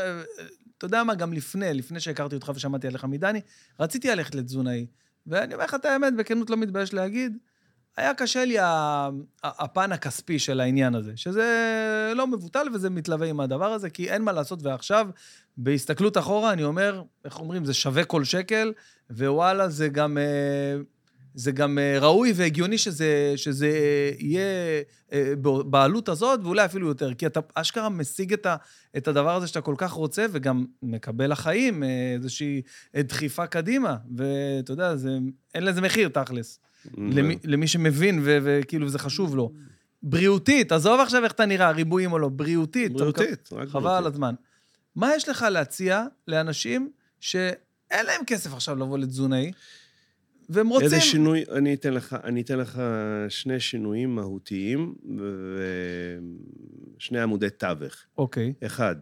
אתה 0.78 0.86
יודע 0.86 1.04
מה, 1.04 1.14
גם 1.14 1.32
לפני, 1.32 1.74
לפני 1.74 2.00
שהכרתי 2.00 2.34
אותך 2.34 2.52
ושמעתי 2.54 2.86
עליך 2.86 3.04
מדני, 3.04 3.40
רציתי 3.80 4.08
ללכת 4.08 4.34
לתזונאי. 4.34 4.86
ואני 5.26 5.54
אומר 5.54 5.64
לך 5.64 5.74
את 5.74 5.84
האמת, 5.84 6.14
בכנות 6.16 6.50
לא 6.50 6.56
מתבייש 6.56 6.94
להגיד, 6.94 7.38
היה 7.96 8.14
קשה 8.14 8.44
לי 8.44 8.56
הפן 9.42 9.92
הכספי 9.92 10.38
של 10.38 10.60
העניין 10.60 10.94
הזה, 10.94 11.12
שזה 11.16 12.12
לא 12.16 12.26
מבוטל 12.26 12.66
וזה 12.74 12.90
מתלווה 12.90 13.26
עם 13.26 13.40
הדבר 13.40 13.72
הזה, 13.72 13.90
כי 13.90 14.10
אין 14.10 14.22
מה 14.22 14.32
לעשות, 14.32 14.62
ועכשיו, 14.62 15.08
בהסתכלות 15.56 16.18
אחורה, 16.18 16.52
אני 16.52 16.64
אומר, 16.64 17.02
איך 17.24 17.40
אומרים, 17.40 17.64
זה 17.64 17.74
שווה 17.74 18.04
כל 18.04 18.24
שקל, 18.24 18.72
ווואלה, 19.10 19.68
זה 19.68 19.88
גם, 19.88 20.18
אה, 20.18 20.82
זה 21.34 21.52
גם 21.52 21.78
אה, 21.78 21.98
ראוי 21.98 22.32
והגיוני 22.36 22.78
שזה, 22.78 23.32
שזה 23.36 23.70
יהיה 24.18 24.82
אה, 25.12 25.32
בעלות 25.66 26.08
הזאת, 26.08 26.40
ואולי 26.42 26.64
אפילו 26.64 26.88
יותר, 26.88 27.14
כי 27.14 27.26
אתה 27.26 27.40
אשכרה 27.54 27.88
משיג 27.88 28.32
את, 28.32 28.46
ה, 28.46 28.56
את 28.96 29.08
הדבר 29.08 29.36
הזה 29.36 29.46
שאתה 29.46 29.60
כל 29.60 29.74
כך 29.78 29.92
רוצה, 29.92 30.26
וגם 30.30 30.64
מקבל 30.82 31.30
לחיים 31.30 31.82
איזושהי 32.14 32.62
דחיפה 32.96 33.46
קדימה, 33.46 33.96
ואתה 34.16 34.72
יודע, 34.72 34.96
זה, 34.96 35.10
אין 35.54 35.64
לזה 35.64 35.80
מחיר, 35.80 36.08
תכלס. 36.08 36.60
למי, 36.96 37.36
למי 37.44 37.68
שמבין, 37.68 38.20
וכאילו 38.24 38.88
זה 38.88 38.98
חשוב 38.98 39.36
לו. 39.36 39.52
בריאותית, 40.02 40.72
עזוב 40.72 41.00
עכשיו 41.00 41.24
איך 41.24 41.32
אתה 41.32 41.46
נראה, 41.46 41.70
ריבועים 41.70 42.12
או 42.12 42.18
לא, 42.18 42.28
בריאותית. 42.28 42.92
בריאותית, 42.92 43.48
רק 43.52 43.68
חבל 43.68 43.90
על. 43.90 44.06
הזמן. 44.06 44.34
מה 44.96 45.14
יש 45.16 45.28
לך 45.28 45.46
להציע 45.50 46.04
לאנשים 46.28 46.90
שאין 47.20 48.06
להם 48.06 48.24
כסף 48.26 48.52
עכשיו 48.52 48.76
לבוא 48.76 48.98
לתזונאי, 48.98 49.52
והם 50.48 50.68
רוצים... 50.68 50.84
איזה 50.84 51.00
שינוי, 51.00 51.44
אני 51.50 51.74
אתן 51.74 51.94
לך, 51.94 52.16
אני 52.24 52.40
אתן 52.40 52.58
לך 52.58 52.82
שני 53.28 53.60
שינויים 53.60 54.14
מהותיים 54.14 54.94
ושני 56.98 57.20
עמודי 57.20 57.50
תווך. 57.50 57.94
אוקיי, 58.18 58.54
אחד, 58.66 58.96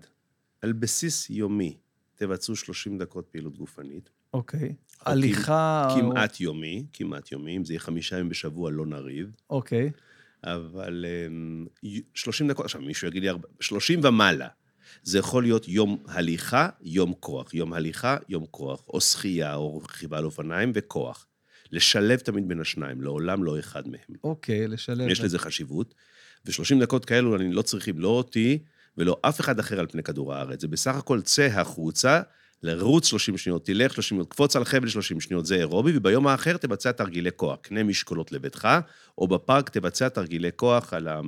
על 0.62 0.72
בסיס 0.72 1.30
יומי 1.30 1.76
תבצעו 2.14 2.56
30 2.56 2.98
דקות 2.98 3.28
פעילות 3.30 3.56
גופנית. 3.56 4.10
אוקיי. 4.34 4.68
או 4.68 4.74
הליכה... 5.06 5.88
או- 5.90 6.00
כמעט 6.00 6.40
יומי, 6.40 6.86
כמעט 6.92 7.32
יומי, 7.32 7.56
אם 7.56 7.64
זה 7.64 7.72
יהיה 7.72 7.80
חמישה 7.80 8.16
ימים 8.16 8.28
בשבוע, 8.28 8.70
לא 8.70 8.86
נריב. 8.86 9.30
אוקיי, 9.50 9.90
אבל 10.44 11.04
אמ, 11.28 11.66
י- 11.82 12.00
30 12.14 12.48
דקות, 12.48 12.64
עכשיו 12.64 12.80
מישהו 12.80 13.08
יגיד 13.08 13.22
לי, 13.22 13.28
ארבע- 13.30 13.48
30 13.60 14.00
ומעלה. 14.04 14.48
זה 15.02 15.18
יכול 15.18 15.42
להיות 15.42 15.68
יום 15.68 16.02
הליכה, 16.08 16.68
יום 16.82 17.12
כוח. 17.20 17.54
יום 17.54 17.72
הליכה, 17.72 18.16
יום 18.28 18.46
כוח. 18.50 18.84
או 18.88 19.00
שחייה, 19.00 19.54
או 19.54 19.78
רכיבה 19.78 20.18
על 20.18 20.24
אופניים 20.24 20.72
וכוח. 20.74 21.26
לשלב 21.72 22.18
תמיד 22.18 22.48
בין 22.48 22.60
השניים, 22.60 23.02
לעולם 23.02 23.44
לא 23.44 23.58
אחד 23.58 23.88
מהם. 23.88 24.16
אוקיי, 24.24 24.68
לשלב. 24.68 25.08
יש 25.08 25.20
לזה 25.20 25.38
חשיבות. 25.38 25.94
ו-30 26.46 26.80
דקות 26.82 27.04
כאלו, 27.04 27.36
אני 27.36 27.52
לא 27.52 27.62
צריכים 27.62 27.98
לא 27.98 28.08
אותי 28.08 28.58
ולא 28.96 29.16
אף 29.22 29.40
אחד 29.40 29.58
אחר 29.58 29.80
על 29.80 29.86
פני 29.86 30.02
כדור 30.02 30.34
הארץ. 30.34 30.60
זה 30.60 30.68
בסך 30.68 30.94
הכל 30.96 31.20
צא 31.20 31.42
החוצה, 31.42 32.20
לרוץ 32.62 33.06
30 33.06 33.38
שניות, 33.38 33.64
תלך 33.64 33.92
30 33.92 34.16
שניות, 34.16 34.28
קפוץ 34.28 34.56
על 34.56 34.64
חבל 34.64 34.88
30 34.88 35.20
שניות, 35.20 35.46
זה 35.46 35.54
אירובי, 35.54 35.92
וביום 35.96 36.26
האחר 36.26 36.56
תבצע 36.56 36.92
תרגילי 36.92 37.30
כוח. 37.36 37.58
קנה 37.62 37.82
משקולות 37.82 38.32
לביתך, 38.32 38.68
או 39.18 39.28
בפארק 39.28 39.70
תבצע 39.70 40.08
תרגילי 40.08 40.50
כוח 40.56 40.92
על 40.92 41.08
ה... 41.08 41.20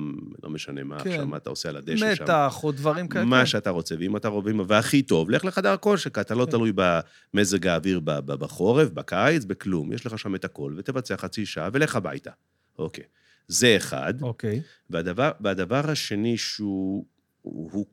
לא 0.43 0.49
משנה 0.49 0.83
מה 0.83 0.99
כן. 0.99 1.09
עכשיו, 1.09 1.27
מה 1.27 1.37
אתה 1.37 1.49
עושה 1.49 1.69
על 1.69 1.77
הדשא 1.77 2.15
שם. 2.15 2.23
מתח 2.23 2.59
או 2.63 2.71
דברים 2.71 3.07
כאלה. 3.07 3.25
מה 3.25 3.45
שאתה 3.45 3.69
רוצה, 3.69 3.95
ואם 3.99 4.17
אתה 4.17 4.27
רואה, 4.27 4.53
והכי 4.67 5.01
טוב, 5.01 5.29
לך 5.29 5.45
לחדר 5.45 5.77
כושר, 5.77 6.09
כי 6.09 6.21
אתה 6.21 6.35
לא 6.35 6.45
כן. 6.45 6.51
תלוי 6.51 6.71
במזג 6.75 7.67
האוויר 7.67 7.99
בחורף, 8.25 8.89
בקיץ, 8.89 9.45
בכלום. 9.45 9.93
יש 9.93 10.05
לך 10.05 10.19
שם 10.19 10.35
את 10.35 10.45
הכל, 10.45 10.73
ותבצע 10.77 11.17
חצי 11.17 11.45
שעה, 11.45 11.69
ולך 11.73 11.95
הביתה. 11.95 12.31
אוקיי. 12.79 13.03
זה 13.47 13.77
אחד. 13.77 14.13
אוקיי, 14.21 14.61
והדבר, 14.89 15.31
והדבר 15.41 15.89
השני 15.89 16.37
שהוא 16.37 17.05
הוא, 17.41 17.85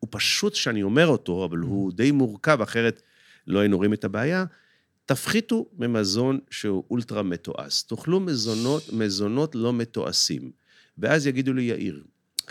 הוא, 0.00 0.08
פשוט 0.10 0.54
שאני 0.54 0.82
אומר 0.82 1.06
אותו, 1.06 1.44
אבל 1.44 1.58
הוא 1.58 1.92
די 1.92 2.10
מורכב, 2.10 2.62
אחרת 2.62 3.02
לא 3.46 3.58
היינו 3.58 3.76
רואים 3.76 3.92
את 3.92 4.04
הבעיה, 4.04 4.44
תפחיתו 5.06 5.66
ממזון 5.78 6.38
שהוא 6.50 6.84
אולטרה 6.90 7.22
מתועש. 7.22 7.82
תאכלו 7.82 8.20
מזונות, 8.20 8.92
מזונות 8.92 9.54
לא 9.54 9.72
מתועשים. 9.72 10.50
ואז 10.98 11.26
יגידו 11.26 11.52
לי, 11.52 11.62
יאיר, 11.62 12.04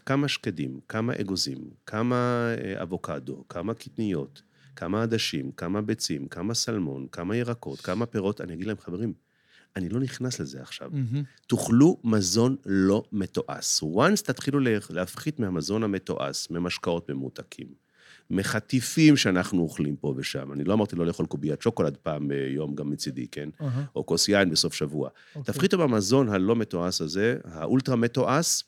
כמה 0.06 0.28
שקדים, 0.28 0.80
כמה 0.88 1.14
אגוזים, 1.22 1.58
כמה 1.86 2.50
אה, 2.64 2.82
אבוקדו, 2.82 3.44
כמה 3.50 3.74
קטניות, 3.74 4.42
כמה 4.76 5.04
עדשים, 5.04 5.52
כמה 5.52 5.82
ביצים, 5.82 6.28
כמה 6.28 6.54
סלמון, 6.54 7.08
כמה 7.12 7.36
ירקות, 7.36 7.82
כמה 7.82 8.06
פירות, 8.06 8.42
אני 8.42 8.54
אגיד 8.54 8.68
להם, 8.68 8.78
חברים, 8.80 9.14
אני 9.76 9.90
לא 9.90 10.00
נכנס 10.00 10.40
לזה 10.40 10.62
עכשיו. 10.62 10.90
מהמם. 10.94 11.24
תאכלו 11.48 11.98
מזון 12.04 12.56
לא 12.66 13.04
מתועש. 13.12 13.84
once 13.84 14.22
תתחילו 14.24 14.60
לה- 14.60 14.78
להפחית 14.90 15.40
מהמזון 15.40 15.84
המתועש, 15.84 16.48
ממשקאות 16.52 17.10
ממותקים, 17.10 17.68
מחטיפים 18.30 19.18
שאנחנו 19.18 19.62
אוכלים 19.62 19.96
פה 19.96 20.14
ושם. 20.18 20.52
אני 20.54 20.64
לא 20.64 20.74
אמרתי 20.74 20.96
לא 20.96 21.06
לאכול 21.06 21.26
קוביית 21.26 21.62
שוקולד 21.62 21.98
פעם 21.98 22.28
ביום 22.28 22.76
גם 22.76 22.90
מצידי, 22.90 23.28
כן? 23.28 23.50
אהה, 23.62 23.84
או 23.96 24.06
כוס 24.06 24.30
יין 24.30 24.50
בסוף 24.50 24.74
שבוע. 24.74 25.10
אוקיי. 25.36 25.54
תפחיתו 25.54 25.78
במזון 25.78 26.30
הלא 26.30 26.56
מתועש 26.56 27.02
הזה, 27.02 27.38
האולטרה 27.44 27.96
מתועש, 27.96 28.64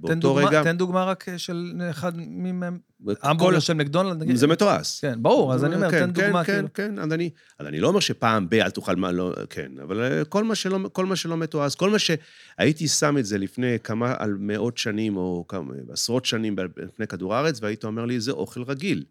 באותו 0.00 0.14
דוגמה- 0.14 0.48
רגע... 0.48 0.62
תן 0.62 0.76
דוגמה 0.76 1.04
רק 1.04 1.26
של 1.36 1.72
אחד 1.90 2.12
מהם, 2.28 2.78
כל- 3.06 3.12
המבורגר 3.22 3.58
של 3.58 3.72
מקדונלד, 3.72 4.22
נגיד. 4.22 4.36
זה 4.36 4.46
מתועש. 4.46 5.00
כן, 5.00 5.22
ברור, 5.22 5.54
אז 5.54 5.64
אני 5.64 5.74
אומר, 5.74 5.90
כן, 5.90 6.06
תן 6.12 6.20
כן, 6.20 6.26
דוגמה, 6.26 6.44
כן, 6.44 6.52
כאילו. 6.54 6.68
כן, 6.74 6.98
אז 6.98 7.12
אני, 7.12 7.30
אז 7.58 7.66
אני 7.66 7.80
לא 7.80 7.88
אומר 7.88 8.00
שפעם 8.00 8.48
ב- 8.48 8.54
אל 8.54 8.70
תאכל 8.70 8.96
מה, 8.96 9.12
לא, 9.12 9.32
כן, 9.50 9.72
אבל 9.82 10.00
אה, 10.02 10.24
כל 10.24 10.44
מה 10.44 10.54
שלא, 10.54 10.78
כל 10.92 11.06
מה 11.06 11.16
שלא 11.16 11.36
מתועש, 11.36 11.74
כל 11.74 11.90
מה 11.90 11.96
שהייתי 11.98 12.88
שם 12.88 13.18
את 13.18 13.26
זה 13.26 13.38
לפני 13.38 13.76
כמה, 13.84 14.14
על 14.18 14.36
מאות 14.40 14.78
שנים 14.78 15.16
או 15.16 15.44
כמה, 15.48 15.74
עשרות 15.92 16.24
שנים 16.24 16.56
על 16.58 16.68
פני 16.96 17.06
כדור 17.06 17.34
הארץ, 17.34 17.58
והיית 17.62 17.84
אומר 17.84 18.04
לי, 18.04 18.20
זה 18.20 18.30
אוכל 18.32 18.62
רגיל. 18.62 19.04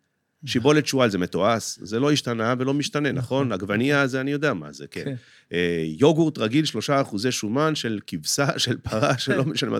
שיבולת 0.45 0.87
שועל 0.87 1.09
זה 1.09 1.17
מתועש, 1.17 1.79
זה 1.81 1.99
לא 1.99 2.11
השתנה 2.11 2.53
ולא 2.59 2.73
משתנה, 2.73 3.11
נכון? 3.11 3.51
עגבנייה 3.51 4.07
זה 4.07 4.21
אני 4.21 4.31
יודע 4.31 4.53
מה 4.53 4.71
זה, 4.71 4.87
כן. 4.91 5.03
כן. 5.05 5.15
אה, 5.53 5.83
יוגורט 5.99 6.37
רגיל, 6.37 6.65
שלושה 6.65 7.01
אחוזי 7.01 7.31
שומן 7.31 7.75
של 7.75 7.99
כבשה, 8.07 8.47
של 8.59 8.77
פרה, 8.77 9.17
שלא 9.17 9.45
משנה 9.45 9.69
מה, 9.69 9.79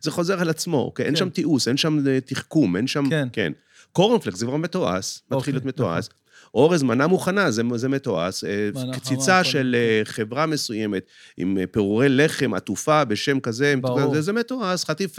זה 0.00 0.10
חוזר 0.10 0.40
על 0.40 0.50
עצמו, 0.50 0.78
אוקיי? 0.78 1.06
אין 1.06 1.14
כן. 1.14 1.18
שם 1.18 1.30
תיעוש, 1.30 1.68
אין 1.68 1.76
שם 1.76 2.08
אה, 2.08 2.20
תחכום, 2.20 2.76
אין 2.76 2.86
שם... 2.86 3.10
כן. 3.10 3.28
כן. 3.32 3.52
קורנפלקס 3.92 4.38
זה 4.38 4.46
כבר 4.46 4.56
מתועש, 4.56 5.18
אוקיי, 5.18 5.38
מתחיל 5.38 5.54
להיות 5.54 5.64
מתועש. 5.64 6.08
אורז, 6.54 6.82
מנה 6.82 7.06
מוכנה, 7.06 7.50
זה, 7.50 7.62
זה 7.74 7.88
מתועש. 7.88 8.44
אה, 8.44 8.70
קציצה 8.92 9.44
של 9.44 9.76
אה, 9.78 10.00
חברה 10.04 10.46
מסוימת 10.46 11.06
עם 11.36 11.58
אה, 11.58 11.66
פירורי 11.66 12.08
לחם 12.08 12.54
עטופה 12.54 13.04
בשם 13.04 13.40
כזה, 13.40 13.74
ברור. 13.80 14.14
זה, 14.14 14.20
זה 14.20 14.32
מתועש, 14.32 14.84
חטיף, 14.84 15.16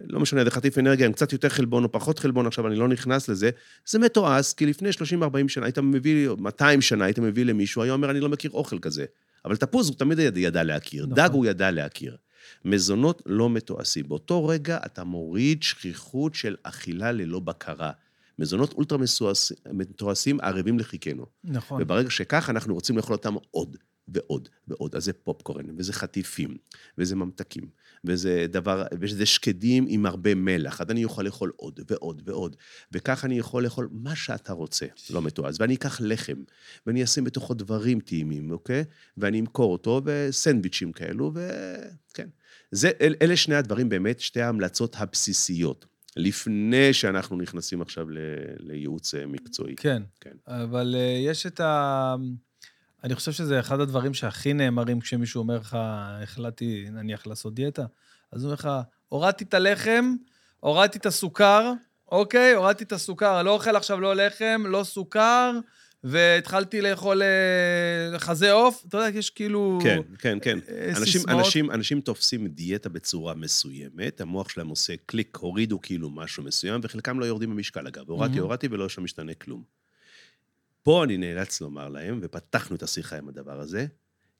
לא 0.00 0.20
משנה, 0.20 0.44
זה 0.44 0.50
חטיף 0.50 0.78
אנרגיה 0.78 1.06
עם 1.06 1.12
קצת 1.12 1.32
יותר 1.32 1.48
חלבון 1.48 1.84
או 1.84 1.92
פחות 1.92 2.18
חלבון, 2.18 2.46
עכשיו 2.46 2.66
אני 2.66 2.76
לא 2.76 2.88
נכנס 2.88 3.28
לזה. 3.28 3.50
זה 3.86 3.98
מתועש, 3.98 4.52
כי 4.52 4.66
לפני 4.66 4.88
30-40 4.90 5.48
שנה 5.48 5.66
היית 5.66 5.78
מביא, 5.78 6.28
200 6.38 6.80
שנה 6.80 7.04
היית 7.04 7.18
מביא 7.18 7.44
למישהו, 7.44 7.82
היה 7.82 7.92
אומר, 7.92 8.10
אני 8.10 8.20
לא 8.20 8.28
מכיר 8.28 8.50
אוכל 8.50 8.78
כזה. 8.78 9.04
אבל 9.44 9.56
תפוז 9.56 9.88
הוא 9.88 9.96
תמיד 9.96 10.18
ידע 10.36 10.62
להכיר, 10.62 11.06
נכון. 11.06 11.16
דג 11.16 11.30
הוא 11.32 11.46
ידע 11.46 11.70
להכיר. 11.70 12.16
מזונות 12.64 13.22
לא 13.26 13.50
מתועשים. 13.50 14.08
באותו 14.08 14.46
רגע 14.46 14.78
אתה 14.86 15.04
מוריד 15.04 15.62
שכיחות 15.62 16.34
של 16.34 16.56
אכילה 16.62 17.12
ללא 17.12 17.40
בקרה. 17.40 17.90
מזונות 18.38 18.72
אולטרה 18.72 18.98
מתועשים 19.72 20.40
ערבים 20.40 20.78
לחיקנו. 20.78 21.26
נכון. 21.44 21.82
וברגע 21.82 22.10
שכך, 22.10 22.50
אנחנו 22.50 22.74
רוצים 22.74 22.96
לאכול 22.96 23.16
אותם 23.16 23.34
עוד 23.50 23.76
ועוד 24.08 24.48
ועוד. 24.68 24.96
אז 24.96 25.04
זה 25.04 25.12
פופקורן, 25.12 25.66
וזה 25.76 25.92
חטיפים, 25.92 26.56
וזה 26.98 27.16
ממתקים, 27.16 27.68
וזה 28.04 28.46
דבר, 28.48 28.84
וזה 29.00 29.26
שקדים 29.26 29.86
עם 29.88 30.06
הרבה 30.06 30.34
מלח. 30.34 30.80
אז 30.80 30.86
אני 30.90 31.02
יכול 31.02 31.24
לאכול 31.24 31.52
עוד 31.56 31.80
ועוד 31.90 32.22
ועוד. 32.24 32.56
וכך 32.92 33.24
אני 33.24 33.38
יכול 33.38 33.64
לאכול 33.64 33.88
מה 33.92 34.16
שאתה 34.16 34.52
רוצה, 34.52 34.86
לא 35.10 35.22
מתועש. 35.22 35.56
ואני 35.60 35.74
אקח 35.74 36.00
לחם, 36.00 36.42
ואני 36.86 37.04
אשים 37.04 37.24
בתוכו 37.24 37.54
דברים 37.54 38.00
טעימים, 38.00 38.50
אוקיי? 38.50 38.84
ואני 39.16 39.40
אמכור 39.40 39.72
אותו, 39.72 40.02
וסנדוויצ'ים 40.04 40.92
כאלו, 40.92 41.32
וכן. 41.34 42.28
זה, 42.70 42.90
אל, 43.00 43.14
אלה 43.22 43.36
שני 43.36 43.54
הדברים 43.54 43.88
באמת, 43.88 44.20
שתי 44.20 44.40
ההמלצות 44.40 44.96
הבסיסיות, 44.98 45.86
לפני 46.18 46.92
שאנחנו 46.92 47.36
נכנסים 47.36 47.82
עכשיו 47.82 48.10
ל, 48.10 48.18
לייעוץ 48.58 49.14
אה, 49.14 49.26
מקצועי. 49.26 49.76
כן, 49.76 50.02
כן. 50.20 50.30
אבל 50.46 50.94
אה, 50.98 51.18
יש 51.24 51.46
את 51.46 51.60
ה... 51.60 52.14
אני 53.04 53.14
חושב 53.14 53.32
שזה 53.32 53.60
אחד 53.60 53.80
הדברים 53.80 54.14
שהכי 54.14 54.52
נאמרים 54.52 55.00
כשמישהו 55.00 55.38
אומר 55.38 55.56
לך, 55.56 55.78
החלטתי, 56.22 56.86
נניח, 56.92 57.26
לעשות 57.26 57.54
דיאטה, 57.54 57.84
אז 58.32 58.42
הוא 58.42 58.48
אומר 58.48 58.54
לך, 58.54 58.68
הורדתי 59.08 59.44
את 59.44 59.54
הלחם, 59.54 60.14
הורדתי 60.60 60.98
את 60.98 61.06
הסוכר, 61.06 61.72
אוקיי? 62.12 62.52
הורדתי 62.52 62.84
את 62.84 62.92
הסוכר, 62.92 63.42
לא 63.42 63.50
אוכל 63.50 63.76
עכשיו 63.76 64.00
לא 64.00 64.16
לחם, 64.16 64.62
לא 64.66 64.84
סוכר, 64.84 65.52
והתחלתי 66.04 66.80
לאכול 66.80 67.22
אה, 67.22 68.18
חזה 68.18 68.52
עוף. 68.52 68.84
אתה 68.88 68.98
יודע, 68.98 69.18
יש 69.18 69.30
כאילו... 69.30 69.78
כן, 69.82 70.00
כן, 70.18 70.38
כן. 70.42 70.58
אה, 70.68 70.92
אנשים. 70.96 71.22
אנשים, 71.28 71.70
אנשים 71.70 72.00
תופסים 72.00 72.46
דיאטה 72.46 72.88
בצורה 72.88 73.34
מסוימת, 73.34 74.20
המוח 74.20 74.48
שלהם 74.48 74.68
עושה 74.68 74.94
קליק, 75.06 75.36
הורידו 75.36 75.80
כאילו 75.82 76.10
משהו 76.10 76.42
מסוים, 76.42 76.80
וחלקם 76.84 77.20
לא 77.20 77.24
יורדים 77.24 77.50
במשקל, 77.50 77.86
אגב. 77.86 78.08
הורדתי. 78.08 78.38
הורדתי 78.38 78.68
ולא 78.70 78.88
שם 78.88 79.04
משתנה 79.04 79.34
כלום. 79.34 79.62
פה 80.82 81.04
אני 81.04 81.16
נאלץ 81.16 81.60
לומר 81.60 81.88
להם, 81.88 82.18
ופתחנו 82.22 82.76
את 82.76 82.82
השיחה 82.82 83.16
עם 83.16 83.28
הדבר 83.28 83.60
הזה, 83.60 83.86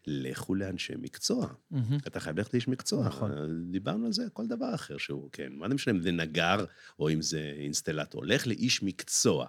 לכו 0.07 0.55
לאנשי 0.55 0.93
מקצוע. 0.99 1.49
מהמם. 1.71 1.99
אתה 2.07 2.21
חייב 2.21 2.39
ללכת 2.39 2.55
לאיש 2.55 2.69
מקצוע. 2.69 3.07
נכון. 3.07 3.31
דיברנו 3.71 4.07
על 4.07 4.13
זה, 4.13 4.23
כל 4.33 4.47
דבר 4.47 4.75
אחר 4.75 4.97
שהוא, 4.97 5.29
כן. 5.33 5.53
מה 5.53 5.69
זה 5.69 5.75
משנה 5.75 5.95
אם 5.95 6.03
זה 6.03 6.11
נגר 6.11 6.65
או 6.99 7.11
אם 7.11 7.23
זה 7.23 7.53
אינסטלטור? 7.57 8.27
לך 8.27 8.47
לאיש 8.47 8.83
מקצוע. 8.83 9.47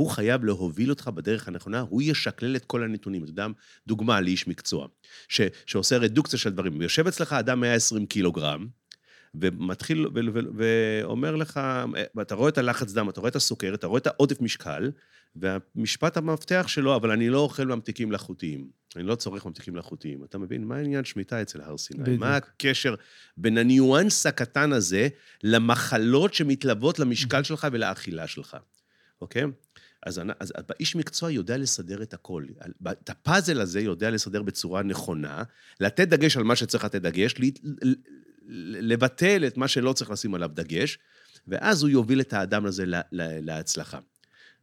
הוא 0.00 0.10
חייב 0.10 0.44
להוביל 0.44 0.90
אותך 0.90 1.08
בדרך 1.08 1.48
הנכונה, 1.48 1.80
הוא 1.80 2.02
ישקלל 2.02 2.56
את 2.56 2.64
כל 2.64 2.82
הנתונים. 2.82 3.22
אתה 3.22 3.30
יודע, 3.30 3.46
דוגמה 3.86 4.20
לאיש 4.20 4.48
מקצוע, 4.48 4.86
ש, 5.28 5.40
שעושה 5.66 5.96
רדוקציה 5.96 6.38
של 6.38 6.50
דברים. 6.50 6.82
יושב 6.82 7.06
אצלך 7.06 7.32
אדם 7.32 7.60
120 7.60 8.06
קילוגרם, 8.06 8.66
ומתחיל, 9.34 10.06
ו, 10.06 10.20
ו, 10.34 10.40
ואומר 10.56 11.36
לך, 11.36 11.60
ואתה 12.14 12.34
רואה 12.34 12.48
את 12.48 12.58
הלחץ 12.58 12.92
דם, 12.92 13.08
אתה 13.08 13.20
רואה 13.20 13.30
את 13.30 13.36
הסוכרת, 13.36 13.78
אתה 13.78 13.86
רואה 13.86 13.98
את 13.98 14.06
העודף 14.06 14.40
משקל, 14.40 14.90
והמשפט 15.36 16.16
המפתח 16.16 16.64
שלו, 16.68 16.96
אבל 16.96 17.10
אני 17.10 17.28
לא 17.28 17.38
אוכל 17.38 17.64
ממתיקים 17.64 18.08
מלאכותיים. 18.08 18.70
אני 18.96 19.04
לא 19.04 19.14
צורך 19.14 19.46
ממתיקים 19.46 19.74
מלאכותיים. 19.74 20.24
אתה 20.24 20.38
מבין? 20.38 20.64
מה 20.64 20.76
העניין 20.76 21.04
שמיטה 21.04 21.42
אצל 21.42 21.60
הר 21.60 21.76
סיני? 21.76 22.02
בדיוק. 22.02 22.20
מה 22.20 22.36
הקשר 22.36 22.94
בין 23.36 23.58
הניואנס 23.58 24.26
הקטן 24.26 24.72
הזה 24.72 25.08
למחלות 25.42 26.34
שמתלוות 26.34 26.98
למשקל 26.98 27.42
שלך 27.42 27.66
ולאכילה 27.72 28.26
שלך, 28.26 28.56
אוקיי? 29.20 29.44
אז, 30.06 30.18
אני- 30.18 30.32
אז 30.40 30.52
האיש 30.68 30.96
מקצוע 30.96 31.30
יודע 31.30 31.56
לסדר 31.56 32.02
את 32.02 32.14
הכל. 32.14 32.44
את 32.90 33.10
הפאזל 33.10 33.60
הזה 33.60 33.80
יודע 33.80 34.10
לסדר 34.10 34.42
בצורה 34.42 34.82
נכונה, 34.82 35.42
לתת 35.80 36.08
דגש 36.08 36.36
על 36.36 36.42
מה 36.42 36.56
שצריך 36.56 36.84
לתת 36.84 37.02
דגש, 37.02 37.34
לבטל 38.80 39.44
את 39.46 39.56
מה 39.56 39.68
שלא 39.68 39.92
צריך 39.92 40.10
לשים 40.10 40.34
עליו 40.34 40.50
דגש, 40.54 40.98
ואז 41.48 41.82
הוא 41.82 41.90
יוביל 41.90 42.20
את 42.20 42.32
האדם 42.32 42.66
הזה 42.66 42.86
לה- 42.86 43.00
לה- 43.12 43.40
להצלחה. 43.40 43.98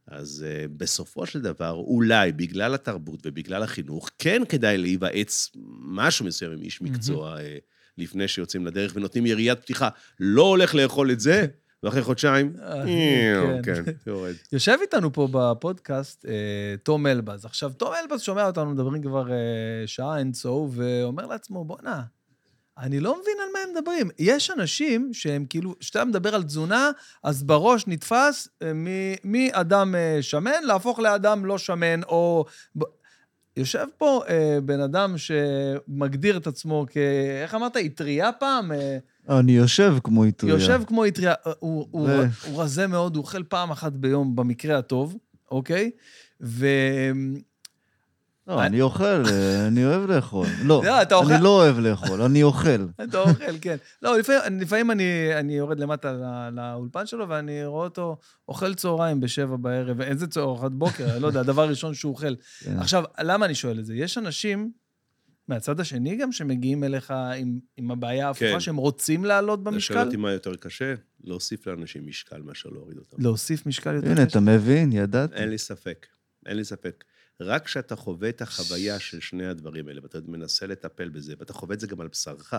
אז 0.06 0.44
uh, 0.48 0.68
בסופו 0.76 1.26
של 1.26 1.40
דבר, 1.40 1.70
אולי 1.70 2.32
בגלל 2.32 2.74
התרבות 2.74 3.20
ובגלל 3.24 3.62
החינוך, 3.62 4.10
כן 4.18 4.42
כדאי 4.48 4.78
להיוועץ 4.78 5.50
משהו 5.80 6.24
מסוים 6.26 6.52
עם 6.52 6.62
איש 6.62 6.82
מקצוע 6.82 7.36
uh, 7.36 7.40
לפני 7.98 8.28
שיוצאים 8.28 8.66
לדרך 8.66 8.92
ונותנים 8.94 9.26
יריית 9.26 9.60
פתיחה. 9.60 9.88
לא 10.20 10.42
הולך 10.42 10.74
לאכול 10.74 11.10
את 11.12 11.20
זה, 11.20 11.46
ואחרי 11.82 12.02
חודשיים, 12.02 12.52
אה, 12.62 12.82
כן. 13.62 13.84
כן, 13.84 13.92
יורד. 14.06 14.34
יושב 14.52 14.78
איתנו 14.82 15.12
פה 15.12 15.28
בפודקאסט 15.32 16.26
אה, 16.26 16.74
תום 16.82 17.06
אלבז. 17.06 17.44
עכשיו, 17.44 17.72
תום 17.76 17.92
אלבז 18.02 18.20
שומע 18.20 18.46
אותנו 18.46 18.70
מדברים 18.70 19.02
כבר 19.02 19.32
אה, 19.32 19.36
שעה 19.86 20.18
אינסו, 20.18 20.68
ואומר 20.72 21.26
לעצמו, 21.26 21.64
בואנה, 21.64 22.02
אני 22.78 23.00
לא 23.00 23.20
מבין 23.20 23.36
על 23.42 23.48
מה 23.52 23.58
הם 23.58 23.68
מדברים. 23.76 24.10
יש 24.18 24.50
אנשים 24.50 25.10
שהם 25.12 25.46
כאילו, 25.48 25.78
כשאתה 25.78 26.04
מדבר 26.04 26.34
על 26.34 26.42
תזונה, 26.42 26.90
אז 27.22 27.42
בראש 27.42 27.86
נתפס 27.86 28.48
מאדם 29.24 29.94
שמן 30.20 30.62
להפוך 30.64 30.98
לאדם 30.98 31.44
לא 31.44 31.58
שמן, 31.58 32.02
או... 32.02 32.44
יושב 33.58 33.86
פה 33.98 34.22
אה, 34.28 34.58
בן 34.64 34.80
אדם 34.80 35.14
שמגדיר 35.18 36.36
את 36.36 36.46
עצמו 36.46 36.86
כ... 36.90 36.96
איך 37.42 37.54
אמרת? 37.54 37.76
אטריה 37.76 38.32
פעם? 38.32 38.72
אה, 38.72 38.98
אני 39.28 39.52
יושב 39.52 39.94
כמו 40.04 40.28
אטריה. 40.28 40.52
יושב 40.52 40.82
כמו 40.86 41.06
אטריה, 41.06 41.34
אה, 41.46 41.52
הוא, 41.58 41.86
הוא, 41.90 42.08
ו- 42.08 42.26
הוא 42.44 42.62
רזה 42.62 42.86
מאוד, 42.86 43.16
הוא 43.16 43.22
אוכל 43.22 43.42
פעם 43.42 43.70
אחת 43.70 43.92
ביום 43.92 44.36
במקרה 44.36 44.78
הטוב, 44.78 45.16
אוקיי? 45.50 45.90
ו... 46.40 46.66
לא, 48.48 48.66
אני 48.66 48.80
אוכל, 48.80 49.04
אה, 49.04 49.66
אני 49.66 49.84
אוהב 49.84 50.10
לאכול. 50.10 50.46
לא, 50.64 50.82
לא, 50.84 51.02
אתה 51.02 51.14
אוכל- 51.14 51.32
אני 51.32 51.42
לא 51.44 51.48
אוהב 51.48 51.78
לאכול, 51.78 52.22
אני 52.22 52.42
אוכל. 52.42 52.68
אתה 53.04 53.20
אוכל, 53.20 53.58
כן. 53.60 53.76
לא, 54.02 54.18
לפעמים, 54.60 54.90
אני, 54.90 55.04
אני 55.38 55.56
יורד 55.56 55.80
למטה 55.80 56.12
לא, 56.12 56.26
לאולפן 56.50 57.06
שלו, 57.06 57.28
ואני 57.28 57.64
רואה 57.64 57.84
אותו 57.84 58.16
אוכל 58.48 58.74
צהריים 58.74 59.20
בשבע 59.20 59.56
בערב, 59.56 60.00
איזה 60.00 60.26
צהריים, 60.26 60.48
ארוחת 60.50 60.70
בוקר, 60.72 61.18
לא 61.18 61.26
יודע, 61.26 61.40
הדבר 61.40 61.62
הראשון 61.62 61.94
שהוא 61.94 62.12
אוכל. 62.12 62.34
כן. 62.64 62.78
עכשיו, 62.78 63.04
למה 63.20 63.46
אני 63.46 63.54
שואל 63.54 63.78
את 63.78 63.86
זה? 63.86 63.94
יש 63.94 64.18
אנשים, 64.18 64.72
מהצד 65.48 65.80
השני 65.80 66.16
גם, 66.16 66.32
שמגיעים 66.32 66.84
אליך 66.84 67.10
עם, 67.10 67.58
עם 67.76 67.90
הבעיה 67.90 68.26
ההפוכה, 68.26 68.52
כן. 68.52 68.60
שהם 68.60 68.76
רוצים 68.76 69.24
לעלות 69.24 69.64
במשקל? 69.64 69.94
שואל 69.94 70.06
אותי 70.06 70.16
מה 70.16 70.32
יותר 70.32 70.54
קשה? 70.56 70.94
להוסיף 71.24 71.66
לאנשים 71.66 72.06
משקל 72.06 72.42
מאשר 72.42 72.68
להוריד 72.68 72.98
אותם. 72.98 73.22
להוסיף 73.22 73.66
משקל 73.66 73.94
יותר 73.94 74.10
הנה, 74.10 74.22
אתה 74.22 74.40
מבין? 74.40 74.92
ידעתי. 74.92 75.34
אין 75.34 75.48
לי 75.48 75.58
ספק, 75.58 76.06
אין 76.46 76.56
לי 76.56 76.64
ספק. 76.64 77.04
רק 77.40 77.64
כשאתה 77.64 77.96
חווה 77.96 78.28
את 78.28 78.42
החוויה 78.42 79.00
של 79.00 79.20
שני 79.20 79.46
הדברים 79.46 79.88
האלה, 79.88 80.00
ואתה 80.02 80.18
מנסה 80.26 80.66
לטפל 80.66 81.08
בזה, 81.08 81.34
ואתה 81.38 81.52
חווה 81.52 81.74
את 81.74 81.80
זה 81.80 81.86
גם 81.86 82.00
על 82.00 82.08
בשרך, 82.08 82.54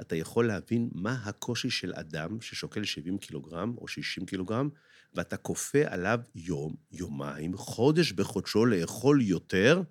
אתה 0.00 0.16
יכול 0.16 0.46
להבין 0.46 0.90
מה 0.92 1.18
הקושי 1.24 1.70
של 1.70 1.92
אדם 1.94 2.40
ששוקל 2.40 2.84
70 2.84 3.18
קילוגרם 3.18 3.74
או 3.78 3.88
60 3.88 4.26
קילוגרם, 4.26 4.68
ואתה 5.14 5.36
כופה 5.36 5.78
עליו 5.86 6.20
יום, 6.34 6.74
יומיים, 6.92 7.56
חודש 7.56 8.12
בחודשו 8.12 8.66
לאכול 8.66 9.22
יותר, 9.22 9.82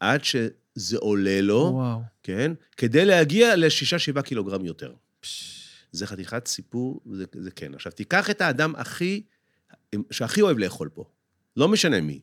עד 0.00 0.24
שזה 0.24 0.98
עולה 0.98 1.40
לו, 1.40 1.70
וואו. 1.74 2.00
כן? 2.22 2.52
כדי 2.76 3.04
להגיע 3.04 3.56
לשישה, 3.56 3.98
שבעה 3.98 4.22
קילוגרם 4.22 4.64
יותר. 4.64 4.94
זה 5.92 6.06
חתיכת 6.06 6.46
סיפור, 6.46 7.00
זה, 7.12 7.24
זה 7.32 7.50
כן. 7.50 7.74
עכשיו, 7.74 7.92
תיקח 7.92 8.30
את 8.30 8.40
האדם 8.40 8.74
הכי, 8.76 9.22
שהכי 10.10 10.40
אוהב 10.42 10.58
לאכול 10.58 10.88
פה, 10.88 11.04
לא 11.56 11.68
משנה 11.68 12.00
מי. 12.00 12.20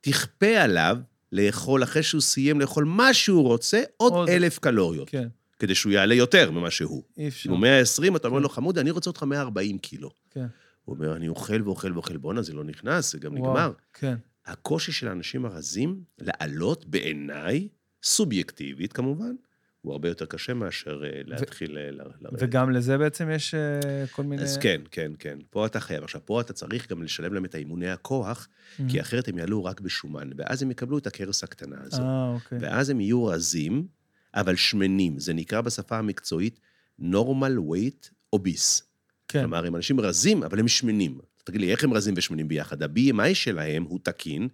תכפה 0.00 0.60
עליו 0.62 0.98
לאכול, 1.32 1.82
אחרי 1.82 2.02
שהוא 2.02 2.20
סיים 2.20 2.60
לאכול 2.60 2.84
מה 2.84 3.14
שהוא 3.14 3.42
רוצה, 3.42 3.82
עוד, 3.96 4.12
עוד. 4.12 4.28
אלף 4.28 4.58
קלוריות. 4.58 5.10
כן, 5.10 5.28
כדי 5.58 5.74
שהוא 5.74 5.92
יעלה 5.92 6.14
יותר 6.14 6.50
ממה 6.50 6.70
שהוא. 6.70 7.02
אי 7.16 7.28
אפשר. 7.28 7.48
אם 7.48 7.54
הוא 7.54 7.60
120, 7.60 8.16
אתה 8.16 8.28
אומר 8.28 8.38
לו, 8.38 8.48
חמוד, 8.48 8.78
אני 8.78 8.90
רוצה 8.90 9.10
אותך 9.10 9.22
140 9.22 9.78
קילו. 9.78 10.10
כן. 10.30 10.46
הוא 10.84 10.94
אומר, 10.96 11.16
אני 11.16 11.28
אוכל 11.28 11.62
ואוכל 11.64 11.92
ואוכל, 11.92 12.16
בואנה, 12.16 12.42
זה 12.42 12.52
לא 12.52 12.64
נכנס, 12.64 13.12
זה 13.12 13.18
גם 13.18 13.38
וואו, 13.38 13.50
נגמר. 13.50 13.72
כן. 13.94 14.14
הקושי 14.46 14.92
של 14.92 15.08
האנשים 15.08 15.44
הרזים 15.44 16.02
לעלות, 16.18 16.84
בעיניי, 16.86 17.68
סובייקטיבית 18.02 18.92
כמובן, 18.92 19.34
הוא 19.82 19.92
הרבה 19.92 20.08
יותר 20.08 20.26
קשה 20.26 20.54
מאשר 20.54 21.02
אה, 21.04 21.20
להתחיל 21.24 21.78
אה, 21.78 21.90
לרדת. 21.90 22.42
וגם 22.42 22.70
לזה 22.70 22.98
בעצם 22.98 23.30
יש 23.30 23.54
אה, 23.54 24.06
כל 24.12 24.22
מיני... 24.22 24.42
אז 24.42 24.58
כן, 24.58 24.80
כן, 24.90 25.12
כן. 25.18 25.38
פה 25.50 25.66
אתה 25.66 25.80
חייב. 25.80 26.04
עכשיו, 26.04 26.20
פה 26.24 26.40
אתה 26.40 26.52
צריך 26.52 26.90
גם 26.90 27.02
לשלם 27.02 27.34
להם 27.34 27.44
את 27.44 27.54
האימוני 27.54 27.90
הכוח. 27.90 28.48
כי 28.88 29.00
אחרת 29.00 29.28
הם 29.28 29.38
יעלו 29.38 29.64
רק 29.64 29.80
בשומן, 29.80 30.30
ואז 30.36 30.62
הם 30.62 30.70
יקבלו 30.70 30.98
את 30.98 31.06
הכרס 31.06 31.44
הקטנה 31.44 31.76
הזו. 31.80 32.02
אה, 32.02 32.28
אוקיי. 32.34 32.58
ואז 32.60 32.90
הם 32.90 33.00
יהיו 33.00 33.24
רזים, 33.24 33.86
אבל 34.34 34.56
שמנים. 34.56 35.18
זה 35.18 35.32
נקרא 35.32 35.60
בשפה 35.60 35.98
המקצועית 35.98 36.60
normal 37.00 37.58
weight 37.70 38.10
obese. 38.36 38.82
כן. 39.28 39.40
כלומר, 39.40 39.66
הם 39.66 39.76
אנשים 39.76 40.00
רזים, 40.00 40.42
אבל 40.42 40.60
הם 40.60 40.68
שמנים. 40.68 41.18
תגיד 41.44 41.60
לי, 41.60 41.70
איך 41.70 41.84
הם 41.84 41.94
רזים 41.94 42.14
ושמנים 42.16 42.48
ביחד? 42.48 42.82
ה-BMI 42.82 43.34
שלהם 43.34 43.82
הוא 43.82 43.98
תקין, 44.02 44.48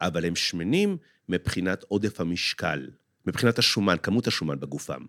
אבל 0.00 0.24
הם 0.24 0.36
שמנים 0.36 0.96
מבחינת 1.28 1.84
עודף 1.88 2.20
המשקל, 2.20 2.88
מבחינת 3.26 3.58
השומן, 3.58 3.96
כמות 4.02 4.26
השומן 4.26 4.60
בגופם. 4.60 5.02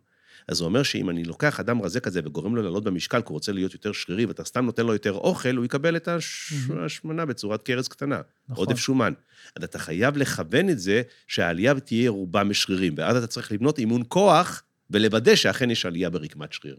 אז 0.48 0.58
זה 0.58 0.64
אומר 0.64 0.84
שאם 0.84 1.10
אני 1.10 1.24
לוקח 1.24 1.60
אדם 1.60 1.82
רזה 1.82 2.00
כזה 2.00 2.22
וגורם 2.26 2.56
לו 2.56 2.62
לעלות 2.62 2.84
במשקל, 2.84 3.22
כי 3.22 3.28
הוא 3.28 3.34
רוצה 3.34 3.52
להיות 3.52 3.74
יותר 3.74 3.92
שרירי, 3.92 4.26
ואתה 4.26 4.44
סתם 4.44 4.66
נותן 4.66 4.86
לו 4.86 4.94
יותר 4.94 5.12
אוכל, 5.14 5.56
הוא 5.56 5.66
יקבל 5.66 5.96
את 5.96 6.08
הש- 6.08 6.54
מהמם. 6.68 6.84
השמנה 6.86 7.26
בצורת 7.26 7.64
קרס 7.64 7.88
קטנה. 7.88 8.22
נכון. 8.50 8.66
עודף 8.66 8.80
שומן. 8.80 9.14
אז 9.56 9.64
אתה 9.64 9.80
חייב 9.80 10.18
לכוון 10.18 10.70
את 10.70 10.80
זה 10.80 11.02
שהעלייה 11.28 11.80
תהיה 11.80 12.10
רובה 12.10 12.44
משרירים, 12.44 12.94
ואז 12.98 13.18
אתה 13.18 13.28
צריך 13.28 13.52
לבנות 13.52 13.80
אימון 13.80 14.04
כוח 14.08 14.64
ולוודא 14.90 15.36
שאכן 15.36 15.72
יש 15.72 15.86
עלייה 15.86 16.10
ברקמת 16.10 16.54
שריר. 16.54 16.76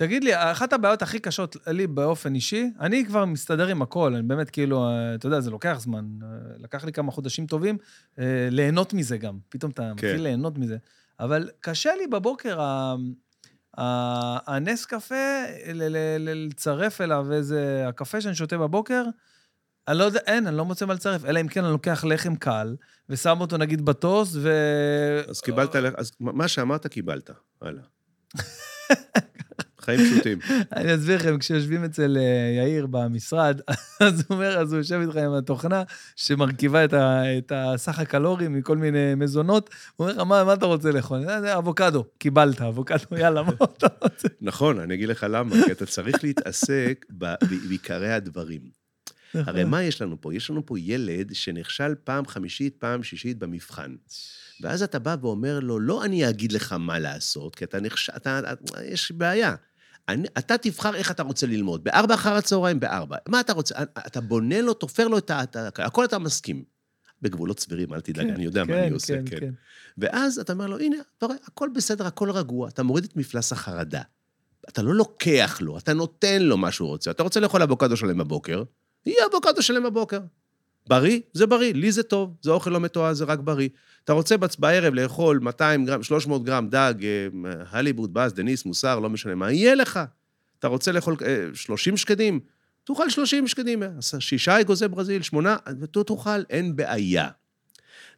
תגיד 0.00 0.24
לי, 0.24 0.30
אחת 0.36 0.72
הבעיות 0.72 1.02
הכי 1.02 1.18
קשות 1.18 1.56
לי 1.66 1.86
באופן 1.86 2.34
אישי, 2.34 2.70
אני 2.80 3.04
כבר 3.06 3.24
מסתדר 3.24 3.66
עם 3.66 3.82
הכל, 3.82 4.14
אני 4.14 4.22
באמת 4.22 4.50
כאילו, 4.50 4.88
אה, 4.88 5.14
אתה 5.14 5.26
יודע, 5.26 5.40
זה 5.40 5.50
לוקח 5.50 5.76
זמן. 5.80 6.04
אה, 6.22 6.28
לקח 6.58 6.84
לי 6.84 6.92
כמה 6.92 7.12
חודשים 7.12 7.46
טובים 7.46 7.78
אה, 8.18 8.48
ליהנות 8.50 8.94
מזה 8.94 9.18
גם. 9.18 9.38
פתאום 9.48 9.70
אתה 9.72 9.82
כן. 9.82 9.92
מתחיל 9.92 10.22
ליהנות 10.22 10.58
מזה. 10.58 10.76
אבל 11.20 11.50
קשה 11.60 11.90
לי 11.98 12.06
בבוקר, 12.06 12.60
ה- 12.60 12.94
הנס 14.54 14.84
קפה, 14.84 15.14
ל- 15.74 15.88
ל- 15.88 16.16
ל- 16.18 16.46
לצרף 16.46 17.00
אליו 17.00 17.32
איזה, 17.32 17.84
הקפה 17.88 18.20
שאני 18.20 18.34
שותה 18.34 18.58
בבוקר, 18.58 19.04
אני 19.88 19.98
לא 19.98 20.04
יודע, 20.04 20.20
אין, 20.26 20.46
אני 20.46 20.56
לא 20.56 20.64
מוצא 20.64 20.86
מה 20.86 20.94
לצרף, 20.94 21.24
אלא 21.24 21.40
אם 21.40 21.48
כן 21.48 21.64
אני 21.64 21.72
לוקח 21.72 22.04
לחם 22.04 22.36
קל, 22.36 22.76
ושם 23.08 23.40
אותו 23.40 23.56
נגיד 23.56 23.84
בטוס, 23.84 24.36
ו... 24.36 24.52
אז 25.28 25.40
קיבלת, 25.40 25.76
אז 25.76 26.12
מה 26.20 26.48
שאמרת, 26.48 26.86
קיבלת. 26.86 27.30
הלאה. 27.62 27.82
חיים 29.80 30.00
פשוטים. 30.00 30.38
אני 30.76 30.94
אסביר 30.94 31.16
לכם, 31.16 31.38
כשיושבים 31.38 31.84
אצל 31.84 32.16
אה, 32.20 32.62
יאיר 32.64 32.86
במשרד, 32.86 33.60
אז 34.00 34.24
הוא 34.28 34.36
אומר, 34.36 34.58
אז 34.58 34.72
הוא 34.72 34.80
יושב 34.80 35.00
איתך 35.00 35.16
עם 35.16 35.32
התוכנה 35.32 35.82
שמרכיבה 36.16 36.84
את, 36.84 36.92
ה, 36.92 37.38
את 37.38 37.52
הסך 37.54 37.98
הקלורים 37.98 38.54
מכל 38.54 38.76
מיני 38.76 39.14
מזונות, 39.14 39.70
הוא 39.96 40.04
אומר 40.06 40.16
לך, 40.16 40.26
מה, 40.26 40.44
מה 40.44 40.52
אתה 40.52 40.66
רוצה 40.66 40.90
לאכול? 40.90 41.28
"אה, 41.28 41.40
זה 41.40 41.58
אבוקדו, 41.58 42.04
קיבלת, 42.18 42.60
אבוקדו, 42.60 43.16
יאללה, 43.16 43.42
מה 43.42 43.52
אתה 43.52 43.86
רוצה? 44.02 44.28
נכון, 44.40 44.78
אני 44.78 44.94
אגיד 44.94 45.08
לך 45.08 45.26
למה, 45.30 45.56
כי 45.66 45.72
אתה 45.72 45.86
צריך 45.86 46.24
להתעסק 46.24 47.06
בעיקרי 47.10 48.12
הדברים. 48.12 48.80
הרי 49.34 49.64
מה 49.64 49.82
יש 49.82 50.02
לנו 50.02 50.20
פה? 50.20 50.34
יש 50.34 50.50
לנו 50.50 50.66
פה 50.66 50.78
ילד 50.78 51.34
שנכשל 51.34 51.94
פעם 52.04 52.26
חמישית, 52.26 52.76
פעם 52.78 53.02
שישית 53.02 53.38
במבחן. 53.38 53.94
ואז 54.60 54.82
אתה 54.82 54.98
בא 54.98 55.16
ואומר 55.20 55.60
לו, 55.60 55.80
לא 55.80 56.04
אני 56.04 56.28
אגיד 56.28 56.52
לך 56.52 56.72
מה 56.72 56.98
לעשות, 56.98 57.56
כי 57.56 57.64
אתה 57.64 57.80
נכשל, 57.80 58.12
אתה, 58.16 58.40
יש 58.84 59.12
בעיה. 59.12 59.54
אני, 60.12 60.28
אתה 60.38 60.58
תבחר 60.58 60.94
איך 60.94 61.10
אתה 61.10 61.22
רוצה 61.22 61.46
ללמוד, 61.46 61.84
בארבע 61.84 62.14
אחר 62.14 62.34
הצהריים, 62.34 62.80
בארבע. 62.80 63.16
מה 63.28 63.40
אתה 63.40 63.52
רוצה? 63.52 63.74
אתה 63.82 64.20
בונה 64.20 64.60
לו, 64.60 64.74
תופר 64.74 65.08
לו 65.08 65.18
את 65.18 65.30
ה... 65.30 65.42
הכל 65.78 66.04
אתה 66.04 66.18
מסכים. 66.18 66.64
בגבולות 67.22 67.60
סבירים, 67.60 67.94
אל 67.94 68.00
תדאג, 68.00 68.28
אני 68.28 68.44
יודע 68.44 68.64
מה 68.64 68.78
אני 68.78 68.90
עושה, 68.90 69.18
כן. 69.26 69.50
ואז 69.98 70.38
אתה 70.38 70.52
אומר 70.52 70.66
לו, 70.66 70.78
הנה, 70.78 70.96
אתה 71.18 71.26
רואה, 71.26 71.38
הכל 71.46 71.68
בסדר, 71.74 72.06
הכל 72.06 72.30
רגוע, 72.30 72.68
אתה 72.68 72.82
מוריד 72.82 73.04
את 73.04 73.16
מפלס 73.16 73.52
החרדה. 73.52 74.02
אתה 74.68 74.82
לא 74.82 74.94
לוקח 74.94 75.58
לו, 75.60 75.78
אתה 75.78 75.94
נותן 75.94 76.42
לו 76.42 76.56
מה 76.56 76.72
שהוא 76.72 76.88
רוצה. 76.88 77.10
אתה 77.10 77.22
רוצה 77.22 77.40
לאכול 77.40 77.62
אבוקדו 77.62 77.96
שלם 77.96 78.18
בבוקר, 78.18 78.62
יהיה 79.06 79.26
אבוקדו 79.30 79.62
שלם 79.62 79.82
בבוקר. 79.82 80.20
בריא? 80.90 81.20
זה 81.32 81.46
בריא, 81.46 81.72
לי 81.74 81.92
זה 81.92 82.02
טוב, 82.02 82.36
זה 82.42 82.50
אוכל 82.50 82.70
לא 82.70 82.80
מתועד, 82.80 83.14
זה 83.14 83.24
רק 83.24 83.38
בריא. 83.38 83.68
אתה 84.04 84.12
רוצה 84.12 84.34
בערב 84.58 84.94
לאכול 84.94 85.38
200 85.38 85.86
גרם, 85.86 86.02
300 86.02 86.44
גרם 86.44 86.68
דג, 86.68 86.94
אה, 87.02 87.28
הליבוד, 87.70 88.14
באז, 88.14 88.34
דניס, 88.34 88.64
מוסר, 88.64 88.98
לא 88.98 89.10
משנה 89.10 89.34
מה, 89.34 89.52
יהיה 89.52 89.74
לך. 89.74 90.00
אתה 90.58 90.68
רוצה 90.68 90.92
לאכול 90.92 91.16
אה, 91.26 91.46
30 91.54 91.96
שקדים? 91.96 92.40
תאכל 92.84 93.10
30 93.10 93.48
שקדים, 93.48 93.82
אה, 93.82 93.88
שישה 94.20 94.60
אגוזי 94.60 94.88
ברזיל, 94.88 95.22
שמונה, 95.22 95.56
תאכל, 96.06 96.42
אין 96.50 96.76
בעיה. 96.76 97.28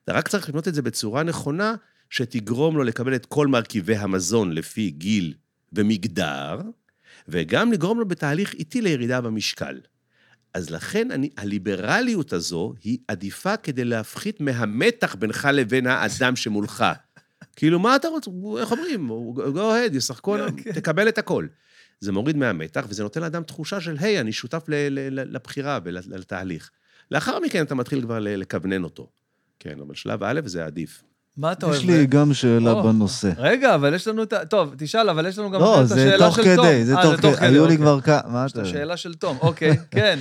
אתה 0.04 0.12
רק 0.12 0.28
צריך 0.28 0.48
לבנות 0.48 0.68
את 0.68 0.74
זה 0.74 0.82
בצורה 0.82 1.22
נכונה, 1.22 1.74
שתגרום 2.10 2.76
לו 2.76 2.82
לקבל 2.82 3.14
את 3.14 3.26
כל 3.26 3.46
מרכיבי 3.46 3.96
המזון 3.96 4.52
לפי 4.52 4.90
גיל 4.90 5.34
ומגדר, 5.72 6.60
וגם 7.28 7.72
לגרום 7.72 7.98
לו 7.98 8.08
בתהליך 8.08 8.54
איטי 8.54 8.80
לירידה 8.80 9.20
במשקל. 9.20 9.78
אז 10.54 10.70
לכן 10.70 11.10
אני, 11.10 11.30
הליברליות 11.36 12.32
הזו 12.32 12.74
היא 12.82 12.98
עדיפה 13.08 13.56
כדי 13.56 13.84
להפחית 13.84 14.40
מהמתח 14.40 15.14
בינך 15.14 15.48
לבין 15.52 15.86
האדם 15.86 16.36
שמולך. 16.36 16.84
כאילו, 17.56 17.78
מה 17.78 17.96
אתה 17.96 18.08
רוצה? 18.08 18.30
איך 18.60 18.72
אומרים? 18.72 19.10
go 19.36 19.56
ahead, 19.56 19.96
ישחקו, 19.96 20.36
כן. 20.56 20.72
תקבל 20.72 21.08
את 21.08 21.18
הכל. 21.18 21.46
זה 22.00 22.12
מוריד 22.12 22.36
מהמתח, 22.36 22.86
וזה 22.88 23.02
נותן 23.02 23.20
לאדם 23.20 23.42
תחושה 23.42 23.80
של, 23.80 23.96
היי, 24.00 24.20
אני 24.20 24.32
שותף 24.32 24.64
לבחירה 25.10 25.78
ולתהליך. 25.84 26.70
לאחר 27.10 27.40
מכן 27.40 27.62
אתה 27.62 27.74
מתחיל 27.74 28.02
כבר 28.02 28.18
לכוונן 28.20 28.84
אותו. 28.84 29.10
כן, 29.58 29.80
אבל 29.80 29.94
שלב 29.94 30.22
א' 30.22 30.40
זה 30.44 30.64
עדיף. 30.64 31.02
מה 31.36 31.52
אתה 31.52 31.66
אוהב? 31.66 31.76
יש 31.76 31.84
לי 31.84 32.06
גם 32.06 32.34
שאלה. 32.34 32.82
בנושא. 32.82 33.30
רגע, 33.36 33.74
אבל 33.74 33.94
יש 33.94 34.08
לנו 34.08 34.22
את 34.22 34.32
ה... 34.32 34.44
טוב, 34.44 34.74
תשאל, 34.78 35.10
אבל 35.10 35.26
יש 35.26 35.38
לנו 35.38 35.50
גם 35.50 35.60
לא, 35.60 35.82
את 35.82 35.88
זה 35.88 35.94
השאלה 35.94 36.26
תוך 36.26 36.36
של 36.36 36.56
תום. 36.56 36.66
כדי, 36.66 36.84
זה 36.84 36.96
אה, 36.96 37.16
תוך 37.16 37.36
כדי. 37.36 37.46
היו 37.46 37.66
לי. 37.66 37.76
כבר 37.76 38.00
כמה... 38.00 38.20
מה 38.28 38.46
אתה... 38.46 38.62
השאלה 38.62 38.96
של 38.96 39.14
תום, 39.14 39.38
אוקיי, 39.40 39.76
כן. 39.90 40.18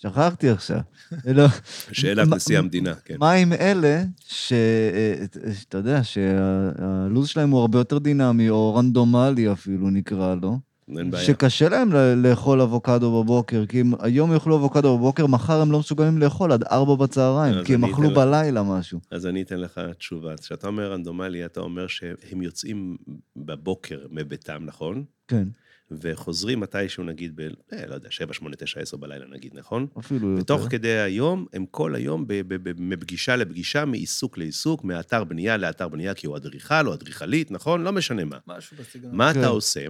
שכחתי 0.00 0.50
עכשיו. 0.50 0.78
לא. 1.26 1.46
שאלת 1.92 2.28
נשיא 2.28 2.58
המדינה, 2.58 2.94
כן. 3.04 3.16
מה 3.18 3.32
עם 3.32 3.52
אלה 3.52 4.02
ש... 4.26 4.52
אה, 4.52 5.52
שאתה 5.54 5.78
יודע, 5.78 6.04
שהלו"ז 6.04 7.28
שלהם 7.28 7.50
הוא 7.50 7.60
הרבה 7.60 7.78
יותר 7.78 7.98
דינמי, 7.98 8.50
או 8.50 8.74
רנדומלי 8.74 9.52
אפילו 9.52 9.90
נקרא 9.90 10.34
לו, 10.42 10.58
אין 10.98 11.10
בעיה. 11.10 11.24
שקשה 11.24 11.68
להם 11.68 11.92
לאכול 12.16 12.60
אבוקדו 12.60 13.22
בבוקר, 13.22 13.66
כי 13.66 13.80
אם 13.80 13.92
היום 14.00 14.32
יאכלו 14.32 14.56
אבוקדו 14.56 14.98
בבוקר, 14.98 15.26
מחר 15.26 15.60
הם 15.60 15.72
לא 15.72 15.78
מסוגלים 15.78 16.18
לאכול 16.18 16.52
עד 16.52 16.64
ארבע 16.64 16.94
בצהריים, 16.94 17.64
כי 17.64 17.74
הם 17.74 17.84
אכלו 17.84 18.10
לך. 18.10 18.16
בלילה 18.16 18.62
משהו. 18.62 19.00
אז 19.10 19.26
אני 19.26 19.42
אתן 19.42 19.60
לך 19.60 19.80
תשובה. 19.98 20.36
כשאתה 20.36 20.66
אומר 20.66 20.92
רנדומלי, 20.92 21.44
אתה 21.44 21.60
אומר 21.60 21.86
שהם 21.86 22.42
יוצאים 22.42 22.96
בבוקר 23.36 24.06
מביתם, 24.10 24.62
נכון? 24.64 25.04
כן, 25.28 25.48
וחוזרים 25.90 26.60
מתישהו, 26.60 27.04
נגיד, 27.04 27.32
ב... 27.36 27.40
אה, 27.72 27.86
לא 27.86 27.94
יודע, 27.94 28.10
7, 28.10 28.32
8, 28.34 28.56
9, 28.56 28.80
10 28.80 28.96
בלילה, 28.96 29.24
נגיד, 29.32 29.52
נכון? 29.54 29.86
אפילו 29.98 30.28
יותר. 30.30 30.42
ותוך 30.42 30.66
כדי 30.70 30.98
היום, 30.98 31.46
הם 31.52 31.66
כל 31.70 31.94
היום 31.94 32.24
ב- 32.26 32.32
ב- 32.54 32.68
ב- 32.68 32.80
מפגישה 32.80 33.36
לפגישה, 33.36 33.84
מעיסוק 33.84 34.38
לעיסוק, 34.38 34.84
מאתר 34.84 35.24
בנייה 35.24 35.56
לאתר 35.56 35.88
בנייה, 35.88 36.14
כי 36.14 36.26
הוא 36.26 36.36
אדריכל 36.36 36.86
או 36.86 36.94
אדריכלית, 36.94 37.50
נכון? 37.50 37.82
לא 37.82 37.92
משנה 37.92 38.24
מה. 38.24 38.38
משהו 38.46 38.76
בסגנון. 38.80 39.16
מה 39.16 39.34
כן. 39.34 39.40
אתה 39.40 39.48
עושה? 39.48 39.86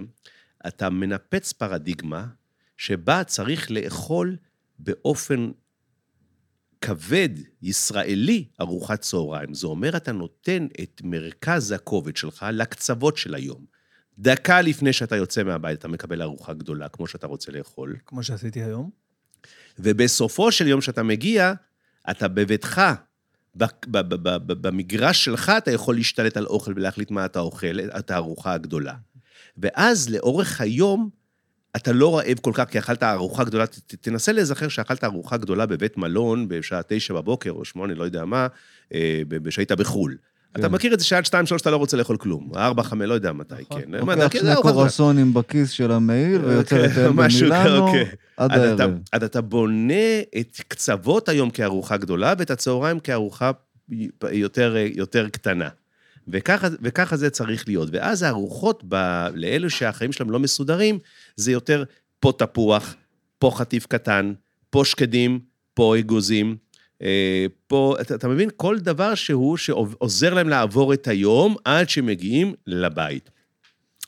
אתה 0.67 0.89
מנפץ 0.89 1.53
פרדיגמה 1.53 2.27
שבה 2.77 3.23
צריך 3.23 3.71
לאכול 3.71 4.37
באופן 4.79 5.51
כבד, 6.81 7.29
ישראלי, 7.61 8.45
ארוחת 8.61 9.01
צהריים. 9.01 9.53
זה 9.53 9.67
אומר, 9.67 9.97
אתה 9.97 10.11
נותן 10.11 10.67
את 10.83 11.01
מרכז 11.03 11.71
הכובד 11.71 12.17
שלך 12.17 12.45
לקצוות 12.51 13.17
של 13.17 13.35
היום. 13.35 13.65
דקה 14.19 14.61
לפני 14.61 14.93
שאתה 14.93 15.15
יוצא 15.15 15.43
מהבית, 15.43 15.79
אתה 15.79 15.87
מקבל 15.87 16.21
ארוחה 16.21 16.53
גדולה, 16.53 16.89
כמו 16.89 17.07
שאתה 17.07 17.27
רוצה 17.27 17.51
לאכול. 17.51 17.95
כמו 18.05 18.23
שעשיתי 18.23 18.63
היום. 18.63 18.89
ובסופו 19.79 20.51
של 20.51 20.67
יום 20.67 20.81
שאתה 20.81 21.03
מגיע, 21.03 21.53
אתה 22.09 22.27
בביתך, 22.27 22.81
במגרש 24.47 25.25
שלך, 25.25 25.51
אתה 25.57 25.71
יכול 25.71 25.95
להשתלט 25.95 26.37
על 26.37 26.45
אוכל 26.45 26.73
ולהחליט 26.75 27.11
מה 27.11 27.25
אתה 27.25 27.39
אוכל, 27.39 27.79
את 27.79 28.11
הארוחה 28.11 28.53
הגדולה. 28.53 28.95
ואז 29.57 30.09
לאורך 30.09 30.61
היום, 30.61 31.09
אתה 31.75 31.91
לא 31.91 32.17
רעב 32.17 32.39
כל 32.41 32.51
כך, 32.53 32.65
כי 32.69 32.79
אכלת 32.79 33.03
ארוחה 33.03 33.43
גדולה, 33.43 33.67
ת- 33.67 33.95
תנסה 34.01 34.31
להיזכר 34.31 34.67
שאכלת 34.67 35.03
ארוחה 35.03 35.37
גדולה 35.37 35.65
בבית 35.65 35.97
מלון 35.97 36.47
בשעה 36.47 36.81
תשע 36.87 37.13
בבוקר, 37.13 37.51
או 37.51 37.65
שמונה, 37.65 37.93
לא 37.93 38.03
יודע 38.03 38.25
מה, 38.25 38.47
אה, 38.93 39.21
ב- 39.27 39.49
שהיית 39.49 39.71
בחו"ל. 39.71 40.17
אתה 40.51 40.67
כן. 40.67 40.73
מכיר 40.73 40.93
את 40.93 40.99
זה 40.99 41.05
שעד 41.05 41.25
שתיים, 41.25 41.45
שלוש 41.45 41.61
אתה 41.61 41.71
לא 41.71 41.77
רוצה 41.77 41.97
לאכול 41.97 42.17
כלום. 42.17 42.51
ארבע, 42.55 42.83
חמש, 42.83 43.05
לא 43.07 43.13
יודע 43.13 43.31
מתי, 43.31 43.55
נכון. 43.69 43.81
כן. 43.81 43.91
לוקח 43.91 44.41
זה 44.41 44.53
שני. 44.53 44.61
קורסונים 44.61 45.33
בכיס 45.33 45.69
של 45.69 45.91
המעיל 45.91 46.45
ויוצא 46.45 46.75
אוקיי, 46.75 46.89
לטייל 46.91 47.09
במילאנו 47.11 47.87
אוקיי. 47.87 48.05
עד 48.37 48.51
הערב. 48.51 48.91
אז 49.11 49.23
אתה 49.23 49.41
בונה 49.41 49.93
את 50.39 50.61
קצוות 50.67 51.29
היום 51.29 51.49
כארוחה 51.49 51.97
גדולה, 51.97 52.33
ואת 52.37 52.51
הצהריים 52.51 52.99
כארוחה 52.99 53.51
יותר, 54.31 54.75
יותר 54.95 55.29
קטנה. 55.29 55.69
וככה, 56.27 56.67
וככה 56.81 57.17
זה 57.17 57.29
צריך 57.29 57.67
להיות. 57.67 57.89
ואז 57.91 58.23
הארוחות, 58.23 58.83
ב, 58.87 58.95
לאלו 59.33 59.69
שהחיים 59.69 60.11
שלהם 60.11 60.29
לא 60.29 60.39
מסודרים, 60.39 60.99
זה 61.35 61.51
יותר 61.51 61.83
פה 62.19 62.31
תפוח, 62.37 62.95
פה 63.39 63.51
חטיף 63.55 63.85
קטן, 63.85 64.33
פה 64.69 64.85
שקדים, 64.85 65.39
פה 65.73 65.99
אגוזים. 65.99 66.57
אה, 67.01 67.45
פה, 67.67 67.95
אתה, 68.01 68.15
אתה 68.15 68.27
מבין? 68.27 68.49
כל 68.55 68.79
דבר 68.79 69.15
שהוא 69.15 69.57
שעוזר 69.57 70.33
להם 70.33 70.49
לעבור 70.49 70.93
את 70.93 71.07
היום 71.07 71.55
עד 71.65 71.89
שמגיעים 71.89 72.53
לבית. 72.67 73.29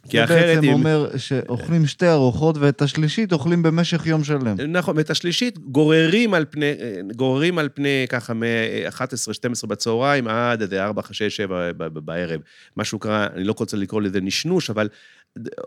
כי 0.09 0.17
זה 0.17 0.23
אחרת 0.23 0.55
בעצם 0.55 0.67
אם... 0.67 0.73
אומר 0.73 1.17
שאוכלים 1.17 1.85
שתי 1.85 2.07
ארוחות 2.07 2.57
ואת 2.57 2.81
השלישית 2.81 3.34
אוכלים 3.34 3.63
במשך 3.63 4.07
יום 4.07 4.23
שלם. 4.23 4.55
נכון, 4.67 4.97
ואת 4.97 5.09
השלישית 5.09 5.59
גוררים 5.59 6.34
על 6.34 6.45
פני, 6.49 6.71
גוררים 7.15 7.57
על 7.57 7.69
פני 7.73 8.05
ככה 8.09 8.34
מ-11-12 8.34 9.67
בצהריים 9.67 10.27
עד 10.27 10.61
איזה 10.61 10.84
4, 10.84 11.01
6, 11.11 11.23
7 11.35 11.71
בערב. 11.77 12.41
משהו 12.77 12.99
קרה, 12.99 13.27
אני 13.35 13.43
לא 13.43 13.55
רוצה 13.59 13.77
לקרוא 13.77 14.01
לזה 14.01 14.21
נשנוש, 14.21 14.69
אבל 14.69 14.89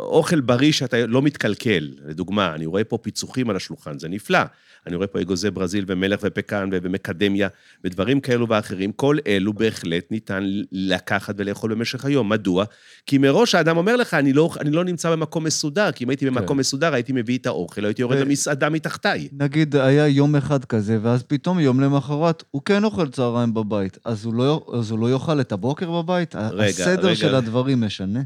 אוכל 0.00 0.40
בריא 0.40 0.72
שאתה 0.72 1.06
לא 1.06 1.22
מתקלקל. 1.22 1.90
לדוגמה, 2.06 2.54
אני 2.54 2.66
רואה 2.66 2.84
פה 2.84 2.98
פיצוחים 2.98 3.50
על 3.50 3.56
השולחן, 3.56 3.98
זה 3.98 4.08
נפלא. 4.08 4.38
אני 4.86 4.96
רואה 4.96 5.06
פה 5.06 5.20
אגוזי 5.20 5.50
ברזיל 5.50 5.84
ומלך 5.88 6.20
ופקן 6.22 6.68
ומקדמיה 6.72 7.48
ודברים 7.84 8.20
כאלו 8.20 8.48
ואחרים. 8.48 8.92
כל 8.92 9.16
אלו 9.26 9.52
בהחלט 9.52 10.04
ניתן 10.10 10.44
לקחת 10.72 11.34
ולאכול 11.38 11.74
במשך 11.74 12.04
היום. 12.04 12.28
מדוע? 12.28 12.64
כי 13.06 13.18
מראש 13.18 13.54
האדם 13.54 13.76
אומר 13.76 13.96
לך, 13.96 14.14
אני 14.14 14.32
לא, 14.32 14.50
אני 14.60 14.70
לא 14.70 14.84
נמצא 14.84 15.10
במקום 15.10 15.44
מסודר, 15.44 15.92
כי 15.92 16.04
אם 16.04 16.10
הייתי 16.10 16.26
במקום 16.26 16.56
כן. 16.56 16.60
מסודר, 16.60 16.94
הייתי 16.94 17.12
מביא 17.12 17.38
את 17.38 17.46
האוכל, 17.46 17.84
הייתי 17.84 18.02
יורד 18.02 18.16
ו- 18.16 18.20
למסעדה 18.20 18.68
מתחתיי. 18.68 19.28
נגיד 19.32 19.76
היה 19.76 20.08
יום 20.08 20.36
אחד 20.36 20.64
כזה, 20.64 20.98
ואז 21.02 21.22
פתאום 21.22 21.60
יום 21.60 21.80
למחרת 21.80 22.44
הוא 22.50 22.62
כן 22.64 22.84
אוכל 22.84 23.08
צהריים 23.08 23.54
בבית, 23.54 23.98
אז 24.04 24.24
הוא 24.24 24.34
לא, 24.34 24.66
אז 24.78 24.90
הוא 24.90 24.98
לא 24.98 25.10
יאכל 25.10 25.40
את 25.40 25.52
הבוקר 25.52 26.02
בבית? 26.02 26.34
רגע, 26.34 26.64
הסדר 26.64 27.06
רגע. 27.06 27.14
של 27.14 27.34
הדברים 27.34 27.80
משנה. 27.80 28.20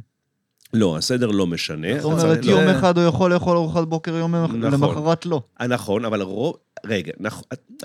לא, 0.75 0.97
הסדר 0.97 1.27
לא 1.27 1.47
משנה. 1.47 2.01
זאת 2.01 2.25
אומרת, 2.25 2.45
יום 2.45 2.65
לא- 2.65 2.71
אחד 2.71 2.99
הוא 2.99 3.07
יכול 3.07 3.33
לאכול 3.33 3.57
ארוחת 3.57 3.85
בוקר, 3.89 4.17
יום 4.17 4.35
נכון. 4.37 4.61
למחרת 4.61 5.27
לא. 5.27 5.43
אה, 5.61 5.67
נכון, 5.67 6.05
אבל 6.05 6.23
רוב... 6.23 6.57
רגע. 6.87 7.13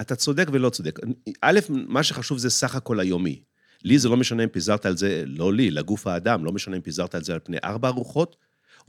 אתה 0.01 0.15
צודק 0.15 0.47
ולא 0.51 0.69
צודק. 0.69 0.99
א', 1.41 1.59
מה 1.69 2.03
שחשוב 2.03 2.37
זה 2.37 2.49
סך 2.49 2.75
הכל 2.75 2.99
היומי. 2.99 3.41
לי 3.83 3.99
זה 3.99 4.09
לא 4.09 4.17
משנה 4.17 4.43
אם 4.43 4.49
פיזרת 4.49 4.85
על 4.85 4.97
זה, 4.97 5.23
לא 5.25 5.53
לי, 5.53 5.71
לגוף 5.71 6.07
האדם, 6.07 6.45
לא 6.45 6.51
משנה 6.51 6.75
אם 6.75 6.81
פיזרת 6.81 7.15
על 7.15 7.23
זה 7.23 7.33
על 7.33 7.39
פני 7.43 7.57
ארבע 7.63 7.87
ארוחות, 7.87 8.35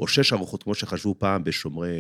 או 0.01 0.09
שש 0.09 0.33
ארוחות, 0.33 0.63
כמו 0.63 0.75
שחשבו 0.75 1.15
פעם 1.19 1.45
בשומרי, 1.45 1.91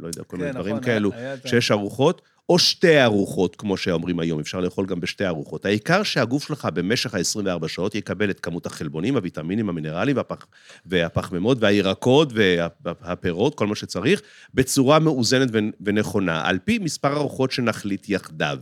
לא 0.00 0.06
יודע, 0.06 0.22
כל 0.22 0.36
מיני 0.36 0.48
כן, 0.48 0.54
דברים 0.54 0.76
נכון, 0.76 0.84
כאלו, 0.84 1.10
היה- 1.12 1.34
שש 1.44 1.70
ארוחות, 1.70 2.22
או 2.48 2.58
שתי 2.58 3.02
ארוחות, 3.02 3.56
כמו 3.56 3.76
שאומרים 3.76 4.20
היום, 4.20 4.40
אפשר 4.40 4.60
לאכול 4.60 4.86
גם 4.86 5.00
בשתי 5.00 5.26
ארוחות. 5.26 5.64
העיקר 5.66 6.02
שהגוף 6.02 6.46
שלך 6.48 6.68
במשך 6.74 7.14
ה-24 7.14 7.68
שעות 7.68 7.94
יקבל 7.94 8.30
את 8.30 8.40
כמות 8.40 8.66
החלבונים, 8.66 9.16
הוויטמינים, 9.16 9.68
המינרלים, 9.68 10.16
והפח, 10.16 10.46
והפחמימות, 10.86 11.58
והירקות, 11.60 12.32
והפירות, 12.84 13.54
כל 13.54 13.66
מה 13.66 13.74
שצריך, 13.74 14.22
בצורה 14.54 14.98
מאוזנת 14.98 15.48
ונכונה, 15.80 16.42
על 16.48 16.58
פי 16.64 16.78
מספר 16.78 17.16
ארוחות 17.16 17.50
שנחליט 17.50 18.08
יחדיו. 18.08 18.58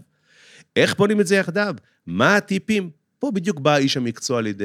איך 0.76 0.96
בונים 0.96 1.20
את 1.20 1.26
זה 1.26 1.36
יחדיו? 1.36 1.74
מה 2.06 2.36
הטיפים? 2.36 2.90
פה 3.18 3.30
בדיוק 3.30 3.60
בא 3.60 3.76
איש 3.76 3.96
המקצוע 3.96 4.40
לידי, 4.40 4.64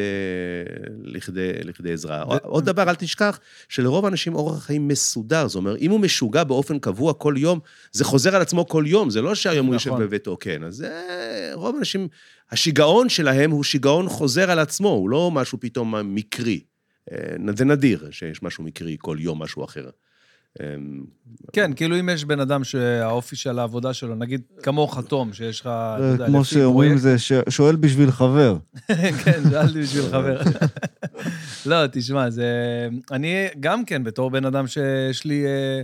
לכדי, 1.03 1.52
לכדי 1.64 1.94
עזרה. 1.94 2.23
ו- 2.28 2.38
עוד 2.44 2.65
דבר, 2.65 2.90
אל 2.90 2.95
תשכח, 2.95 3.40
שלרוב 3.69 4.06
האנשים 4.06 4.36
אורח 4.36 4.64
חיים 4.64 4.88
מסודר. 4.88 5.48
זאת 5.48 5.56
אומרת, 5.56 5.82
אם 5.82 5.91
הוא 5.91 5.99
משוגע 5.99 6.44
באופן 6.44 6.80
קבוע 6.80 7.14
כל 7.14 7.34
יום, 7.38 7.60
זה 7.91 8.06
חוזר 8.06 8.36
על 8.36 8.41
עצמו 8.41 8.68
כל 8.68 8.84
יום, 8.88 9.10
זה 9.10 9.22
לא 9.22 9.36
שהיום 9.36 9.65
הוא 9.65 9.76
יושב 9.76 9.90
נכון. 9.90 10.02
בביתו, 10.02 10.38
כן. 10.40 10.64
אז 10.64 10.76
זה, 10.76 11.52
רוב 11.53 11.76
האנשים, 11.76 12.07
השיגעון 12.52 13.10
שלהם 13.10 13.52
הוא 13.52 13.64
שיגעון 13.64 14.10
חוזר 14.10 14.52
על 14.52 14.60
עצמו, 14.60 14.90
הוא 14.90 15.10
לא 15.10 15.32
משהו 15.32 15.60
פתאום 15.60 16.15
מקרי. 16.15 16.61
אה, 17.11 17.18
זה 17.56 17.65
נדיר 17.65 18.07
שיש 18.11 18.44
משהו 18.44 18.64
מקרי 18.64 18.98
כל 18.99 19.18
יום, 19.19 19.44
משהו 19.44 19.64
אחר. 19.65 19.90
אה, 20.60 20.65
כן, 21.53 21.73
כאילו 21.73 21.99
אם 21.99 22.10
יש 22.10 22.26
בן 22.26 22.40
אדם 22.40 22.64
שהאופי 22.64 23.36
של 23.36 23.60
העבודה 23.60 23.94
שלו, 23.94 24.15
נגיד 24.15 24.41
כמוך 24.64 24.99
תום, 25.07 25.34
שיש 25.34 25.61
לך, 25.61 25.69
כמו 26.26 26.45
שאומרים, 26.45 26.98
זה 26.98 27.15
שואל 27.49 27.76
בשביל 27.76 28.11
חבר. 28.11 28.57
כן, 29.23 29.41
שאלתי 29.49 29.82
בשביל 29.82 30.03
חבר. 30.03 30.41
לא, 31.65 31.88
תשמע, 31.91 32.30
זה... 32.30 32.48
אני 33.11 33.48
גם 33.60 33.86
כן, 33.86 34.03
בתור 34.03 34.30
בן 34.30 34.45
אדם 34.45 34.68
שיש 34.68 35.26
לי 35.26 35.45
אה, 35.45 35.82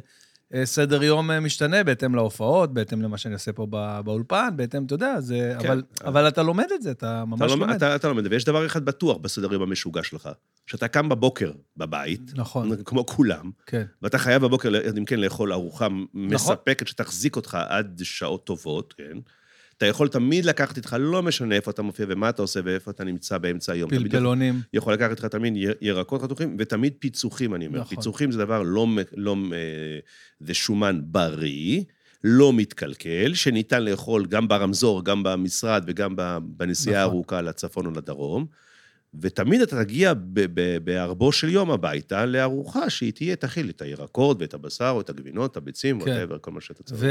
סדר 0.64 1.04
יום 1.04 1.32
אה, 1.32 1.40
משתנה 1.40 1.84
בהתאם 1.84 2.16
להופעות, 2.16 2.74
בהתאם 2.74 3.02
למה 3.02 3.18
שאני 3.18 3.34
עושה 3.34 3.54
פה 3.54 3.66
בא- 3.66 4.02
באולפן, 4.02 4.50
בהתאם, 4.56 4.86
אתה 4.86 4.94
יודע, 4.94 5.20
זה... 5.22 5.56
כן. 5.60 5.68
אבל, 5.68 5.84
אבל 6.06 6.28
אתה 6.28 6.44
לומד 6.44 6.66
את 6.76 6.82
זה, 6.82 6.92
אתה 6.92 7.18
אתה, 7.18 7.26
ממש 7.26 7.42
לא, 7.52 7.58
לומד. 7.58 7.76
אתה, 7.76 7.96
אתה 7.96 8.08
לומד, 8.08 8.28
ויש 8.32 8.46
דבר 8.46 8.66
אחד 8.66 8.86
בטוח 8.86 9.18
בסדר 9.18 9.54
יום 9.54 9.62
המשוגע 9.62 10.04
שלך, 10.04 10.30
שאתה 10.68 10.88
קם 10.88 11.10
בבוקר 11.10 11.52
בבית, 11.78 12.32
נכון, 12.36 12.84
כמו 12.86 13.06
כולם, 13.06 13.52
כן. 13.66 13.84
ואתה 14.02 14.18
חייב 14.18 14.42
בבוקר, 14.42 14.72
אם 14.98 15.06
כן, 15.06 15.20
לאכול 15.20 15.54
ארוחה 15.54 15.88
מספקת 16.14 16.88
שתחזיק 16.88 17.36
אותך 17.36 17.58
עד 17.70 18.02
שעות 18.04 18.46
טובות, 18.46 18.94
כן? 18.98 19.18
אתה 19.78 19.86
יכול 19.86 20.08
תמיד 20.08 20.46
לקחת 20.46 20.78
איתך, 20.78 20.96
לא 21.00 21.24
משנה 21.24 21.56
איפה 21.56 21.72
אתה 21.72 21.82
מופיע 21.82 22.06
ומה 22.10 22.30
אתה 22.30 22.42
עושה 22.42 22.60
ואיפה 22.64 22.92
אתה 22.92 23.04
נמצא 23.04 23.38
באמצע 23.38 23.74
היום. 23.74 23.90
פלפלונים. 23.90 24.62
יכול 24.74 24.94
לקחת 24.94 25.10
איתך 25.12 25.26
תמיד 25.26 25.54
ירקות 25.82 26.22
חתוכים, 26.22 26.56
ותמיד 26.60 26.94
פיצוחים, 27.00 27.56
אני 27.56 27.68
אומר. 27.68 27.80
נכון. 27.80 27.96
פיצוחים 27.96 28.32
זה 28.32 28.38
דבר 28.40 28.64
לא... 28.64 28.88
לא 29.16 29.36
אה, 29.54 30.00
זה 30.40 30.54
שומן 30.54 31.00
בריא, 31.04 31.84
לא 32.24 32.54
מתקלקל, 32.54 33.34
שניתן 33.34 33.84
לאכול 33.84 34.26
גם 34.26 34.48
ברמזור, 34.48 35.04
גם 35.04 35.24
במשרד 35.24 35.84
וגם 35.88 36.16
בנסיעה 36.44 37.02
נכון. 37.02 37.14
הארוכה 37.14 37.42
לצפון 37.42 37.86
או 37.86 37.92
לדרום. 37.92 38.46
ותמיד 39.22 39.62
אתה 39.62 39.84
תגיע 39.84 40.14
בערבו 40.84 41.32
של 41.32 41.50
יום 41.50 41.72
הביתה 41.72 42.26
לארוחה 42.26 42.90
שהיא 42.90 43.14
תהיה, 43.14 43.36
תכיל 43.36 43.70
את 43.70 43.82
הירקות 43.82 44.38
ואת 44.40 44.54
הבשר 44.54 44.90
או 44.90 45.02
את 45.02 45.10
הגבינות, 45.10 45.52
את 45.52 45.58
הביצים, 45.58 46.02
כן. 46.02 46.26
whatever, 46.26 46.38
כל 46.38 46.52
מה 46.52 46.62
שאתה 46.62 46.84
צריך. 46.84 47.02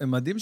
ומדהים 0.00 0.38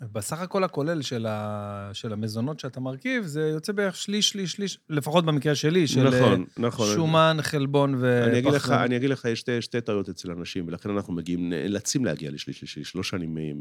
שבסך 0.00 0.40
הכל 0.40 0.64
הכולל 0.64 1.02
של, 1.02 1.26
ה... 1.26 1.90
של 1.92 2.12
המזונות 2.12 2.60
שאתה 2.60 2.80
מרכיב, 2.80 3.26
זה 3.26 3.48
יוצא 3.48 3.72
בערך 3.72 3.96
שליש, 3.96 4.28
שליש, 4.28 4.52
שליש, 4.52 4.78
לפחות 4.88 5.24
במקרה 5.24 5.54
שלי, 5.54 5.86
של 5.86 6.08
נכון, 6.08 6.40
אה, 6.40 6.66
נכון. 6.66 6.94
שומן, 6.94 7.36
חלבון 7.40 7.94
ופחמן. 7.94 8.28
אני 8.28 8.38
אגיד 8.38 8.52
לך, 8.52 8.70
אני 8.70 8.96
אגיד 8.96 9.10
לך, 9.10 9.24
יש 9.24 9.40
שתי, 9.40 9.62
שתי 9.62 9.80
טעויות 9.80 10.08
אצל 10.08 10.30
אנשים, 10.30 10.68
ולכן 10.68 10.90
אנחנו 10.90 11.12
מגיעים, 11.12 11.50
נאלצים 11.50 12.04
להגיע 12.04 12.30
לשליש 12.30 12.62
לשליש, 12.62 12.96
לא 12.96 13.02
שאני 13.02 13.52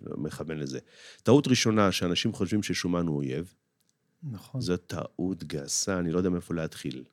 מכוון 0.00 0.58
לזה. 0.58 0.78
טעות 1.22 1.48
ראשונה, 1.48 1.92
שאנשים 1.92 2.32
חושבים 2.32 2.62
ששומן 2.62 3.06
הוא 3.06 3.16
אויב, 3.16 3.54
נכון. 4.30 4.60
זו 4.60 4.76
טעות 4.76 5.44
גסה, 5.44 5.98
אני 5.98 6.12
לא 6.12 6.18
יודע 6.18 6.30
מאיפה 6.30 6.54
להתחיל. 6.54 7.04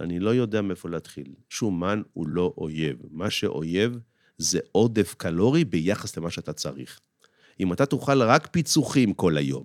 אני 0.00 0.20
לא 0.20 0.30
יודע 0.30 0.62
מאיפה 0.62 0.88
להתחיל. 0.88 1.34
שומן 1.50 2.02
הוא 2.12 2.28
לא 2.28 2.54
אויב. 2.58 2.96
מה 3.10 3.30
שאויב 3.30 3.98
זה 4.38 4.58
עודף 4.72 5.14
קלורי 5.18 5.64
ביחס 5.64 6.16
למה 6.16 6.30
שאתה 6.30 6.52
צריך. 6.52 7.00
אם 7.60 7.72
אתה 7.72 7.86
תאכל 7.86 8.22
רק 8.22 8.48
פיצוחים 8.50 9.14
כל 9.14 9.36
היום, 9.36 9.64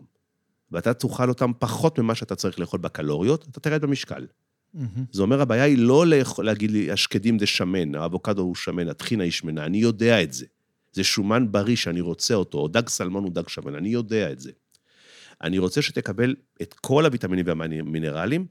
ואתה 0.72 0.94
תאכל 0.94 1.30
אותם 1.30 1.52
פחות 1.60 2.00
ממה 2.00 2.16
שאתה 2.16 2.36
צריך 2.36 2.60
לאכול 2.60 2.80
בקלוריות, 2.80 3.48
אתה 3.52 3.60
תרד 3.60 3.82
במשקל. 3.82 4.28
מהמם. 4.74 5.06
זה 5.12 5.22
אומר, 5.22 5.42
הבעיה 5.42 5.64
היא 5.64 5.78
לא 5.78 6.08
לאכול, 6.08 6.46
להגיד 6.46 6.72
לי, 6.72 6.92
השקדים 6.92 7.40
זה 7.40 7.46
שמן, 7.46 7.96
האבוקדו 7.96 8.42
הוא 8.42 8.56
שמן, 8.56 8.88
הטחינה 8.88 9.24
היא 9.24 9.32
שמנה, 9.32 9.66
אני 9.66 9.78
יודע 9.78 10.24
את 10.24 10.34
זה. 10.34 10.46
זה 10.94 11.04
שומן 11.04 11.52
בריא 11.52 11.76
שאני 11.76 12.02
רוצה 12.02 12.34
אותו, 12.34 12.58
או 12.58 12.68
דג 12.68 12.90
סלמון 12.90 13.24
הוא 13.24 13.32
דג 13.32 13.48
שמן, 13.48 13.76
אני 13.76 13.90
יודע 13.90 14.32
את 14.32 14.40
זה. 14.40 14.52
אני 15.44 15.58
רוצה 15.58 15.82
שתקבל 15.82 16.36
את 16.62 16.74
כל 16.74 17.06
הוויטמינים 17.06 17.46
והמינרלים 17.48 18.46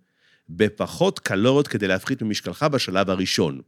בפחות 0.49 1.19
קלוריות 1.19 1.69
כדי 1.69 1.89
להפחית 1.89 2.23
ממשקלך 2.23 2.63
בשלב 2.63 3.11
הראשון. 3.11 3.61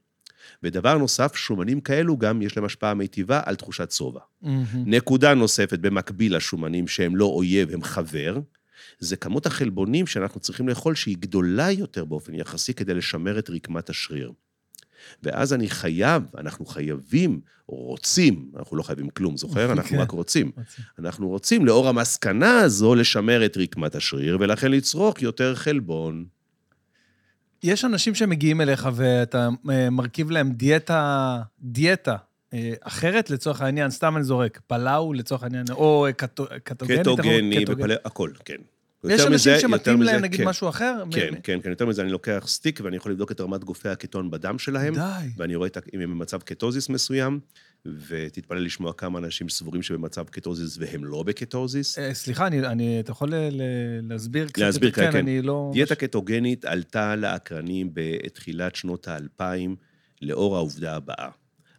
ודבר 0.63 0.99
נוסף, 0.99 1.37
שומנים 1.37 1.81
כאלו 1.81 2.17
גם 2.19 2.43
יש 2.43 2.57
להם 2.57 2.65
השפעה 2.65 2.95
מיטיבה 2.95 3.41
על 3.45 3.57
תחושת 3.57 3.91
שובע. 3.91 4.21
מהמם. 4.43 4.65
נקודה 4.75 5.35
נוספת 5.35 5.79
במקביל 5.79 6.37
לשומנים 6.37 6.89
שהם 6.89 7.17
לא 7.17 7.25
אויב, 7.25 7.71
הם 7.71 7.83
חבר, 7.83 8.41
זה 8.99 9.17
כמות 9.17 9.47
החלבונים 9.47 10.07
שאנחנו 10.07 10.41
צריכים 10.41 10.69
לאכול 10.69 10.95
שהיא 10.95 11.17
גדולה 11.21 11.71
יותר 11.71 12.05
באופן 12.05 12.35
יחסי 12.35 12.75
כדי 12.75 12.95
לשמר 12.95 13.39
את 13.39 13.51
רקמת 13.51 13.91
השריר. 13.91 14.33
ואז 15.23 15.53
אני 15.53 15.71
חייב, 15.71 16.23
אנחנו 16.39 16.67
חייבים, 16.67 17.41
או 17.69 17.77
רוצים, 17.77 18.51
אנחנו 18.57 18.77
לא 18.77 18.83
חייבים 18.83 19.11
כלום, 19.11 19.37
זוכר? 19.37 19.73
אנחנו 19.73 19.97
כן. 19.97 20.03
רק 20.03 20.11
רוצים. 20.11 20.51
אנחנו 20.99 21.29
רוצים, 21.29 21.67
לאור 21.67 21.89
המסקנה 21.89 22.59
הזו, 22.59 22.95
לשמר 22.95 23.45
את 23.45 23.57
רקמת 23.57 23.95
השריר, 23.95 24.37
ולכן 24.41 24.71
לצרוך 24.71 25.23
יותר 25.23 25.55
חלבון. 25.55 26.25
יש 27.63 27.85
אנשים 27.85 28.15
שמגיעים 28.15 28.61
אליך 28.61 28.89
ואתה 28.95 29.49
אה, 29.71 29.91
מרכיב 29.91 30.31
להם 30.31 30.51
דיאטה, 30.53 31.41
דיאטה 31.61 32.17
אה, 32.55 32.73
אחרת 32.81 33.31
לצורך 33.31 33.61
העניין, 33.61 33.91
סתם 33.91 34.17
אני 34.17 34.25
זורק, 34.25 34.61
פלאו 34.67 35.13
לצורך 35.13 35.43
העניין, 35.43 35.65
או 35.71 36.07
אה, 36.07 36.13
קטו-? 36.13 36.47
קטוגני, 36.65 36.99
קטוגנית. 37.01 37.69
ופלא, 37.71 37.95
הכל, 38.05 38.31
כן. 38.45 38.55
יש 39.05 39.21
אנשים 39.21 39.33
מזה- 39.53 39.61
שמתאים 39.61 40.03
להם 40.03 40.21
נגיד 40.23 40.41
כן. 40.41 40.49
משהו 40.49 40.69
אחר? 40.69 41.03
כן, 41.11 41.29
מ- 41.35 41.41
כן, 41.43 41.59
כן, 41.63 41.71
יותר 41.71 41.87
מזה, 41.87 42.03
אני 42.03 42.11
לוקח 42.13 42.45
סטיק 42.47 42.81
ואני 42.83 42.97
יכול 42.97 43.13
לבדוק 43.13 43.33
את 43.33 43.41
רמת 43.41 43.65
גופי 43.65 43.89
הקטון 43.89 44.31
בדם 44.31 44.59
שלהם, 44.59 44.95
די. 44.95 45.01
ואני 45.37 45.57
רואה 45.57 45.69
אם 45.95 46.01
הם 46.01 46.11
במצב 46.11 46.39
קטוזיס 46.41 46.89
מסוים, 46.89 47.41
ותתפלא 47.87 48.61
לשמוע 48.61 48.93
כמה 48.93 49.19
אנשים 49.19 49.49
סבורים 49.49 49.83
שבמצב 49.83 50.25
קטוזיס 50.25 50.79
והם 50.79 51.05
לא 51.05 51.23
בקטוזיס. 51.23 51.99
אה, 51.99 52.15
סליחה, 52.15 52.47
אני, 52.47 52.67
אני, 52.67 53.01
אתה 53.01 53.11
יכול 53.11 53.35
להסביר 54.03 54.49
קצת? 54.49 54.59
להסביר, 54.59 54.89
יותר? 54.89 55.03
כן, 55.03 55.13
כן. 55.13 55.19
אני 55.19 55.43
לא... 55.43 55.71
דיאטה 55.73 55.95
קטוגנית 55.95 56.65
עלתה 56.65 57.17
לאקרנים 57.17 57.91
בתחילת 57.93 58.77
שנות 58.77 59.09
האלפיים 59.09 59.77
לאור 60.23 60.57
העובדה 60.57 60.97
הבאה. 60.97 61.31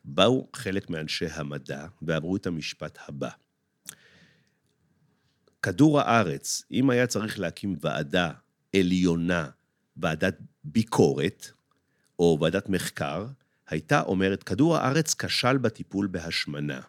באו 0.05 0.47
חלק 0.55 0.89
מאנשי 0.89 1.25
המדע 1.25 1.85
ואמרו 2.01 2.35
את 2.35 2.47
המשפט 2.47 2.97
הבא: 3.07 3.29
כדור 5.61 5.99
הארץ, 5.99 6.63
אם 6.71 6.89
היה 6.89 7.07
צריך 7.07 7.39
להקים 7.39 7.75
ועדה 7.81 8.31
עליונה, 8.75 9.47
ועדת 9.97 10.37
ביקורת, 10.63 11.47
או 12.19 12.37
ועדת 12.41 12.69
מחקר, 12.69 13.25
הייתה 13.69 14.01
אומרת, 14.01 14.43
כדור 14.43 14.77
הארץ 14.77 15.13
כשל 15.13 15.57
בטיפול 15.57 16.07
בהשמנה. 16.07 16.79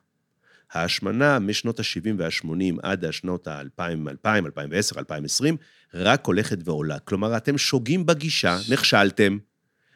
ההשמנה 0.73 1.39
משנות 1.39 1.81
ה-70 1.81 2.11
וה-80 2.19 2.79
עד 2.83 3.05
השנות 3.05 3.49
ה-2000, 3.49 4.09
2000, 4.09 4.47
2010, 4.47 4.99
2020, 4.99 5.57
רק 5.95 6.27
הולכת 6.27 6.59
ועולה. 6.65 6.99
כלומר, 6.99 7.37
אתם 7.37 7.59
שוגים 7.59 8.07
בגישה, 8.07 8.59
נכשלתם. 8.71 9.39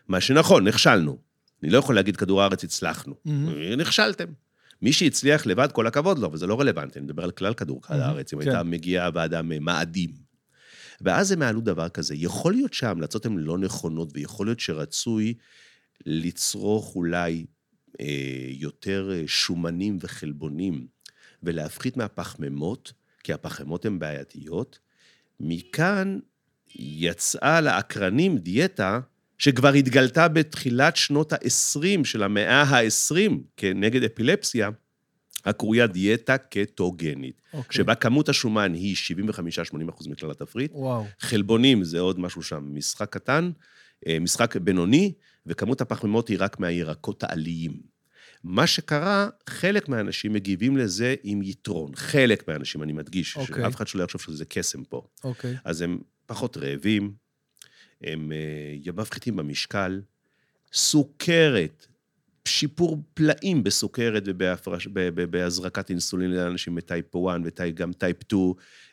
מה 0.09 0.21
שנכון, 0.21 0.69
נכשלנו. 0.69 1.19
אני 1.63 1.71
לא 1.71 1.79
יכול 1.79 1.95
להגיד 1.95 2.17
כדור 2.17 2.43
הארץ 2.43 2.65
הצלחנו. 2.65 3.15
מהמם. 3.25 3.81
נכשלתם. 3.81 4.27
מי 4.83 4.93
שהצליח 4.93 5.47
לבד, 5.47 5.73
כל 5.73 5.87
הכבוד 5.87 6.19
לו, 6.19 6.27
אבל 6.27 6.37
זה 6.37 6.47
לא 6.47 6.61
רלוונטי, 6.61 6.99
אני 6.99 7.05
מדבר 7.05 7.25
על 7.25 7.31
כלל 7.31 7.55
כדור 7.55 7.81
מהמם, 7.91 8.03
הארץ, 8.03 8.33
אם 8.33 8.43
כן. 8.43 8.49
הייתה 8.49 8.63
מגיעה 8.63 9.07
הוועדה 9.07 9.43
ממאדים. 9.43 10.11
ואז 11.01 11.33
הם 11.33 11.43
העלו 11.43 11.61
דבר 11.61 11.89
כזה, 11.89 12.15
יכול 12.17 12.53
להיות 12.53 12.75
שההמלצות 12.75 13.27
הן 13.27 13.39
לא 13.39 13.59
נכונות, 13.59 14.11
ויכול 14.15 14.47
להיות 14.47 14.61
שרצוי 14.61 15.35
לצרוך 16.07 16.97
אולי 16.97 17.47
אה, 18.01 18.47
יותר 18.49 19.11
אה, 19.13 19.23
שומנים 19.27 19.99
וחלבונים, 20.01 20.87
ולהפחית 21.43 21.97
מהפחמימות, 21.97 22.93
כי 23.25 23.33
הפחמימות 23.33 23.85
הן 23.85 23.99
בעייתיות. 23.99 24.79
מכאן 25.41 26.19
יצאה 26.77 27.61
לאקרנים 27.61 28.39
דיאטה 28.39 29.01
שכבר 29.39 29.73
התגלתה 29.73 30.29
בתחילת 30.29 30.97
שנות 30.97 31.33
ה-20 31.33 32.05
של 32.05 32.23
המאה 32.23 32.63
ה-20 32.63 33.33
כנגד 33.57 34.05
אפילפסיה, 34.05 34.71
הקרויה 35.45 35.87
דיאטה 35.87 36.39
קטוגנית, 36.39 37.43
אוקיי. 37.53 37.77
שבה 37.77 37.95
כמות 37.95 38.29
השומן 38.29 38.75
היא 38.75 38.97
75-80 38.97 39.91
אחוז 39.91 40.07
מכלל 40.07 40.31
התפריט, 40.31 40.71
וואו. 40.75 41.05
חלבונים 41.21 41.85
זה 41.85 42.01
עוד 42.01 42.21
משהו 42.21 42.43
שם, 42.43 42.71
משחק 42.75 43.13
קטן, 43.13 43.51
אה, 44.07 44.19
משחק 44.21 44.57
בינוני, 44.57 45.13
וכמות 45.49 45.81
הפחמימות 45.81 46.29
היא 46.29 46.37
רק 46.41 46.61
מהירקות 46.61 47.25
העליים. 47.25 47.81
מה 48.45 48.67
שקרה, 48.67 49.29
חלק 49.49 49.89
מהאנשים 49.89 50.33
מגיבים 50.33 50.77
לזה 50.77 51.15
עם 51.23 51.43
יתרון. 51.43 51.95
חלק 51.95 52.49
מהאנשים, 52.49 52.83
אני 52.83 52.93
מדגיש, 52.93 53.37
okay. 53.37 53.41
אוקיי. 53.41 53.65
שאף 53.65 53.77
אחד 53.77 53.87
שלא 53.87 54.03
יחשוב 54.05 54.21
שזה 54.21 54.45
קסם 54.45 54.85
פה. 54.85 55.03
אוקיי. 55.25 55.57
אז 55.65 55.83
הם 55.83 55.99
פחות 56.27 56.57
רעבים, 56.57 57.13
הם 58.03 58.33
אה, 58.33 58.93
מפחיתים 58.93 59.37
במשקל, 59.37 60.01
סוכרת, 60.73 61.87
שיפור 62.45 63.03
פלאים 63.15 63.65
בסוכרת 63.65 64.23
ובהפרש, 64.27 64.87
ב- 64.87 65.09
ב- 65.09 65.25
בהזרקת 65.31 65.91
אינסולין 65.91 66.31
לאנשים 66.31 66.75
מ 66.75 66.83
type 66.83 67.17
1 67.17 67.41
וגם 67.59 67.93
type 67.93 68.17
2. 68.23 68.53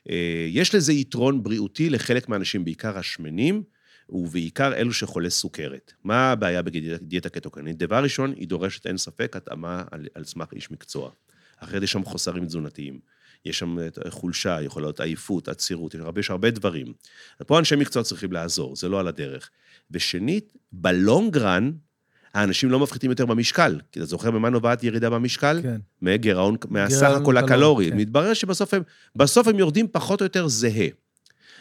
אה, 0.09 0.45
יש 0.49 0.75
לזה 0.75 0.93
יתרון 0.93 1.43
בריאותי 1.43 1.89
לחלק 1.89 2.29
מהאנשים, 2.29 2.65
בעיקר 2.65 2.97
השמנים, 2.97 3.63
ובעיקר 4.09 4.73
אלו 4.73 4.93
שחולי 4.93 5.29
סוכרת. 5.29 5.93
מה 6.03 6.31
הבעיה 6.31 6.61
בדיאטה 6.61 7.29
קטוגנית? 7.29 7.77
דבר 7.77 8.03
ראשון, 8.03 8.33
היא 8.35 8.47
דורשת, 8.47 8.87
אין 8.87 8.97
ספק, 8.97 9.35
התאמה 9.35 9.83
על, 9.91 10.07
על 10.13 10.23
סמך 10.23 10.47
איש 10.53 10.71
מקצוע. 10.71 11.11
אחרת 11.57 11.83
יש 11.83 11.91
שם 11.91 12.03
חוסרים 12.03 12.45
תזונתיים. 12.45 12.99
יש 13.45 13.59
שם 13.59 13.77
חולשה, 14.09 14.61
יכול 14.61 14.81
להיות 14.81 14.99
עייפות, 14.99 15.47
עצירות, 15.47 15.93
יש 15.93 16.01
הרבה, 16.01 16.19
יש 16.19 16.29
הרבה 16.29 16.51
דברים. 16.51 16.93
פה 17.47 17.59
אנשי 17.59 17.75
מקצוע 17.75 18.03
צריכים 18.03 18.31
לעזור, 18.31 18.75
זה 18.75 18.89
לא 18.89 18.99
על 18.99 19.07
הדרך. 19.07 19.49
ושנית, 19.91 20.53
בלונגרן, 20.71 21.71
האנשים 22.33 22.71
לא 22.71 22.79
מפחיתים 22.79 23.09
יותר 23.09 23.25
במשקל. 23.25 23.79
כי 23.91 23.99
אתה 23.99 24.05
זוכר 24.05 24.31
ממה 24.31 24.49
נובעת 24.49 24.83
ירידה 24.83 25.09
במשקל? 25.09 25.59
כן. 25.63 25.81
מגירעון, 26.01 26.55
מהסך 26.69 27.03
הכל 27.03 27.21
קלורי, 27.21 27.39
הקלורי. 27.39 27.91
כן. 27.91 27.97
מתברר 27.97 28.33
שבסוף 28.33 28.73
הם, 28.73 28.81
בסוף 29.15 29.47
הם 29.47 29.59
יורדים 29.59 29.87
פחות 29.91 30.21
או 30.21 30.25
יותר 30.25 30.47
זהה. 30.47 30.87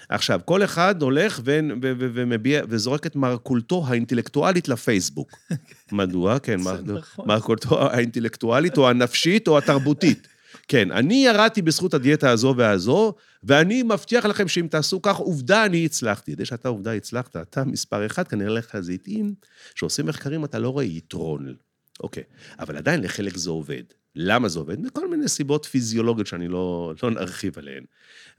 עכשיו, 0.09 0.41
כל 0.45 0.65
אחד 0.65 1.03
הולך 1.03 1.41
ו- 1.45 1.61
ו- 1.83 1.93
ו- 1.99 2.11
ומביע, 2.15 2.63
וזורק 2.69 3.07
את 3.07 3.17
מרכולתו 3.17 3.85
האינטלקטואלית 3.87 4.69
לפייסבוק. 4.69 5.31
מדוע? 5.93 6.39
כן, 6.39 6.61
נכון. 6.85 7.29
מרכולתו 7.29 7.91
האינטלקטואלית 7.91 8.79
או 8.79 8.89
הנפשית 8.91 9.49
או 9.49 9.59
התרבותית. 9.59 10.29
כן, 10.69 10.93
אני 10.93 11.15
ירדתי 11.15 11.63
בזכות 11.63 11.95
הדיאטה 11.95 12.31
הזו 12.31 12.55
והזו, 12.57 13.15
ואני 13.43 13.83
מבטיח 13.83 14.25
לכם 14.25 14.49
שאם 14.49 14.67
תעשו 14.71 15.03
כך, 15.03 15.17
עובדה, 15.17 15.65
אני 15.65 15.85
הצלחתי. 15.85 16.35
זה 16.39 16.45
שאתה 16.45 16.69
עובדה 16.69 16.93
הצלחת, 16.93 17.37
אתה 17.37 17.65
מספר 17.65 18.07
אחד, 18.07 18.29
כנראה 18.29 18.51
לך 18.51 18.81
זיתים, 18.81 19.35
שעושים 19.75 20.07
מחקרים, 20.07 20.45
אתה 20.45 20.59
לא 20.59 20.69
רואה 20.69 20.85
יתרון. 20.85 21.55
אוקיי, 22.01 22.23
אבל 22.59 22.77
עדיין 22.77 23.03
לחלק 23.03 23.37
זה 23.37 23.51
עובד. 23.51 23.83
למה 24.17 24.49
זה 24.49 24.59
עובד? 24.59 24.81
מכל 24.81 25.11
מיני 25.11 25.29
סיבות 25.29 25.65
פיזיולוגיות 25.65 26.27
שאני 26.27 26.49
לא, 26.49 26.93
לא 27.03 27.11
נרחיב 27.11 27.59
עליהן. 27.59 27.85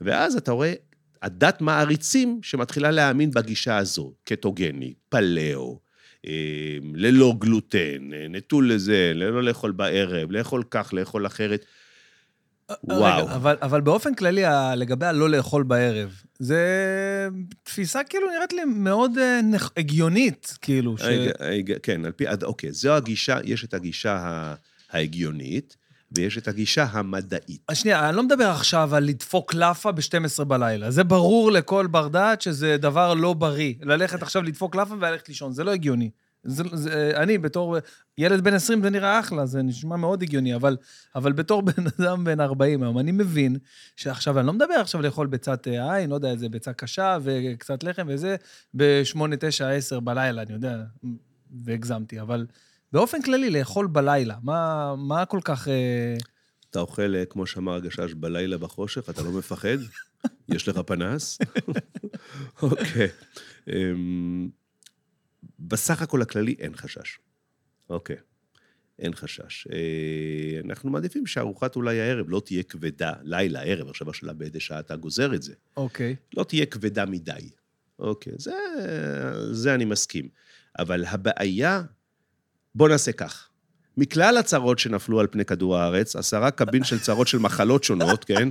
ואז 0.00 0.36
אתה 0.36 0.52
רואה 0.52 0.72
עדת 1.20 1.60
מעריצים 1.60 2.40
שמתחילה 2.42 2.90
להאמין 2.90 3.30
בגישה 3.30 3.76
הזו, 3.76 4.12
קטוגני, 4.24 4.94
פלאו, 5.08 5.78
אה, 6.26 6.32
ללא 6.94 7.34
גלוטן, 7.38 8.12
אה, 8.12 8.26
נטול 8.30 8.72
לזה, 8.72 9.12
לא 9.14 9.42
לאכול 9.42 9.70
בערב, 9.70 10.30
לאכול 10.30 10.62
כך, 10.70 10.94
לאכול 10.94 11.26
אחרת. 11.26 11.64
וואו. 12.84 13.24
רגע, 13.24 13.34
אבל, 13.34 13.56
אבל 13.62 13.80
באופן 13.80 14.14
כללי, 14.14 14.42
לגבי 14.76 15.06
הלא 15.06 15.30
לאכול 15.30 15.62
בערב, 15.62 16.22
זה 16.38 17.28
תפיסה 17.62 18.04
כאילו 18.04 18.26
נראית 18.30 18.52
לי 18.52 18.64
מאוד 18.64 19.18
אה, 19.18 19.40
נכ- 19.56 19.70
הגיונית, 19.76 20.58
כאילו. 20.62 20.98
ש... 20.98 21.02
רגע, 21.02 21.32
רגע, 21.40 21.74
כן, 21.82 22.04
על 22.04 22.12
פי, 22.12 22.24
אוקיי, 22.42 22.72
זו 22.72 22.96
הגישה, 22.96 23.38
יש 23.44 23.64
את 23.64 23.74
הגישה 23.74 24.54
ההגיונית, 24.90 25.76
ויש 26.12 26.38
את 26.38 26.48
הגישה 26.48 26.86
המדעית. 26.90 27.62
אז 27.68 27.76
שנייה, 27.76 28.08
אני 28.08 28.16
לא 28.16 28.22
מדבר 28.22 28.48
עכשיו 28.48 28.94
על 28.94 29.04
לדפוק 29.04 29.54
לאפה 29.54 29.92
ב-12 29.92 30.44
בלילה. 30.44 30.90
זה 30.90 31.04
ברור 31.04 31.52
לכל 31.52 31.86
בר 31.86 32.08
דעת 32.08 32.42
שזה 32.42 32.76
דבר 32.76 33.14
לא 33.14 33.32
בריא. 33.32 33.74
ללכת 33.80 34.22
עכשיו 34.22 34.42
לדפוק 34.42 34.74
לאפה 34.74 34.94
וללכת 34.94 35.28
לישון, 35.28 35.52
זה 35.52 35.64
לא 35.64 35.70
הגיוני. 35.70 36.10
זה, 36.46 36.62
זה, 36.72 37.12
אני 37.16 37.38
בתור 37.38 37.76
ילד 38.18 38.44
בן 38.44 38.54
20 38.54 38.82
זה 38.82 38.90
נראה 38.90 39.20
אחלה, 39.20 39.46
זה 39.46 39.62
נשמע 39.62 39.96
מאוד 39.96 40.22
הגיוני, 40.22 40.54
אבל, 40.54 40.76
אבל 41.14 41.32
בתור 41.32 41.62
בן 41.62 41.86
אדם 42.00 42.24
בן 42.24 42.40
40 42.40 42.82
היום, 42.82 42.98
אני 42.98 43.12
מבין 43.12 43.56
שעכשיו, 43.96 44.38
אני 44.38 44.46
לא 44.46 44.52
מדבר 44.52 44.74
עכשיו 44.74 45.02
לאכול 45.02 45.26
ביצת 45.26 45.66
עין, 45.66 46.10
לא 46.10 46.14
יודע, 46.14 46.30
איזה 46.30 46.48
ביצה 46.48 46.72
קשה 46.72 47.18
וקצת 47.22 47.84
לחם 47.84 48.06
וזה, 48.08 48.36
ב-8, 48.74 49.18
9, 49.40 49.70
10 49.70 50.00
בלילה, 50.00 50.42
אני 50.42 50.52
יודע, 50.52 50.82
והגזמתי, 51.64 52.20
אבל 52.20 52.46
באופן 52.96 53.22
כללי, 53.22 53.50
לאכול 53.50 53.86
בלילה, 53.86 54.36
מה, 54.42 54.94
מה 54.98 55.26
כל 55.26 55.40
כך... 55.44 55.68
אה, 55.68 56.16
אתה 56.70 56.80
אוכל, 56.80 57.14
אה, 57.14 57.24
כמו 57.24 57.46
שאמר 57.46 57.74
הגשש, 57.74 58.14
בלילה 58.14 58.58
בחושך, 58.58 59.10
אתה 59.10 59.22
לא 59.22 59.30
מפחד? 59.30 59.78
יש 60.54 60.68
לך 60.68 60.78
פנס? 60.78 61.38
אוקיי. 62.62 63.08
אמ, 63.68 64.48
בסך 65.58 66.02
הכל 66.02 66.22
הכללי 66.22 66.54
אין 66.58 66.76
חשש. 66.76 67.18
אוקיי. 67.90 68.16
אין 68.98 69.14
חשש. 69.14 69.66
אה, 69.72 70.60
אנחנו 70.64 70.90
מעדיפים 70.90 71.26
שארוחת 71.26 71.76
אולי 71.76 72.00
הערב 72.00 72.26
לא 72.28 72.42
תהיה 72.44 72.62
כבדה, 72.62 73.12
לילה, 73.22 73.62
ערב, 73.62 73.88
עכשיו 73.88 74.10
השאלה 74.10 74.32
באיזה 74.32 74.60
שעה 74.60 74.80
אתה 74.80 74.96
גוזר 74.96 75.34
את 75.34 75.42
זה. 75.42 75.54
אוקיי. 75.76 76.16
לא 76.36 76.44
תהיה 76.44 76.66
כבדה 76.66 77.06
מדי. 77.06 77.50
אוקיי, 77.98 78.32
זה, 78.38 78.54
זה 79.52 79.74
אני 79.74 79.84
מסכים. 79.84 80.28
אבל 80.78 81.04
הבעיה, 81.04 81.82
בוא 82.76 82.88
נעשה 82.88 83.12
כך. 83.12 83.48
מכלל 83.96 84.36
הצרות 84.36 84.78
שנפלו 84.78 85.20
על 85.20 85.26
פני 85.30 85.44
כדור 85.44 85.76
הארץ, 85.76 86.16
עשרה 86.16 86.50
קבין 86.50 86.84
של 86.84 86.98
צרות 86.98 87.28
של 87.28 87.38
מחלות 87.38 87.84
שונות, 87.84 88.24
כן? 88.24 88.48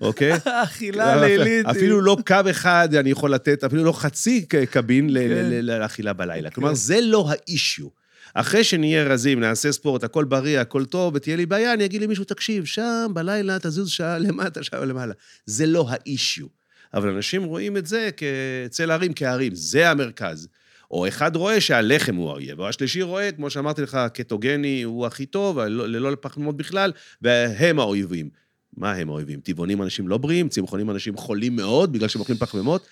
אוקיי? 0.00 0.32
אכילה 0.44 1.20
לילית. 1.20 1.66
אפילו 1.66 2.00
לא 2.00 2.16
קו 2.26 2.34
אחד 2.50 2.88
אני 2.94 3.10
יכול 3.10 3.34
לתת, 3.34 3.64
אפילו 3.64 3.84
לא 3.84 3.92
חצי 3.92 4.46
קבין 4.46 5.10
כן. 5.14 5.48
לאכילה 5.62 6.12
בלילה. 6.12 6.50
כלומר, 6.50 6.74
זה 6.74 7.00
לא 7.00 7.28
האישיו. 7.30 7.86
אחרי 8.34 8.64
שנהיה 8.64 9.04
רזים, 9.04 9.40
נעשה 9.40 9.72
ספורט, 9.72 10.04
הכל 10.04 10.24
בריא, 10.24 10.60
הכל 10.60 10.84
טוב, 10.84 11.14
ותהיה 11.14 11.36
לי 11.36 11.46
בעיה, 11.46 11.72
אני 11.72 11.84
אגיד 11.84 12.02
למישהו, 12.02 12.24
תקשיב, 12.24 12.64
שם 12.64 13.10
בלילה 13.14 13.58
תזוז 13.58 13.88
שעה 13.88 14.18
למטה, 14.18 14.62
שעה 14.62 14.84
למעלה. 14.84 15.14
זה 15.46 15.66
לא 15.66 15.86
האישיו. 15.88 16.46
אבל 16.94 17.08
אנשים 17.08 17.44
רואים 17.44 17.76
את 17.76 17.86
זה 17.86 18.10
כצל 18.16 18.90
הרים 18.90 19.12
כהרים, 19.14 19.54
זה 19.54 19.90
המרכז. 19.90 20.48
או 20.90 21.08
אחד 21.08 21.36
רואה 21.36 21.60
שהלחם 21.60 22.14
הוא 22.14 22.30
האויב, 22.30 22.60
או 22.60 22.68
השלישי 22.68 23.02
רואה, 23.02 23.32
כמו 23.32 23.50
שאמרתי 23.50 23.82
לך, 23.82 23.98
קטוגני 24.14 24.82
הוא 24.82 25.06
הכי 25.06 25.26
טוב, 25.26 25.58
לא- 25.58 25.88
ללא 25.88 26.16
פחמימות 26.20 26.56
בכלל, 26.56 26.92
והם 27.22 27.78
האויבים. 27.78 28.30
מה 28.76 28.92
הם 28.92 29.08
האויבים? 29.08 29.40
טבעונים 29.40 29.82
אנשים 29.82 30.08
לא 30.08 30.18
בריאים, 30.18 30.48
צמחונים 30.48 30.90
אנשים 30.90 31.16
חולים 31.16 31.56
מאוד 31.56 31.92
בגלל 31.92 32.08
שהם 32.08 32.20
אוכלים 32.20 32.38
פחמימות. 32.38 32.86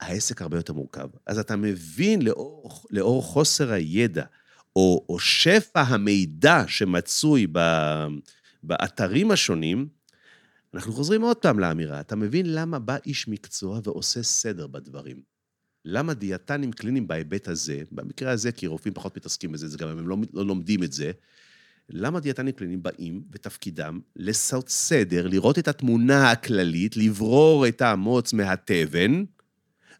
העסק 0.00 0.42
הרבה 0.42 0.56
יותר 0.56 0.72
מורכב. 0.72 1.08
אז 1.26 1.38
אתה 1.38 1.56
מבין 1.56 2.22
לאור, 2.22 2.82
לאור 2.90 3.22
חוסר 3.22 3.72
הידע, 3.72 4.24
או, 4.76 5.04
או 5.08 5.18
שפע 5.18 5.80
המידע 5.80 6.64
שמצוי 6.66 7.46
ב, 7.52 7.58
באתרים 8.62 9.30
השונים, 9.30 9.88
אנחנו 10.74 10.92
חוזרים 10.92 11.22
עוד 11.22 11.36
פעם 11.36 11.58
לאמירה, 11.58 12.00
אתה 12.00 12.16
מבין 12.16 12.54
למה 12.54 12.78
בא 12.78 12.96
איש 13.06 13.28
מקצוע 13.28 13.80
ועושה 13.84 14.22
סדר 14.22 14.66
בדברים. 14.66 15.37
למה 15.90 16.14
דיאטנים 16.14 16.72
קליניים 16.72 17.08
בהיבט 17.08 17.48
הזה, 17.48 17.82
במקרה 17.92 18.30
הזה, 18.30 18.52
כי 18.52 18.66
רופאים 18.66 18.94
פחות 18.94 19.16
מתעסקים 19.16 19.52
בזה, 19.52 19.68
זה 19.68 19.78
גם 19.78 19.88
הם 19.88 20.08
לא, 20.08 20.16
לא 20.32 20.46
לומדים 20.46 20.82
את 20.82 20.92
זה, 20.92 21.10
למה 21.90 22.20
דיאטנים 22.20 22.52
קליניים 22.52 22.82
באים 22.82 23.22
ותפקידם 23.32 24.00
לעשות 24.16 24.68
סדר, 24.68 25.26
לראות 25.26 25.58
את 25.58 25.68
התמונה 25.68 26.30
הכללית, 26.30 26.96
לברור 26.96 27.68
את 27.68 27.82
האמוץ 27.82 28.32
מהתבן, 28.32 29.24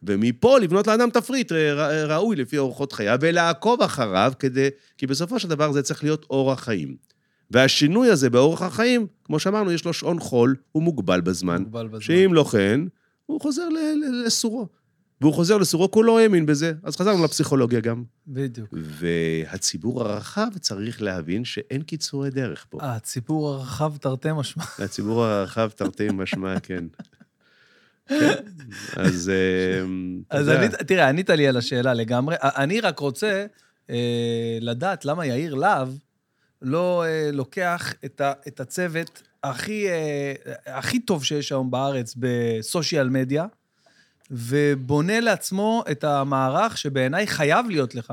ומפה 0.02 0.58
לבנות 0.58 0.86
לאדם 0.86 1.10
תפריט 1.10 1.52
ר- 1.52 2.12
ראוי 2.12 2.36
לפי 2.36 2.58
אורחות 2.58 2.92
חייו, 2.92 3.18
ולעקוב 3.20 3.82
אחריו, 3.82 4.32
כדי, 4.38 4.68
כי 4.98 5.06
בסופו 5.06 5.38
של 5.38 5.48
דבר 5.48 5.72
זה 5.72 5.82
צריך 5.82 6.04
להיות 6.04 6.26
אורח 6.30 6.60
חיים. 6.60 6.96
והשינוי 7.50 8.10
הזה 8.10 8.30
באורח 8.30 8.62
החיים, 8.62 9.06
כמו 9.24 9.38
שאמרנו, 9.38 9.72
יש 9.72 9.84
לו 9.84 9.92
שעון 9.92 10.20
חול, 10.20 10.56
הוא 10.72 10.82
מוגבל 10.82 11.20
בזמן. 11.20 11.62
מוגבל 11.62 11.86
בזמן. 11.86 12.00
שאם 12.00 12.34
לא 12.34 12.44
כן, 12.44 12.80
הוא 13.26 13.40
חוזר 13.40 13.68
לסורו. 14.24 14.77
והוא 15.20 15.34
חוזר 15.34 15.56
לסורו, 15.56 15.88
הוא 15.94 16.04
לא 16.04 16.18
האמין 16.18 16.46
בזה. 16.46 16.72
אז 16.82 16.96
חזרנו 16.96 17.24
לפסיכולוגיה 17.24 17.80
גם. 17.80 18.04
בדיוק. 18.26 18.68
והציבור 18.72 20.02
הרחב 20.02 20.48
צריך 20.60 21.02
להבין 21.02 21.44
שאין 21.44 21.82
קיצורי 21.82 22.30
דרך 22.30 22.66
פה. 22.68 22.78
הציבור 22.82 23.48
הרחב 23.48 23.96
תרתי 23.96 24.28
משמע. 24.32 24.64
הציבור 24.78 25.24
הרחב 25.24 25.68
תרתי 25.68 26.08
משמע, 26.12 26.60
כן. 26.66 26.84
כן. 28.08 28.34
אז... 28.96 29.30
אה, 29.30 29.84
אז 30.30 30.50
תראה, 30.86 31.08
ענית 31.08 31.30
לי 31.30 31.48
על 31.48 31.56
השאלה 31.56 31.94
לגמרי. 31.94 32.36
אני 32.42 32.80
רק 32.80 32.98
רוצה 32.98 33.46
אה, 33.90 34.58
לדעת 34.60 35.04
למה 35.04 35.26
יאיר 35.26 35.54
להב 35.54 35.88
לא 36.62 37.04
אה, 37.04 37.30
לוקח 37.32 37.94
את, 38.04 38.60
הצוות 38.60 39.22
הכי 39.42 40.98
טוב 41.06 41.24
שיש 41.24 41.52
היום 41.52 41.70
בארץ 41.70 42.14
בסושיאל 42.16 43.08
מדיה, 43.08 43.46
ובונה 44.30 45.20
לעצמו 45.20 45.84
את 45.90 46.04
המערך 46.04 46.78
שבעיניי 46.78 47.26
חייב 47.26 47.66
להיות 47.70 47.94
לך. 47.94 48.12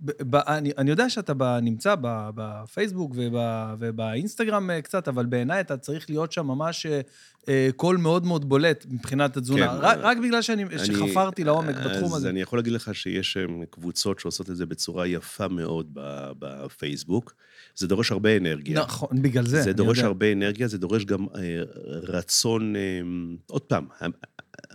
ב- 0.00 0.36
ב- 0.36 0.36
אני, 0.36 0.72
אני 0.78 0.90
יודע 0.90 1.10
שאתה 1.10 1.34
ב, 1.34 1.42
נמצא 1.62 1.94
ב, 2.00 2.30
בפייסבוק 2.34 3.12
וב, 3.14 3.34
ובאינסטגרם 3.78 4.70
אה, 4.70 4.82
קצת, 4.82 5.08
אבל 5.08 5.26
בעיניי 5.26 5.60
אתה 5.60 5.76
צריך 5.76 6.10
להיות 6.10 6.32
שם 6.32 6.46
ממש 6.46 6.86
אה, 6.86 7.00
אה, 7.48 7.68
קול 7.76 7.96
מאוד 7.96 8.26
מאוד 8.26 8.48
בולט 8.48 8.86
מבחינת 8.88 9.36
התזונה. 9.36 9.68
כן, 9.68 9.74
רק, 9.80 9.98
רק 10.00 10.18
בגלל 10.18 10.42
שאני, 10.42 10.64
שחפרתי 10.84 11.44
לעומק 11.44 11.76
בתחום 11.76 12.04
אז 12.04 12.16
הזה. 12.16 12.30
אני 12.30 12.40
יכול 12.40 12.58
להגיד 12.58 12.72
לך 12.72 12.94
שיש 12.94 13.38
קבוצות 13.70 14.20
שעושות 14.20 14.50
את 14.50 14.56
זה 14.56 14.66
בצורה 14.66 15.06
יפה 15.06 15.48
מאוד 15.48 15.90
בפייסבוק. 16.38 17.34
זה 17.76 17.86
דורש 17.86 18.12
הרבה 18.12 18.36
אנרגיה. 18.36 18.80
נכון, 18.80 19.08
בגלל 19.22 19.46
זה. 19.46 19.62
זה 19.62 19.70
אני 19.70 19.76
דורש 19.76 19.98
יודע. 19.98 20.06
הרבה 20.06 20.32
אנרגיה, 20.32 20.68
זה 20.68 20.78
דורש 20.78 21.04
גם 21.04 21.26
אה, 21.34 21.62
רצון, 22.02 22.76
אה, 22.76 23.00
עוד 23.46 23.62
פעם, 23.62 23.86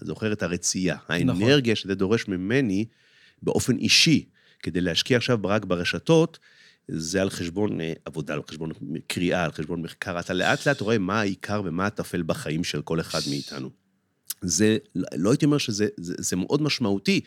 זוכר 0.01 0.33
את 0.33 0.43
הרצייה. 0.43 0.95
נכון. 0.95 1.15
האנרגיה 1.15 1.75
שזה 1.75 1.95
דורש 1.95 2.27
ממני 2.27 2.85
באופן 3.41 3.77
אישי, 3.77 4.25
כדי 4.63 4.81
להשקיע 4.81 5.17
עכשיו 5.17 5.39
רק 5.43 5.65
ברשתות, 5.65 6.39
זה 6.87 7.21
על 7.21 7.29
חשבון 7.29 7.81
אה, 7.81 7.93
עבודה, 8.05 8.33
על 8.33 8.41
חשבון 8.49 8.71
קריאה, 9.07 9.43
על 9.43 9.51
חשבון 9.51 9.81
מחקר. 9.81 10.19
אתה 10.19 10.33
לאט 10.33 10.67
לאט 10.67 10.81
רואה 10.81 10.97
מה 10.97 11.19
העיקר 11.19 11.61
ומה 11.65 11.85
הטפל 11.85 12.21
בחיים 12.21 12.63
של 12.63 12.81
כל 12.81 12.99
אחד 12.99 13.19
מאיתנו. 13.29 13.69
זה, 14.41 14.77
לא 15.15 15.31
הייתי 15.31 15.45
אומר 15.45 15.57
שזה 15.57 15.87
זה, 15.97 16.13
זה 16.17 16.35
מאוד 16.35 16.61
משמעותי, 16.61 17.21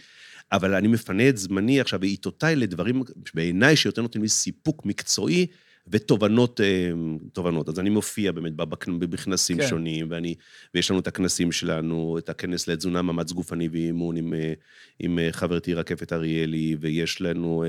אבל 0.53 0.75
אני 0.75 0.89
מפנה 0.89 1.29
את 1.29 1.37
זמני 1.37 1.81
עכשיו 1.81 2.01
בעיתותיי 2.01 2.57
לדברים, 2.57 3.03
בעיניי, 3.35 3.77
שיותר 3.77 4.03
נותנים 4.03 4.23
לי 4.23 4.29
סיפוק 4.29 4.87
מקצועי 4.87 5.47
ותובנות, 5.89 6.61
אה, 6.61 6.91
תובנות. 7.33 7.69
אז 7.69 7.81
אני 7.81 7.91
מופיע 7.91 8.33
באמת 8.33 8.53
בכנסים 8.99 9.57
כן. 9.57 9.67
שונים, 9.67 10.07
ואני, 10.11 10.35
ויש 10.75 10.91
לנו 10.91 11.01
את 11.01 11.07
הכנסים 11.07 11.53
שלנו, 11.53 12.19
את 12.19 12.29
הכנס 12.29 12.69
לתזונה, 12.69 13.03
מאמץ 13.03 13.33
גופני 13.33 13.69
ואימון 13.69 14.17
עם, 14.17 14.35
אה, 14.35 14.53
עם 14.99 15.19
אה, 15.19 15.29
חברתי 15.33 15.75
רקפת 15.75 16.13
אריאלי, 16.13 16.77
ויש 16.81 17.21
לנו 17.21 17.65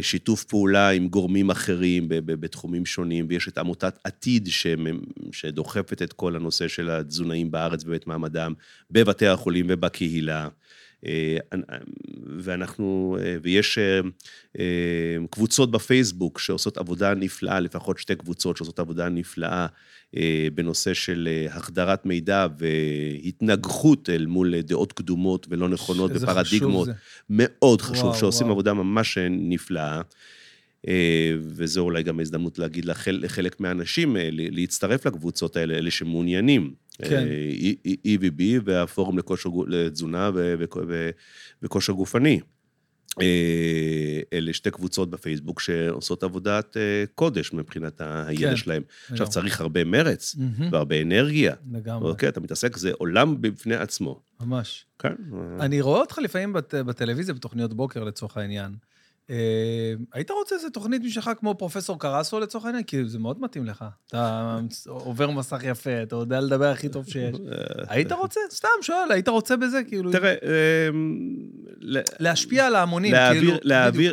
שיתוף 0.00 0.44
פעולה 0.44 0.90
עם 0.90 1.08
גורמים 1.08 1.50
אחרים 1.50 2.04
בתחומים 2.08 2.86
שונים, 2.86 3.26
ויש 3.28 3.48
את 3.48 3.58
עמותת 3.58 3.98
עתיד 4.04 4.48
שדוחפת 5.32 6.02
את 6.02 6.12
כל 6.12 6.36
הנושא 6.36 6.68
של 6.68 6.90
התזונאים 6.90 7.50
בארץ 7.50 7.84
ואת 7.86 8.06
מעמדם 8.06 8.52
בבתי 8.90 9.26
החולים 9.26 9.66
ובקהילה. 9.68 10.48
אה, 11.06 11.36
ואנחנו, 12.38 13.16
אה, 13.20 13.36
ויש 13.42 13.78
אה, 13.78 14.00
אה, 14.58 15.16
קבוצות 15.30 15.70
בפייסבוק 15.70 16.38
שעושות 16.38 16.78
עבודה 16.78 17.14
נפלאה, 17.14 17.60
לפחות 17.60 17.98
שתי 17.98 18.14
קבוצות 18.16 18.56
שעושות 18.56 18.78
עבודה 18.78 19.08
נפלאה 19.08 19.66
אה, 20.16 20.48
בנושא 20.54 20.94
של 20.94 21.28
החדרת 21.50 22.06
מידע 22.06 22.46
והתנגחות 22.58 24.10
אל 24.10 24.26
מול 24.26 24.60
דעות 24.60 24.92
קדומות 24.92 25.46
ולא 25.50 25.68
נכונות 25.68 26.10
איזה 26.10 26.26
חשוב 26.26 26.38
ופרדיגמות. 26.38 26.86
זה. 26.86 26.92
מאוד 27.30 27.82
חשוב, 27.82 28.04
וואו, 28.04 28.18
שעושים 28.18 28.46
וואו. 28.46 28.52
עבודה 28.52 28.74
ממש 28.74 29.18
נפלאה. 29.30 30.00
אה, 30.88 31.34
וזו 31.40 31.80
אולי 31.80 32.02
גם 32.02 32.20
הזדמנות 32.20 32.58
להגיד 32.58 32.84
לחל, 32.84 33.18
לחלק 33.22 33.60
מהאנשים 33.60 34.16
להצטרף 34.32 35.06
לקבוצות 35.06 35.56
האלה, 35.56 35.74
אלה 35.74 35.90
שמעוניינים. 35.90 36.74
כן. 36.98 37.26
אה, 37.28 37.72
E- 37.88 38.06
EVB 38.06 38.42
והפורום 38.64 39.18
לכושר, 39.18 39.50
לתזונה 39.66 40.30
וכושר 41.62 41.92
גופני. 41.92 42.40
אה, 43.20 44.20
אלה 44.32 44.52
שתי 44.52 44.70
קבוצות 44.70 45.10
בפייסבוק 45.10 45.60
שעושות 45.60 46.22
עבודת 46.22 46.76
אה, 46.76 47.04
קודש 47.14 47.52
מבחינת 47.52 48.00
הידע 48.00 48.50
כן. 48.50 48.56
שלהם. 48.56 48.82
עכשיו, 49.02 49.14
לגמרי. 49.16 49.30
צריך 49.30 49.60
הרבה 49.60 49.84
מרץ 49.84 50.36
מהמם. 50.38 50.72
והרבה 50.72 51.02
אנרגיה. 51.02 51.54
לגמרי, 51.72 52.10
אוקיי, 52.10 52.28
אתה 52.28 52.40
מתעסק, 52.40 52.76
זה 52.76 52.92
עולם 52.98 53.36
בפני 53.40 53.74
עצמו. 53.74 54.22
ממש. 54.40 54.86
כן. 54.98 55.14
אני 55.60 55.80
רואה 55.80 56.00
אותך 56.00 56.18
לפעמים 56.18 56.52
בת, 56.52 56.74
בטלוויזיה, 56.74 57.34
בתוכניות 57.34 57.74
בוקר 57.74 58.04
לצורך 58.04 58.36
העניין. 58.36 58.74
אה, 59.30 59.94
היית 60.12 60.30
רוצה 60.30 60.54
איזה 60.54 60.70
תוכנית 60.70 61.02
משלך 61.04 61.30
כמו 61.38 61.54
פרופסור 61.54 61.98
קרסו 61.98 62.40
לצורך 62.40 62.64
העניין? 62.64 62.84
כי 62.84 63.04
זה 63.04 63.18
מאוד 63.18 63.40
מתאים 63.40 63.66
לך. 63.66 63.84
אתה 64.06 64.58
עובר 64.88 65.30
מסך 65.30 65.60
יפה, 65.64 66.02
אתה 66.02 66.16
יודע 66.16 66.40
לדבר 66.40 66.70
הכי 66.70 66.88
טוב 66.88 67.06
שיש. 67.08 67.36
היית 67.88 68.12
רוצה? 68.12 68.40
סתם 68.50 68.68
שואל, 68.82 69.12
היית 69.12 69.28
רוצה 69.28 69.56
בזה? 69.56 69.80
כאילו, 69.88 70.12
תראה, 70.12 70.34
אמ, 70.90 71.28
להשפיע 72.20 72.66
על 72.66 72.74
ההמונים, 72.74 73.14
כאילו... 73.32 73.52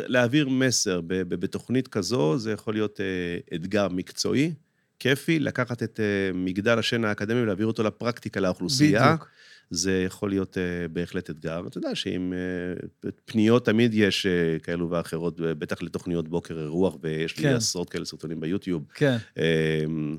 להעביר, 0.08 0.48
מסר 0.48 1.00
בתוכנית 1.28 1.88
כזו, 1.88 2.38
זה 2.38 2.52
יכול 2.52 2.74
להיות 2.74 3.00
אה, 3.00 3.56
אתגר 3.56 3.88
מקצועי, 3.88 4.52
כיפי, 4.98 5.38
לקחת 5.38 5.82
את 5.82 6.00
אה, 6.00 6.30
מגדל 6.34 6.78
השן 6.78 7.04
האקדמי 7.04 7.42
ולהעביר 7.42 7.66
אותו 7.66 7.82
לפרקטיקה, 7.82 8.40
לאוכלוסייה. 8.40 9.06
בדיוק. 9.06 9.28
זה 9.70 10.02
יכול 10.06 10.30
להיות 10.30 10.58
אה, 10.58 10.88
בהחלט 10.88 11.30
אתגר. 11.30 11.62
אתה 11.66 11.78
יודע 11.78 11.94
שעם 11.94 12.32
אה, 12.32 13.10
פניות 13.24 13.64
תמיד 13.64 13.94
יש 13.94 14.26
אה, 14.26 14.58
כאלו 14.62 14.90
ואחרות, 14.90 15.40
בטח 15.40 15.82
לתוכניות 15.82 16.28
בוקר 16.28 16.58
אירוח, 16.60 16.96
ויש 17.02 17.36
לי 17.36 17.42
כן. 17.42 17.54
עשרות 17.54 17.90
כאלה 17.90 18.04
סרטונים 18.04 18.40
ביוטיוב. 18.40 18.84
כן, 18.94 19.16
אמ, 19.36 20.16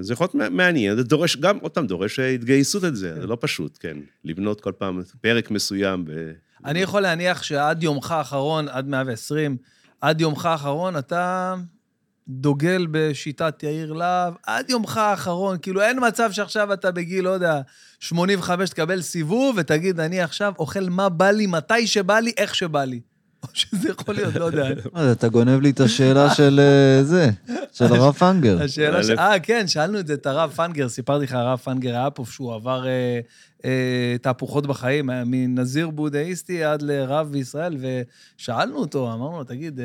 זה 0.00 0.12
יכול 0.12 0.24
להיות 0.24 0.34
מע- 0.34 0.48
מעניין, 0.48 0.96
זה 0.96 1.02
דורש, 1.04 1.36
גם, 1.36 1.58
פעם, 1.72 1.86
דורש 1.86 2.18
התגייסות 2.18 2.84
את 2.84 2.96
זה, 2.96 3.20
זה 3.20 3.26
לא 3.26 3.36
פשוט, 3.40 3.78
כן. 3.80 3.96
לבנות 4.24 4.60
כל 4.60 4.72
פעם 4.78 5.00
פרק 5.20 5.50
מסוים. 5.50 6.04
ב- 6.04 6.32
אני 6.64 6.78
יכול 6.78 7.02
להניח 7.02 7.42
שעד 7.42 7.82
יומך 7.82 8.10
האחרון, 8.10 8.68
עד 8.68 8.88
120, 8.88 9.56
עד 10.00 10.20
יומך 10.20 10.46
האחרון 10.46 10.96
אתה 10.96 11.54
דוגל 12.28 12.86
בשיטת 12.90 13.62
יאיר 13.62 13.92
להב, 13.92 14.34
עד 14.46 14.70
יומך 14.70 14.96
האחרון, 14.96 15.56
כאילו 15.62 15.82
אין 15.82 15.98
מצב 16.06 16.32
שעכשיו 16.32 16.72
אתה 16.72 16.90
בגיל, 16.90 17.24
לא 17.24 17.30
יודע, 17.30 17.60
85 18.00 18.70
תקבל 18.70 19.02
סיבוב 19.02 19.56
ותגיד, 19.58 20.00
אני 20.00 20.20
עכשיו 20.20 20.52
אוכל 20.58 20.88
מה 20.88 21.08
בא 21.08 21.30
לי, 21.30 21.46
מתי 21.46 21.86
שבא 21.86 22.18
לי, 22.18 22.32
איך 22.36 22.54
שבא 22.54 22.84
לי. 22.84 23.00
או 23.42 23.48
שזה 23.54 23.88
יכול 23.88 24.14
להיות, 24.14 24.34
לא 24.34 24.44
יודע. 24.44 24.68
אה, 24.96 25.12
אתה 25.12 25.28
גונב 25.28 25.60
לי 25.60 25.70
את 25.70 25.80
השאלה 25.80 26.34
של 26.34 26.60
אה, 26.60 27.04
זה, 27.04 27.30
של 27.72 27.84
הרב 27.84 28.14
פנגר. 28.14 28.62
השאלה 28.62 29.04
ש... 29.04 29.10
א', 29.10 29.14
אה, 29.18 29.40
כן, 29.40 29.66
שאלנו 29.66 29.98
את 29.98 30.06
זה 30.06 30.14
את 30.14 30.26
הרב 30.26 30.50
פנגר, 30.50 30.88
סיפרתי 30.88 31.24
לך, 31.24 31.32
הרב 31.32 31.58
פנגר 31.58 31.94
היה 31.94 32.10
פה, 32.10 32.24
שהוא 32.30 32.54
עבר 32.54 32.86
אה, 32.86 33.20
אה, 33.64 34.16
תהפוכות 34.22 34.66
בחיים, 34.66 35.10
היה 35.10 35.22
מנזיר 35.26 35.90
בודהיסטי 35.90 36.64
עד 36.64 36.82
לרב 36.82 37.32
בישראל, 37.32 37.76
ושאלנו 37.80 38.76
אותו, 38.76 39.12
אמרנו 39.12 39.38
לו, 39.38 39.44
תגיד, 39.44 39.80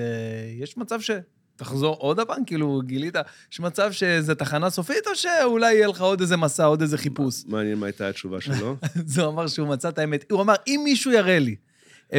יש 0.59 0.77
מצב 0.77 1.01
ש... 1.01 1.11
תחזור 1.55 1.95
עוד 1.95 2.19
הפעם? 2.19 2.45
כאילו, 2.45 2.81
גילית, 2.85 3.15
יש 3.51 3.59
מצב 3.59 3.91
שזה 3.91 4.35
תחנה 4.35 4.69
סופית, 4.69 5.07
או 5.07 5.15
שאולי 5.15 5.73
יהיה 5.73 5.87
לך 5.87 6.01
עוד 6.01 6.21
איזה 6.21 6.37
מסע, 6.37 6.65
עוד 6.65 6.81
איזה 6.81 6.97
חיפוש? 6.97 7.43
מעניין 7.47 7.77
מה 7.77 7.85
הייתה 7.85 8.09
התשובה 8.09 8.41
שלו. 8.41 8.75
אז 9.07 9.17
הוא 9.19 9.27
אמר 9.27 9.47
שהוא 9.47 9.67
מצא 9.67 9.89
את 9.89 9.97
האמת. 9.99 10.31
הוא 10.31 10.41
אמר, 10.41 10.53
אם 10.67 10.81
מישהו 10.83 11.11
יראה 11.11 11.39
לי 11.39 11.55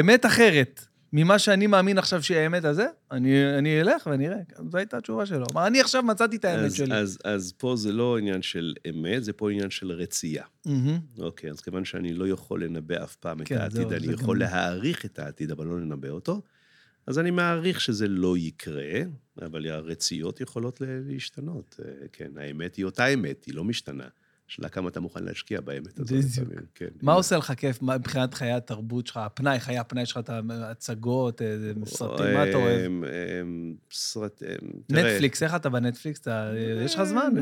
אמת 0.01 0.27
אחרת 0.27 0.85
ממה 1.13 1.39
שאני 1.39 1.67
מאמין 1.67 1.99
עכשיו 1.99 2.23
שהיא 2.23 2.39
האמת 2.39 2.65
הזה, 2.65 2.87
אני, 3.11 3.59
אני 3.59 3.81
אלך 3.81 4.07
ואני 4.07 4.29
אראה. 4.29 4.39
זו 4.71 4.79
הייתה 4.79 4.97
התשובה 4.97 5.27
שלו. 5.27 5.45
אמר, 5.53 5.67
אני 5.67 5.81
עכשיו 5.81 6.03
מצאתי 6.03 6.37
את 6.37 6.45
האמת 6.45 6.65
אז, 6.65 6.75
שלי. 6.75 6.95
אז, 6.95 7.19
אז 7.25 7.53
פה 7.59 7.77
זה 7.77 7.93
לא 7.93 8.19
עניין 8.19 8.43
של 8.43 8.75
אמת, 8.91 9.25
זה 9.25 9.33
פה 9.33 9.51
עניין 9.51 9.71
של 9.71 9.93
רצייה. 9.93 10.45
אוקיי, 11.19 11.51
אז 11.51 11.61
כיוון 11.61 11.85
שאני 11.85 12.15
לא 12.15 12.29
יכול 12.29 12.65
לנבא 12.65 13.03
אף 13.05 13.17
פעם 13.17 13.43
את 13.43 13.49
כן, 13.49 13.59
העתיד, 13.59 13.77
זהו, 13.77 13.91
אני 13.93 14.13
יכול 14.13 14.37
גם- 14.37 14.41
להעריך 14.53 15.05
את 15.05 15.19
העתיד, 15.19 15.51
אבל 15.51 15.67
לא 15.67 15.81
לנבא 15.81 16.09
אותו, 16.09 16.43
אז 17.07 17.19
אני 17.19 17.31
מעריך 17.31 17.81
שזה 17.81 18.09
לא 18.09 18.39
יקרה, 18.39 18.93
אבל 19.43 19.71
הרציות 19.71 20.41
יכולות 20.41 20.81
להשתנות. 21.07 21.81
אה, 21.85 21.91
כן, 22.13 22.31
האמת 22.37 22.75
היא 22.75 22.85
אותה 22.85 23.07
אמת, 23.07 23.45
היא 23.45 23.55
לא 23.55 23.65
משתנה. 23.65 24.05
השאלה 24.49 24.69
כמה 24.69 24.89
אתה 24.89 25.01
מוכן 25.01 25.25
להשקיע 25.25 25.61
באמת 25.61 25.99
הזאת. 25.99 26.13
בדיוק. 26.13 26.63
כן. 26.75 26.89
מה 27.03 27.13
עושה 27.13 27.37
לך 27.37 27.53
כיף 27.57 27.83
מבחינת 27.83 28.35
חיי 28.35 28.53
התרבות 28.53 29.07
שלך, 29.07 29.17
הפנאי, 29.17 29.61
חיי 29.61 29.79
הפנאי 29.79 30.07
שלך, 30.07 30.19
את 30.19 30.31
ההצגות, 30.51 31.43
אה, 31.43 31.47
סרטים, 31.87 32.35
מה 32.35 32.49
אתה 32.49 32.57
אוהב? 32.57 32.87
אמ, 32.87 33.05
אמ, 33.05 33.75
סרט... 33.93 34.43
אמ, 34.43 34.69
תראה, 34.87 35.13
נטפליקס, 35.13 35.43
איך 35.43 35.55
אתה 35.55 35.69
בנטפליקס? 35.69 36.27
יש 36.85 36.95
לך 36.95 37.03
זמן? 37.03 37.33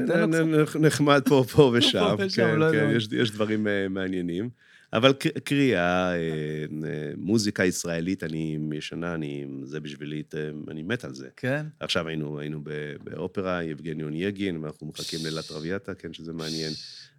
נחמד 0.80 1.22
פה, 1.28 1.44
פה 1.52 1.62
ושם, 1.74 2.16
כן, 2.36 2.58
לא 2.58 2.72
כן. 2.72 2.90
יש- 3.12 3.30
דברים 3.30 3.66
אה, 3.66 3.88
מעניינים. 3.88 4.50
אבל 4.92 5.12
קריאה, 5.44 6.12
אה, 6.12 6.16
אה, 6.16 7.12
מוזיקה 7.16 7.64
ישראלית, 7.64 8.24
אני 8.24 8.58
ישנה, 8.74 9.14
אני, 9.14 9.44
זה 9.64 9.80
בשבילי, 9.80 10.22
אני 10.70 10.82
מת 10.82 11.04
על 11.04 11.14
זה. 11.14 11.28
כן? 11.36 11.66
עכשיו 11.80 12.08
היינו, 12.08 12.38
היינו 12.38 12.60
באופרה, 13.04 13.62
יבגני 13.62 14.02
אונייגין, 14.02 14.56
ואנחנו 14.56 14.86
מחכים 14.86 15.20
ללטרוויאטה, 15.24 15.94
כן, 15.94 16.12
שזה 16.12 16.32
מעניין. 16.32 16.72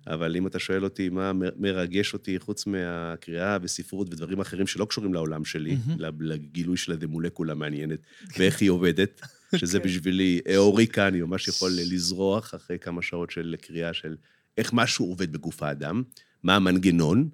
אבל 0.07 0.35
אם 0.35 0.47
אתה 0.47 0.59
שואל 0.59 0.83
אותי 0.83 1.09
מה 1.09 1.31
מרגש 1.59 2.13
אותי, 2.13 2.39
חוץ 2.39 2.67
מהקריאה 2.67 3.57
וספרות 3.61 4.13
ודברים 4.13 4.39
אחרים 4.39 4.67
שלא 4.67 4.85
קשורים 4.85 5.13
לעולם 5.13 5.45
שלי, 5.45 5.77
לגילוי 6.19 6.77
של 6.77 6.91
איזה 6.91 7.07
מולקולה 7.07 7.55
מעניינת, 7.55 7.99
ואיך 8.37 8.61
היא 8.61 8.69
עובדת, 8.69 9.21
שזה 9.55 9.79
כן. 9.79 9.85
בשבילי 9.85 10.41
אוריקה, 10.55 11.07
אני 11.07 11.21
ממש 11.21 11.47
יכול 11.47 11.71
לזרוח 11.71 12.55
אחרי 12.55 12.79
כמה 12.79 13.01
שעות 13.01 13.31
של 13.31 13.55
קריאה 13.61 13.93
של 13.93 14.15
איך 14.57 14.73
משהו 14.73 15.05
עובד 15.05 15.31
בגוף 15.31 15.63
האדם, 15.63 16.03
מה 16.43 16.55
המנגנון. 16.55 17.29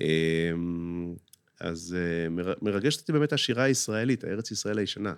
אמ, 0.00 1.14
אז 1.60 1.96
אה, 1.98 2.28
מר- 2.28 2.54
מרגשת 2.62 3.00
אותי 3.00 3.12
באמת 3.12 3.32
השירה 3.32 3.64
הישראלית, 3.64 4.24
הארץ 4.24 4.50
ישראל 4.50 4.78
הישנה. 4.78 5.12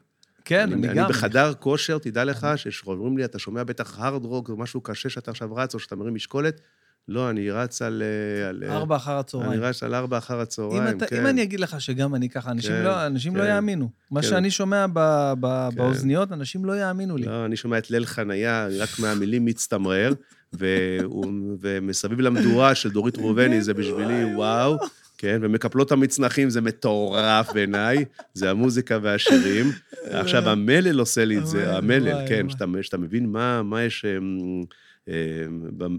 כן, 0.44 0.72
אני 0.72 0.86
גם. 0.88 0.98
אני 0.98 1.08
בחדר 1.08 1.52
כושר, 1.54 1.98
תדע 1.98 2.24
לך, 2.24 2.46
שאומרים 2.56 3.18
לי, 3.18 3.24
אתה 3.24 3.38
שומע 3.38 3.64
בטח 3.64 3.98
הארד 3.98 4.24
רוק 4.24 4.48
או 4.48 4.56
משהו 4.56 4.80
קשה 4.80 5.08
שאתה 5.08 5.30
עכשיו 5.30 5.54
רץ, 5.54 5.74
או 5.74 5.78
שאתה 5.78 5.96
מרים 5.96 6.14
משקולת, 6.14 6.60
לא, 7.08 7.30
אני 7.30 7.50
רץ 7.50 7.82
על... 7.82 8.02
אה, 8.02 8.48
על 8.48 8.64
אה, 8.64 8.76
ארבע 8.76 8.96
אחר 8.96 9.10
אני 9.12 9.20
הצהריים. 9.20 9.60
רץ 9.62 9.82
על 9.82 9.94
ארבע 9.94 10.18
אחר 10.18 10.34
אם, 10.34 10.40
הצהריים, 10.40 10.96
אתה, 10.96 11.06
כן. 11.06 11.20
אם 11.20 11.26
אני 11.26 11.42
אגיד 11.42 11.60
לך 11.60 11.80
שגם 11.80 12.14
אני 12.14 12.28
ככה, 12.28 12.50
אנשים, 12.50 12.70
כן, 12.70 12.84
לא, 12.84 13.06
אנשים 13.06 13.36
לא 13.36 13.42
כן, 13.42 13.48
יאמינו. 13.48 13.90
מה 14.10 14.22
כן. 14.22 14.28
שאני 14.28 14.50
שומע 14.50 14.86
ב, 14.92 15.32
ב, 15.40 15.68
כן. 15.70 15.76
באוזניות, 15.76 16.32
אנשים 16.32 16.64
לא 16.64 16.80
יאמינו 16.80 17.16
לי. 17.16 17.26
לא, 17.26 17.44
אני 17.44 17.56
שומע 17.56 17.78
את 17.78 17.90
ליל 17.90 18.06
חנייה, 18.06 18.68
רק 18.78 18.88
מהמילים 18.98 19.44
מצטמרר, 19.44 20.12
ומסביב 21.60 22.20
למדורה 22.20 22.74
של 22.74 22.90
דורית 22.90 23.18
ראובני 23.18 23.62
זה 23.62 23.74
בשבילי 23.74 24.34
וואו, 24.34 24.76
כן, 25.18 25.38
ומקפלות 25.42 25.92
המצנחים 25.92 26.50
זה 26.50 26.60
מטורף 26.60 27.52
בעיניי, 27.52 28.04
זה 28.34 28.50
המוזיקה 28.50 28.98
והשירים. 29.02 29.66
עכשיו, 30.10 30.48
המלל 30.48 30.98
עושה 30.98 31.24
לי 31.24 31.38
את 31.38 31.46
זה, 31.46 31.76
המלל, 31.76 32.28
כן. 32.28 32.46
שאתה, 32.82 32.96
מבין 32.98 33.26
מה, 33.26 33.82
יש 33.86 34.04
אמ, 34.04 34.64
אמ, 35.08 35.12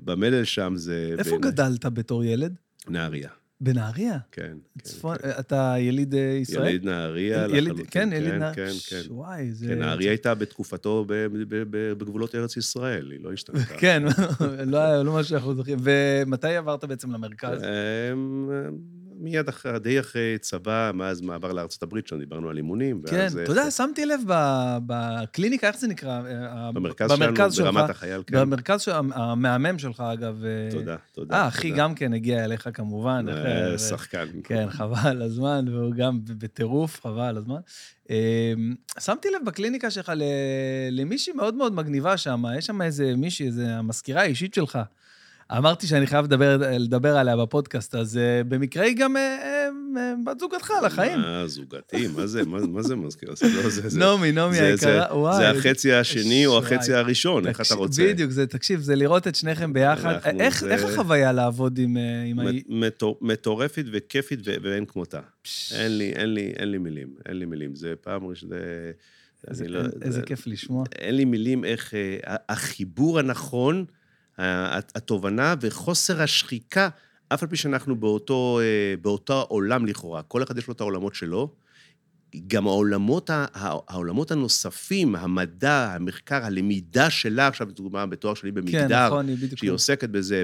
במלל 0.06 0.44
שם, 0.44 0.74
זה... 0.76 1.16
איפה 1.18 1.38
גדלת 1.38 1.86
בתור 1.86 2.24
ילד? 2.24 2.56
נהריה, 2.88 3.30
בנהריה? 3.62 4.18
כן. 4.32 4.42
כן, 4.42 4.58
צפון, 4.84 5.16
כן. 5.18 5.30
אתה 5.40 5.76
יליד 5.80 6.16
אה, 6.16 6.20
ישראל? 6.20 6.68
יליד 6.68 6.86
נהריה 6.86 7.48
לחלוטין. 7.48 7.86
כן, 7.92 8.10
יליד 8.14 8.32
כן, 8.32 8.40
נהריה. 8.40 8.54
כן, 8.56 8.72
כן. 8.90 9.02
וואי, 9.10 9.52
זה... 9.52 9.68
כן, 9.68 9.80
נהריה 9.80 10.12
הייתה 10.12 10.36
בתקופתו 10.36 11.06
בגבולות 11.98 12.36
ארץ 12.36 12.58
ישראל, 12.58 13.12
היא 13.12 13.20
לא 13.24 13.34
השתנתה. 13.34 13.60
כן, 13.82 14.04
לא 14.66 14.78
היה- 14.78 15.04
לא 15.04 15.14
מה 15.14 15.24
שאנחנו 15.24 15.56
זוכרים. 15.56 15.78
ומתי 15.84 16.56
עברת 16.56 16.84
בעצם 16.86 17.12
למרכז? 17.12 17.62
אמ, 19.20 19.24
מיד 19.24 19.48
אחרי, 19.50 19.80
די 19.80 20.00
אחרי 20.00 20.38
צבא, 20.42 20.92
מאז 20.94 21.22
מעבר 21.22 21.52
לארצות 21.54 21.84
הברית, 21.84 22.08
שם 22.08 22.20
דיברנו 22.20 22.50
על 22.50 22.58
אימונים. 22.58 23.02
כן, 23.08 23.16
ואז, 23.18 23.38
אתה 23.38 23.52
יודע, 23.52 23.72
שמתי 23.72 24.06
לב 24.06 24.22
בקליניקה, 24.86 25.68
איך 25.68 25.78
זה 25.78 25.88
נקרא? 25.88 26.22
אה, 26.26 26.72
במרכז 26.72 27.12
שלנו, 27.18 27.52
שלך, 27.52 27.66
ברמת 27.66 27.90
החייל, 27.90 28.24
כן. 28.28 28.38
במרכז, 28.42 28.82
של- 28.82 28.92
המהמם 29.14 29.80
שלך, 29.80 30.04
אגב. 30.14 30.44
אה, 30.46 30.70
תודה, 30.72 30.96
תודה. 31.12 31.36
אה, 31.36 31.48
אחי. 31.48 31.72
גם 31.72 31.96
כן 31.96 32.14
הגיע 32.14 32.44
אליך 32.46 32.70
כמובן. 32.74 33.26
אה, 33.30 33.78
שחקן. 33.78 34.26
כן, 34.44 34.70
חבל 34.70 34.98
על 35.10 35.22
הזמן, 35.22 35.66
והוא 35.72 35.94
גם 35.96 36.20
בטירוף, 36.24 37.00
חבל 37.04 37.22
על 37.22 37.38
הזמן. 37.38 37.60
אה, 38.10 38.54
שמתי 39.00 39.28
לב 39.30 39.46
בקליניקה 39.46 39.90
שלך 39.92 40.12
למישהי 40.92 41.34
מאוד 41.34 41.54
מאוד 41.56 41.74
מגניבה 41.74 42.18
שם, 42.18 42.44
יש 42.58 42.66
שם 42.66 42.82
איזה 42.82 43.14
מישהי, 43.18 43.46
איזה 43.48 43.76
המזכירה 43.76 44.22
האישית 44.22 44.54
שלך. 44.54 44.80
אמרתי 45.58 45.88
שאני 45.88 46.08
חייב 46.08 46.26
לדבר, 46.26 46.58
לדבר 46.80 47.18
עליה 47.18 47.38
בפודקאסט, 47.38 47.96
אז 47.96 48.18
אה, 48.18 48.44
במקרה 48.44 48.84
היא 48.84 48.96
גם 48.98 49.18
אה, 49.18 49.22
אה, 49.98 50.14
בת 50.26 50.40
זוגתך 50.40 50.72
לחיים. 50.86 51.20
מה, 51.20 51.44
זוגתי? 51.48 52.08
מה 52.08 52.28
זה, 52.28 52.46
מה 52.46 52.60
מה 52.68 52.82
זה 52.82 52.96
מזכיר? 52.96 53.30
לא, 53.30 53.70
זה, 53.70 53.90
זה, 53.90 54.00
נעמי, 54.00 54.32
נעמי 54.32 54.60
היקרה, 54.60 55.18
וואי. 55.18 55.36
זה 55.38 55.50
החצי 55.50 55.94
השני 55.94 56.46
או. 56.46 56.58
החצי 56.58 56.94
הראשון, 56.94 57.48
איך 57.48 57.62
אתה 57.62 57.76
רוצה? 57.76 58.04
בדיוק, 58.08 58.32
זה, 58.32 58.48
תקשיב, 58.48 58.80
זה 58.82 58.96
לראות 58.96 59.28
את 59.28 59.36
שניכם 59.36 59.74
ביחד. 59.74 60.16
איך, 60.40 60.60
זה- 60.62 60.72
איך 60.72 60.84
החוויה 60.84 61.32
לעבוד 61.32 61.78
עם, 61.78 61.98
עם 62.26 62.40
מטורפת 63.22 63.86
וכיפית 63.92 64.40
ואין 64.64 64.86
כמותה. 64.86 65.20
אין 65.76 65.98
לי, 65.98 66.10
אין 66.16 66.34
לי, 66.34 66.54
אין 66.58 66.72
לי 66.72 66.78
מילים, 66.78 67.08
אין 67.26 67.38
לי 67.40 67.46
מילים. 67.46 67.76
זה 67.76 67.94
פעם 68.02 68.26
ראשונה... 68.28 68.56
איזה, 69.48 69.68
לא- 69.68 69.80
איזה 70.02 70.20
זה- 70.20 70.22
כיף 70.22 70.48
לשמוע. 70.48 70.84
אין 71.00 71.16
לי 71.16 71.26
מילים 71.26 71.66
איך... 71.66 71.94
אה, 71.94 72.36
החיבור 72.50 73.20
הנכון, 73.20 73.86
התובנה 74.96 75.56
וחוסר 75.62 76.22
השחיקה, 76.22 76.90
אף 77.30 77.44
על 77.44 77.50
פי 77.50 77.56
שאנחנו 77.56 77.96
באותו, 77.96 78.60
אה, 78.62 78.94
באותו 79.02 79.46
עולם 79.50 79.86
לכאורה, 79.86 80.22
כל 80.22 80.44
אחד 80.44 80.58
יש 80.58 80.68
לו 80.68 80.74
את 80.74 80.82
העולמות 80.82 81.16
שלו, 81.16 81.54
גם 82.48 82.68
העולמות, 82.68 83.30
העולמות 83.88 84.32
הנוספים, 84.32 85.16
המדע, 85.16 85.94
המחקר, 85.96 86.46
הלמידה 86.46 87.10
שלה, 87.10 87.48
עכשיו, 87.48 87.68
לדוגמה, 87.70 88.06
בתואר 88.06 88.34
שלי 88.34 88.52
במגדר, 88.52 88.88
כן, 88.88 89.06
נכון. 89.06 89.28
שהיא 89.56 89.72
עוסקת 89.72 90.10
בזה, 90.10 90.44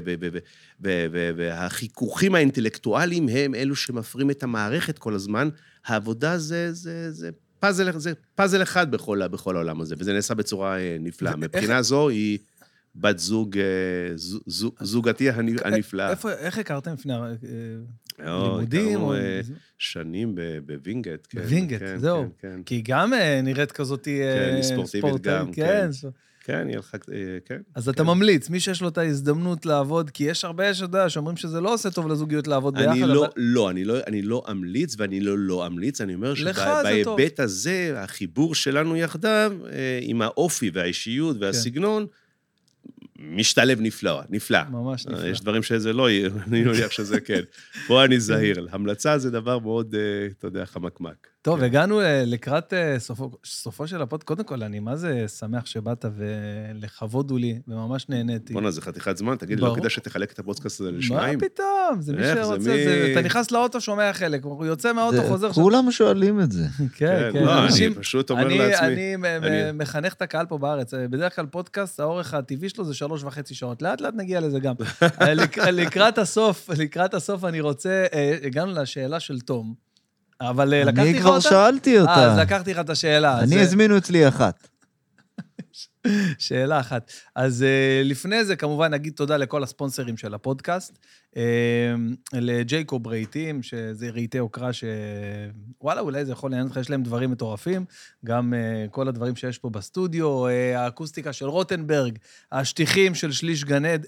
והחיכוכים 1.38 2.36
האינטלקטואליים 2.36 3.30
הם 3.30 3.56
אלו 3.56 3.76
שמפרים 3.76 4.32
את 4.32 4.44
המערכת 4.44 4.98
כל 4.98 5.14
הזמן. 5.14 5.50
העבודה 5.86 6.38
זה, 6.38 6.74
זה, 6.74 7.12
זה, 7.12 7.30
פאזל, 7.60 8.00
זה 8.00 8.14
פאזל 8.36 8.62
אחד 8.62 8.92
בכל, 8.92 9.28
בכל 9.28 9.56
העולם 9.56 9.82
הזה, 9.82 9.96
וזה 9.98 10.14
נעשה 10.14 10.34
בצורה 10.34 10.78
אה, 10.78 10.98
נפלאה. 11.00 11.36
מבחינה 11.36 11.82
זו 11.82 12.10
היא 12.10 12.40
בת 12.96 13.20
זוג, 13.20 13.58
אה, 13.58 13.64
זו- 14.16 14.40
זו- 14.46 14.72
זוגתי 14.80 15.30
הנ- 15.30 15.58
הנפלאה. 15.66 16.10
איפה, 16.10 16.32
איך 16.32 16.58
הכרתם 16.58 16.94
לפני 16.94 17.14
אה, 17.14 17.20
או, 18.34 18.44
לימודים? 18.56 19.02
או- 19.02 19.14
אה, 19.14 19.42
שנים 19.78 20.36
בווינגייט, 20.66 21.28
כן. 21.30 21.42
בווינגייט, 21.42 21.82
כן, 21.82 21.98
זהו. 21.98 22.24
כן, 22.24 22.30
כן. 22.56 22.64
כי 22.66 22.76
היא 22.76 22.84
גם 22.88 23.14
אה, 23.14 23.42
נראית 23.44 23.72
כזאת 23.72 24.08
אה, 24.08 24.52
כן, 24.56 24.62
ספורטיבית 24.64 25.22
גם, 25.22 25.52
כן. 25.52 25.90
כן. 26.02 26.08
כן, 26.48 26.68
היא 26.68 26.76
הלכה, 26.76 26.98
אה, 27.14 27.18
כן. 27.46 27.62
אז 27.76 27.90
אתה 27.90 28.04
ממליץ, 28.04 28.50
מי 28.50 28.60
שיש 28.60 28.82
לו 28.82 28.88
את 28.88 28.98
ההזדמנות 28.98 29.66
לעבוד, 29.66 30.10
כי 30.10 30.24
יש 30.24 30.46
הרבה, 30.46 30.74
שאתה 30.74 30.86
יודע, 30.86 31.10
שאומרים 31.10 31.38
שזה 31.38 31.62
לא 31.62 31.74
עושה 31.74 31.92
טוב 31.92 32.08
לזוגיות 32.08 32.48
לעבוד 32.48 32.74
ביחד, 32.76 32.88
אני 32.92 33.02
לא, 33.02 33.26
אבל... 33.26 33.34
לא, 33.38 33.70
אני 33.70 33.84
לא, 33.86 33.98
אני 34.08 34.22
לא 34.22 34.44
אמליץ 34.52 34.96
ואני 34.98 35.20
לא 35.20 35.38
לא 35.38 35.68
אמליץ, 35.68 36.02
אני 36.02 36.14
אומר. 36.16 36.34
שבהיבט 36.36 37.40
הזה, 37.40 37.94
החיבור 37.96 38.56
שלנו 38.56 38.96
יחדיו, 38.96 39.54
אה, 39.72 40.00
עם 40.02 40.22
האופי 40.22 40.70
והאישיות 40.74 41.38
כן. 41.40 41.44
משתלב 43.30 43.81
נפלא, 43.81 44.22
נפלא. 44.30 44.60
ממש 44.72 45.07
אה, 45.07 45.11
נפלא. 45.11 45.27
יש 45.27 45.41
דברים 45.41 45.64
שזה 45.64 45.93
לא 45.93 46.10
יהיה, 46.10 46.30
אני 46.47 46.64
מניח 46.64 46.91
שזה 46.91 47.22
כן. 47.22 47.41
פה 47.88 48.06
אני 48.06 48.19
זהיר. 48.19 48.68
המלצה 48.72 49.18
זה 49.18 49.31
דבר 49.31 49.60
מאוד, 49.60 49.95
אה, 49.95 50.27
אתה 50.39 50.47
יודע, 50.47 50.65
חמקמק. 50.65 51.35
טוב, 51.46 51.60
כן. 51.60 51.66
הגענו 51.66 52.02
אה, 52.02 52.24
לקראת 52.26 52.74
אה, 52.74 53.00
סופו, 53.00 53.32
סופו 53.46 53.88
של 53.88 54.02
הפוד. 54.02 54.24
קודם 54.24 54.44
כל, 54.44 54.64
אני 54.64 54.80
מה 54.80 54.96
זה 54.96 55.26
שמח 55.28 55.66
שבאת, 55.66 56.06
ולכבוד 56.16 57.32
הוא 57.32 57.40
לי, 57.40 57.60
וממש 57.68 58.10
נהניתי. 58.10 58.54
בואנה, 58.54 58.72
זה 58.72 58.82
חתיכת 58.82 59.18
זמן, 59.18 59.36
תגיד, 59.36 59.60
לא 59.60 59.66
ברור. 59.66 59.78
כדאי 59.78 59.90
שתחלק 59.90 60.32
את 60.32 60.40
הפודקאסט 60.40 60.80
הזה 60.82 60.92
מה 60.92 60.98
לשניים? 60.98 61.40
פתאום? 61.40 61.98
זה 62.02 62.14
מי 62.14 62.20
איך, 62.24 62.36
זה 62.36 62.44
שרוצה, 62.44 62.58
מי- 62.58 62.84
זה- 62.86 63.10
אתה 63.14 63.22
נכנס 63.22 63.52
לאוטו, 63.52 63.82
שומע 63.82 64.14
חלק, 64.14 64.44
הוא 64.44 64.66
יוצא 64.66 64.94
מהאוטו, 64.94 65.18
זה- 65.18 65.28
חוזר 65.28 65.52
שם. 65.52 65.62
כולם 65.62 65.92
שואלים 65.92 66.42
את 66.42 66.52
זה. 66.52 66.64
כן, 66.98 67.30
כן. 67.34 67.44
לא, 67.44 67.64
אנשים- 67.66 67.92
אני 67.92 68.02
פשוט 68.02 68.30
אומר 68.32 68.46
אני, 68.46 68.58
לעצמי... 68.58 68.88
אני, 69.16 69.16
אני- 69.38 69.72
מחנך 69.74 70.14
את 70.14 70.22
הקהל 70.22 70.46
פה 70.46 70.58
בארץ. 70.58 70.94
בדרך 70.94 71.36
כלל 71.36 71.46
פודקאסט, 71.46 72.00
האורך 72.00 72.34
הטבעי 72.34 72.70
שלו 72.70 72.86
זה 72.86 72.94
שלוש 72.94 73.24
וחצי 73.24 73.56
שעות. 73.56 73.82
לאט 73.82 74.02
לאט 74.02 74.14
נגיע 74.18 74.40
לזה 74.40 74.60
גם. 74.60 74.76
לק- 75.36 75.58
לקראת 75.58 76.18
הסוף, 76.18 76.70
לקראת 76.78 77.14
הסוף 77.14 77.44
אני 77.44 77.62
רוצה, 77.62 78.06
אה, 78.14 78.38
הגענו 78.44 78.72
לשאלה 78.72 79.20
של 79.20 79.40
תום, 79.40 79.85
אבל 80.41 80.74
אה, 80.74 80.84
לקחתי 80.84 81.02
אני 81.02 81.14
לך 81.14 81.22
כבר 81.22 81.36
אותה? 81.36 81.41
שאלתי 81.49 81.98
אה, 81.98 82.02
אז 82.02 82.07
אותה. 82.07 82.41
לקחתי 82.41 82.74
לך 82.74 82.80
את 82.80 82.90
השאלה. 82.90 83.38
אז, 83.38 83.44
אני 83.44 83.57
אה, 83.57 83.62
הזמינו 83.62 83.98
אצלי 83.98 84.28
אחת. 84.28 84.68
שאלה 86.38 86.80
אחת. 86.80 87.12
אז 87.36 87.66
לפני 88.03 88.45
זה, 88.45 88.56
כמובן, 88.56 88.94
נגיד 88.94 89.14
תודה 89.14 89.38
לכל 89.38 89.64
הספונסרים 89.64 90.18
של 90.18 90.34
הפודקאסט. 90.34 90.99
Uh, 91.36 91.38
לג'ייקוב 92.34 93.07
רהיטים, 93.07 93.64
שזה 93.64 94.10
רהיטי 94.10 94.38
יוקרה 94.38 94.74
ש... 94.74 94.84
וואלה, 95.82 96.02
אולי 96.02 96.26
זה 96.26 96.32
יכול 96.32 96.52
לעניין 96.52 96.68
אותך, 96.68 96.78
יש 96.78 96.90
להם 96.90 97.03
דברים 97.03 97.32
מטורפים. 97.32 97.86
גם 98.26 98.53
uh, 98.53 98.90
כל 98.90 99.07
הדברים 99.07 99.36
שיש 99.36 99.57
פה 99.57 99.70
בסטודיו, 99.70 100.48
uh, 100.48 100.78
האקוסטיקה 100.78 101.34
של 101.34 101.45
רוטנברג, 101.45 102.18
השטיחים 102.52 103.16
של 103.16 103.32
שליש 103.32 103.64
גן 103.64 103.86
עד... 103.86 104.06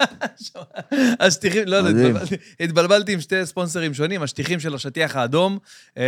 השטיחים, 1.20 1.62
לא, 1.66 1.80
לא. 1.80 2.20
התבלבלתי, 2.60 3.12
עם 3.12 3.20
שתי 3.20 3.46
ספונסרים 3.46 3.94
שונים, 3.94 4.22
השטיחים 4.22 4.60
של 4.60 4.74
השטיח 4.74 5.16
האדום. 5.16 5.58
אה, 5.98 6.04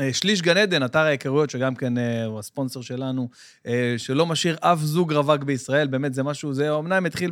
אה, 0.00 0.12
שליש 0.12 0.42
גן 0.42 0.56
עדן, 0.56 0.84
אתר 0.84 0.98
ההיכרויות, 0.98 1.50
שגם 1.50 1.74
כן 1.74 1.98
אה, 1.98 2.24
הוא 2.24 2.38
הספונסר 2.38 2.80
שלנו, 2.80 3.28
אה, 3.66 3.94
שלא 3.96 4.26
משאיר 4.26 4.56
אף 4.60 4.78
זוג 4.78 5.12
רווק 5.12 5.42
בישראל, 5.42 5.86
באמת 5.86 6.14
זה 6.14 6.22
משהו, 6.22 6.54
זה 6.54 6.70
אומנם 6.70 7.06
התחיל 7.06 7.30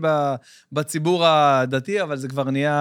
בציבור 0.73 1.25
הדתי, 1.75 2.03
אבל 2.03 2.17
זה 2.17 2.29
כבר 2.29 2.51
נהיה 2.51 2.73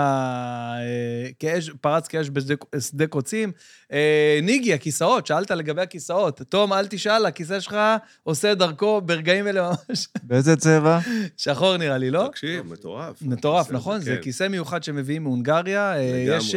אה, 0.80 1.30
כאש, 1.39 1.69
פרץ 1.81 2.07
כאש 2.07 2.30
בשדה 2.34 2.53
שדה 2.80 3.07
קוצים. 3.07 3.51
אה, 3.91 4.39
ניגי, 4.43 4.73
הכיסאות, 4.73 5.27
שאלת 5.27 5.51
לגבי 5.51 5.81
הכיסאות. 5.81 6.41
תום, 6.49 6.73
אל 6.73 6.88
תשאל, 6.88 7.26
הכיסא 7.26 7.59
שלך 7.59 7.76
עושה 8.23 8.53
דרכו 8.53 9.01
ברגעים 9.01 9.47
אלה 9.47 9.69
ממש. 9.89 10.07
באיזה 10.23 10.55
צבע? 10.55 10.99
שחור 11.38 11.77
נראה 11.77 11.97
לי, 11.97 12.11
לא? 12.11 12.27
תקשיב, 12.31 12.65
מטורף. 12.68 13.22
מטורף, 13.22 13.68
זה- 13.68 13.73
נכון? 13.73 13.99
זה 13.99 14.15
כן. 14.15 14.22
כיסא 14.22 14.47
מיוחד 14.47 14.84
שמביאים 14.84 15.23
מהונגריה. 15.23 15.93
אה, 15.95 16.23
לגמרי. 16.26 16.38
יש 16.38 16.55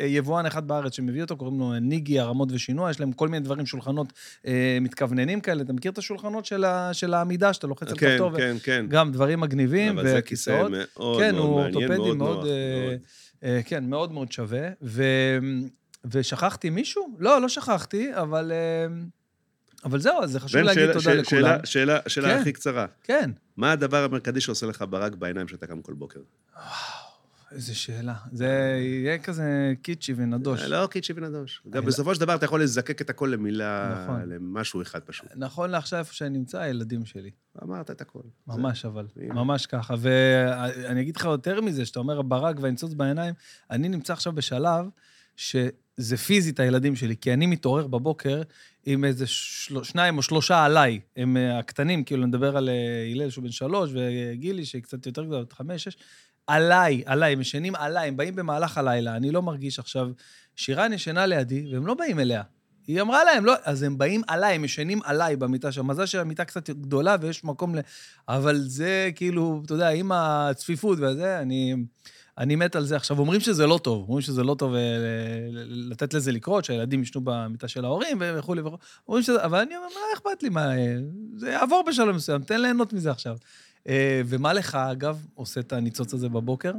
יבואן 0.00 0.46
אחד 0.46 0.68
בארץ 0.68 0.94
שמביא 0.96 1.22
אותו, 1.22 1.36
קוראים 1.36 1.58
לו 1.60 1.72
ניגי, 1.80 2.20
הרמות 2.20 2.48
ושינוע, 2.52 2.90
יש 2.90 3.00
להם 3.00 3.12
כל 3.12 3.28
מיני 3.28 3.44
דברים, 3.44 3.66
שולחנות 3.66 4.12
אה, 4.46 4.78
מתכווננים 4.80 5.40
כאלה. 5.40 5.62
אתה 5.62 5.72
מכיר 5.72 5.92
את 5.92 5.98
השולחנות 5.98 6.44
של 6.44 6.64
ה- 6.64 6.90
של 6.92 7.14
העמידה, 7.14 7.52
שאתה 7.52 7.66
לוחץ 7.66 7.88
על 7.90 7.96
כן, 7.98 8.10
כפתור? 8.12 8.30
ו- 8.32 8.36
כן, 8.36 8.56
כן. 8.62 8.86
גם 8.88 9.12
דברים 9.12 9.40
מגניבים 9.40 9.98
אבל 9.98 10.08
זה 10.08 10.22
כיסא 10.22 10.50
וכיסאות. 10.50 10.70
מאוד 10.96 11.20
כן, 11.20 11.34
הוא 11.38 11.50
מאוד 11.60 11.70
מעניין, 11.72 11.90
אורתופדי 11.90 12.18
מאוד. 12.18 12.46
אה. 12.46 12.96
אה, 13.44 13.60
כן, 13.64 13.84
מאוד 13.90 14.12
מאוד 14.12 14.32
שווה. 14.32 14.68
ושכחתי 16.04 16.70
מישהו? 16.70 17.16
לא, 17.18 17.40
לא 17.40 17.48
שכחתי, 17.48 18.10
אבל... 18.14 18.52
אה, 18.52 18.86
אבל 19.84 20.00
זהו, 20.00 20.22
אז 20.22 20.30
זה 20.30 20.40
חשוב 20.40 20.60
להגיד 20.60 20.82
שאלה- 20.82 20.92
תודה 20.92 21.04
שאלה- 21.04 21.20
לכולם. 21.22 21.40
שאלה- 21.42 21.64
שאלה 21.64 22.00
כן. 22.02 22.08
שאלה 22.08 22.40
הכי 22.40 22.52
קצרה. 22.52 22.86
כן. 23.02 23.30
מה 23.56 23.72
הדבר 23.72 24.04
המרכזי 24.04 24.40
שעושה 24.40 24.66
לך 24.66 24.84
ברק 24.90 25.14
בעיניים 25.14 25.46
כשאתה 25.46 25.66
קם 25.66 25.82
כל 25.82 25.92
בוקר? 25.94 26.20
איזה 27.52 27.74
שאלה. 27.74 28.14
זה 28.32 28.76
יהיה 28.80 29.18
כזה 29.18 29.72
קיצ'י 29.82 30.12
ונדוש. 30.16 30.62
לא 30.62 30.86
קיצ'י 30.90 31.12
ונדוש. 31.16 31.62
גם 31.70 31.78
אני- 31.82 31.86
בסופו 31.86 32.14
של 32.14 32.20
דבר 32.20 32.34
אתה 32.34 32.44
יכול 32.44 32.62
לזקק 32.62 33.00
את 33.00 33.10
הכל 33.10 33.30
למילה, 33.32 34.02
נכון. 34.04 34.28
למשהו 34.28 34.82
אחד 34.82 35.00
פשוט. 35.00 35.26
נכון 35.36 35.70
לעכשיו, 35.70 35.98
איפה 35.98 36.14
שאני 36.14 36.38
נמצא, 36.38 36.58
הילדים 36.60 37.06
שלי. 37.06 37.30
אמרת 37.62 37.90
את 37.90 38.00
הכל. 38.00 38.20
ממש, 38.46 38.84
אבל. 38.84 39.06
הנה. 39.16 39.34
ממש 39.34 39.66
ככה. 39.66 39.94
ואני 39.98 41.00
אגיד 41.00 41.16
לך 41.16 41.24
יותר 41.24 41.60
מזה, 41.60 41.86
שאתה 41.86 41.98
אומר 41.98 42.22
ברק 42.22 42.56
והניצוץ 42.60 42.94
בעיניים, 42.94 43.34
אני 43.70 43.88
נמצא 43.88 44.12
עכשיו 44.12 44.32
בשלב 44.32 44.86
שזה 45.36 46.16
פיזית 46.26 46.60
הילדים 46.60 46.96
שלי, 46.96 47.16
כי 47.16 47.32
אני 47.32 47.46
מתעורר 47.46 47.86
בבוקר 47.86 48.42
עם 48.86 49.04
איזה 49.04 49.26
של... 49.26 49.84
שניים 49.84 50.16
או 50.16 50.22
שלושה 50.22 50.64
עליי. 50.64 51.00
הם 51.16 51.36
אה, 51.36 51.58
הקטנים, 51.58 52.04
כאילו, 52.04 52.22
אני 52.22 52.28
מדבר 52.28 52.56
על 52.56 52.68
אה, 52.68 52.74
הלל 53.14 53.30
שהוא 53.30 53.44
בן 53.44 53.50
שלוש, 53.50 53.90
וגילי 53.94 54.64
שהיא 54.64 54.82
קצת 54.82 55.06
יותר 55.06 55.24
גדולה, 55.24 55.42
בת 55.42 55.52
חמש, 55.52 55.84
שש. 55.84 55.96
עליי, 56.46 57.02
עליי, 57.06 57.32
הם 57.32 57.40
ישנים 57.40 57.74
עליי, 57.74 58.08
הם 58.08 58.16
באים 58.16 58.36
במהלך 58.36 58.78
הלילה, 58.78 59.16
אני 59.16 59.30
לא 59.30 59.42
מרגיש 59.42 59.78
עכשיו... 59.78 60.08
שירן 60.56 60.92
ישנה 60.92 61.26
לידי, 61.26 61.66
והם 61.72 61.86
לא 61.86 61.94
באים 61.94 62.20
אליה. 62.20 62.42
היא 62.86 63.00
אמרה 63.00 63.24
להם, 63.24 63.44
לא, 63.44 63.54
אז 63.64 63.82
הם 63.82 63.98
באים 63.98 64.22
עליי, 64.26 64.54
הם 64.54 64.64
ישנים 64.64 65.00
עליי 65.04 65.36
במיטה 65.36 65.72
שם. 65.72 65.86
מזל 65.86 66.06
שהמיטה 66.06 66.44
קצת 66.44 66.70
גדולה 66.70 67.16
ויש 67.20 67.44
מקום 67.44 67.74
ל... 67.74 67.78
אבל 68.28 68.58
זה 68.58 69.10
כאילו, 69.14 69.62
אתה 69.64 69.74
יודע, 69.74 69.88
עם 69.88 70.12
הצפיפות 70.12 70.98
וזה, 71.00 71.38
אני, 71.38 71.74
אני 72.38 72.56
מת 72.56 72.76
על 72.76 72.84
זה. 72.84 72.96
עכשיו, 72.96 73.18
אומרים 73.18 73.40
שזה 73.40 73.66
לא 73.66 73.80
טוב, 73.82 74.02
אומרים 74.02 74.20
שזה 74.20 74.42
לא 74.42 74.54
טוב 74.54 74.74
אה, 74.74 74.80
לתת 75.66 76.14
לזה 76.14 76.32
לקרות, 76.32 76.64
שהילדים 76.64 77.02
ישנו 77.02 77.20
במיטה 77.24 77.68
של 77.68 77.84
ההורים 77.84 78.18
וכולי 78.20 78.60
וכולי. 78.60 78.76
אומרים 79.08 79.22
שזה, 79.22 79.44
אבל 79.44 79.58
אני 79.58 79.76
אומר, 79.76 79.86
מה 79.86 80.00
אכפת 80.14 80.42
לי, 80.42 80.48
מה, 80.48 80.76
אה, 80.76 80.96
זה 81.36 81.50
יעבור 81.50 81.84
בשלב 81.88 82.14
מסוים, 82.14 82.42
תן 82.42 82.60
ליהנות 82.60 82.92
מזה 82.92 83.10
עכשיו. 83.10 83.36
אה, 83.88 84.22
ומה 84.26 84.52
לך, 84.52 84.74
אגב, 84.74 85.26
עושה 85.34 85.60
את 85.60 85.72
הניצוץ 85.72 86.14
הזה 86.14 86.28
בבוקר? 86.28 86.72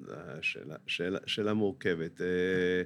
זו 0.00 0.12
שאלה, 0.42 0.74
שאלה, 0.86 1.18
שאלה 1.26 1.54
מורכבת. 1.54 2.20
אה, 2.20 2.82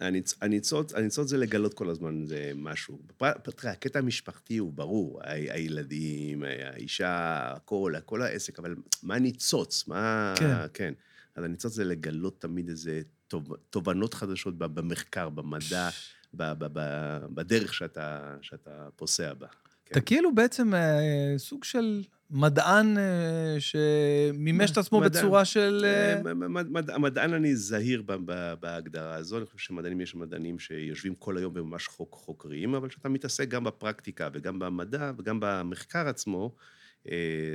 הניצ- 0.00 0.34
הניצוץ, 0.40 0.94
הניצוץ 0.94 1.28
זה 1.28 1.36
לגלות 1.38 1.74
כל 1.74 1.90
הזמן 1.90 2.24
זה 2.26 2.52
משהו. 2.56 2.98
תראה, 3.16 3.32
הקטע 3.72 3.98
המשפחתי 3.98 4.56
הוא 4.56 4.72
ברור, 4.72 5.20
ה- 5.22 5.30
הילדים, 5.32 6.42
האישה, 6.42 7.38
הכל, 7.56 7.92
הכל 7.96 8.22
העסק, 8.22 8.58
אבל 8.58 8.74
מה 9.02 9.18
ניצוץ? 9.18 9.86
מה... 9.88 10.34
כן. 10.38 10.54
כן. 10.74 10.94
אז 11.34 11.44
הניצוץ 11.44 11.72
זה 11.72 11.84
לגלות 11.84 12.40
תמיד 12.40 12.68
איזה 12.68 13.00
תוב- 13.28 13.56
תובנות 13.70 14.14
חדשות 14.14 14.58
ב- 14.58 14.64
במחקר, 14.64 15.28
במדע, 15.28 15.88
ב- 16.34 16.52
ב- 16.52 16.68
ב- 16.72 17.26
בדרך 17.34 17.74
שאתה, 17.74 18.36
שאתה 18.42 18.88
פוסע 18.96 19.34
בה. 19.34 19.46
כן. 19.88 19.92
אתה 19.92 20.00
כאילו 20.00 20.34
בעצם 20.34 20.74
אה, 20.74 21.34
סוג 21.38 21.64
של 21.64 22.02
מדען 22.30 22.98
אה, 22.98 23.56
שמימש 23.58 24.70
את 24.70 24.78
עצמו 24.78 25.00
מדען. 25.00 25.22
בצורה 25.22 25.44
של... 25.44 25.84
אה, 25.84 26.14
אה, 26.14 26.34
מ- 26.34 26.54
מ- 26.54 26.72
מד- 26.72 26.90
המדען 26.90 27.34
אני 27.34 27.56
זהיר 27.56 28.02
ב- 28.06 28.12
ב- 28.24 28.54
בהגדרה 28.60 29.14
הזו, 29.14 29.38
אני 29.38 29.46
חושב 29.46 29.58
שמדענים, 29.58 30.00
יש 30.00 30.14
מדענים 30.14 30.58
שיושבים 30.58 31.14
כל 31.14 31.36
היום 31.38 31.52
וממש 31.56 31.86
חוק, 31.86 32.14
חוקרים, 32.14 32.74
אבל 32.74 32.88
כשאתה 32.88 33.08
מתעסק 33.08 33.48
גם 33.48 33.64
בפרקטיקה 33.64 34.28
וגם 34.32 34.58
במדע 34.58 35.12
וגם 35.18 35.38
במחקר 35.40 36.08
עצמו, 36.08 36.54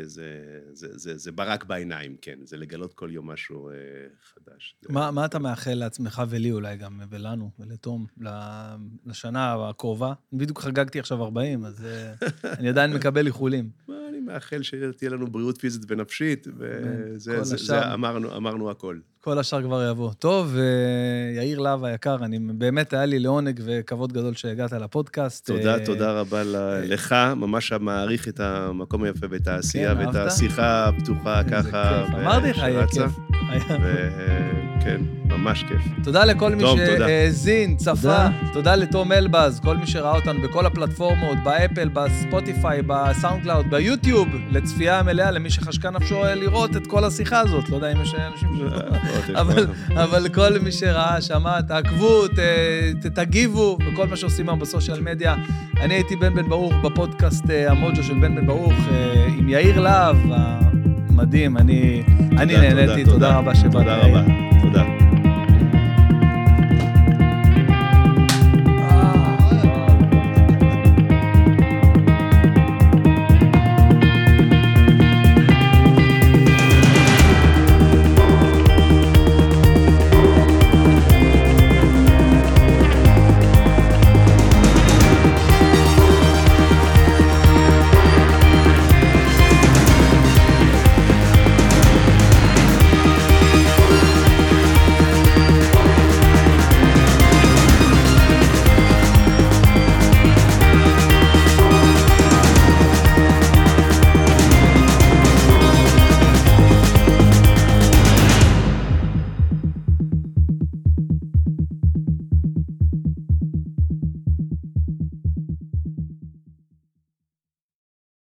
זה, 0.04 0.30
זה, 0.72 0.98
זה, 0.98 1.18
זה 1.18 1.32
ברק 1.32 1.64
בעיניים, 1.66 2.16
כן, 2.22 2.40
זה 2.44 2.58
לגלות 2.58 2.94
כל 2.94 3.10
יום 3.12 3.30
משהו 3.32 3.70
אה, 3.70 3.74
חדש. 4.34 4.76
זה- 4.82 4.94
מה, 4.94 5.12
מה 5.12 5.26
אתה 5.26 5.40
מאחל 5.40 5.74
לעצמך 5.74 6.22
ולי 6.30 6.52
אולי 6.52 6.78
גם, 6.78 7.02
ולנו, 7.10 7.50
ולתום, 7.60 8.06
לשנה 9.06 9.70
הקרובה? 9.70 10.14
בדיוק 10.34 10.60
חגגתי 10.62 11.00
עכשיו 11.00 11.24
40, 11.24 11.66
אז 11.66 11.86
אה, 11.86 12.14
אני 12.60 12.70
עדיין 12.70 12.94
מקבל 12.94 13.28
איחולים. 13.28 13.70
מה, 13.88 13.96
אני 14.10 14.20
מאחל 14.20 14.62
שתהיה 14.62 15.10
לנו 15.10 15.28
בריאות 15.28 15.58
פיזית 15.62 15.82
ונפשית, 15.88 16.48
וזה 16.58 17.44
זה. 17.44 17.58
זה, 17.58 17.94
אמרנו, 17.94 18.36
אמרנו 18.38 18.72
הכל. 18.72 19.00
כל 19.24 19.40
השאר 19.40 19.62
כבר 19.62 19.90
יבוא. 19.92 20.14
טוב, 20.14 20.56
אה, 20.58 20.64
יאיר 21.42 21.60
להב 21.60 21.84
היקר, 21.84 22.16
אני 22.26 22.40
באמת, 22.40 22.94
היה 22.94 23.06
לי 23.06 23.20
לעונג 23.20 23.62
וכבוד 23.66 24.14
גדול 24.14 24.34
שהגעת 24.34 24.72
לפודקאסט. 24.72 25.46
תודה, 25.48 25.74
אה, 25.80 25.86
תודה 25.86 26.12
רבה 26.12 26.44
ל- 26.44 26.84
לך, 26.94 27.16
ממש 27.36 27.74
מעריך 27.74 28.28
את 28.28 28.40
המקום 28.40 29.04
היפה 29.04 29.28
ואת 29.30 29.48
העשייה 29.48 29.96
כן, 29.96 30.00
ואת 30.08 30.16
אהבת? 30.16 30.32
השיחה 30.32 30.88
הפתוחה 30.88 31.42
ככה. 31.52 32.06
אמרתי 32.22 32.50
לך, 32.50 32.56
שרצה. 32.58 33.04
כיף. 33.08 33.12
היה- 33.50 33.78
וכן, 34.80 35.02
ממש 35.38 35.64
כיף. 35.68 35.82
תודה 36.04 36.26
לכל 36.26 36.56
מי. 36.56 36.64
שהאזין, 36.64 37.76
צפה. 37.76 37.94
תודה. 37.94 38.30
תודה 38.54 38.76
לתום 38.76 39.12
אלבז, 39.12 39.60
כל 39.60 39.78
מי 39.78 39.88
שראה 39.88 40.16
אותנו 40.16 40.42
בכל 40.42 40.66
הפלטפורמות, 40.66 41.38
ב 41.44 41.50
Apple, 41.50 41.90
ב 41.90 41.99
Spotify, 41.99 42.72
ב 42.72 42.82
SoundCloud, 42.88 43.70
ב 43.70 43.76
YouTube, 43.76 44.28
לצפייה 44.52 45.04
מלאה, 45.04 45.32
למי 45.32 45.50
שחשקה 45.50 45.90
נפשו 45.90 46.26
אה, 46.26 46.36
לראות 46.36 46.76
את 46.76 46.88
כל 46.88 47.04
השיחה 47.04 47.40
הזאת. 47.40 47.70
לא 47.70 47.76
יודע 47.76 47.92
אם 47.92 48.02
יש 48.02 48.16
אנשים 48.16 48.50
ש... 48.58 48.62
אבל, 49.36 49.68
אבל 50.04 50.30
כל 50.30 50.60
מי 50.60 50.72
שראה, 50.72 51.22
שמע, 51.22 51.62
תעקבו, 51.62 52.24
תגיבו, 53.14 53.78
וכל 53.88 54.08
מה 54.08 54.16
שעושים 54.16 54.50
היום 54.50 54.60
ב 54.60 54.66
social 54.66 55.02
media. 55.02 55.36
אני 55.82 55.94
הייתי 55.94 56.16
בן 56.16 56.34
בן 56.36 56.50
ברוך 56.50 56.74
בפודקאסט 56.84 57.50
אה, 57.50 57.72
המוג'ו 57.72 58.04
של 58.04 58.14
בן 58.14 58.36
בן 58.36 58.48
ברוך, 58.48 58.74
אה, 58.92 59.26
עם 59.38 59.50
יאיר 59.50 59.80
להב, 59.80 60.18
המדהים, 61.10 61.58
אני, 61.58 62.04
נהניתי, 62.32 63.04
תודה, 63.04 63.14
תודה 63.14 63.38
רבה 63.38 63.56
שבאת. 63.56 63.72
תודה. 63.72 63.98
רבה, 63.98 64.24
תודה. 64.62 64.84